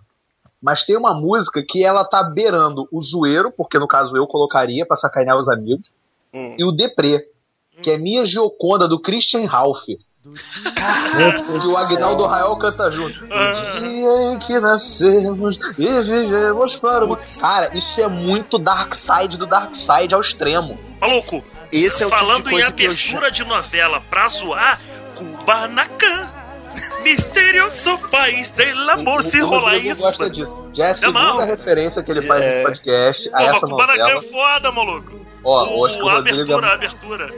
mas 0.62 0.84
tem 0.84 0.96
uma 0.96 1.14
música 1.14 1.64
que 1.68 1.84
ela 1.84 2.04
tá 2.06 2.22
beirando 2.24 2.88
o 2.92 3.02
zoeiro, 3.02 3.52
porque 3.52 3.80
no 3.80 3.88
caso 3.88 4.16
eu 4.16 4.28
colocaria 4.28 4.86
pra 4.86 4.96
sacanear 4.96 5.38
os 5.38 5.50
amigos, 5.50 5.92
Hum. 6.32 6.56
e 6.60 6.64
o 6.64 6.72
Deprê, 6.72 7.28
que 7.82 7.90
é 7.90 7.98
Minha 7.98 8.24
Gioconda, 8.26 8.88
do 8.88 9.00
Christian 9.00 9.48
Ralph. 9.48 9.88
E 9.88 11.66
o 11.66 11.78
Agnaldo 11.78 12.26
Rael 12.26 12.56
canta 12.58 12.92
junto. 12.92 13.24
O 13.24 13.80
dia 13.80 14.34
em 14.34 14.40
que 14.40 14.60
nascemos 14.60 15.58
e 15.78 16.02
vivemos 16.04 16.76
para 16.76 17.06
o. 17.06 17.18
Cara, 17.40 17.76
isso 17.76 18.00
é 18.02 18.08
muito 18.08 18.60
Dark 18.60 18.94
Side 18.94 19.38
do 19.38 19.48
Dark 19.48 19.74
Side 19.74 20.14
ao 20.14 20.22
extremo. 20.22 20.80
Maluco, 21.00 21.42
Esse 21.72 22.04
é 22.04 22.06
o 22.06 22.10
falando 22.10 22.44
tipo 22.44 22.50
de 22.50 22.56
em 22.56 22.60
coisa 22.60 22.72
que 22.74 22.84
eu 22.84 22.92
abertura 22.92 23.32
de 23.32 23.44
novela 23.46 24.02
pra 24.02 24.28
zoar, 24.28 24.80
Kubanacan. 25.40 26.28
Misterioso 27.04 27.98
país 28.12 28.52
del 28.52 28.90
amor, 28.90 29.24
se 29.24 29.42
O 29.42 29.48
rolar 29.48 29.76
isso. 29.78 30.02
gosta 30.02 30.30
disso. 30.30 30.70
Já 30.74 30.88
é 30.88 30.92
a 30.92 30.94
segunda 30.94 31.46
referência 31.46 32.04
que 32.04 32.12
ele 32.12 32.22
faz 32.22 32.44
É. 32.44 32.58
no 32.60 32.64
podcast 32.66 33.30
a 33.34 33.44
essa 33.44 33.66
é 33.66 33.70
novela. 33.70 34.22
foda, 34.22 34.72
maluco. 34.72 35.20
Ó, 35.44 35.66
eu 35.66 35.86
acho 35.86 35.98
que 35.98 36.04
o 36.04 36.10
a 36.10 36.14
Rodrigo, 36.14 36.42
abertura, 36.42 36.68
é, 36.68 36.74
abertura. 36.74 37.34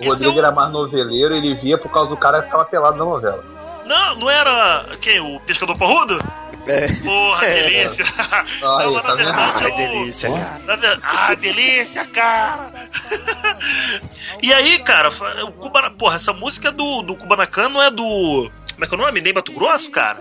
o 0.00 0.04
Rodrigo 0.08 0.32
é 0.32 0.36
o- 0.36 0.38
era 0.38 0.50
mais 0.52 0.70
noveleiro, 0.72 1.34
ele 1.36 1.54
via 1.54 1.76
por 1.78 1.90
causa 1.90 2.10
do 2.10 2.16
cara 2.16 2.40
que 2.40 2.46
ficava 2.46 2.64
pelado 2.64 2.96
na 2.96 3.04
novela. 3.04 3.44
Não, 3.86 4.16
não 4.16 4.30
era. 4.30 4.96
Quem? 5.00 5.20
O 5.20 5.38
pescador 5.40 5.76
porrudo? 5.78 6.18
É. 6.66 6.88
Porra, 7.02 7.46
É. 7.46 7.62
delícia! 7.62 8.04
Aí, 8.06 8.60
Não, 8.92 9.00
tá 9.02 9.14
verdade 9.14 9.52
Ai, 9.64 9.70
é 9.70 9.74
o- 9.74 9.76
delícia, 9.76 10.30
cara. 10.30 10.60
Na 10.64 10.76
ver- 10.76 11.00
Ah, 11.02 11.34
delícia, 11.34 12.04
cara! 12.06 12.70
e 14.42 14.52
aí, 14.52 14.78
cara, 14.80 15.08
o 15.46 15.52
Cubana... 15.52 15.90
porra, 15.90 16.16
essa 16.16 16.32
música 16.32 16.70
do, 16.70 17.02
do 17.02 17.16
Kubanacan 17.16 17.68
não 17.68 17.82
é 17.82 17.90
do. 17.90 18.50
Como 18.72 18.84
é 18.84 18.88
que 18.88 18.94
é 18.94 18.98
o 18.98 19.00
nome? 19.00 19.20
Ney 19.20 19.32
Mato 19.32 19.52
Grosso, 19.52 19.90
cara? 19.90 20.16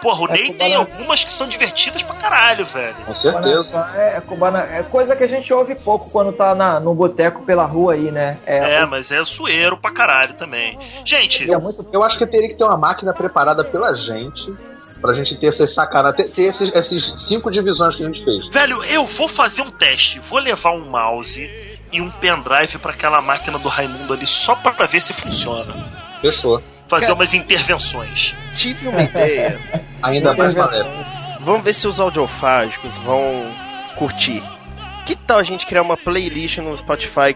Porra, 0.00 0.22
o 0.22 0.28
É 0.28 0.32
Ney 0.32 0.52
tem 0.54 0.74
algumas 0.74 1.22
que 1.22 1.30
são 1.30 1.46
divertidas 1.46 2.02
pra 2.02 2.14
caralho, 2.16 2.64
velho. 2.64 2.94
Com 3.04 3.14
certeza. 3.14 3.90
É, 3.94 4.16
é, 4.16 4.20
cubana, 4.22 4.60
é 4.62 4.82
coisa 4.82 5.14
que 5.14 5.22
a 5.22 5.26
gente 5.26 5.52
ouve 5.52 5.74
pouco 5.74 6.08
quando 6.10 6.32
tá 6.32 6.54
na, 6.54 6.80
no 6.80 6.94
boteco 6.94 7.42
pela 7.42 7.64
rua 7.66 7.92
aí, 7.92 8.10
né? 8.10 8.38
É, 8.46 8.76
É, 8.76 8.86
mas 8.86 9.10
é 9.10 9.22
sueiro 9.24 9.76
pra 9.76 9.90
caralho 9.90 10.32
também. 10.34 10.78
Gente, 11.04 11.52
é 11.52 11.58
muito 11.58 11.86
Eu 11.92 12.02
acho 12.02 12.16
que 12.16 12.26
teria 12.26 12.48
que 12.48 12.54
ter 12.54 12.64
uma 12.64 12.78
máquina 12.78 13.12
preparada 13.12 13.62
pela 13.62 13.92
gente, 13.94 14.50
pra 15.00 15.14
gente 15.14 15.34
ter 15.36 15.46
essas 15.46 15.72
sacanas, 15.72 16.14
ter, 16.14 16.24
ter 16.30 16.42
esses, 16.42 16.70
esses 16.74 17.04
cinco 17.22 17.50
divisões 17.50 17.96
que 17.96 18.02
a 18.02 18.06
gente 18.06 18.22
fez. 18.24 18.46
velho, 18.48 18.82
eu 18.84 19.06
vou 19.06 19.28
fazer 19.28 19.62
um 19.62 19.70
teste. 19.70 20.20
Vou 20.20 20.38
levar 20.38 20.70
um 20.72 20.88
mouse 20.88 21.48
e 21.92 22.00
um 22.00 22.10
pendrive 22.10 22.78
pra 22.78 22.92
aquela 22.92 23.20
máquina 23.20 23.58
do 23.58 23.68
Raimundo 23.68 24.12
ali 24.12 24.26
só 24.26 24.54
pra 24.54 24.86
ver 24.86 25.00
se 25.02 25.12
funciona. 25.12 25.74
Fechou. 26.20 26.62
Fazer 26.88 27.06
Cara- 27.06 27.14
umas 27.18 27.34
intervenções. 27.34 28.34
Tive 28.52 28.88
uma 28.88 29.02
ideia. 29.02 29.60
Ainda 30.02 30.34
mais 30.34 30.54
maneiro. 30.54 30.88
Vamos 31.40 31.62
ver 31.64 31.72
se 31.74 31.86
os 31.88 31.98
audiofágicos 32.00 32.98
vão 32.98 33.46
curtir. 33.96 34.42
Que 35.06 35.14
tal 35.16 35.38
a 35.38 35.42
gente 35.42 35.66
criar 35.66 35.82
uma 35.82 35.96
playlist 35.96 36.58
no 36.58 36.76
Spotify 36.76 37.34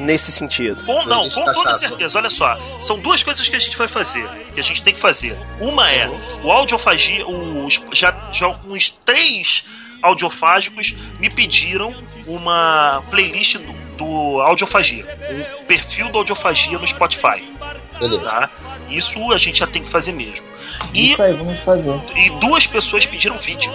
nesse 0.00 0.32
sentido? 0.32 0.84
Com, 0.84 1.04
não, 1.06 1.28
com 1.28 1.44
toda 1.44 1.62
cachaça. 1.64 1.88
certeza. 1.88 2.18
Olha 2.18 2.30
só, 2.30 2.58
são 2.80 2.98
duas 2.98 3.22
coisas 3.22 3.48
que 3.48 3.56
a 3.56 3.58
gente 3.58 3.76
vai 3.76 3.88
fazer, 3.88 4.26
que 4.54 4.60
a 4.60 4.62
gente 4.62 4.82
tem 4.82 4.94
que 4.94 5.00
fazer. 5.00 5.36
Uma 5.60 5.90
é 5.90 6.08
o 6.42 6.50
audiofagia, 6.50 7.26
os, 7.26 7.80
já, 7.92 8.14
já 8.32 8.48
uns 8.66 8.90
três 9.04 9.64
audiofágicos 10.02 10.94
me 11.18 11.28
pediram 11.28 11.94
uma 12.26 13.02
playlist 13.10 13.56
do, 13.58 13.72
do 13.96 14.40
audiofagia, 14.40 15.04
um 15.60 15.64
perfil 15.64 16.08
do 16.08 16.18
audiofagia 16.18 16.78
no 16.78 16.86
Spotify, 16.86 17.44
Beleza. 17.98 18.24
tá? 18.24 18.50
Isso 18.88 19.30
a 19.32 19.36
gente 19.38 19.58
já 19.58 19.66
tem 19.66 19.82
que 19.84 19.90
fazer 19.90 20.12
mesmo. 20.12 20.44
E 20.94 21.12
Isso 21.12 21.22
aí, 21.22 21.34
vamos 21.34 21.60
fazer. 21.60 21.92
e 22.16 22.30
duas 22.40 22.66
pessoas 22.66 23.04
pediram 23.06 23.38
vídeo, 23.38 23.70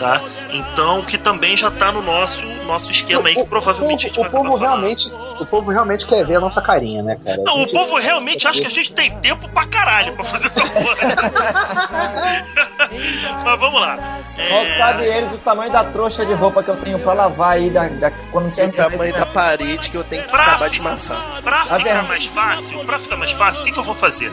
tá? 0.00 0.20
Então, 0.50 1.02
que 1.02 1.16
também 1.18 1.56
já 1.56 1.70
tá 1.70 1.92
no 1.92 2.02
nosso, 2.02 2.44
nosso 2.66 2.90
esquema 2.90 3.28
aí, 3.28 3.34
que 3.36 3.44
provavelmente 3.44 4.06
a 4.06 4.08
gente 4.08 4.18
o, 4.18 4.22
vai 4.22 4.30
povo 4.30 4.56
realmente, 4.56 5.12
o 5.38 5.46
povo 5.46 5.70
realmente 5.70 6.06
quer 6.06 6.24
ver 6.24 6.36
a 6.36 6.40
nossa 6.40 6.60
carinha, 6.60 7.02
né, 7.02 7.16
cara? 7.24 7.36
Não, 7.44 7.52
A 7.52 7.56
o 7.56 7.60
gente- 7.60 7.72
povo 7.72 7.98
realmente 7.98 8.48
acha 8.48 8.60
que 8.60 8.66
a 8.66 8.70
gente 8.70 8.92
tem 8.92 9.10
tempo 9.20 9.48
pra 9.50 9.66
caralho 9.66 10.12
pra 10.14 10.24
fazer 10.24 10.48
essa 10.48 10.66
porra. 10.66 10.96
Mas 13.44 13.60
vamos 13.60 13.80
lá. 13.80 13.98
É, 14.36 14.50
Mal 14.50 14.66
sabe 14.66 15.04
eles 15.04 15.32
o 15.34 15.38
tamanho 15.38 15.70
da 15.70 15.84
trouxa 15.84 16.24
de 16.24 16.32
roupa 16.32 16.62
que 16.62 16.70
eu 16.70 16.76
tenho 16.76 16.98
pra 16.98 17.12
lavar 17.12 17.52
aí 17.52 17.70
da, 17.70 17.86
da, 17.88 18.10
quando 18.32 18.48
O 18.48 18.52
terminar 18.52 18.86
esse 18.88 18.92
tamanho 18.96 19.12
da 19.12 19.18
negócio. 19.20 19.34
parede 19.34 19.90
que 19.90 19.96
eu 19.96 20.04
tenho 20.04 20.22
que 20.24 20.30
Pra, 20.30 20.42
acabar 20.44 20.70
de 20.70 20.80
amassar. 20.80 21.40
pra 21.42 21.56
Tá 21.58 21.62
ficar 21.78 21.78
vendo? 21.78 22.08
mais 22.08 22.26
fácil, 22.26 22.78
pra 22.84 22.98
ficar 22.98 23.16
mais 23.16 23.32
fácil, 23.32 23.60
o 23.60 23.64
que, 23.64 23.72
que 23.72 23.78
eu 23.78 23.84
vou 23.84 23.94
fazer? 23.94 24.30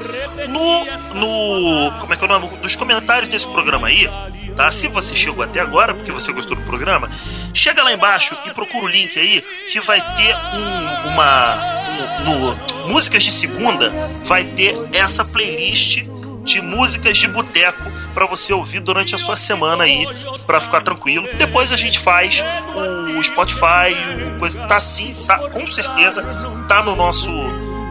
No. 0.48 0.86
No. 1.14 1.92
Como 2.00 2.14
é 2.14 2.18
que 2.18 2.24
é 2.24 2.26
o 2.26 2.30
nome? 2.30 2.48
Dos 2.58 2.76
comentários 2.76 3.30
desse 3.30 3.48
programa 3.48 3.88
aí, 3.88 4.10
tá? 4.56 4.72
Se 4.72 4.88
você 4.88 5.16
chegou 5.16 5.44
até 5.44 5.57
agora, 5.60 5.94
porque 5.94 6.12
você 6.12 6.32
gostou 6.32 6.56
do 6.56 6.64
programa, 6.64 7.10
chega 7.54 7.84
lá 7.84 7.94
embaixo 7.94 8.36
e 8.46 8.54
procura 8.54 8.86
o 8.86 8.88
link 8.88 9.18
aí 9.20 9.44
que 9.72 9.80
vai 9.82 10.00
ter 10.16 10.36
um, 10.36 11.10
uma. 11.10 11.56
um- 11.56 11.78
no 12.24 12.88
Músicas 12.90 13.24
de 13.24 13.32
Segunda, 13.32 13.90
vai 14.26 14.44
ter 14.44 14.78
essa 14.94 15.26
playlist 15.26 16.04
de 16.44 16.62
músicas 16.62 17.18
de 17.18 17.28
boteco 17.28 17.84
pra 18.14 18.26
você 18.26 18.54
ouvir 18.54 18.80
durante 18.80 19.14
a 19.16 19.18
sua 19.18 19.36
semana 19.36 19.84
aí, 19.84 20.06
pra 20.46 20.62
ficar 20.62 20.82
tranquilo. 20.82 21.28
Depois 21.38 21.72
a 21.72 21.76
gente 21.76 22.00
faz 22.00 22.42
o 23.18 23.22
Spotify, 23.24 23.94
o 24.36 24.40
coisa 24.40 24.66
tá 24.68 24.80
sim, 24.80 25.12
tá, 25.26 25.38
com 25.50 25.66
certeza 25.68 26.24
tá 26.68 26.82
no 26.82 26.96
nosso 26.96 27.30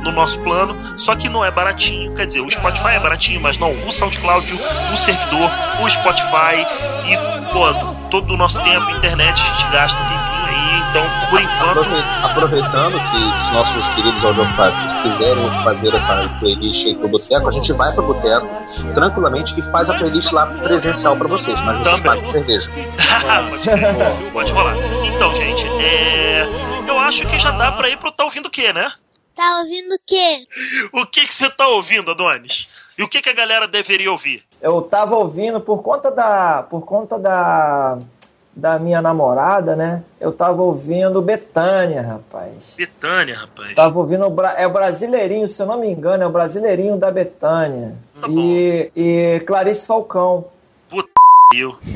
no 0.06 0.12
nosso 0.12 0.38
plano, 0.40 0.76
só 0.98 1.14
que 1.14 1.28
não 1.28 1.44
é 1.44 1.50
baratinho. 1.50 2.14
Quer 2.14 2.26
dizer, 2.26 2.40
o 2.40 2.50
Spotify 2.50 2.88
é 2.94 3.00
baratinho, 3.00 3.40
mas 3.40 3.58
não 3.58 3.72
o 3.86 3.92
SoundCloud, 3.92 4.52
o 4.92 4.96
servidor, 4.96 5.50
o 5.82 5.88
Spotify 5.90 6.66
e 7.06 7.52
pô, 7.52 7.72
todo 8.10 8.34
o 8.34 8.36
nosso 8.36 8.60
tempo, 8.62 8.90
internet, 8.90 9.40
a 9.40 9.44
gente 9.44 9.72
gasta 9.72 9.98
um 10.00 10.06
tempinho 10.06 10.46
aí, 10.46 10.80
então 10.90 11.02
por 11.30 11.40
enquanto 11.40 11.80
Aprove- 11.80 12.04
Aproveitando 12.24 12.92
que 12.92 13.16
os 13.16 13.52
nossos 13.52 13.86
queridos 13.94 14.24
audiofágicos 14.24 15.02
quiserem 15.02 15.50
fazer 15.64 15.94
essa 15.94 16.28
playlist 16.40 16.86
aí 16.86 16.94
pro 16.94 17.08
Boteco, 17.08 17.48
a 17.48 17.52
gente 17.52 17.72
vai 17.72 17.92
pro 17.92 18.02
Boteco 18.02 18.46
tranquilamente 18.94 19.58
e 19.58 19.62
faz 19.70 19.88
a 19.90 19.94
playlist 19.94 20.30
lá 20.32 20.46
presencial 20.46 21.16
pra 21.16 21.28
vocês, 21.28 21.58
mas 21.62 21.78
vocês 21.78 21.84
Também. 21.96 22.02
pagam 22.02 22.26
cerveja. 22.26 22.70
pode, 23.26 24.30
pode 24.32 24.52
rolar. 24.52 24.74
Então, 25.04 25.34
gente, 25.34 25.66
é, 25.80 26.48
eu 26.86 26.98
acho 27.00 27.26
que 27.26 27.38
já 27.38 27.50
dá 27.52 27.72
pra 27.72 27.88
ir 27.88 27.96
pro 27.96 28.10
tá 28.10 28.24
ouvindo 28.24 28.46
o 28.46 28.50
quê, 28.50 28.72
né? 28.72 28.90
Tá 29.36 29.58
ouvindo 29.60 29.94
o 29.94 29.98
quê? 30.06 30.46
O 30.92 31.06
que 31.06 31.26
que 31.26 31.34
você 31.34 31.48
tá 31.50 31.68
ouvindo, 31.68 32.10
Adonis? 32.10 32.66
E 32.96 33.02
o 33.02 33.08
que 33.08 33.20
que 33.20 33.28
a 33.28 33.34
galera 33.34 33.68
deveria 33.68 34.10
ouvir? 34.10 34.42
Eu 34.62 34.80
tava 34.80 35.14
ouvindo 35.14 35.60
por 35.60 35.82
conta 35.82 36.10
da. 36.10 36.62
Por 36.62 36.80
conta 36.82 37.18
da. 37.18 37.98
Da 38.58 38.78
minha 38.78 39.02
namorada, 39.02 39.76
né? 39.76 40.02
Eu 40.18 40.32
tava 40.32 40.62
ouvindo 40.62 41.20
Betânia, 41.20 42.00
rapaz. 42.00 42.72
Betânia, 42.74 43.36
rapaz. 43.36 43.74
Tava 43.74 43.98
ouvindo. 43.98 44.30
Bra- 44.30 44.54
É 44.56 44.66
o 44.66 44.72
Brasileirinho, 44.72 45.46
se 45.46 45.60
eu 45.60 45.66
não 45.66 45.78
me 45.78 45.88
engano, 45.90 46.22
é 46.22 46.26
o 46.26 46.30
Brasileirinho 46.32 46.96
da 46.96 47.10
Betânia. 47.10 47.94
Tá 48.18 48.26
e, 48.30 48.90
e 48.96 49.40
Clarice 49.40 49.86
Falcão. 49.86 50.46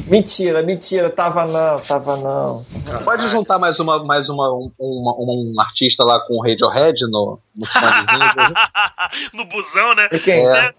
Mentira, 0.07 0.63
mentira, 0.63 1.11
tava 1.11 1.45
não, 1.45 1.81
tava 1.81 2.17
não. 2.17 2.65
Pode 3.05 3.29
juntar 3.29 3.59
mais 3.59 3.81
uma, 3.81 4.03
mais 4.05 4.29
uma, 4.29 4.49
um, 4.53 4.71
uma- 4.79 5.15
um 5.19 5.55
artista 5.61 6.05
lá 6.05 6.21
com 6.21 6.35
o 6.35 6.41
Radiohead 6.43 7.01
no, 7.11 7.39
no 7.55 7.67
no 9.35 9.45
busão, 9.47 9.95
né? 9.97 10.09
E 10.13 10.19
quem? 10.21 10.47
É, 10.49 10.73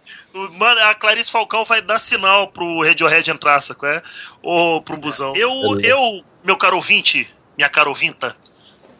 Mano, 0.57 0.79
a 0.81 0.95
Clarice 0.95 1.29
Falcão 1.29 1.65
vai 1.65 1.81
dar 1.81 1.99
sinal 1.99 2.47
pro 2.47 2.81
Radiohead 2.81 3.29
entrar, 3.29 3.61
sacou? 3.61 3.89
É? 3.89 4.01
Ou 4.41 4.81
pro 4.81 4.95
busão. 4.97 5.35
Eu, 5.35 5.79
eu, 5.81 6.23
meu 6.41 6.55
caro 6.55 6.77
ouvinte, 6.77 7.29
minha 7.57 7.69
cara 7.69 7.89
ouvinta, 7.89 8.35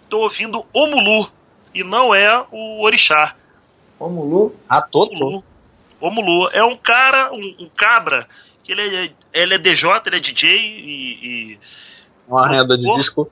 tô 0.10 0.20
ouvindo 0.20 0.66
o 0.74 0.88
Mulu. 0.88 1.32
E 1.74 1.82
não 1.84 2.14
é 2.14 2.46
o 2.52 2.84
Orixá. 2.84 3.36
O 3.98 4.10
Mulu? 4.10 4.54
Ah, 4.68 4.82
todo? 4.82 5.14
Mulu. 5.14 5.42
O 6.02 6.10
Mulu. 6.10 6.50
É 6.52 6.62
um 6.62 6.76
cara, 6.76 7.32
um, 7.32 7.56
um 7.64 7.70
cabra, 7.74 8.28
que 8.76 8.82
ele 8.82 8.96
é, 8.96 9.12
ele 9.34 9.54
é 9.56 9.58
DJ, 9.58 9.90
ele 10.06 10.16
é 10.16 10.20
DJ 10.20 10.50
e- 10.56 11.20
e 11.54 11.60
Uma 12.28 12.48
renda 12.48 12.78
de 12.78 12.96
disco. 12.96 13.30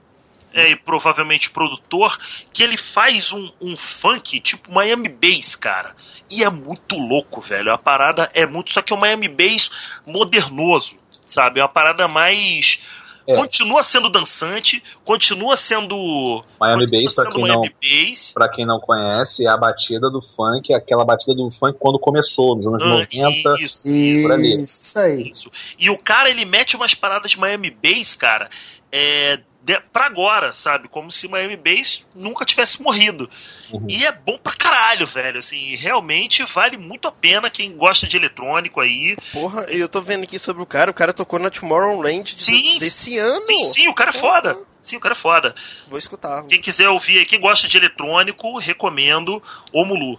é, 0.54 0.70
e 0.72 0.76
provavelmente 0.76 1.50
produtor, 1.50 2.18
que 2.52 2.64
ele 2.64 2.78
faz 2.78 3.32
um, 3.32 3.52
um 3.62 3.78
funk 3.78 4.40
tipo 4.40 4.72
Miami 4.74 5.08
Bass, 5.10 5.56
cara. 5.56 5.96
E 6.30 6.44
é 6.44 6.50
muito 6.50 6.98
louco, 6.98 7.40
velho. 7.40 7.72
A 7.72 7.78
parada 7.78 8.30
é 8.34 8.46
muito. 8.46 8.72
Só 8.72 8.82
que 8.82 8.92
é 8.92 8.96
um 8.96 9.00
Miami 9.00 9.28
Bass 9.28 9.70
modernoso, 10.06 10.98
sabe? 11.26 11.60
É 11.60 11.64
uma 11.64 11.70
parada 11.70 12.08
mais. 12.08 12.80
É. 13.28 13.36
continua 13.36 13.84
sendo 13.84 14.10
dançante, 14.10 14.82
continua 15.06 15.56
sendo. 15.56 16.44
Miami 16.60 16.86
Bass, 16.90 17.16
pra 17.16 17.32
quem, 17.32 17.42
Miami 17.42 17.70
não, 17.82 18.08
Bass. 18.10 18.32
pra 18.34 18.50
quem 18.50 18.66
não 18.66 18.80
conhece, 18.80 19.46
é 19.46 19.50
a 19.50 19.58
batida 19.58 20.10
do 20.10 20.22
funk, 20.22 20.74
aquela 20.74 21.06
batida 21.06 21.36
do 21.36 21.52
funk 21.52 21.78
quando 21.80 22.00
começou, 22.00 22.56
nos 22.56 22.66
anos 22.68 22.82
Ah, 22.84 22.88
90. 22.88 23.56
Isso, 23.62 23.84
por 24.24 24.32
ali. 24.34 24.64
Isso 24.64 25.00
aí. 25.00 25.30
isso. 25.32 25.52
E 25.78 25.90
o 25.90 25.98
cara, 25.98 26.30
ele 26.30 26.46
mete 26.46 26.76
umas 26.76 26.94
paradas 26.96 27.32
de 27.32 27.40
Miami 27.40 27.70
Bass, 27.70 28.16
cara, 28.16 28.50
é, 28.92 29.40
pra 29.78 30.06
agora, 30.06 30.54
sabe? 30.54 30.88
Como 30.88 31.12
se 31.12 31.28
Miami 31.28 31.58
Bass 31.58 32.06
nunca 32.16 32.46
tivesse 32.46 32.82
morrido. 32.82 33.30
Uhum. 33.72 33.86
E 33.90 34.06
é 34.06 34.12
bom 34.12 34.38
pra 34.38 34.54
caralho, 34.54 35.06
velho. 35.06 35.40
Assim, 35.40 35.76
realmente 35.76 36.44
vale 36.46 36.78
muito 36.78 37.08
a 37.08 37.12
pena 37.12 37.50
quem 37.50 37.76
gosta 37.76 38.08
de 38.08 38.16
eletrônico 38.18 38.80
aí. 38.80 39.18
Porra, 39.34 39.64
eu 39.64 39.90
tô 39.90 40.02
vendo 40.02 40.24
aqui 40.24 40.40
sobre 40.40 40.64
o 40.64 40.66
cara, 40.66 40.90
o 40.90 40.94
cara 40.94 41.12
tocou 41.14 41.38
na 41.40 41.50
Tomorrowland 41.50 42.36
de- 42.36 42.42
Sim, 42.42 42.78
desse 42.80 43.18
ano. 43.18 43.46
Sim, 43.46 43.64
sim, 43.66 43.88
o 43.90 43.94
cara 43.94 44.12
é 44.12 44.14
foda. 44.14 44.58
Sim, 44.82 44.96
o 44.96 45.00
cara 45.00 45.14
é 45.14 45.18
foda. 45.18 45.54
Vou 45.90 46.00
escutar. 46.00 46.44
Quem 46.48 46.62
quiser 46.62 46.88
ouvir 46.88 47.20
aí, 47.20 47.26
quem 47.26 47.40
gosta 47.40 47.68
de 47.68 47.78
eletrônico, 47.78 48.58
recomendo 48.58 49.44
o 49.74 49.86
Mulu. 49.86 50.18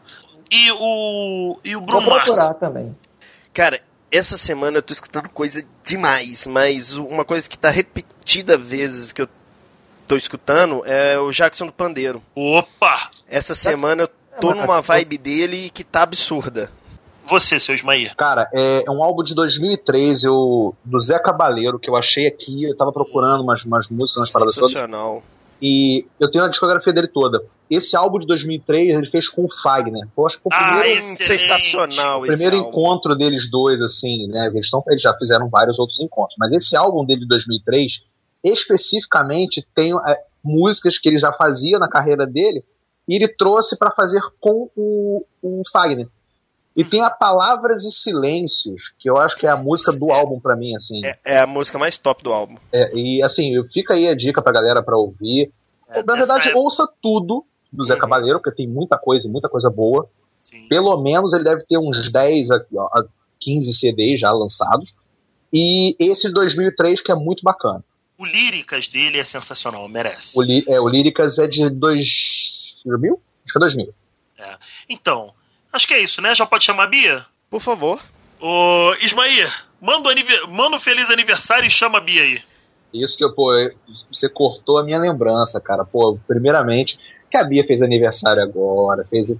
E 0.51 0.71
o, 0.73 1.59
e 1.65 1.75
o 1.75 1.79
Vou 1.81 1.87
Bruno 1.87 2.11
Mars. 2.11 2.25
procurar 2.25 2.55
também. 2.55 2.95
Cara, 3.55 3.81
essa 4.13 4.37
semana 4.37 4.79
eu 4.79 4.83
tô 4.83 4.93
escutando 4.93 5.29
coisa 5.29 5.65
demais, 5.85 6.47
mas 6.47 6.95
uma 6.97 7.25
coisa 7.25 7.49
que 7.49 7.59
tá 7.59 7.71
repetida 7.71 8.59
vezes 8.59 9.13
que 9.13 9.23
eu 9.23 9.29
tô 10.11 10.17
escutando 10.17 10.83
é 10.87 11.17
o 11.21 11.31
Jackson 11.31 11.67
do 11.67 11.73
Pandeiro. 11.73 12.21
Opa! 12.35 13.13
Essa 13.29 13.55
semana 13.55 14.03
eu 14.03 14.09
tô 14.41 14.53
numa 14.53 14.81
vibe 14.81 15.17
dele 15.17 15.71
que 15.71 15.85
tá 15.85 16.03
absurda. 16.03 16.69
Você, 17.27 17.61
seu 17.61 17.77
Ismair. 17.77 18.17
Cara, 18.17 18.51
é 18.53 18.91
um 18.91 19.05
álbum 19.05 19.23
de 19.23 19.37
2003 19.37 20.25
eu, 20.25 20.75
do 20.85 20.99
Zé 20.99 21.17
Cabaleiro, 21.21 21.79
que 21.79 21.89
eu 21.89 21.95
achei 21.95 22.27
aqui, 22.27 22.65
eu 22.65 22.77
tava 22.77 22.93
procurando 22.93 23.45
umas, 23.45 23.65
umas 23.65 23.89
músicas, 23.89 24.17
umas 24.23 24.33
paradas 24.33 24.55
todas. 24.57 24.73
Sensacional. 24.73 25.23
E 25.63 26.05
eu 26.19 26.29
tenho 26.29 26.43
a 26.43 26.49
discografia 26.49 26.93
dele 26.93 27.07
toda. 27.07 27.41
Esse 27.71 27.95
álbum 27.95 28.19
de 28.19 28.27
2003 28.27 28.97
ele 28.97 29.07
fez 29.07 29.29
com 29.29 29.45
o 29.45 29.49
Fagner. 29.63 30.09
Eu 30.19 30.27
acho 30.27 30.39
que 30.39 30.43
foi 30.43 30.51
o 30.51 30.59
Ah, 30.59 30.79
primeiro, 30.81 30.99
excelente. 30.99 31.25
Sensacional 31.25 32.21
o 32.21 32.27
esse 32.27 32.33
primeiro 32.37 32.57
álbum. 32.57 32.69
encontro 32.69 33.15
deles 33.15 33.49
dois, 33.49 33.81
assim, 33.81 34.27
né? 34.27 34.51
Eles, 34.53 34.69
tão, 34.69 34.83
eles 34.89 35.01
já 35.03 35.15
fizeram 35.17 35.49
vários 35.49 35.79
outros 35.79 36.01
encontros. 36.01 36.35
Mas 36.37 36.53
esse 36.53 36.75
álbum 36.75 37.05
dele 37.05 37.21
de 37.21 37.29
2003, 37.29 38.03
especificamente, 38.43 39.67
tem 39.75 39.93
é, 39.95 40.17
músicas 40.43 40.99
que 40.99 41.09
ele 41.09 41.19
já 41.19 41.33
fazia 41.33 41.79
na 41.79 41.89
carreira 41.89 42.27
dele 42.27 42.65
e 43.09 43.17
ele 43.17 43.29
trouxe 43.29 43.77
para 43.79 43.91
fazer 43.91 44.21
com 44.41 44.71
o, 44.77 45.25
o 45.43 45.63
Fagner. 45.73 46.09
E 46.77 46.85
tem 46.85 47.03
a 47.03 47.11
Palavras 47.11 47.83
e 47.85 47.91
Silêncios, 47.91 48.95
que 48.99 49.11
eu 49.11 49.17
acho 49.17 49.37
que 49.37 49.47
é 49.47 49.51
a 49.51 49.57
música 49.57 49.93
do 49.93 50.11
álbum 50.13 50.39
pra 50.39 50.55
mim, 50.57 50.75
assim. 50.77 51.01
É, 51.05 51.17
é 51.25 51.39
a 51.41 51.47
música 51.47 51.79
mais 51.79 51.99
top 51.99 52.23
do 52.23 52.33
álbum. 52.33 52.57
É, 52.73 52.95
e 52.97 53.23
assim, 53.23 53.53
fica 53.73 53.95
aí 53.95 54.09
a 54.09 54.15
dica 54.17 54.41
pra 54.41 54.53
galera 54.53 54.81
pra 54.83 54.97
ouvir. 54.97 55.53
É, 55.89 56.03
Na 56.03 56.15
verdade, 56.15 56.49
época- 56.49 56.59
ouça 56.63 56.89
tudo 57.03 57.45
do 57.73 57.85
Zé 57.85 57.95
Uhum. 57.95 58.01
Cabaleiro, 58.01 58.41
porque 58.41 58.57
tem 58.63 58.69
muita 58.69 58.97
coisa, 58.97 59.29
muita 59.29 59.49
coisa 59.49 59.69
boa. 59.69 60.09
Sim. 60.37 60.65
Pelo 60.69 60.97
menos 61.03 61.33
ele 61.33 61.45
deve 61.45 61.65
ter 61.65 61.77
uns 61.77 62.11
10 62.11 62.51
a, 62.53 62.57
a 62.57 63.05
15 63.41 63.73
CDs 63.75 64.21
já 64.21 64.31
lançados. 64.31 64.95
E 65.53 65.97
esse 65.99 66.29
de 66.29 66.35
2003 66.35 67.01
que 67.01 67.11
é 67.11 67.15
muito 67.17 67.43
bacana. 67.43 67.85
O 68.21 68.27
Líricas 68.27 68.87
dele 68.87 69.19
é 69.19 69.25
sensacional, 69.25 69.89
merece. 69.89 70.39
O, 70.39 70.43
é, 70.45 70.79
o 70.79 70.87
Líricas 70.89 71.39
é 71.39 71.47
de 71.47 71.71
2000? 71.71 73.15
Acho 73.45 73.53
que 73.53 73.59
é 73.59 73.61
2000. 73.61 73.95
Então, 74.89 75.33
acho 75.73 75.89
que 75.89 75.95
é 75.95 76.01
isso, 76.03 76.21
né? 76.21 76.35
Já 76.35 76.45
pode 76.45 76.65
chamar 76.65 76.85
a 76.85 76.87
Bia? 76.87 77.25
Por 77.49 77.61
favor. 77.63 77.99
Ô, 78.39 78.95
Ismair, 79.01 79.51
manda, 79.81 80.09
o 80.09 80.13
anive- 80.13 80.47
manda 80.49 80.77
um 80.77 80.81
feliz 80.81 81.09
aniversário 81.09 81.67
e 81.67 81.71
chama 81.71 81.97
a 81.97 82.01
Bia 82.03 82.23
aí. 82.23 82.43
Isso 82.93 83.17
que, 83.17 83.27
pô, 83.31 83.53
você 84.13 84.29
cortou 84.29 84.77
a 84.79 84.83
minha 84.85 84.99
lembrança, 84.99 85.59
cara. 85.59 85.83
Pô, 85.85 86.19
primeiramente, 86.27 86.99
que 87.31 87.39
a 87.39 87.45
Bia 87.45 87.65
fez 87.65 87.81
aniversário 87.81 88.43
agora, 88.43 89.07
fez... 89.09 89.35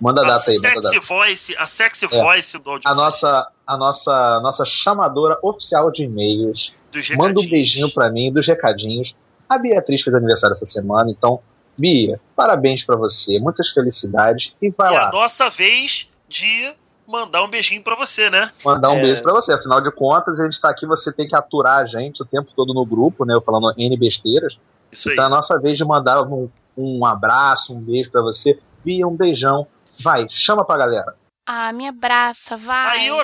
Manda 0.00 0.20
a 0.22 0.24
A 0.24 0.28
data 0.30 0.50
aí, 0.50 0.56
manda 0.56 0.68
a 0.68 0.74
data. 0.74 0.88
sexy 0.88 0.98
voice, 1.08 1.56
a 1.56 1.66
sexy 1.66 2.04
É. 2.06 2.08
voice 2.08 2.58
do 2.58 2.70
áudio 2.70 2.88
a 2.90 2.94
nossa, 2.94 3.50
a 3.66 3.76
nossa, 3.76 4.40
nossa 4.40 4.64
chamadora 4.64 5.38
oficial 5.42 5.90
de 5.92 6.02
e-mails. 6.04 6.74
Dos 6.92 7.10
Manda 7.16 7.40
um 7.40 7.48
beijinho 7.48 7.90
pra 7.92 8.10
mim 8.10 8.32
dos 8.32 8.46
recadinhos. 8.46 9.14
A 9.48 9.58
Beatriz 9.58 10.02
fez 10.02 10.14
aniversário 10.14 10.54
essa 10.54 10.66
semana, 10.66 11.10
então, 11.10 11.40
Bia, 11.76 12.20
parabéns 12.36 12.84
pra 12.84 12.96
você, 12.96 13.38
muitas 13.40 13.70
felicidades 13.70 14.54
e 14.60 14.70
vai 14.70 14.92
E 14.92 14.96
lá 14.96 15.08
a 15.08 15.12
nossa 15.12 15.48
vez 15.50 16.08
de 16.28 16.72
mandar 17.06 17.42
um 17.42 17.48
beijinho 17.48 17.82
pra 17.82 17.94
você, 17.96 18.30
né? 18.30 18.50
mandar 18.64 18.90
um 18.90 18.98
É. 18.98 19.02
beijo 19.02 19.22
pra 19.22 19.32
você. 19.32 19.52
Afinal 19.52 19.80
de 19.80 19.90
contas, 19.90 20.38
a 20.38 20.44
gente 20.44 20.60
tá 20.60 20.70
aqui, 20.70 20.86
você 20.86 21.12
tem 21.12 21.26
que 21.26 21.34
aturar 21.34 21.80
a 21.80 21.86
gente 21.86 22.22
o 22.22 22.24
tempo 22.26 22.50
todo 22.54 22.72
no 22.72 22.84
grupo, 22.86 23.24
né? 23.24 23.34
Eu 23.34 23.42
falando 23.42 23.72
N 23.76 23.96
besteiras. 23.98 24.56
Isso 24.90 25.08
aí. 25.08 25.14
Então 25.14 25.24
é 25.24 25.26
a 25.26 25.30
nossa 25.30 25.58
vez 25.58 25.76
de 25.76 25.84
mandar 25.84 26.22
um, 26.22 26.48
um 26.76 27.04
abraço, 27.04 27.74
um 27.74 27.80
beijo 27.80 28.10
pra 28.10 28.22
você. 28.22 28.58
Bia, 28.84 29.06
um 29.06 29.16
beijão. 29.16 29.66
Vai, 30.00 30.26
chama 30.30 30.64
pra 30.64 30.76
galera. 30.78 31.14
Ah, 31.44 31.72
me 31.72 31.88
abraça, 31.88 32.56
vai. 32.56 33.00
Aí, 33.00 33.06
eu... 33.08 33.16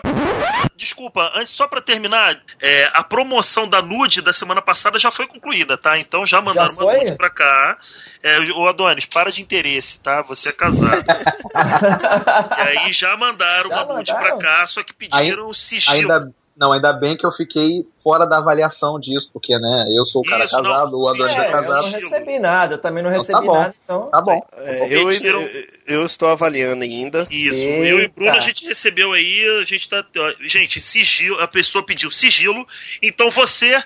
desculpa, 0.74 1.30
antes, 1.36 1.52
só 1.52 1.68
pra 1.68 1.80
terminar, 1.80 2.40
é, 2.60 2.90
a 2.92 3.04
promoção 3.04 3.68
da 3.68 3.80
nude 3.80 4.20
da 4.20 4.32
semana 4.32 4.60
passada 4.60 4.98
já 4.98 5.10
foi 5.10 5.28
concluída, 5.28 5.78
tá? 5.78 5.96
Então 5.98 6.26
já 6.26 6.40
mandaram 6.40 6.74
Já 6.74 6.82
uma 6.82 6.94
nude 6.94 7.16
pra 7.16 7.30
cá. 7.30 7.78
É, 8.20 8.40
ô 8.52 8.66
Adonis, 8.66 9.06
para 9.06 9.30
de 9.30 9.40
interesse, 9.40 10.00
tá? 10.00 10.20
Você 10.22 10.48
é 10.48 10.52
casado. 10.52 11.04
e 12.58 12.60
aí 12.60 12.92
já 12.92 13.16
mandaram 13.16 13.68
Já 13.68 13.84
uma 13.84 13.96
nude 13.96 14.12
mandaram? 14.12 14.38
pra 14.38 14.48
cá, 14.48 14.66
só 14.66 14.82
que 14.82 14.92
pediram 14.92 15.52
sigilo. 15.54 16.12
Ainda, 16.12 16.34
não, 16.58 16.72
ainda 16.72 16.92
bem 16.92 17.16
que 17.16 17.24
eu 17.24 17.30
fiquei 17.30 17.86
fora 18.02 18.26
da 18.26 18.38
avaliação 18.38 18.98
disso, 18.98 19.30
porque, 19.32 19.56
né, 19.58 19.86
eu 19.96 20.04
sou 20.04 20.22
o 20.22 20.24
cara 20.28 20.44
Isso, 20.44 20.56
não. 20.56 20.64
casado, 20.64 20.98
o 20.98 21.08
Adonis 21.08 21.32
É, 21.32 21.38
é, 21.38 21.40
É, 21.44 21.46
eu 21.48 21.52
casado. 21.52 21.82
não 21.84 21.90
recebi 21.92 22.38
nada, 22.40 22.74
eu 22.74 22.78
também 22.80 23.02
não 23.02 23.10
Então 23.10 23.20
recebi 23.20 23.38
tá 23.38 23.46
bom. 23.46 23.54
nada, 23.60 23.74
então. 23.82 24.10
Tá 24.10 24.20
bom. 24.20 24.46
É, 24.56 24.94
eu, 24.94 25.10
eu, 25.10 25.50
eu 25.86 26.04
estou 26.04 26.28
avaliando 26.28 26.82
ainda. 26.82 27.26
Isso, 27.30 27.60
Eita. 27.60 27.86
eu 27.88 28.00
e 28.00 28.08
Bruno 28.08 28.30
a 28.32 28.40
gente 28.40 28.66
recebeu 28.66 29.12
aí, 29.12 29.58
a 29.60 29.64
gente 29.64 29.88
tá. 29.88 30.04
ó, 30.16 30.32
Gente, 30.40 30.80
sigilo, 30.80 31.40
a 31.40 31.46
pessoa 31.46 31.84
pediu 31.86 32.10
sigilo, 32.10 32.66
então 33.00 33.30
você, 33.30 33.80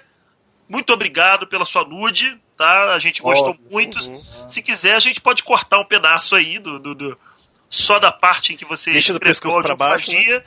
muito 0.69 0.93
obrigado 0.93 1.47
pela 1.47 1.65
sua 1.67 1.85
nude, 1.85 2.41
tá? 2.57 2.95
A 2.95 2.99
gente 2.99 3.21
gostou 3.21 3.51
Óbvio. 3.51 3.67
muito. 3.71 3.99
Uhum. 4.03 4.49
Se 4.49 4.63
quiser, 4.63 4.95
a 4.95 5.01
gente 5.01 5.21
pode 5.21 5.43
cortar 5.43 5.79
um 5.79 5.85
pedaço 5.85 6.35
aí 6.35 6.59
do. 6.59 6.79
do- 6.79 6.95
do- 6.95 7.19
só 7.69 7.99
da 7.99 8.13
parte 8.13 8.53
em 8.53 8.57
que 8.57 8.65
você 8.67 8.93
Deixa 8.93 9.13
do 9.15 9.21
pescoço 9.21 9.61
pra 9.63 9.75
baixo, 9.75 10.11
né? 10.13 10.43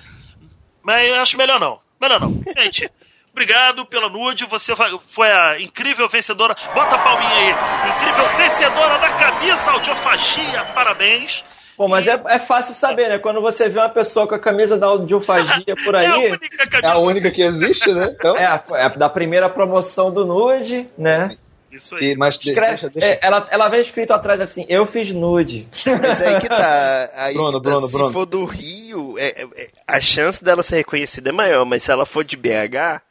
Mas 0.84 1.08
eu 1.10 1.16
acho 1.16 1.36
melhor 1.38 1.60
não. 1.60 1.80
Melhor 2.00 2.20
não. 2.20 2.34
Gente. 2.58 2.90
Obrigado 3.32 3.86
pela 3.86 4.08
nude, 4.08 4.46
você 4.46 4.74
foi 5.10 5.30
a 5.30 5.60
incrível 5.62 6.08
vencedora. 6.08 6.56
Bota 6.74 6.96
a 6.96 7.00
palminha 7.00 7.30
aí. 7.36 7.90
Incrível 7.96 8.38
vencedora 8.38 8.98
da 8.98 9.10
camisa 9.10 9.72
audiofagia. 9.72 10.64
Parabéns. 10.74 11.44
Pô, 11.76 11.90
mas 11.90 12.08
é, 12.08 12.18
é 12.28 12.40
fácil 12.40 12.74
saber, 12.74 13.10
né? 13.10 13.20
Quando 13.20 13.42
você 13.42 13.68
vê 13.68 13.80
uma 13.80 13.90
pessoa 13.90 14.26
com 14.26 14.34
a 14.36 14.40
camisa 14.40 14.78
da 14.78 14.88
audiofagia 14.88 15.76
por 15.84 15.94
É 15.96 16.06
a 16.06 16.14
aí. 16.14 16.32
única 16.32 16.80
É 16.82 16.88
a 16.88 16.98
única 16.98 17.30
que 17.30 17.42
existe, 17.42 17.94
né? 17.94 18.16
Então, 18.18 18.38
É, 18.38 18.46
a- 18.46 18.64
é 18.76 18.90
da 18.98 19.10
primeira 19.10 19.50
promoção 19.50 20.10
do 20.14 20.26
Nude, 20.26 20.90
né? 20.98 21.36
Isso 21.76 21.96
aí. 21.96 22.12
e- 22.12 22.16
mas 22.16 22.36
Escreve, 22.36 22.72
deixa, 22.72 22.90
deixa. 22.90 23.08
é, 23.08 23.20
ela, 23.22 23.48
ela 23.52 23.70
vem 23.70 23.80
escrito 23.82 24.12
atrás 24.14 24.40
assim, 24.42 24.66
eu 24.70 24.86
fiz 24.86 25.12
nude. 25.12 25.68
Mas 26.02 26.22
aí 26.22 26.40
que 26.40 26.48
tá. 26.48 27.10
Aí 27.16 27.34
Bruno, 27.34 27.60
que 27.60 27.64
tá, 27.64 27.70
Bruno, 27.72 27.88
se 27.88 27.94
Bruno. 27.94 28.12
for 28.12 28.26
do 28.26 28.46
Rio, 28.46 29.16
é- 29.18 29.42
é- 29.44 29.48
é- 29.64 29.68
a 29.88 30.00
chance 30.00 30.44
dela 30.44 30.64
ser 30.64 30.78
reconhecida 30.78 31.30
é 31.30 31.34
maior, 31.34 31.66
mas 31.66 31.84
se 31.84 31.92
ela 31.92 32.06
for 32.06 32.24
de 32.24 32.36
BH, 32.38 33.02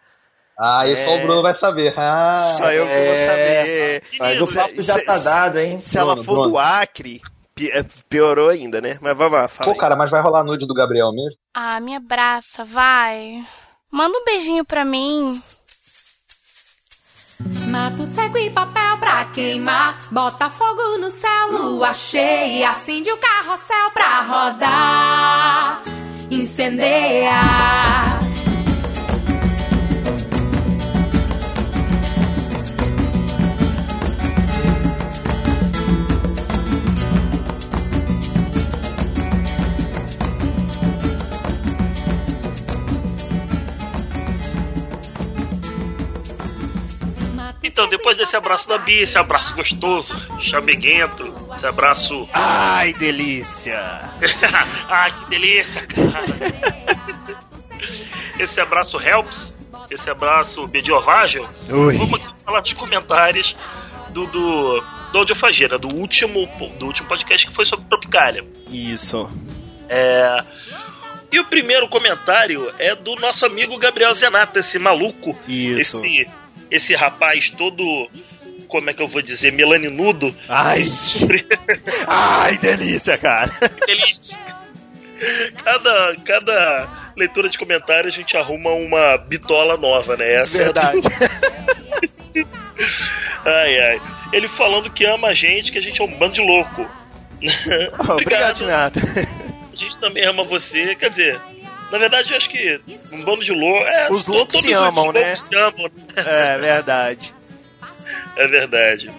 Ah, 0.58 0.86
e 0.86 0.94
só 0.96 1.16
o 1.16 1.20
Bruno 1.22 1.42
vai 1.42 1.52
saber. 1.54 1.92
Ah, 1.96 2.54
só 2.56 2.70
eu 2.72 2.84
que 2.86 2.92
vou 2.92 3.02
é. 3.12 3.16
saber. 3.26 4.02
Mas 4.20 4.40
o 4.40 4.46
Se- 4.46 4.54
papo 4.54 4.82
já 4.82 5.04
tá 5.04 5.18
dado, 5.18 5.58
hein? 5.58 5.78
Se 5.80 5.98
ela 5.98 6.12
Bruno, 6.14 6.24
for 6.24 6.34
Bruno. 6.34 6.48
do 6.50 6.58
Acre, 6.58 7.20
pi- 7.56 7.70
é, 7.72 7.84
piorou 8.08 8.48
ainda, 8.50 8.80
né? 8.80 8.96
Mas 9.00 9.16
vamos 9.16 9.36
lá, 9.38 9.48
fala. 9.48 9.64
Pô, 9.64 9.72
aí. 9.72 9.78
cara, 9.80 9.96
mas 9.96 10.10
vai 10.12 10.20
rolar 10.22 10.44
nude 10.44 10.64
do 10.64 10.72
Gabriel 10.74 11.12
mesmo? 11.12 11.36
Ah, 11.52 11.80
me 11.80 11.96
abraça, 11.96 12.64
vai. 12.64 13.44
Manda 13.90 14.16
um 14.16 14.24
beijinho 14.24 14.64
pra 14.64 14.84
mim. 14.84 15.42
Mato 17.74 18.06
seco 18.06 18.38
e 18.38 18.50
papel 18.50 18.98
pra 18.98 19.24
queimar, 19.24 19.98
bota 20.08 20.48
fogo 20.48 20.96
no 20.98 21.10
céu, 21.10 21.50
lua 21.50 21.92
cheia, 21.92 22.70
acende 22.70 23.10
o 23.10 23.16
carrossel 23.16 23.90
pra 23.92 24.20
rodar, 24.20 25.82
incendeia. 26.30 28.13
Depois 48.04 48.18
desse 48.18 48.36
abraço 48.36 48.68
da 48.68 48.76
Bia, 48.76 49.02
esse 49.02 49.16
abraço 49.16 49.54
gostoso, 49.54 50.14
chameguento, 50.38 51.24
esse 51.54 51.66
abraço. 51.66 52.28
Ai, 52.34 52.92
delícia! 52.92 53.80
ah, 54.90 55.10
que 55.10 55.30
delícia, 55.30 55.86
cara! 55.86 56.26
esse 58.38 58.60
abraço 58.60 59.00
helps, 59.00 59.54
esse 59.90 60.10
abraço 60.10 60.66
Ui. 61.70 61.96
vamos 61.96 62.20
aqui 62.20 62.28
falar 62.44 62.60
dos 62.60 62.74
comentários 62.74 63.56
do, 64.10 64.26
do, 64.26 64.84
do 65.10 65.18
Audiofageira, 65.20 65.78
do 65.78 65.88
último, 65.88 66.46
do 66.78 66.84
último 66.84 67.08
podcast 67.08 67.46
que 67.46 67.54
foi 67.54 67.64
sobre 67.64 67.86
Tropicália. 67.86 68.44
Isso. 68.70 69.30
É, 69.88 70.44
E 71.32 71.40
o 71.40 71.44
primeiro 71.46 71.88
comentário 71.88 72.70
é 72.78 72.94
do 72.94 73.16
nosso 73.16 73.46
amigo 73.46 73.78
Gabriel 73.78 74.12
Zenata, 74.12 74.60
esse 74.60 74.78
maluco. 74.78 75.34
Isso. 75.48 76.04
Esse, 76.04 76.26
esse 76.74 76.94
rapaz 76.94 77.50
todo. 77.50 78.10
Como 78.68 78.90
é 78.90 78.94
que 78.94 79.00
eu 79.00 79.06
vou 79.06 79.22
dizer? 79.22 79.52
Melaninudo. 79.52 80.34
Ai, 80.48 80.82
ai, 82.08 82.58
delícia, 82.58 83.16
cara. 83.16 83.52
Delícia. 83.86 84.38
Cada, 85.62 86.16
cada 86.24 87.12
leitura 87.16 87.48
de 87.48 87.56
comentário 87.56 88.08
a 88.08 88.12
gente 88.12 88.36
arruma 88.36 88.70
uma 88.72 89.16
bitola 89.16 89.76
nova, 89.76 90.16
né? 90.16 90.42
Essa 90.42 90.58
Verdade. 90.58 90.98
É 90.98 91.24
a 91.24 92.42
do... 92.42 92.48
ai, 93.48 93.80
ai. 93.80 94.00
Ele 94.32 94.48
falando 94.48 94.90
que 94.90 95.06
ama 95.06 95.28
a 95.28 95.34
gente, 95.34 95.70
que 95.70 95.78
a 95.78 95.82
gente 95.82 96.00
é 96.00 96.04
um 96.04 96.18
bando 96.18 96.34
de 96.34 96.40
louco. 96.40 96.84
Obrigado, 98.10 98.60
Renato. 98.60 98.98
A 99.72 99.76
gente 99.76 99.96
também 99.98 100.24
ama 100.24 100.42
você. 100.42 100.96
Quer 100.96 101.10
dizer, 101.10 101.40
na 101.90 101.98
verdade, 101.98 102.30
eu 102.32 102.36
acho 102.36 102.48
que 102.48 102.80
um 103.12 103.24
bando 103.24 103.44
de 103.44 103.52
louco. 103.52 103.84
É, 103.84 104.10
Os 104.10 104.26
loucos 104.26 104.54
todos 104.54 104.62
se 104.62 104.72
amam, 104.72 105.04
loucos 105.04 105.20
né? 105.22 105.36
se 105.36 105.54
amam. 105.54 105.90
É 106.16 106.58
verdade. 106.58 107.32
É 108.36 108.46
verdade. 108.46 109.10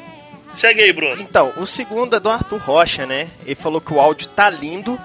Segue 0.54 0.82
aí, 0.84 0.94
Bruno. 0.94 1.22
Então, 1.22 1.52
o 1.58 1.66
segundo 1.66 2.16
é 2.16 2.20
do 2.20 2.30
Arthur 2.30 2.60
Rocha, 2.60 3.06
né? 3.06 3.28
Ele 3.46 3.56
falou 3.56 3.82
que 3.82 3.94
o 3.94 4.00
áudio 4.00 4.28
tá 4.30 4.50
lindo 4.50 5.00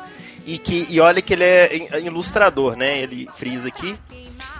e 0.46 0.58
que 0.58 0.86
e 0.88 1.00
olha 1.00 1.20
que 1.20 1.32
ele 1.32 1.44
é 1.44 1.98
ilustrador, 2.04 2.76
né? 2.76 2.98
Ele 2.98 3.28
frisa 3.36 3.68
aqui. 3.68 3.98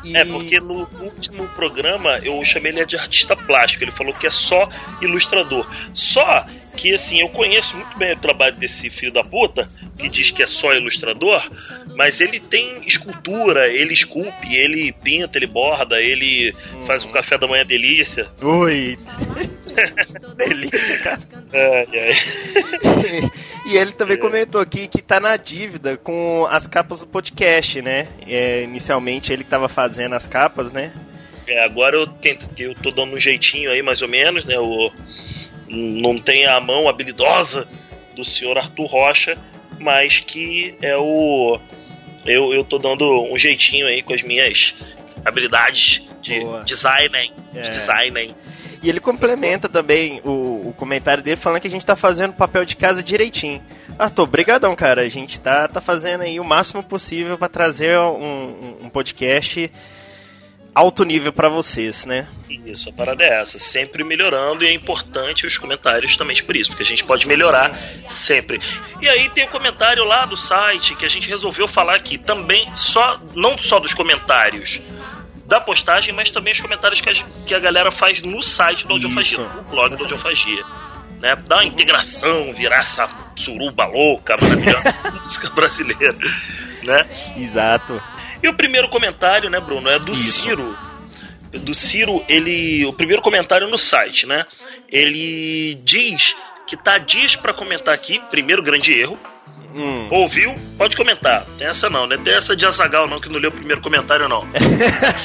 E- 0.05 0.17
É, 0.17 0.25
porque 0.25 0.59
no 0.61 0.89
último 1.01 1.47
programa 1.49 2.19
eu 2.23 2.43
chamei 2.45 2.73
ele 2.73 2.85
de 2.87 2.97
artista 2.97 3.37
plástico. 3.37 3.85
Ele 3.85 3.91
falou 3.93 4.13
que 4.13 4.27
é 4.27 4.31
só 4.31 4.69
ilustrador. 5.01 5.67
Só 5.93 6.45
que, 6.77 6.95
assim, 6.95 7.21
eu 7.21 7.29
conheço 7.29 7.77
muito 7.77 7.97
bem 7.99 8.13
o 8.15 8.19
trabalho 8.19 8.57
desse 8.57 8.89
filho 8.89 9.13
da 9.13 9.23
puta, 9.23 9.69
que 9.99 10.09
diz 10.09 10.31
que 10.31 10.43
é 10.43 10.47
só 10.47 10.73
ilustrador, 10.73 11.43
mas 11.95 12.21
ele 12.21 12.41
tem 12.41 12.87
escultura, 12.87 13.69
ele 13.69 13.93
esculpe, 13.93 14.55
ele 14.57 14.93
pinta, 14.93 15.37
ele 15.37 15.47
borda, 15.47 16.01
ele 16.01 16.55
faz 16.87 17.05
um 17.05 17.13
café 17.13 17.37
da 17.37 17.47
manhã 17.47 17.67
delícia. 17.67 18.27
Ui. 18.41 18.97
delícia, 20.37 20.99
cara. 20.99 21.21
É, 21.53 21.87
é. 21.93 23.31
E 23.67 23.77
ele 23.77 23.93
também 23.93 24.17
comentou 24.17 24.61
aqui 24.61 24.89
que 24.89 25.01
tá 25.01 25.21
na 25.21 25.37
dívida 25.37 25.97
com 25.97 26.45
as 26.51 26.67
capas 26.67 27.01
do 27.01 27.07
podcast, 27.07 27.81
né? 27.83 28.09
É, 28.27 28.63
inicialmente 28.65 29.33
ele 29.33 29.45
tava 29.45 29.69
fazendo 29.69 29.89
as 30.14 30.26
capas, 30.26 30.72
né? 30.72 30.93
É, 31.47 31.64
agora 31.64 31.97
eu 31.97 32.07
tento, 32.07 32.49
eu 32.59 32.74
tô 32.74 32.91
dando 32.91 33.14
um 33.14 33.20
jeitinho 33.20 33.70
aí, 33.70 33.82
mais 33.82 34.03
ou 34.03 34.09
menos, 34.09 34.45
né? 34.45 34.59
O, 34.59 34.93
não 35.68 36.18
tem 36.18 36.47
a 36.47 36.61
mão 36.61 36.88
habilidosa 36.88 37.66
do 38.14 38.24
senhor 38.24 38.59
Arthur 38.59 38.86
Rocha, 38.86 39.38
mas 39.78 40.20
que 40.20 40.74
é 40.80 40.97
o. 40.97 41.59
Eu, 42.26 42.53
eu 42.53 42.62
tô 42.64 42.78
dando 42.78 43.05
um 43.32 43.38
jeitinho 43.38 43.86
aí 43.86 44.03
com 44.03 44.12
as 44.12 44.22
minhas 44.22 44.74
habilidades 45.24 46.03
de 46.20 46.41
Boa. 46.41 46.62
design, 46.64 47.32
É. 47.55 47.61
de 47.62 47.70
design. 47.70 48.34
E 48.82 48.88
ele 48.88 49.01
complementa 49.01 49.68
também 49.68 50.20
o, 50.24 50.68
o 50.68 50.74
comentário 50.76 51.22
dele 51.22 51.36
falando 51.36 51.61
que 51.61 51.68
a 51.68 51.70
gente 51.70 51.84
tá 51.84 51.97
fazendo 51.97 52.30
o 52.30 52.34
papel 52.34 52.64
de 52.64 52.76
casa 52.76 53.03
direitinho. 53.03 53.62
Arthur, 53.99 54.26
brigadão, 54.26 54.74
cara. 54.74 55.03
A 55.03 55.09
gente 55.09 55.38
tá, 55.41 55.68
tá 55.68 55.80
fazendo 55.80 56.22
aí 56.22 56.41
o 56.41 56.45
máximo 56.45 56.82
possível 56.82 57.36
para 57.36 57.49
trazer 57.49 57.99
um, 57.99 58.22
um- 58.22 58.76
um 58.84 58.88
podcast 58.88 59.70
alto 60.74 61.05
nível 61.05 61.32
para 61.32 61.49
vocês, 61.49 62.05
né? 62.07 62.26
Isso, 62.64 62.88
a 62.88 62.93
parada 62.93 63.24
é 63.24 63.41
essa, 63.41 63.59
sempre 63.59 64.05
melhorando 64.05 64.64
e 64.64 64.68
é 64.68 64.72
importante 64.72 65.47
os 65.47 65.59
comentários 65.59 66.16
também 66.16 66.36
por 66.43 66.57
isso, 66.57 66.70
porque 66.70 66.82
a 66.84 66.86
gente 66.86 67.03
pode 67.05 67.26
melhorar 67.26 67.76
sempre. 68.09 68.61
E 69.01 69.09
aí 69.09 69.28
tem 69.30 69.45
o 69.45 69.49
comentário 69.49 70.05
lá 70.05 70.24
do 70.24 70.36
site 70.36 70.95
que 70.95 71.05
a 71.05 71.09
gente 71.09 71.28
resolveu 71.28 71.66
falar 71.66 71.97
aqui 71.97 72.16
também, 72.18 72.68
só 72.74 73.18
não 73.34 73.59
só 73.59 73.80
dos 73.80 73.93
comentários 73.95 74.80
da 75.47 75.61
postagem, 75.61 76.14
mas 76.14 76.30
também 76.30 76.53
os 76.53 76.61
comentários 76.61 77.01
que 77.01 77.11
a, 77.11 77.14
que 77.47 77.55
a 77.55 77.59
galera 77.59 77.91
faz 77.91 78.22
no 78.22 78.41
site 78.41 78.86
do 78.86 78.93
Audiofagia, 78.93 79.38
no 79.38 79.62
blog 79.64 79.97
do 79.97 80.03
Audiofagia. 80.05 80.62
Né, 81.21 81.37
dar 81.47 81.57
uma 81.57 81.64
integração, 81.64 82.53
virar 82.55 82.79
essa 82.79 83.07
suruba 83.37 83.85
louca, 83.85 84.39
maravilhosa 84.41 84.95
música 85.23 85.51
brasileira, 85.51 86.16
né? 86.83 87.07
Exato. 87.37 88.01
E 88.43 88.49
o 88.49 88.55
primeiro 88.55 88.89
comentário, 88.89 89.51
né, 89.51 89.61
Bruno, 89.61 89.91
é 89.91 89.99
do 89.99 90.12
Isso. 90.12 90.43
Ciro. 90.43 90.77
Do 91.53 91.75
Ciro, 91.75 92.25
ele. 92.29 92.87
O 92.87 92.93
primeiro 92.93 93.21
comentário 93.21 93.68
no 93.68 93.77
site, 93.77 94.25
né? 94.25 94.47
Ele 94.89 95.75
diz 95.85 96.35
que 96.66 96.77
tá 96.77 96.97
dias 96.99 97.37
pra 97.37 97.53
comentar 97.53 97.95
aqui, 97.95 98.21
primeiro 98.31 98.62
grande 98.62 98.93
erro. 98.99 99.18
Hum. 99.75 100.09
Ouviu? 100.11 100.55
Pode 100.77 100.97
comentar. 100.97 101.45
Tem 101.57 101.66
essa 101.66 101.89
não, 101.89 102.07
né? 102.07 102.18
Tem 102.23 102.35
essa 102.35 102.57
de 102.57 102.66
Azagal 102.66 103.07
não, 103.07 103.21
que 103.21 103.29
não 103.29 103.39
leu 103.39 103.51
o 103.51 103.53
primeiro 103.53 103.81
comentário, 103.81 104.29
não. 104.29 104.47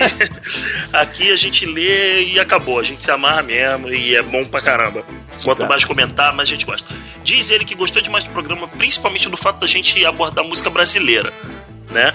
aqui 0.94 1.32
a 1.32 1.36
gente 1.36 1.66
lê 1.66 2.26
e 2.26 2.40
acabou. 2.40 2.80
A 2.80 2.84
gente 2.84 3.04
se 3.04 3.10
amarra 3.10 3.42
mesmo 3.42 3.90
e 3.92 4.16
é 4.16 4.22
bom 4.22 4.46
pra 4.46 4.62
caramba. 4.62 5.04
Quanto 5.44 5.60
Exato. 5.60 5.70
mais 5.70 5.84
comentar, 5.84 6.34
mais 6.36 6.48
a 6.48 6.52
gente 6.52 6.66
gosta. 6.66 6.88
Diz 7.24 7.50
ele 7.50 7.66
que 7.66 7.76
gostou 7.76 8.02
demais 8.02 8.24
do 8.24 8.30
programa, 8.30 8.68
principalmente 8.68 9.30
do 9.30 9.38
fato 9.38 9.60
da 9.60 9.68
gente 9.68 10.06
abordar 10.06 10.46
música 10.46 10.70
brasileira, 10.70 11.34
né? 11.90 12.14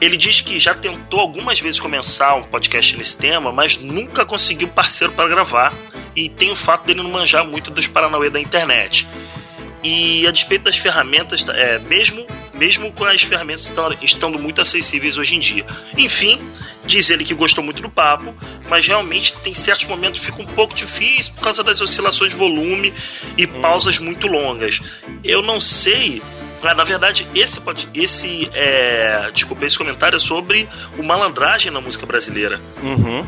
Ele 0.00 0.16
diz 0.16 0.40
que 0.40 0.58
já 0.60 0.74
tentou 0.74 1.20
algumas 1.20 1.58
vezes 1.58 1.80
começar 1.80 2.34
um 2.34 2.42
podcast 2.42 2.96
nesse 2.96 3.16
tema, 3.16 3.50
mas 3.50 3.76
nunca 3.76 4.26
conseguiu 4.26 4.68
parceiro 4.68 5.12
para 5.12 5.28
gravar. 5.28 5.72
E 6.14 6.28
tem 6.28 6.50
o 6.50 6.56
fato 6.56 6.86
dele 6.86 7.02
não 7.02 7.10
manjar 7.10 7.44
muito 7.44 7.70
dos 7.70 7.86
Paranauê 7.86 8.30
da 8.30 8.40
internet. 8.40 9.06
E 9.88 10.26
a 10.26 10.32
despeito 10.32 10.64
das 10.64 10.76
ferramentas, 10.76 11.44
é, 11.48 11.78
mesmo, 11.78 12.26
mesmo 12.52 12.90
com 12.90 13.04
as 13.04 13.22
ferramentas 13.22 13.70
estando, 14.02 14.36
muito 14.36 14.60
acessíveis 14.60 15.16
hoje 15.16 15.36
em 15.36 15.38
dia. 15.38 15.64
Enfim, 15.96 16.40
diz 16.84 17.08
ele 17.08 17.24
que 17.24 17.32
gostou 17.32 17.62
muito 17.62 17.80
do 17.80 17.88
papo, 17.88 18.34
mas 18.68 18.84
realmente 18.84 19.36
tem 19.44 19.54
certos 19.54 19.86
momentos 19.86 20.18
que 20.18 20.26
fica 20.26 20.42
um 20.42 20.46
pouco 20.46 20.74
difícil 20.74 21.32
por 21.34 21.42
causa 21.42 21.62
das 21.62 21.80
oscilações 21.80 22.32
de 22.32 22.36
volume 22.36 22.92
e 23.38 23.46
pausas 23.46 23.96
muito 24.00 24.26
longas. 24.26 24.80
Eu 25.22 25.40
não 25.40 25.60
sei. 25.60 26.20
na 26.64 26.82
verdade, 26.82 27.24
esse, 27.32 27.62
esse 27.94 28.50
é, 28.54 29.30
desculpa, 29.32 29.66
esse 29.66 29.78
comentário 29.78 30.16
é 30.16 30.18
sobre 30.18 30.68
o 30.98 31.02
malandragem 31.04 31.70
na 31.70 31.80
música 31.80 32.04
brasileira. 32.04 32.60
Uhum. 32.82 33.20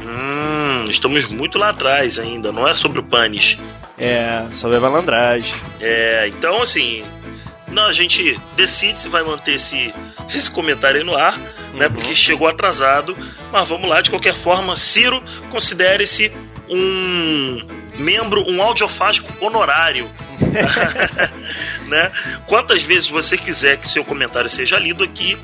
Hum, 0.00 0.84
estamos 0.88 1.26
muito 1.26 1.58
lá 1.58 1.68
atrás 1.68 2.18
ainda, 2.18 2.50
não 2.50 2.66
é 2.66 2.72
sobre 2.72 3.00
o 3.00 3.02
Panis. 3.02 3.58
É, 3.98 4.46
sobre 4.52 4.76
a 4.76 4.80
malandragem. 4.80 5.58
É, 5.80 6.28
então 6.28 6.62
assim, 6.62 7.02
não, 7.68 7.86
a 7.86 7.92
gente 7.92 8.40
decide 8.54 9.00
se 9.00 9.08
vai 9.08 9.22
manter 9.22 9.54
esse, 9.54 9.92
esse 10.34 10.50
comentário 10.50 11.00
aí 11.00 11.06
no 11.06 11.16
ar, 11.16 11.38
né? 11.74 11.88
Porque 11.88 12.14
chegou 12.14 12.48
atrasado. 12.48 13.16
Mas 13.52 13.68
vamos 13.68 13.88
lá, 13.88 14.00
de 14.00 14.10
qualquer 14.10 14.34
forma, 14.34 14.76
Ciro, 14.76 15.22
considere-se 15.50 16.32
um 16.68 17.66
membro, 17.98 18.44
um 18.48 18.62
audiofágico 18.62 19.32
honorário. 19.44 20.10
né? 21.88 22.12
Quantas 22.46 22.82
vezes 22.82 23.08
você 23.08 23.36
quiser 23.36 23.78
que 23.78 23.88
seu 23.88 24.04
comentário 24.04 24.48
seja 24.48 24.78
lido 24.78 25.02
aqui, 25.02 25.36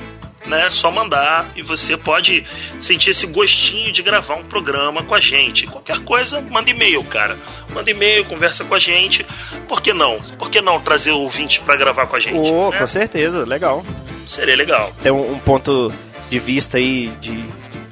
né? 0.53 0.67
É 0.67 0.71
só 0.71 0.91
mandar 0.91 1.51
e 1.57 1.63
você 1.63 1.97
pode 1.97 2.45
sentir 2.79 3.11
esse 3.11 3.27
gostinho 3.27 3.91
de 3.91 4.03
gravar 4.03 4.35
um 4.37 4.45
programa 4.45 5.03
com 5.03 5.15
a 5.15 5.21
gente. 5.21 5.67
Qualquer 5.67 5.99
coisa, 6.01 6.41
manda 6.41 6.71
e-mail, 6.71 7.03
cara. 7.05 7.37
Manda 7.75 7.91
e-mail, 7.91 8.25
conversa 8.25 8.65
com 8.65 8.75
a 8.75 8.79
gente. 8.79 9.27
Por 9.67 9.81
que 9.81 9.93
não? 9.93 10.21
Por 10.39 10.51
que 10.51 10.61
não 10.61 10.81
trazer 10.81 11.11
ouvintes 11.13 11.59
pra 11.59 11.75
gravar 11.77 12.07
com 12.07 12.17
a 12.17 12.21
gente? 12.21 12.37
Oh, 12.37 12.71
né? 12.71 12.79
com 12.79 12.87
certeza, 12.87 13.45
legal. 13.45 13.85
Seria 14.27 14.55
legal. 14.57 14.93
Tem 15.03 15.11
um, 15.11 15.33
um 15.33 15.39
ponto 15.39 15.93
de 16.31 16.39
vista 16.39 16.77
aí 16.79 17.09
de 17.21 17.45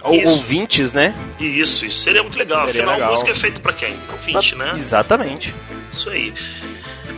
ou- 0.02 0.28
ouvintes, 0.28 0.92
né? 0.92 1.14
Isso, 1.38 1.84
isso 1.86 2.00
seria 2.00 2.22
muito 2.22 2.38
legal. 2.38 2.66
Seria 2.66 2.82
Afinal, 2.82 2.94
legal. 2.96 3.10
música 3.12 3.30
é 3.30 3.34
feita 3.34 3.60
pra 3.60 3.72
quem? 3.72 3.94
Ouvinte, 4.12 4.54
né? 4.54 4.72
Exatamente. 4.76 5.54
Isso 5.92 6.08
aí. 6.10 6.32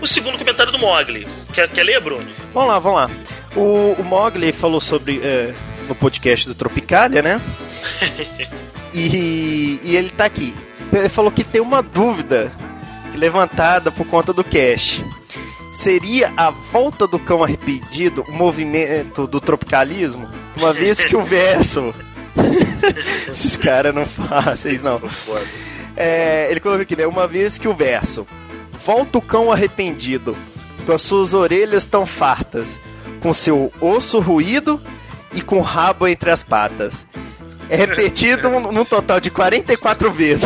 O 0.00 0.06
segundo 0.06 0.36
comentário 0.38 0.72
do 0.72 0.78
Mogli. 0.78 1.26
Quer, 1.52 1.68
quer 1.68 1.84
ler, 1.84 2.00
Bruno? 2.00 2.26
Vamos 2.52 2.68
lá, 2.70 2.78
vamos 2.78 3.00
lá. 3.00 3.10
O, 3.54 3.94
o 3.98 4.04
Mogli 4.04 4.52
falou 4.52 4.80
sobre 4.80 5.20
é, 5.22 5.54
no 5.88 5.94
podcast 5.94 6.46
do 6.48 6.54
Tropicália, 6.54 7.22
né? 7.22 7.40
E, 8.94 9.80
e 9.82 9.96
ele 9.96 10.10
tá 10.10 10.26
aqui. 10.26 10.54
Ele 10.92 11.08
falou 11.08 11.32
que 11.32 11.42
tem 11.42 11.62
uma 11.62 11.82
dúvida 11.82 12.52
levantada 13.14 13.90
por 13.90 14.06
conta 14.06 14.32
do 14.32 14.44
cast. 14.44 15.02
Seria 15.72 16.30
a 16.36 16.50
volta 16.50 17.06
do 17.06 17.18
cão 17.18 17.42
arrependido 17.42 18.22
o 18.28 18.32
movimento 18.32 19.26
do 19.26 19.40
tropicalismo? 19.40 20.28
Uma 20.56 20.72
vez 20.72 21.02
que 21.02 21.16
o 21.16 21.22
verso. 21.22 21.94
Esses 23.28 23.56
caras 23.56 23.94
não 23.94 24.04
fáceis, 24.04 24.82
não. 24.82 25.00
É, 25.96 26.48
ele 26.50 26.60
colocou 26.60 26.82
aqui, 26.82 26.94
né? 26.94 27.06
Uma 27.06 27.26
vez 27.26 27.56
que 27.56 27.66
o 27.66 27.74
verso. 27.74 28.26
Volta 28.84 29.18
o 29.18 29.22
cão 29.22 29.50
arrependido, 29.50 30.36
com 30.84 30.92
as 30.92 31.02
suas 31.02 31.32
orelhas 31.32 31.84
tão 31.84 32.04
fartas, 32.04 32.68
com 33.22 33.32
seu 33.32 33.72
osso 33.80 34.18
ruído 34.18 34.80
e 35.32 35.40
com 35.40 35.58
o 35.58 35.62
rabo 35.62 36.06
entre 36.08 36.30
as 36.30 36.42
patas. 36.42 37.06
É 37.70 37.76
repetido 37.76 38.50
num 38.50 38.84
total 38.84 39.18
de 39.20 39.30
44 39.30 40.10
vezes. 40.10 40.44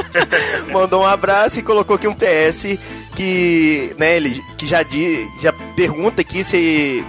Mandou 0.72 1.02
um 1.02 1.06
abraço 1.06 1.58
e 1.58 1.62
colocou 1.62 1.96
aqui 1.96 2.06
um 2.08 2.14
PS 2.14 2.78
que, 3.14 3.94
né, 3.98 4.16
ele 4.16 4.40
que 4.56 4.66
já, 4.66 4.82
di, 4.82 5.26
já 5.42 5.52
pergunta 5.76 6.22
aqui 6.22 6.42
se, 6.42 7.04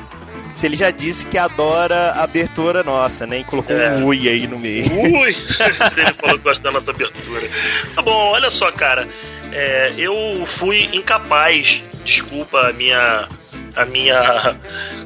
se 0.56 0.66
ele 0.66 0.76
já 0.76 0.92
disse 0.92 1.26
que 1.26 1.38
adora 1.38 2.12
a 2.12 2.24
abertura 2.24 2.84
nossa, 2.84 3.26
né? 3.26 3.40
E 3.40 3.44
colocou 3.46 3.76
É. 3.76 3.92
um 3.92 4.06
ui 4.06 4.28
aí 4.28 4.46
no 4.48 4.60
meio. 4.60 4.92
Ui! 4.92 5.34
Se 5.34 6.00
ele 6.02 6.14
falou 6.14 6.38
que 6.38 6.44
gosta 6.44 6.64
da 6.64 6.72
nossa 6.72 6.92
abertura. 6.92 7.48
Tá 7.96 8.02
bom, 8.02 8.12
olha 8.32 8.50
só, 8.50 8.72
cara. 8.72 9.08
É, 9.52 9.94
eu 9.98 10.46
fui 10.46 10.90
incapaz, 10.92 11.82
desculpa 12.04 12.60
a 12.70 12.74
minha. 12.74 13.28
A 13.76 13.86
minha. 13.86 14.56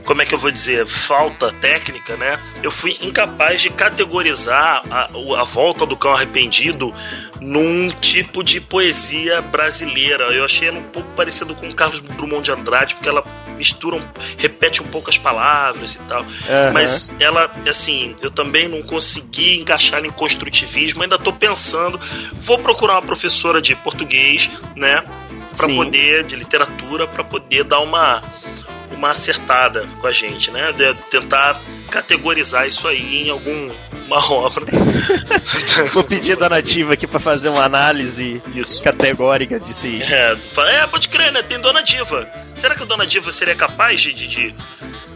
Como 0.06 0.22
é 0.22 0.26
que 0.26 0.34
eu 0.34 0.40
vou 0.40 0.52
dizer? 0.52 0.88
Falta 0.88 1.52
técnica, 1.54 2.16
né? 2.16 2.40
Eu 2.62 2.72
fui 2.72 2.98
incapaz 3.02 3.62
de 3.62 3.70
categorizar 3.70 4.84
a, 4.90 5.10
a 5.40 5.44
volta 5.44 5.86
do 5.86 5.98
cão 5.98 6.14
arrependido 6.14 6.94
num 7.40 7.90
tipo 7.90 8.44
de 8.44 8.60
poesia 8.60 9.42
brasileira. 9.42 10.26
Eu 10.26 10.46
achei 10.46 10.68
ela 10.68 10.80
um 10.80 10.84
pouco 10.84 11.10
parecido 11.16 11.56
com 11.56 11.72
Carlos 11.72 12.00
Drummond 12.02 12.44
de 12.44 12.52
Andrade, 12.52 12.96
porque 12.96 13.10
ela 13.10 13.24
mistura, 13.58 13.96
um, 13.98 14.02
repete 14.38 14.82
um 14.82 14.88
pouco 14.88 15.10
as 15.10 15.18
palavras 15.18 15.96
e 15.96 16.00
tal. 16.00 16.22
Aham. 16.22 16.72
Mas 16.74 17.16
ela, 17.20 17.52
assim, 17.68 18.16
eu 18.22 18.32
também 18.32 18.68
não 18.68 18.82
consegui 18.82 19.60
encaixar 19.60 20.04
em 20.06 20.10
construtivismo, 20.10 21.04
ainda 21.04 21.18
tô 21.18 21.34
pensando. 21.34 22.00
Vou 22.34 22.58
procurar 22.60 22.94
uma 22.94 23.02
professora 23.02 23.62
de 23.62 23.76
português, 23.76 24.50
né? 24.76 25.04
Sim. 25.68 25.76
poder, 25.76 26.24
de 26.24 26.36
literatura, 26.36 27.08
pra 27.08 27.24
poder 27.24 27.64
dar 27.64 27.80
uma, 27.80 28.24
uma 28.92 29.12
acertada 29.12 29.88
com 30.00 30.08
a 30.08 30.12
gente, 30.12 30.52
né? 30.52 30.72
De 30.72 30.94
tentar 31.10 31.60
categorizar 31.90 32.68
isso 32.68 32.88
aí 32.88 33.28
em 33.28 33.30
alguma 33.30 33.74
obra. 34.10 34.66
Vou 35.94 36.04
pedir 36.04 36.34
a 36.34 36.36
Dona 36.36 36.62
Diva 36.62 36.94
aqui 36.94 37.08
pra 37.08 37.20
fazer 37.20 37.50
uma 37.50 37.64
análise 37.64 38.42
categórica 38.84 39.60
disso 39.60 39.86
aí. 39.86 40.02
É, 40.02 40.38
é, 40.76 40.88
pode 40.88 41.08
crer, 41.10 41.32
né? 41.32 41.42
Tem 41.44 41.60
Dona 41.60 41.82
Diva. 41.82 42.28
Será 42.56 42.76
que 42.76 42.84
a 42.84 42.86
Dona 42.86 43.06
Diva 43.06 43.32
seria 43.32 43.56
capaz 43.56 44.02
de, 44.02 44.14
de, 44.14 44.28
de 44.28 44.56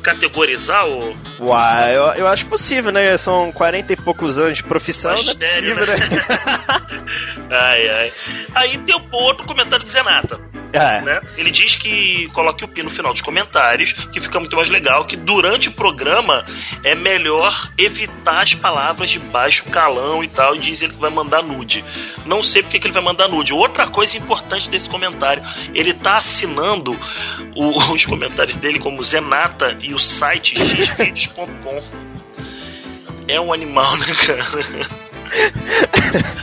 categorizar 0.02 0.86
o. 0.88 1.18
Uai, 1.40 1.96
eu, 1.96 2.04
eu 2.14 2.28
acho 2.28 2.46
possível, 2.46 2.92
né? 2.92 3.18
São 3.18 3.52
40 3.52 3.94
e 3.94 3.96
poucos 3.96 4.38
anos 4.38 4.58
de 4.58 4.64
profissão, 4.64 5.12
não 5.12 5.20
é 5.20 5.24
Mistério, 5.24 5.76
possível, 5.76 5.98
né? 5.98 7.04
Ai, 7.50 7.90
ai. 7.90 8.14
Aí 8.56 8.78
tem 8.80 8.96
o 8.96 9.16
outro 9.16 9.46
comentário 9.46 9.86
do 9.86 9.90
Zenata. 9.92 10.40
É. 10.74 11.02
Né? 11.02 11.22
Ele 11.38 11.52
diz 11.52 11.76
que 11.76 12.28
coloque 12.34 12.66
o 12.66 12.68
pi 12.68 12.82
no 12.82 12.90
final 12.90 13.12
dos 13.14 13.22
comentários, 13.22 13.94
que 14.12 14.20
fica 14.20 14.40
muito 14.40 14.56
mais 14.56 14.70
legal, 14.70 15.06
que 15.06 15.16
durante 15.16 15.70
o 15.70 15.72
programa 15.74 16.44
é 16.84 16.96
melhor 16.96 17.70
evitar 17.78 18.42
as 18.42 18.56
palavras 18.56 19.12
de 19.12 19.20
baixo 19.20 19.66
calão 19.66 20.24
e 20.24 20.28
tal, 20.28 20.56
e 20.56 20.60
diz 20.60 20.82
ele 20.82 20.94
que 20.94 21.00
vai 21.00 21.12
mandar 21.12 21.44
nude. 21.44 21.86
Não 22.26 22.42
sei 22.42 22.64
porque 22.64 22.80
que 22.80 22.88
ele 22.88 22.94
vai 22.94 23.04
mandar 23.04 23.28
nude. 23.28 23.54
Outra 23.54 23.86
coisa 23.86 24.18
importante 24.18 24.68
desse 24.68 24.90
comentário, 24.90 25.44
ele 25.76 25.94
tá 25.94 26.18
assinando 26.18 27.00
o- 27.56 27.78
os 27.94 28.04
comentários 28.06 28.58
dele 28.58 28.80
como 28.80 29.04
Zenata 29.04 29.78
e 29.80 29.94
o 29.94 30.00
site 30.00 30.56
xvideos.com. 30.58 31.84
É 33.28 33.40
um 33.40 33.54
animal, 33.54 33.96
né, 33.98 34.08
cara? 34.26 34.44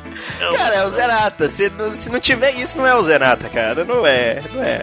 Cara, 0.57 0.75
é 0.77 0.85
o 0.87 0.91
Zenata. 0.91 1.49
Se 1.49 1.71
não, 1.71 1.95
se 1.95 2.09
não 2.11 2.21
tiver 2.21 2.53
isso, 2.55 2.79
não 2.79 2.87
é 2.87 2.95
o 2.95 3.03
Zenata, 3.03 3.49
cara. 3.49 3.85
Não 3.85 4.07
é, 4.07 4.43
não 4.53 4.63
é. 4.63 4.83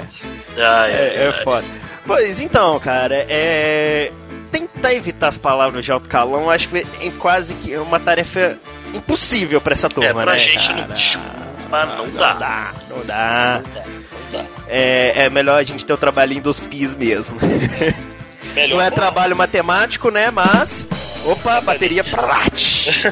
Ai, 0.58 0.62
é, 0.62 0.66
ai, 0.66 1.16
é 1.16 1.34
ai. 1.36 1.44
foda. 1.44 1.66
Pois 2.06 2.42
então, 2.42 2.80
cara, 2.80 3.16
é. 3.30 4.12
Tentar 4.52 4.94
evitar 4.94 5.28
as 5.28 5.38
palavras 5.38 5.84
de 5.84 5.92
alto 5.92 6.08
calão, 6.08 6.50
acho 6.50 6.70
que 6.70 6.78
é 6.78 7.12
quase 7.20 7.54
que 7.56 7.76
uma 7.78 8.00
tarefa 8.00 8.58
impossível 8.94 9.60
pra 9.60 9.74
essa 9.74 9.90
turma, 9.90 10.10
É, 10.10 10.14
pra 10.14 10.34
né? 10.34 10.40
gente 10.40 10.68
cara? 10.70 10.88
não, 10.88 10.96
desculpa, 10.96 11.86
não, 11.86 12.10
dá. 12.12 12.34
Não 12.34 12.40
dá, 12.40 12.74
não 12.90 13.06
dá. 13.06 13.62
Não 14.32 14.42
dá. 14.42 14.46
É, 14.70 15.26
é 15.26 15.30
melhor 15.30 15.60
a 15.60 15.64
gente 15.64 15.86
ter 15.86 15.92
o 15.94 15.98
trabalhinho 15.98 16.42
dos 16.42 16.60
PIS 16.62 16.96
mesmo. 16.96 17.38
Melhor 18.56 18.78
não 18.78 18.82
é 18.82 18.90
não. 18.90 18.96
trabalho 18.96 19.36
matemático, 19.36 20.10
né? 20.10 20.32
Mas. 20.32 20.86
Opa, 21.26 21.60
bateria 21.62 22.04
prate. 22.06 23.02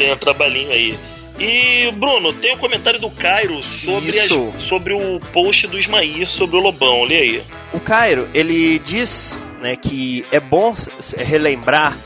Tem 0.00 0.12
um 0.12 0.16
trabalhinho 0.16 0.72
aí. 0.72 0.98
E, 1.38 1.90
Bruno, 1.92 2.32
tem 2.32 2.54
um 2.54 2.58
comentário 2.58 2.98
do 2.98 3.10
Cairo 3.10 3.62
sobre, 3.62 4.18
as- 4.18 4.62
sobre 4.62 4.94
o 4.94 5.20
post 5.32 5.66
do 5.66 5.78
Ismair 5.78 6.28
sobre 6.28 6.56
o 6.56 6.60
Lobão. 6.60 7.00
Olha 7.02 7.18
aí. 7.18 7.42
O 7.72 7.78
Cairo, 7.80 8.26
ele 8.32 8.78
diz 8.78 9.38
né, 9.60 9.76
que 9.76 10.24
é 10.32 10.40
bom 10.40 10.72
s- 10.72 10.90
relembrar 11.22 11.98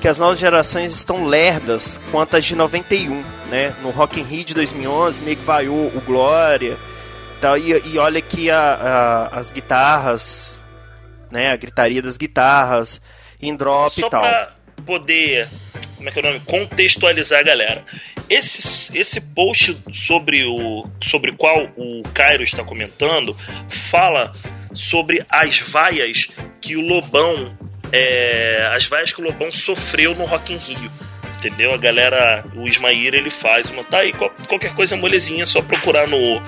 que 0.00 0.08
as 0.08 0.16
novas 0.18 0.38
gerações 0.38 0.92
estão 0.94 1.26
lerdas 1.26 2.00
quanto 2.10 2.36
as 2.38 2.44
de 2.46 2.56
91, 2.56 3.22
né? 3.50 3.74
No 3.82 3.90
Rock 3.90 4.18
in 4.18 4.24
Rio 4.24 4.44
de 4.44 4.54
2011, 4.54 5.20
Nick 5.22 5.42
vaiou 5.42 5.88
o 5.94 6.00
Glória 6.00 6.76
tal, 7.40 7.58
e, 7.58 7.70
e 7.92 7.98
olha 7.98 8.20
que 8.22 8.50
a- 8.50 9.28
a- 9.30 9.38
as 9.40 9.52
guitarras, 9.52 10.58
né? 11.30 11.50
A 11.52 11.56
gritaria 11.56 12.00
das 12.00 12.16
guitarras 12.16 13.00
em 13.40 13.54
drop 13.54 14.00
Só 14.00 14.06
e 14.06 14.10
tal. 14.10 14.22
pra 14.22 14.52
poder, 14.86 15.48
como 16.02 16.08
é 16.08 16.12
que 16.12 16.18
é 16.18 16.22
o 16.22 16.26
nome? 16.26 16.40
Contextualizar 16.44 17.40
a 17.40 17.42
galera. 17.44 17.84
Esse, 18.28 18.96
esse 18.98 19.20
post 19.20 19.78
sobre 19.92 20.44
o 20.44 20.88
sobre 21.02 21.32
qual 21.32 21.68
o 21.76 22.02
Cairo 22.14 22.42
está 22.42 22.64
comentando 22.64 23.36
fala 23.90 24.32
sobre 24.74 25.24
as 25.28 25.58
vaias 25.60 26.28
que 26.60 26.76
o 26.76 26.80
Lobão 26.80 27.56
é, 27.92 28.68
as 28.72 28.86
vaias 28.86 29.12
que 29.12 29.20
o 29.20 29.24
Lobão 29.24 29.52
sofreu 29.52 30.14
no 30.14 30.24
Rock 30.24 30.52
in 30.52 30.56
Rio. 30.56 30.90
Entendeu? 31.38 31.72
A 31.74 31.76
galera, 31.76 32.44
o 32.54 32.66
Ismair, 32.68 33.14
ele 33.14 33.28
faz 33.28 33.68
uma. 33.68 33.82
Tá 33.82 33.98
aí, 33.98 34.12
qual- 34.12 34.30
qualquer 34.48 34.74
coisa 34.74 34.96
molezinha, 34.96 35.44
só 35.44 35.60
procurar 35.60 36.06
no. 36.06 36.40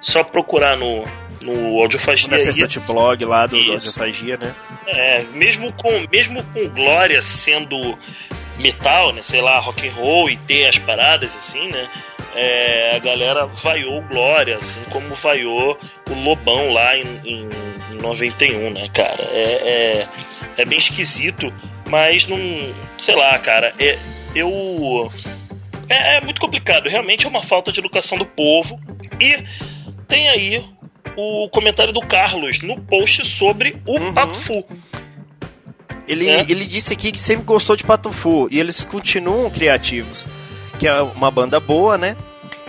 Só 0.00 0.24
procurar 0.24 0.76
no. 0.76 1.04
No 1.42 1.78
Audiofagia. 1.80 2.28
Na 2.28 2.36
aí. 2.36 2.44
Cessate 2.44 2.80
Blog 2.80 3.24
lá 3.26 3.46
do, 3.46 3.62
do. 3.62 3.72
Audiofagia, 3.72 4.38
né? 4.38 4.54
É, 4.86 5.22
mesmo 5.34 5.70
com, 5.74 6.02
mesmo 6.10 6.42
com 6.44 6.66
Glória 6.70 7.20
sendo 7.22 7.96
metal, 8.58 9.12
né? 9.12 9.22
Sei 9.22 9.40
lá, 9.40 9.58
rock 9.58 9.88
and 9.88 9.92
roll 9.92 10.28
e 10.30 10.36
ter 10.36 10.66
as 10.66 10.78
paradas 10.78 11.36
assim, 11.36 11.68
né? 11.68 11.88
É, 12.34 12.96
a 12.96 12.98
galera 12.98 13.46
vaiou 13.46 14.02
Glória, 14.02 14.56
assim 14.58 14.80
como 14.90 15.14
vaiou 15.14 15.78
o 16.08 16.14
Lobão 16.14 16.70
lá 16.70 16.96
em, 16.96 17.20
em, 17.24 17.48
em 17.92 17.94
91, 18.00 18.70
né, 18.70 18.88
cara? 18.92 19.22
É, 19.32 20.06
é, 20.06 20.08
é 20.58 20.64
bem 20.64 20.78
esquisito, 20.78 21.52
mas 21.88 22.26
não. 22.26 22.38
Sei 22.98 23.14
lá, 23.14 23.38
cara. 23.38 23.74
É, 23.78 23.98
eu. 24.34 25.12
É, 25.88 26.16
é 26.16 26.20
muito 26.20 26.40
complicado, 26.40 26.88
realmente 26.88 27.24
é 27.24 27.28
uma 27.28 27.42
falta 27.42 27.72
de 27.72 27.80
educação 27.80 28.18
do 28.18 28.26
povo. 28.26 28.78
E 29.20 29.42
tem 30.06 30.28
aí 30.28 30.64
o 31.16 31.48
comentário 31.48 31.92
do 31.92 32.00
Carlos 32.00 32.60
no 32.60 32.80
post 32.82 33.26
sobre 33.26 33.80
o 33.86 34.12
Pato 34.12 34.38
Fu. 34.38 34.64
Ele, 36.08 36.28
É. 36.28 36.40
ele 36.48 36.66
disse 36.66 36.92
aqui 36.92 37.12
que 37.12 37.20
sempre 37.20 37.44
gostou 37.44 37.76
de 37.76 37.84
Pato 37.84 38.10
Fu 38.10 38.48
e 38.50 38.58
eles 38.58 38.84
continuam 38.84 39.50
criativos, 39.50 40.24
que 40.78 40.86
é 40.88 41.00
uma 41.02 41.30
banda 41.30 41.60
boa, 41.60 41.98
né? 41.98 42.16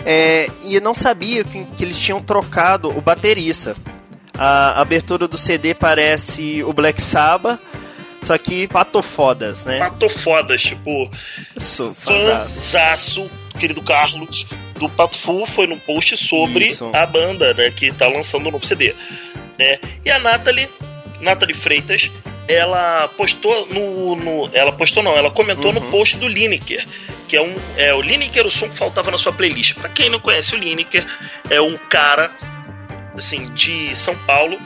É, 0.04 0.48
e 0.64 0.74
eu 0.76 0.80
não 0.80 0.94
sabia 0.94 1.42
que, 1.44 1.64
que 1.76 1.84
eles 1.84 1.98
tinham 1.98 2.20
trocado 2.20 2.88
o 2.96 3.00
baterista. 3.00 3.76
A 4.38 4.80
abertura 4.80 5.28
do 5.28 5.36
CD 5.36 5.74
parece 5.74 6.62
o 6.62 6.72
Black 6.72 7.00
Sabbath, 7.02 7.60
só 8.22 8.36
que 8.38 8.66
patofodas, 8.68 9.64
né? 9.64 9.78
Patofodas, 9.78 10.62
tipo, 10.62 11.10
Isso, 11.56 11.94
fanzaço. 11.98 13.30
querido 13.58 13.82
Carlos, 13.82 14.46
do 14.78 14.88
Pato 14.88 15.18
Fu 15.18 15.44
foi 15.46 15.66
no 15.66 15.76
post 15.78 16.16
sobre 16.16 16.68
Isso. 16.68 16.90
a 16.94 17.04
banda, 17.04 17.52
né, 17.52 17.70
que 17.70 17.92
tá 17.92 18.06
lançando 18.08 18.48
o 18.48 18.50
novo 18.50 18.64
CD. 18.64 18.94
Né? 19.58 19.78
E 20.04 20.10
a 20.10 20.18
Nathalie, 20.18 20.68
Nathalie 21.20 21.54
Freitas, 21.54 22.10
ela 22.48 23.08
postou 23.16 23.66
no, 23.68 24.16
no- 24.16 24.50
Ela 24.52 24.72
postou 24.72 25.02
não, 25.02 25.16
ela 25.16 25.30
comentou 25.30 25.72
no 25.72 25.80
post 25.82 26.16
do 26.16 26.26
Lineker, 26.28 26.86
que 27.28 27.36
é 27.36 27.42
um. 27.42 27.54
É 27.76 27.94
o 27.94 28.00
Lineker, 28.00 28.46
o 28.46 28.50
som 28.50 28.68
que 28.68 28.76
faltava 28.76 29.10
na 29.10 29.18
sua 29.18 29.32
playlist. 29.32 29.74
Pra 29.74 29.88
quem 29.88 30.08
não 30.10 30.18
conhece 30.18 30.54
o 30.54 30.58
Lineker, 30.58 31.06
é 31.48 31.60
um 31.60 31.76
cara 31.76 32.30
assim, 33.16 33.50
de 33.54 33.94
São 33.94 34.16
Paulo 34.26 34.58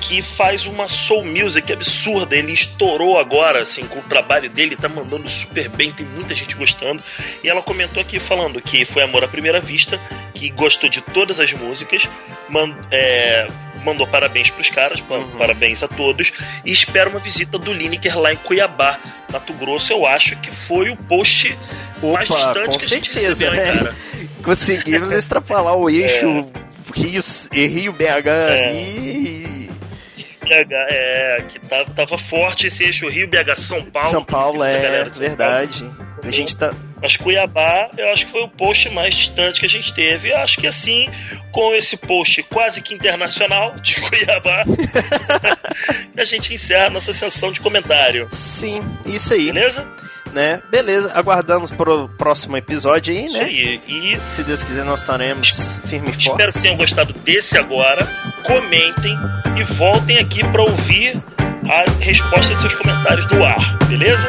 que 0.00 0.20
faz 0.20 0.66
uma 0.66 0.88
soul 0.88 1.24
music 1.24 1.72
absurda. 1.72 2.34
Ele 2.36 2.50
estourou 2.52 3.18
agora, 3.20 3.60
assim, 3.62 3.86
com 3.86 4.00
o 4.00 4.02
trabalho 4.02 4.50
dele, 4.50 4.74
tá 4.74 4.88
mandando 4.88 5.28
super 5.28 5.68
bem, 5.68 5.92
tem 5.92 6.04
muita 6.04 6.34
gente 6.34 6.56
gostando. 6.56 7.00
E 7.44 7.48
ela 7.48 7.62
comentou 7.62 8.00
aqui 8.02 8.18
falando 8.18 8.60
que 8.60 8.84
foi 8.84 9.04
amor 9.04 9.22
à 9.22 9.28
primeira 9.28 9.60
vista, 9.60 10.00
que 10.34 10.50
gostou 10.50 10.90
de 10.90 11.00
todas 11.00 11.38
as 11.38 11.52
músicas, 11.52 12.08
man- 12.48 12.74
é, 12.90 13.46
mandou 13.84 14.06
parabéns 14.06 14.50
pros 14.50 14.68
caras, 14.70 15.00
pa- 15.00 15.20
parabéns 15.38 15.82
a 15.82 15.88
todos, 15.88 16.32
e 16.64 16.72
espera 16.72 17.08
uma 17.10 17.18
visita 17.18 17.58
do 17.58 17.72
Lineker 17.72 18.18
lá 18.18 18.32
em 18.32 18.36
Cuiabá, 18.36 18.98
Mato 19.32 19.52
Grosso. 19.54 19.92
Eu 19.92 20.06
acho 20.06 20.36
que 20.36 20.50
foi 20.50 20.90
o 20.90 20.96
post 20.96 21.56
mais 22.02 22.28
Opa, 22.30 22.36
distante 22.52 22.66
com 22.66 22.78
que 22.78 22.84
a 22.84 22.88
gente 22.88 23.10
certeza, 23.12 23.28
recebeu, 23.44 23.54
hein, 23.54 23.60
né? 23.60 23.78
cara? 23.78 23.94
Conseguimos 24.42 25.10
extrapolar 25.12 25.76
o 25.76 25.88
eixo 25.90 26.46
Rio, 26.94 27.20
Rio 27.52 27.92
BH 27.92 28.26
É. 28.28 28.68
ali. 28.68 29.41
BH, 30.52 30.72
é, 30.90 31.44
que 31.48 31.58
tava, 31.60 31.84
tava 31.90 32.18
forte 32.18 32.66
esse 32.66 32.84
eixo 32.84 33.08
Rio, 33.08 33.28
BH, 33.28 33.56
São 33.56 33.84
Paulo. 33.84 34.08
São 34.08 34.24
Paulo 34.24 34.62
é 34.62 35.08
São 35.10 35.22
verdade. 35.22 35.90
A 36.22 36.30
gente 36.30 36.54
tá. 36.56 36.72
Mas 37.00 37.16
Cuiabá, 37.16 37.90
eu 37.98 38.08
acho 38.10 38.26
que 38.26 38.32
foi 38.32 38.42
o 38.42 38.48
post 38.48 38.88
mais 38.90 39.14
distante 39.14 39.58
que 39.58 39.66
a 39.66 39.68
gente 39.68 39.92
teve. 39.92 40.30
Eu 40.30 40.36
acho 40.38 40.58
que 40.58 40.68
assim, 40.68 41.08
com 41.50 41.74
esse 41.74 41.96
post 41.96 42.42
quase 42.44 42.80
que 42.80 42.94
internacional 42.94 43.74
de 43.80 43.96
Cuiabá, 44.00 44.64
a 46.16 46.24
gente 46.24 46.54
encerra 46.54 46.86
a 46.86 46.90
nossa 46.90 47.12
sessão 47.12 47.50
de 47.50 47.60
comentário. 47.60 48.28
Sim, 48.30 48.82
isso 49.04 49.34
aí. 49.34 49.46
Beleza? 49.46 49.84
Né? 50.32 50.62
Beleza, 50.70 51.12
aguardamos 51.14 51.70
pro 51.70 52.08
próximo 52.16 52.56
episódio 52.56 53.12
aí, 53.12 53.26
Isso 53.26 53.36
né? 53.36 53.44
aí. 53.44 53.80
E 53.86 54.18
Se 54.30 54.42
Deus 54.42 54.64
quiser, 54.64 54.82
nós 54.82 55.00
estaremos 55.00 55.50
firme 55.84 56.08
e 56.08 56.12
espero 56.12 56.36
fortes. 56.38 56.56
que 56.56 56.62
tenham 56.62 56.76
gostado 56.78 57.12
desse 57.12 57.58
agora. 57.58 58.06
Comentem 58.42 59.14
e 59.58 59.62
voltem 59.74 60.18
aqui 60.18 60.42
para 60.50 60.62
ouvir 60.62 61.22
a 61.68 61.84
resposta 62.02 62.50
dos 62.54 62.60
seus 62.62 62.74
comentários 62.76 63.26
do 63.26 63.44
ar, 63.44 63.76
beleza? 63.88 64.26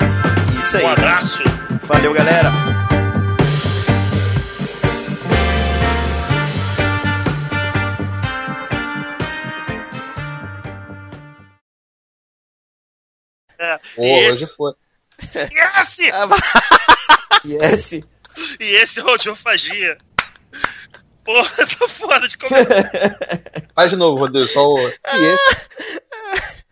Isso 0.60 0.76
aí. 0.78 0.84
Um 0.84 0.90
abraço. 0.90 1.42
Valeu, 1.88 2.14
galera. 2.14 2.52
É. 13.60 13.78
Pô, 13.96 14.04
hoje 14.32 14.48
foi. 14.58 14.74
Esse, 15.34 16.10
Yes. 17.46 17.92
e 18.60 18.76
esse 18.76 19.00
é 19.00 19.04
o 19.04 19.10
Audiofagia. 19.10 19.98
Porra, 21.24 21.66
tô 21.78 21.88
fora 21.88 22.28
de 22.28 22.38
comentário. 22.38 22.90
Faz 23.76 23.92
de 23.92 23.96
novo, 23.98 24.20
Rodrigo, 24.20 24.48
só 24.48 24.68
o. 24.68 24.78
E 24.80 24.94
esse? 25.34 26.63